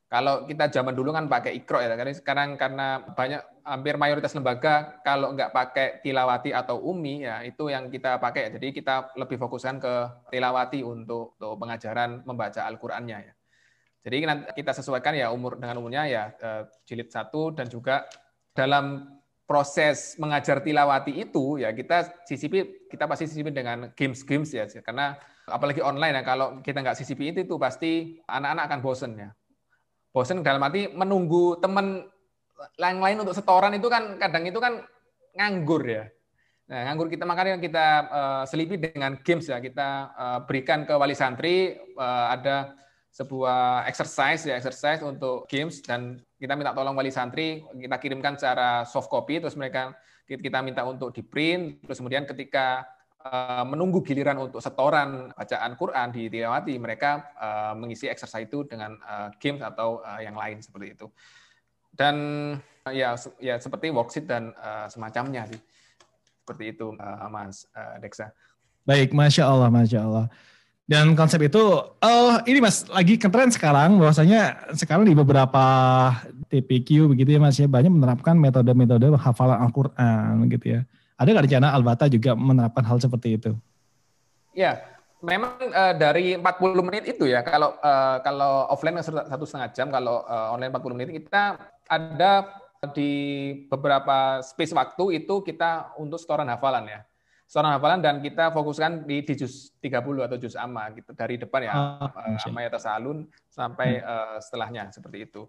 Kalau 0.08 0.48
kita 0.48 0.72
zaman 0.72 0.96
dulu 0.96 1.12
kan 1.12 1.28
pakai 1.28 1.52
ikro 1.52 1.84
ya, 1.84 1.92
karena 1.92 2.16
sekarang 2.16 2.56
karena 2.56 3.04
banyak 3.12 3.44
hampir 3.60 4.00
mayoritas 4.00 4.32
lembaga 4.32 5.04
kalau 5.04 5.36
nggak 5.36 5.52
pakai 5.52 6.00
tilawati 6.00 6.56
atau 6.56 6.80
umi 6.80 7.28
ya 7.28 7.44
itu 7.44 7.68
yang 7.68 7.92
kita 7.92 8.16
pakai. 8.16 8.48
Jadi 8.56 8.72
kita 8.72 9.12
lebih 9.20 9.36
fokuskan 9.36 9.76
ke 9.76 9.94
tilawati 10.32 10.80
untuk, 10.80 11.36
untuk 11.36 11.60
pengajaran 11.60 12.24
membaca 12.24 12.64
Al-Qur'annya 12.64 13.18
ya. 13.20 13.32
Jadi 14.02 14.24
kita 14.54 14.72
sesuaikan 14.72 15.12
ya 15.18 15.34
umur 15.34 15.58
dengan 15.58 15.82
umurnya 15.82 16.06
ya 16.06 16.24
eh, 16.38 16.62
jilid 16.86 17.10
satu 17.10 17.50
dan 17.50 17.66
juga 17.66 18.06
dalam 18.54 19.18
proses 19.48 20.14
mengajar 20.20 20.60
tilawati 20.60 21.24
itu 21.24 21.56
ya 21.56 21.72
kita 21.72 22.20
sisipi 22.28 22.88
kita 22.92 23.08
pasti 23.08 23.24
sisipi 23.24 23.48
dengan 23.48 23.88
games-games 23.96 24.52
ya 24.52 24.68
karena 24.84 25.16
apalagi 25.48 25.80
online 25.80 26.20
ya 26.20 26.22
kalau 26.22 26.60
kita 26.60 26.84
nggak 26.84 26.98
sisipi 27.00 27.32
itu, 27.32 27.48
itu 27.48 27.56
pasti 27.56 28.20
anak-anak 28.28 28.64
akan 28.68 28.80
bosen 28.84 29.12
ya. 29.16 29.30
Bosen 30.12 30.44
dalam 30.44 30.60
arti 30.60 30.88
menunggu 30.92 31.56
teman 31.60 32.04
lain 32.76 32.98
lain 33.00 33.18
untuk 33.24 33.36
setoran 33.36 33.72
itu 33.76 33.88
kan 33.88 34.20
kadang 34.20 34.44
itu 34.44 34.60
kan 34.60 34.84
nganggur 35.36 35.82
ya. 35.84 36.04
Nah 36.68 36.84
nganggur 36.88 37.08
kita 37.08 37.24
makanya 37.24 37.56
kita 37.56 37.86
uh, 38.08 38.44
selipi 38.44 38.76
dengan 38.76 39.16
games 39.24 39.48
ya. 39.48 39.56
Kita 39.60 39.88
uh, 40.12 40.38
berikan 40.44 40.84
ke 40.84 40.92
wali 40.92 41.16
santri 41.16 41.76
uh, 41.96 42.36
ada 42.36 42.76
sebuah 43.18 43.82
exercise 43.90 44.46
ya 44.46 44.54
exercise 44.54 45.02
untuk 45.02 45.50
games 45.50 45.82
dan 45.82 46.22
kita 46.38 46.54
minta 46.54 46.70
tolong 46.70 46.94
wali 46.94 47.10
santri 47.10 47.66
kita 47.74 47.98
kirimkan 47.98 48.38
secara 48.38 48.86
soft 48.86 49.10
copy 49.10 49.42
terus 49.42 49.58
mereka 49.58 49.90
kita 50.30 50.62
minta 50.62 50.86
untuk 50.86 51.10
di 51.10 51.26
print 51.26 51.82
terus 51.82 51.98
kemudian 51.98 52.22
ketika 52.30 52.86
uh, 53.26 53.66
menunggu 53.66 54.06
giliran 54.06 54.38
untuk 54.38 54.62
setoran 54.62 55.34
bacaan 55.34 55.74
Quran 55.74 56.08
di 56.14 56.30
Tilawati 56.30 56.78
mereka 56.78 57.34
uh, 57.34 57.74
mengisi 57.74 58.06
exercise 58.06 58.46
itu 58.46 58.62
dengan 58.62 58.94
uh, 59.02 59.34
games 59.42 59.66
atau 59.66 59.98
yang 60.22 60.38
lain 60.38 60.62
seperti 60.62 60.94
itu. 60.94 61.10
Dan 61.90 62.16
ya 62.86 63.18
ya 63.42 63.58
seperti 63.58 63.90
worksheet 63.90 64.30
dan 64.30 64.54
semacamnya 64.86 65.50
sih. 65.50 65.58
Seperti 66.46 66.70
itu 66.70 66.94
Mas 67.26 67.66
baik 68.86 69.10
masya 69.12 69.44
Allah 69.50 69.68
masya 69.68 70.00
Allah 70.06 70.26
dan 70.88 71.12
konsep 71.12 71.36
itu, 71.44 71.60
oh 71.84 72.34
ini 72.48 72.64
mas, 72.64 72.88
lagi 72.88 73.20
keren 73.20 73.52
sekarang 73.52 74.00
bahwasanya 74.00 74.72
sekarang 74.72 75.04
di 75.04 75.12
beberapa 75.12 75.60
TPQ 76.48 77.12
begitu 77.12 77.36
ya 77.36 77.40
mas 77.44 77.60
ya 77.60 77.68
banyak 77.68 77.92
menerapkan 77.92 78.32
metode-metode 78.32 79.12
hafalan 79.20 79.60
Al-Quran 79.68 80.48
gitu 80.48 80.80
ya. 80.80 80.80
Ada 81.20 81.28
nggak 81.36 81.44
rencana 81.44 81.68
Albata 81.76 82.08
juga 82.08 82.32
menerapkan 82.32 82.80
hal 82.88 83.04
seperti 83.04 83.36
itu? 83.36 83.52
Ya, 84.56 84.80
memang 85.20 85.60
uh, 85.60 85.92
dari 85.92 86.40
40 86.40 86.80
menit 86.80 87.04
itu 87.04 87.28
ya, 87.28 87.44
kalau 87.44 87.76
uh, 87.84 88.24
kalau 88.24 88.72
offline 88.72 88.96
satu 89.04 89.44
setengah 89.44 89.68
jam, 89.76 89.92
kalau 89.92 90.24
uh, 90.24 90.56
online 90.56 90.72
40 90.72 90.96
menit 90.96 91.08
kita 91.20 91.68
ada 91.84 92.48
di 92.96 93.12
beberapa 93.68 94.40
space 94.40 94.72
waktu 94.72 95.20
itu 95.20 95.44
kita 95.44 96.00
untuk 96.00 96.16
setoran 96.16 96.48
hafalan 96.48 96.88
ya 96.88 97.00
seorang 97.48 97.80
hafalan 97.80 98.04
dan 98.04 98.20
kita 98.20 98.52
fokuskan 98.52 99.08
di, 99.08 99.24
di 99.24 99.34
juz 99.34 99.72
30 99.80 100.28
atau 100.28 100.36
juz 100.36 100.52
amma 100.52 100.92
gitu 100.92 101.16
dari 101.16 101.40
depan 101.40 101.60
ya 101.64 101.72
oh, 101.72 102.12
amma 102.44 102.60
ya 102.60 102.70
tasalun 102.70 103.24
sampai 103.48 103.98
hmm. 103.98 104.04
uh, 104.04 104.36
setelahnya 104.44 104.92
seperti 104.92 105.24
itu. 105.24 105.48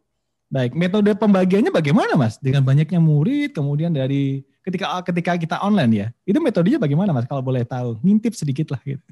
Baik, 0.50 0.74
metode 0.74 1.14
pembagiannya 1.14 1.70
bagaimana 1.70 2.18
Mas? 2.18 2.42
Dengan 2.42 2.66
banyaknya 2.66 2.98
murid 2.98 3.54
kemudian 3.54 3.94
dari 3.94 4.42
ketika 4.66 4.98
ketika 5.06 5.32
kita 5.38 5.56
online 5.62 5.94
ya. 5.94 6.08
Itu 6.26 6.42
metodenya 6.42 6.82
bagaimana 6.82 7.14
Mas 7.14 7.30
kalau 7.30 7.46
boleh 7.46 7.62
tahu? 7.62 8.02
Ngintip 8.02 8.34
sedikit 8.34 8.74
lah 8.74 8.82
gitu. 8.82 9.06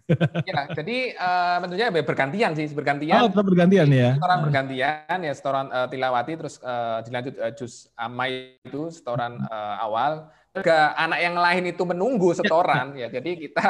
Ya, 0.49 0.65
jadi 0.73 1.13
uh, 1.13 1.61
tentunya 1.61 1.93
bergantian 1.93 2.57
sih, 2.57 2.65
bergantian. 2.73 3.21
Oh, 3.21 3.29
tetap 3.29 3.45
bergantian 3.45 3.85
ya. 3.85 4.17
Setoran 4.17 4.39
bergantian 4.49 5.17
ya, 5.21 5.33
setoran 5.37 5.67
uh, 5.69 5.85
tilawati 5.85 6.33
terus 6.41 6.57
uh, 6.65 7.05
dilanjut 7.05 7.35
uh, 7.37 7.53
juz 7.53 7.85
amma 7.93 8.25
itu 8.33 8.89
setoran 8.89 9.37
uh, 9.45 9.75
awal 9.77 10.33
juga 10.59 10.97
anak 10.97 11.19
yang 11.21 11.35
lain 11.37 11.63
itu 11.71 11.83
menunggu 11.85 12.33
setoran 12.33 12.97
ya. 12.97 13.07
Jadi 13.07 13.47
kita 13.47 13.65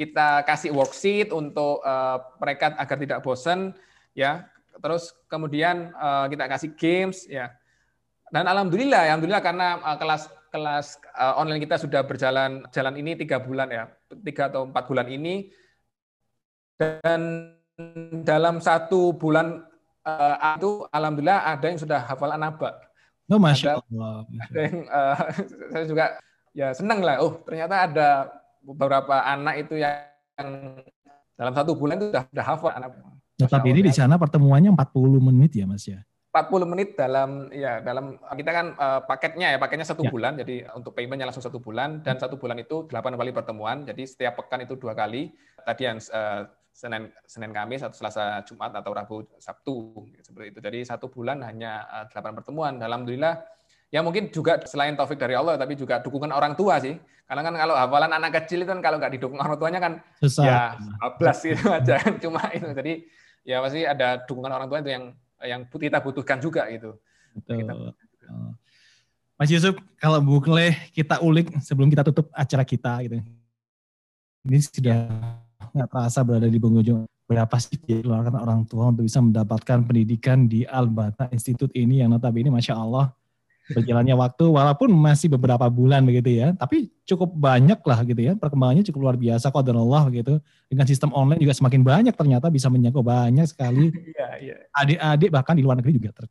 kita 0.00 0.42
kasih 0.46 0.70
worksheet 0.72 1.34
untuk 1.34 1.82
uh, 1.82 2.22
mereka 2.38 2.74
agar 2.78 2.96
tidak 2.96 3.18
bosan 3.20 3.74
ya. 4.16 4.46
Terus 4.78 5.12
kemudian 5.26 5.90
uh, 5.98 6.26
kita 6.30 6.44
kasih 6.46 6.70
games 6.78 7.26
ya. 7.28 7.52
Dan 8.32 8.46
alhamdulillah 8.46 9.08
alhamdulillah 9.10 9.42
karena 9.44 9.68
uh, 9.82 9.96
kelas 10.00 10.30
kelas 10.48 10.96
uh, 11.12 11.36
online 11.36 11.60
kita 11.60 11.76
sudah 11.76 12.00
berjalan 12.06 12.64
jalan 12.72 12.94
ini 12.96 13.18
tiga 13.18 13.42
bulan 13.42 13.68
ya. 13.68 13.84
Tiga 14.24 14.48
atau 14.48 14.64
empat 14.64 14.88
bulan 14.88 15.06
ini. 15.12 15.52
Dan 16.78 17.52
dalam 18.26 18.58
satu 18.58 19.14
bulan 19.14 19.66
uh, 20.02 20.56
itu 20.56 20.86
alhamdulillah 20.90 21.52
ada 21.52 21.66
yang 21.68 21.78
sudah 21.78 22.00
hafal 22.06 22.32
anaba 22.32 22.87
Oh, 23.28 23.36
Masya 23.36 23.76
Allah. 23.76 24.24
Ada 24.48 24.60
yang, 24.64 24.78
uh, 24.88 25.16
saya 25.72 25.84
juga 25.84 26.04
ya 26.56 26.72
senang 26.72 27.04
lah. 27.04 27.20
Oh 27.20 27.44
ternyata 27.44 27.84
ada 27.84 28.08
beberapa 28.64 29.20
anak 29.20 29.68
itu 29.68 29.76
yang 29.76 30.48
dalam 31.36 31.52
satu 31.54 31.76
bulan 31.76 32.00
itu 32.00 32.08
sudah, 32.08 32.24
sudah 32.32 32.44
hafal 32.44 32.72
anak. 32.72 32.90
Tetap 33.38 33.62
ini 33.70 33.86
di 33.86 33.92
sana 33.94 34.18
pertemuannya 34.18 34.74
40 34.74 35.28
menit 35.30 35.54
ya 35.54 35.68
Mas 35.68 35.86
ya? 35.86 36.02
40 36.28 36.70
menit 36.70 36.92
dalam 36.92 37.48
ya 37.50 37.80
dalam 37.80 38.20
kita 38.20 38.50
kan 38.52 38.66
uh, 38.76 39.00
paketnya 39.08 39.56
ya 39.56 39.58
paketnya 39.58 39.86
satu 39.88 40.04
ya. 40.04 40.10
bulan 40.12 40.36
jadi 40.36 40.68
untuk 40.76 40.92
paymentnya 40.92 41.24
langsung 41.24 41.42
satu 41.42 41.56
bulan 41.56 42.04
dan 42.04 42.20
satu 42.20 42.36
bulan 42.36 42.60
itu 42.60 42.84
delapan 42.84 43.16
kali 43.16 43.32
pertemuan 43.32 43.88
jadi 43.88 44.02
setiap 44.04 44.36
pekan 44.36 44.62
itu 44.62 44.76
dua 44.76 44.92
kali 44.92 45.32
tadi 45.64 45.82
yang 45.88 45.98
uh, 46.12 46.44
Senin 46.78 47.10
Senin 47.26 47.50
Kamis 47.50 47.82
atau 47.82 47.98
Selasa 47.98 48.46
Jumat 48.46 48.70
atau 48.70 48.94
Rabu 48.94 49.26
Sabtu 49.42 50.06
seperti 50.22 50.54
itu 50.54 50.58
jadi 50.62 50.78
satu 50.86 51.10
bulan 51.10 51.42
hanya 51.42 51.82
delapan 52.14 52.32
uh, 52.32 52.36
pertemuan 52.38 52.74
alhamdulillah 52.78 53.42
ya 53.90 53.98
mungkin 54.06 54.30
juga 54.30 54.62
selain 54.62 54.94
taufik 54.94 55.18
dari 55.18 55.34
Allah 55.34 55.58
tapi 55.58 55.74
juga 55.74 55.98
dukungan 55.98 56.30
orang 56.30 56.54
tua 56.54 56.78
sih 56.78 56.94
karena 57.26 57.42
kan 57.42 57.54
kalau 57.58 57.74
hafalan 57.74 58.14
anak 58.14 58.30
kecil 58.44 58.62
itu 58.62 58.70
kan 58.70 58.78
kalau 58.78 59.02
nggak 59.02 59.18
didukung 59.18 59.42
orang 59.42 59.58
tuanya 59.58 59.80
kan 59.82 59.92
Susah. 60.22 60.46
ya 60.46 60.58
12 61.18 61.50
gitu 61.50 61.66
aja 61.82 61.96
cuma 62.22 62.46
itu 62.54 62.70
jadi 62.70 62.92
ya 63.42 63.58
pasti 63.58 63.82
ada 63.82 64.22
dukungan 64.22 64.52
orang 64.54 64.70
tua 64.70 64.78
itu 64.78 64.90
yang 64.94 65.04
yang 65.44 65.60
kita 65.70 66.02
butuhkan 66.02 66.38
juga 66.42 66.66
gitu. 66.68 66.98
Betul. 67.38 67.94
Oh. 68.28 68.52
Mas 69.38 69.54
Yusuf, 69.54 69.78
kalau 70.02 70.18
boleh 70.18 70.74
kita 70.90 71.22
ulik 71.22 71.54
sebelum 71.62 71.86
kita 71.86 72.02
tutup 72.02 72.26
acara 72.34 72.66
kita 72.66 72.98
gitu. 73.06 73.22
Ini 74.42 74.58
sudah 74.58 74.98
nggak 75.74 75.88
terasa 75.90 76.20
berada 76.24 76.48
di 76.48 76.58
penghujung. 76.60 77.04
Berapa 77.28 77.60
sih 77.60 77.76
dikeluarkan 77.76 78.40
orang 78.40 78.64
tua 78.64 78.88
untuk 78.88 79.04
bisa 79.04 79.20
mendapatkan 79.20 79.84
pendidikan 79.84 80.48
di 80.48 80.64
Al-Bata 80.64 81.28
Institute 81.28 81.72
ini? 81.76 82.00
Yang 82.00 82.16
notabene 82.16 82.48
Masya 82.48 82.74
Allah 82.74 83.12
berjalannya 83.68 84.16
waktu 84.16 84.44
walaupun 84.48 84.88
masih 84.96 85.28
beberapa 85.36 85.68
bulan 85.68 86.00
begitu 86.08 86.40
ya. 86.40 86.56
Tapi 86.56 86.88
cukup 87.04 87.36
banyak 87.36 87.80
lah 87.84 88.00
gitu 88.08 88.20
ya. 88.20 88.32
Perkembangannya 88.32 88.84
cukup 88.88 89.00
luar 89.04 89.16
biasa 89.20 89.52
kok 89.52 89.60
Allah 89.60 90.02
gitu 90.08 90.40
dengan 90.72 90.86
sistem 90.88 91.12
online 91.12 91.40
juga 91.40 91.54
semakin 91.56 91.82
banyak 91.84 92.14
ternyata 92.16 92.48
bisa 92.48 92.72
menjangkau 92.72 93.04
banyak 93.04 93.46
sekali. 93.48 93.92
Iya, 94.18 94.28
iya. 94.42 94.56
adik-adik 94.74 95.30
bahkan 95.30 95.54
di 95.54 95.62
luar 95.62 95.78
negeri 95.78 95.94
juga 95.94 96.10
ter, 96.10 96.26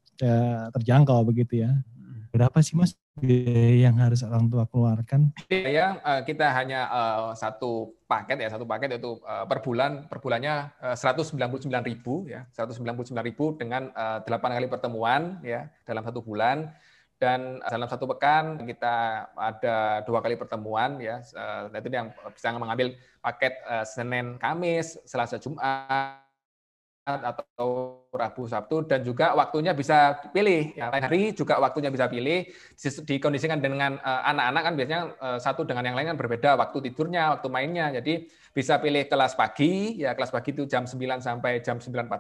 terjangkau 0.76 1.24
begitu 1.24 1.64
ya. 1.64 1.72
Hmm. 1.72 2.28
berapa 2.36 2.58
sih 2.60 2.76
mas 2.76 2.98
biaya 3.18 3.90
yang 3.90 3.98
harus 3.98 4.22
orang 4.22 4.48
tua 4.48 4.70
keluarkan. 4.70 5.34
Ya 5.50 5.98
kita 6.22 6.54
hanya 6.54 6.88
uh, 6.88 7.34
satu 7.34 7.98
paket 8.06 8.40
ya 8.40 8.50
satu 8.54 8.64
paket 8.64 9.02
itu 9.02 9.20
uh, 9.26 9.44
per 9.50 9.66
bulan 9.66 10.06
per 10.06 10.22
bulannya 10.22 10.72
sembilan 10.96 11.84
ribu 11.84 12.30
ya 12.30 12.46
seratus 12.54 12.78
sembilan 12.78 12.96
puluh 12.96 13.08
sembilan 13.10 13.26
ribu 13.26 13.46
dengan 13.58 13.90
delapan 14.24 14.50
kali 14.62 14.68
pertemuan 14.70 15.22
ya 15.42 15.66
dalam 15.84 16.06
satu 16.06 16.22
bulan. 16.22 16.70
Dan 17.18 17.58
dalam 17.66 17.90
satu 17.90 18.06
pekan 18.06 18.62
kita 18.62 19.26
ada 19.34 20.06
dua 20.06 20.22
kali 20.22 20.38
pertemuan 20.38 21.02
ya 21.02 21.18
itu 21.74 21.90
yang 21.90 22.14
bisa 22.30 22.54
mengambil 22.54 22.94
paket 23.26 23.58
eh, 23.66 23.86
Senin 23.90 24.38
Kamis 24.38 25.02
Selasa 25.02 25.42
Jumat 25.42 26.22
atau 27.08 28.04
Rabu 28.12 28.44
Sabtu 28.52 28.84
dan 28.84 29.00
juga 29.00 29.32
waktunya 29.32 29.72
bisa 29.72 30.20
pilih 30.36 30.76
ya 30.76 30.92
lain 30.92 31.08
hari 31.08 31.22
juga 31.32 31.56
waktunya 31.56 31.88
bisa 31.88 32.12
pilih 32.12 32.44
dikondisikan 33.08 33.64
dengan 33.64 33.96
eh, 33.96 34.22
anak-anak 34.28 34.62
kan 34.68 34.74
biasanya 34.76 35.02
eh, 35.16 35.40
satu 35.40 35.64
dengan 35.64 35.88
yang 35.88 35.96
lain 35.96 36.12
kan 36.12 36.18
berbeda 36.20 36.50
waktu 36.60 36.92
tidurnya 36.92 37.40
waktu 37.40 37.48
mainnya. 37.48 37.96
Jadi 37.96 38.28
bisa 38.52 38.82
pilih 38.84 39.08
kelas 39.08 39.40
pagi 39.40 40.04
ya 40.04 40.12
kelas 40.18 40.34
pagi 40.34 40.52
itu 40.52 40.68
jam 40.68 40.84
9 40.84 40.98
sampai 41.24 41.64
jam 41.64 41.80
9.40 41.80 42.12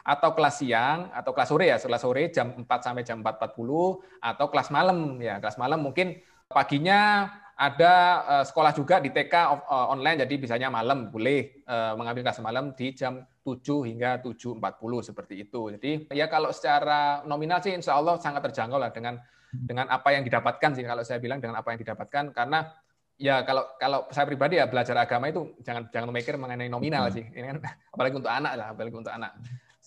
atau 0.00 0.30
kelas 0.32 0.54
siang 0.62 1.10
atau 1.12 1.30
kelas 1.36 1.48
sore 1.52 1.66
ya 1.68 1.76
kelas 1.76 2.02
sore 2.02 2.22
jam 2.32 2.56
4 2.56 2.64
sampai 2.64 3.02
jam 3.04 3.20
4.40 3.20 4.24
atau 4.24 4.46
kelas 4.48 4.68
malam 4.72 5.20
ya. 5.20 5.36
Kelas 5.42 5.60
malam 5.60 5.84
mungkin 5.84 6.16
paginya 6.48 7.28
ada 7.56 7.92
uh, 8.28 8.44
sekolah 8.44 8.76
juga 8.76 9.00
di 9.00 9.08
TK 9.08 9.32
uh, 9.32 9.88
online, 9.88 10.28
jadi 10.28 10.34
bisanya 10.36 10.68
malam 10.68 11.08
boleh 11.08 11.64
uh, 11.64 11.96
mengambil 11.96 12.28
kelas 12.28 12.44
malam 12.44 12.76
di 12.76 12.92
jam 12.92 13.24
7 13.40 13.64
hingga 13.88 14.20
7.40 14.20 14.60
seperti 15.00 15.34
itu. 15.40 15.72
Jadi 15.72 16.12
ya 16.12 16.28
kalau 16.28 16.52
secara 16.52 17.24
nominal 17.24 17.64
sih 17.64 17.72
insya 17.72 17.96
Allah 17.96 18.20
sangat 18.20 18.44
terjangkau 18.52 18.76
lah 18.76 18.92
dengan 18.92 19.16
dengan 19.56 19.88
apa 19.88 20.12
yang 20.12 20.20
didapatkan 20.20 20.76
sih 20.76 20.84
kalau 20.84 21.00
saya 21.00 21.16
bilang 21.16 21.40
dengan 21.40 21.56
apa 21.56 21.72
yang 21.72 21.80
didapatkan. 21.80 22.36
Karena 22.36 22.68
ya 23.16 23.40
kalau 23.48 23.64
kalau 23.80 24.04
saya 24.12 24.28
pribadi 24.28 24.60
ya 24.60 24.68
belajar 24.68 24.92
agama 25.00 25.32
itu 25.32 25.56
jangan 25.64 25.88
jangan 25.88 26.12
memikir 26.12 26.36
mengenai 26.36 26.68
nominal 26.68 27.08
hmm. 27.08 27.14
sih. 27.16 27.24
Ini 27.24 27.56
kan 27.56 27.58
apalagi 27.96 28.14
untuk 28.20 28.32
anak 28.36 28.52
lah 28.52 28.66
apalagi 28.76 28.96
untuk 29.00 29.14
anak. 29.16 29.32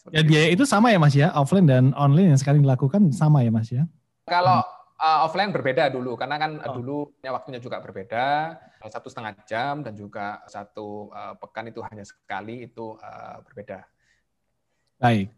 Ya 0.09 0.25
biaya 0.25 0.49
itu 0.49 0.65
sama 0.65 0.89
ya 0.89 0.97
mas 0.97 1.13
ya? 1.13 1.29
Offline 1.37 1.69
dan 1.69 1.93
online 1.93 2.33
yang 2.33 2.39
sekarang 2.41 2.65
dilakukan 2.65 3.13
sama 3.13 3.45
ya 3.45 3.53
mas 3.53 3.69
ya? 3.69 3.85
Kalau 4.25 4.65
uh, 4.99 5.25
offline 5.25 5.55
berbeda 5.55 5.87
dulu 5.87 6.19
karena 6.19 6.35
kan 6.35 6.51
oh. 6.59 6.75
dulu 6.75 6.97
waktunya 7.23 7.63
juga 7.63 7.79
berbeda 7.79 8.59
satu 8.91 9.07
setengah 9.07 9.33
jam 9.47 9.81
dan 9.81 9.95
juga 9.95 10.43
satu 10.45 11.09
uh, 11.15 11.35
pekan 11.39 11.71
itu 11.71 11.79
hanya 11.83 12.03
sekali 12.03 12.67
itu 12.67 12.99
uh, 12.99 13.39
berbeda. 13.47 13.87
Baik. 14.99 15.31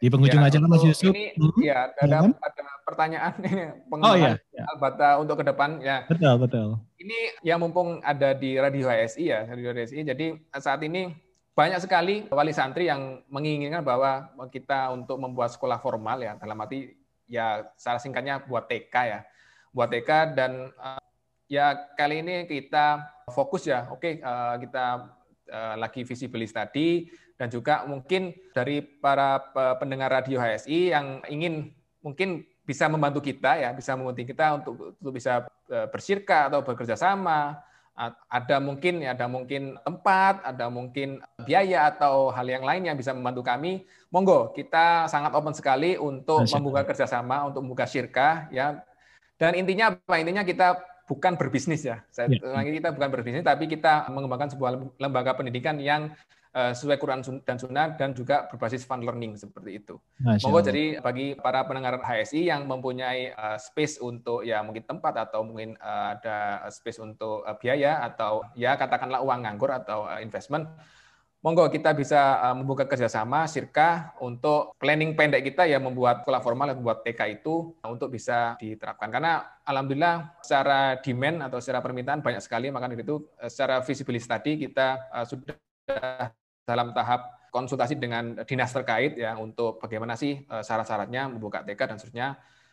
Di 0.00 0.08
penghujung 0.08 0.40
ya, 0.40 0.48
aja 0.48 0.56
Mas 0.64 0.80
Yusuf. 0.80 1.12
Ini 1.12 1.36
hmm? 1.36 1.60
ya 1.60 1.92
ada, 1.92 2.00
ya 2.08 2.18
ada 2.32 2.60
pertanyaan 2.88 3.32
ini 3.44 3.64
oh, 4.00 4.16
iya. 4.16 4.32
ya. 4.48 4.64
Albata 4.72 5.20
untuk 5.20 5.40
ke 5.40 5.44
depan 5.44 5.76
ya. 5.84 6.08
Betul 6.08 6.40
betul. 6.40 6.68
Ini 6.96 7.44
yang 7.44 7.60
mumpung 7.60 8.00
ada 8.00 8.32
di 8.32 8.56
Radio 8.56 8.88
HSI 8.88 9.24
ya 9.28 9.44
Radio 9.44 9.76
HSI. 9.76 10.00
Jadi 10.08 10.26
saat 10.56 10.80
ini 10.80 11.12
banyak 11.52 11.80
sekali 11.84 12.24
wali 12.32 12.56
santri 12.56 12.88
yang 12.88 13.20
menginginkan 13.28 13.84
bahwa 13.84 14.32
kita 14.48 14.88
untuk 14.96 15.20
membuat 15.20 15.52
sekolah 15.52 15.76
formal 15.76 16.16
ya 16.16 16.32
dalam 16.40 16.56
arti 16.64 16.96
ya 17.30 17.70
secara 17.78 18.02
singkatnya 18.02 18.42
buat 18.42 18.66
TK 18.66 18.94
ya, 19.06 19.20
buat 19.70 19.88
TK 19.88 20.10
dan 20.34 20.74
uh, 20.74 21.02
ya 21.46 21.78
kali 21.94 22.26
ini 22.26 22.50
kita 22.50 23.06
fokus 23.30 23.70
ya, 23.70 23.86
oke 23.86 24.18
uh, 24.18 24.58
kita 24.58 25.14
uh, 25.48 25.74
lagi 25.78 26.02
visibilis 26.02 26.50
tadi 26.50 27.06
dan 27.38 27.48
juga 27.48 27.86
mungkin 27.88 28.34
dari 28.52 28.82
para 28.84 29.40
pendengar 29.80 30.12
radio 30.12 30.36
HSI 30.36 30.92
yang 30.92 31.24
ingin 31.30 31.72
mungkin 32.04 32.44
bisa 32.68 32.84
membantu 32.90 33.24
kita 33.24 33.56
ya, 33.56 33.72
bisa 33.72 33.96
membantu 33.96 34.28
kita 34.28 34.60
untuk, 34.60 34.74
untuk 35.00 35.12
bisa 35.16 35.48
bersirka 35.88 36.52
atau 36.52 36.60
bekerja 36.60 37.00
sama 37.00 37.56
ada 38.08 38.56
mungkin 38.64 39.04
ada 39.04 39.28
mungkin 39.28 39.76
tempat, 39.84 40.40
ada 40.40 40.72
mungkin 40.72 41.20
biaya 41.44 41.92
atau 41.92 42.32
hal 42.32 42.48
yang 42.48 42.64
lain 42.64 42.88
yang 42.88 42.96
bisa 42.96 43.12
membantu 43.12 43.44
kami, 43.44 43.84
monggo 44.08 44.56
kita 44.56 45.04
sangat 45.04 45.36
open 45.36 45.52
sekali 45.52 46.00
untuk 46.00 46.48
Masya 46.48 46.56
membuka 46.56 46.80
kerjasama, 46.88 47.44
untuk 47.52 47.60
membuka 47.60 47.84
syirkah 47.84 48.48
ya. 48.48 48.80
Dan 49.36 49.56
intinya 49.56 49.92
apa? 49.92 50.16
Intinya 50.16 50.44
kita 50.44 50.80
bukan 51.04 51.36
berbisnis 51.36 51.84
ya. 51.84 52.00
Saya 52.08 52.32
ya. 52.32 52.64
kita 52.64 52.88
bukan 52.96 53.08
berbisnis, 53.12 53.44
tapi 53.44 53.68
kita 53.68 54.08
mengembangkan 54.08 54.48
sebuah 54.56 54.96
lembaga 54.96 55.36
pendidikan 55.36 55.76
yang 55.76 56.08
sesuai 56.50 56.98
Quran 56.98 57.22
dan 57.46 57.56
Sunnah 57.62 57.94
dan 57.94 58.10
juga 58.10 58.50
berbasis 58.50 58.82
fun 58.82 59.06
learning 59.06 59.38
seperti 59.38 59.78
itu. 59.78 59.94
Monggo 60.18 60.58
jadi 60.58 60.98
bagi 60.98 61.38
para 61.38 61.62
pendengar 61.62 62.02
HSI 62.02 62.50
yang 62.50 62.66
mempunyai 62.66 63.30
uh, 63.38 63.54
space 63.54 64.02
untuk 64.02 64.42
ya 64.42 64.58
mungkin 64.66 64.82
tempat 64.82 65.30
atau 65.30 65.46
mungkin 65.46 65.78
uh, 65.78 66.18
ada 66.18 66.66
space 66.74 66.98
untuk 66.98 67.46
uh, 67.46 67.54
biaya 67.54 68.02
atau 68.02 68.42
ya 68.58 68.74
katakanlah 68.74 69.22
uang 69.22 69.46
nganggur 69.46 69.70
atau 69.70 70.10
uh, 70.10 70.18
investment, 70.18 70.66
monggo 71.38 71.70
kita 71.70 71.94
bisa 71.94 72.42
uh, 72.42 72.56
membuka 72.58 72.82
kerjasama 72.82 73.46
sirka 73.46 74.10
untuk 74.18 74.74
planning 74.82 75.14
pendek 75.14 75.54
kita 75.54 75.70
ya 75.70 75.78
membuat 75.78 76.26
sekolah 76.26 76.42
formal 76.42 76.74
membuat 76.74 77.06
TK 77.06 77.40
itu 77.40 77.78
untuk 77.86 78.10
bisa 78.10 78.58
diterapkan 78.58 79.06
karena 79.06 79.62
alhamdulillah 79.62 80.42
secara 80.42 80.98
demand 80.98 81.46
atau 81.46 81.62
secara 81.62 81.78
permintaan 81.78 82.26
banyak 82.26 82.42
sekali 82.42 82.74
maka 82.74 82.90
itu 82.90 83.22
secara 83.46 83.78
visibilis 83.86 84.26
tadi 84.26 84.66
kita 84.66 84.98
uh, 85.14 85.22
sudah 85.22 85.54
dalam 86.70 86.94
tahap 86.94 87.50
konsultasi 87.50 87.98
dengan 87.98 88.38
dinas 88.46 88.70
terkait 88.70 89.18
ya 89.18 89.34
untuk 89.34 89.82
bagaimana 89.82 90.14
sih 90.14 90.38
eh, 90.38 90.62
syarat-syaratnya 90.62 91.26
membuka 91.26 91.66
TK 91.66 91.80
dan 91.90 91.98
seterusnya. 91.98 92.28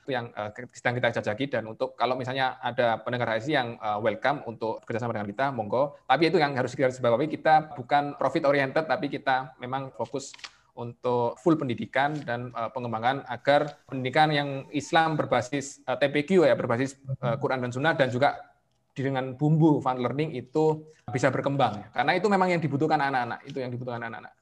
Itu 0.07 0.15
yang 0.15 0.32
uh, 0.40 0.56
sedang 0.72 0.95
kita 0.95 1.19
jajaki 1.19 1.52
dan 1.52 1.68
untuk 1.68 1.91
kalau 1.99 2.15
misalnya 2.15 2.56
ada 2.64 2.95
pendengar 3.03 3.28
HSI 3.28 3.52
yang 3.52 3.76
uh, 3.76 3.99
welcome 3.99 4.40
untuk 4.48 4.80
bekerjasama 4.80 5.11
dengan 5.11 5.28
kita 5.28 5.52
monggo. 5.52 5.99
Tapi 6.07 6.32
itu 6.32 6.40
yang 6.40 6.56
harus 6.56 6.72
kita 6.80 6.95
sebagai 6.95 7.28
kita 7.28 7.76
bukan 7.76 8.15
profit 8.15 8.48
oriented 8.48 8.88
tapi 8.88 9.11
kita 9.11 9.60
memang 9.60 9.91
fokus 9.91 10.32
untuk 10.80 11.36
full 11.44 11.60
pendidikan 11.60 12.15
dan 12.24 12.56
pengembangan 12.72 13.26
agar 13.28 13.84
pendidikan 13.90 14.32
yang 14.32 14.49
Islam 14.72 15.19
berbasis 15.19 15.84
TPQ 15.84 16.48
ya 16.48 16.56
berbasis 16.56 17.02
Quran 17.41 17.65
dan 17.65 17.74
Sunnah 17.74 17.98
dan 17.98 18.14
juga 18.14 18.47
dengan 19.03 19.38
bumbu 19.38 19.82
fun 19.84 19.99
learning 20.02 20.34
itu 20.38 20.86
bisa 21.11 21.32
berkembang. 21.32 21.88
Karena 21.94 22.18
itu 22.18 22.28
memang 22.28 22.52
yang 22.52 22.61
dibutuhkan 22.61 22.99
anak-anak, 22.99 23.45
itu 23.48 23.57
yang 23.61 23.72
dibutuhkan 23.72 24.02
anak-anak. 24.03 24.34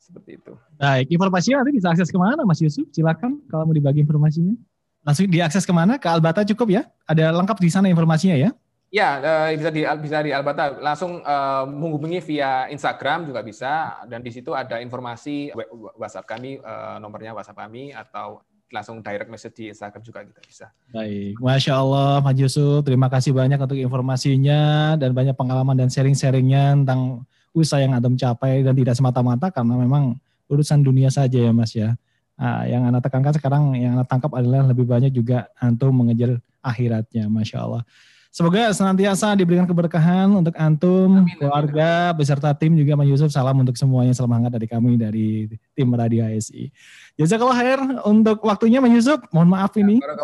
Seperti 0.00 0.40
itu. 0.40 0.52
Baik, 0.80 1.06
informasinya 1.12 1.60
nanti 1.60 1.76
bisa 1.76 1.88
akses 1.92 2.08
ke 2.08 2.18
mana 2.18 2.42
Mas 2.48 2.60
Yusuf? 2.64 2.88
Silakan 2.90 3.44
kalau 3.52 3.68
mau 3.68 3.76
dibagi 3.76 4.00
informasinya. 4.00 4.56
Langsung 5.04 5.28
diakses 5.28 5.64
ke 5.64 5.72
mana? 5.72 5.96
Ke 5.96 6.12
Albata 6.12 6.44
cukup 6.44 6.72
ya? 6.72 6.82
Ada 7.08 7.32
lengkap 7.32 7.56
di 7.60 7.68
sana 7.72 7.88
informasinya 7.88 8.36
ya? 8.36 8.50
Ya, 8.90 9.22
eh, 9.22 9.54
bisa 9.54 9.70
di 9.70 9.86
bisa 9.86 10.18
di 10.18 10.34
Albata. 10.34 10.82
Langsung 10.82 11.22
uh, 11.22 11.62
menghubungi 11.62 12.18
via 12.26 12.66
Instagram 12.74 13.30
juga 13.30 13.40
bisa 13.46 14.02
dan 14.10 14.18
di 14.18 14.34
situ 14.34 14.50
ada 14.50 14.82
informasi 14.82 15.54
WhatsApp 15.94 16.26
kami, 16.26 16.58
uh, 16.58 16.98
nomornya 16.98 17.30
WhatsApp 17.30 17.70
kami 17.70 17.94
atau 17.94 18.42
langsung 18.70 19.02
direct 19.02 19.30
message 19.30 19.54
di 19.58 19.64
Instagram 19.70 20.02
juga 20.02 20.22
kita 20.22 20.40
bisa. 20.46 20.66
Baik, 20.94 21.36
Masya 21.42 21.74
Allah 21.74 22.22
Mas 22.22 22.38
Yusuf, 22.38 22.86
terima 22.86 23.10
kasih 23.10 23.34
banyak 23.34 23.58
untuk 23.58 23.78
informasinya 23.78 24.94
dan 24.94 25.10
banyak 25.10 25.34
pengalaman 25.34 25.74
dan 25.74 25.90
sharing-sharingnya 25.90 26.78
tentang 26.82 27.26
usaha 27.50 27.82
yang 27.82 27.94
Adam 27.98 28.14
capai 28.14 28.62
dan 28.62 28.74
tidak 28.78 28.94
semata-mata 28.94 29.50
karena 29.50 29.74
memang 29.74 30.14
urusan 30.46 30.82
dunia 30.82 31.10
saja 31.10 31.50
ya 31.50 31.52
Mas 31.54 31.74
ya. 31.74 31.98
Nah, 32.40 32.64
yang 32.64 32.88
anak 32.88 33.04
tekankan 33.04 33.36
sekarang 33.36 33.76
yang 33.76 34.00
anak 34.00 34.08
tangkap 34.08 34.32
adalah 34.32 34.64
lebih 34.64 34.88
banyak 34.88 35.12
juga 35.12 35.52
antum 35.60 35.92
mengejar 35.92 36.40
akhiratnya, 36.64 37.28
masya 37.28 37.68
Allah. 37.68 37.82
Semoga 38.30 38.70
senantiasa 38.70 39.34
diberikan 39.34 39.66
keberkahan 39.66 40.30
untuk 40.30 40.54
antum, 40.54 41.26
amin, 41.26 41.34
keluarga, 41.34 42.14
amin. 42.14 42.18
beserta 42.22 42.54
tim 42.54 42.78
juga 42.78 42.94
Mas 42.94 43.10
Yusuf. 43.10 43.34
Salam 43.34 43.58
untuk 43.58 43.74
semuanya, 43.74 44.14
salam 44.14 44.30
hangat 44.30 44.54
dari 44.54 44.70
kami 44.70 44.94
dari 44.94 45.50
tim 45.74 45.90
Radio 45.90 46.22
ASI. 46.22 46.70
Jazakallah 47.18 47.58
khair 47.58 47.82
untuk 48.06 48.38
waktunya 48.46 48.78
Mas 48.78 48.94
Yusuf. 48.94 49.18
Mohon 49.34 49.50
maaf 49.50 49.74
ini. 49.74 49.98
Ya, 49.98 50.14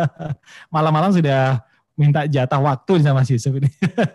Malam-malam 0.74 1.12
sudah 1.12 1.60
minta 1.92 2.24
jatah 2.24 2.60
waktu 2.64 3.04
sama 3.04 3.20
Mas 3.20 3.28
Yusuf 3.28 3.52
ini. 3.52 3.68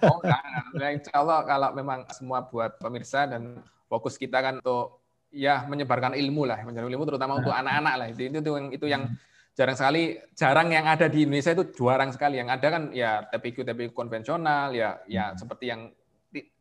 oh 0.10 0.18
enggak, 0.26 0.42
enggak. 0.74 0.90
Insya 0.98 1.14
Allah 1.14 1.46
kalau 1.46 1.70
memang 1.78 2.10
semua 2.10 2.42
buat 2.50 2.74
pemirsa 2.82 3.30
dan 3.30 3.62
fokus 3.86 4.18
kita 4.18 4.42
kan 4.42 4.66
untuk 4.66 5.06
ya 5.30 5.62
menyebarkan 5.70 6.18
ilmu 6.18 6.42
lah, 6.50 6.66
menyebarkan 6.66 6.90
ilmu 6.90 7.06
terutama 7.06 7.38
untuk 7.38 7.54
nah. 7.54 7.62
anak-anak 7.62 7.94
lah. 8.02 8.08
Itu, 8.10 8.22
itu, 8.26 8.38
itu 8.42 8.50
yang 8.50 8.68
itu 8.74 8.88
yang 8.90 9.04
hmm 9.14 9.29
jarang 9.58 9.78
sekali 9.78 10.04
jarang 10.36 10.68
yang 10.72 10.86
ada 10.88 11.08
di 11.08 11.26
Indonesia 11.26 11.54
itu 11.54 11.66
jarang 11.76 12.12
sekali. 12.12 12.40
Yang 12.42 12.50
ada 12.60 12.68
kan 12.70 12.84
ya 12.94 13.12
TPQ 13.30 13.66
TPQ 13.66 13.90
konvensional 13.92 14.72
ya 14.74 15.00
ya 15.10 15.32
hmm. 15.32 15.38
seperti 15.40 15.66
yang 15.70 15.92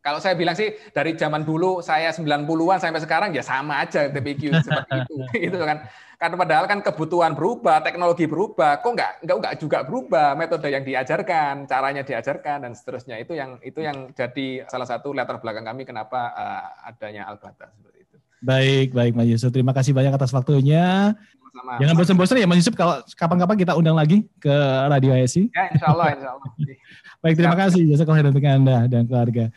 kalau 0.01 0.17
saya 0.25 0.33
bilang 0.33 0.57
sih 0.57 0.73
dari 0.97 1.13
zaman 1.13 1.45
dulu 1.45 1.85
saya 1.85 2.09
90-an 2.09 2.81
sampai 2.81 3.05
sekarang 3.05 3.31
ya 3.37 3.45
sama 3.45 3.85
aja 3.85 4.09
TPQ 4.09 4.41
seperti 4.67 4.95
itu 5.05 5.15
gitu 5.53 5.59
kan. 5.61 5.85
Karena 6.19 6.35
padahal 6.35 6.67
kan 6.67 6.83
kebutuhan 6.83 7.37
berubah 7.37 7.79
teknologi 7.85 8.27
berubah 8.27 8.83
kok 8.83 8.91
nggak 8.91 9.13
nggak 9.23 9.37
nggak 9.39 9.55
juga 9.61 9.87
berubah 9.87 10.35
metode 10.35 10.67
yang 10.67 10.83
diajarkan 10.83 11.69
caranya 11.69 12.03
diajarkan 12.03 12.67
dan 12.67 12.73
seterusnya. 12.75 13.21
Itu 13.21 13.37
yang 13.37 13.61
itu 13.63 13.85
yang 13.85 14.11
jadi 14.17 14.67
salah 14.67 14.89
satu 14.89 15.15
latar 15.15 15.39
belakang 15.39 15.69
kami 15.69 15.87
kenapa 15.87 16.33
uh, 16.35 16.89
adanya 16.91 17.29
Albata 17.29 17.71
seperti 17.71 17.98
itu 17.98 17.98
baik 18.39 18.95
baik 18.95 19.13
Mas 19.19 19.29
Yusuf 19.31 19.51
terima 19.51 19.75
kasih 19.75 19.91
banyak 19.93 20.15
atas 20.15 20.31
waktunya 20.31 21.15
sama. 21.59 21.73
Jangan 21.83 21.95
bosan-bosan 21.99 22.37
ya 22.39 22.47
Mas 22.47 22.59
Yusuf 22.63 22.75
kalau 22.79 23.03
kapan-kapan 23.19 23.57
kita 23.59 23.73
undang 23.75 23.97
lagi 23.99 24.25
ke 24.39 24.55
Radio 24.89 25.13
ASI. 25.15 25.51
Ya 25.51 25.65
insya 25.75 25.87
Allah, 25.91 26.07
insya 26.15 26.29
Allah. 26.35 26.49
Baik, 27.23 27.35
terima 27.35 27.57
kasih 27.59 27.83
jasa 27.91 28.05
kalian 28.07 28.31
untuk 28.31 28.45
Anda 28.47 28.87
dan 28.87 29.03
keluarga. 29.11 29.51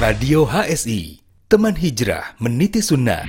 Radio 0.00 0.48
HSI, 0.48 1.20
teman 1.44 1.76
hijrah 1.76 2.40
meniti 2.40 2.80
sunnah. 2.80 3.28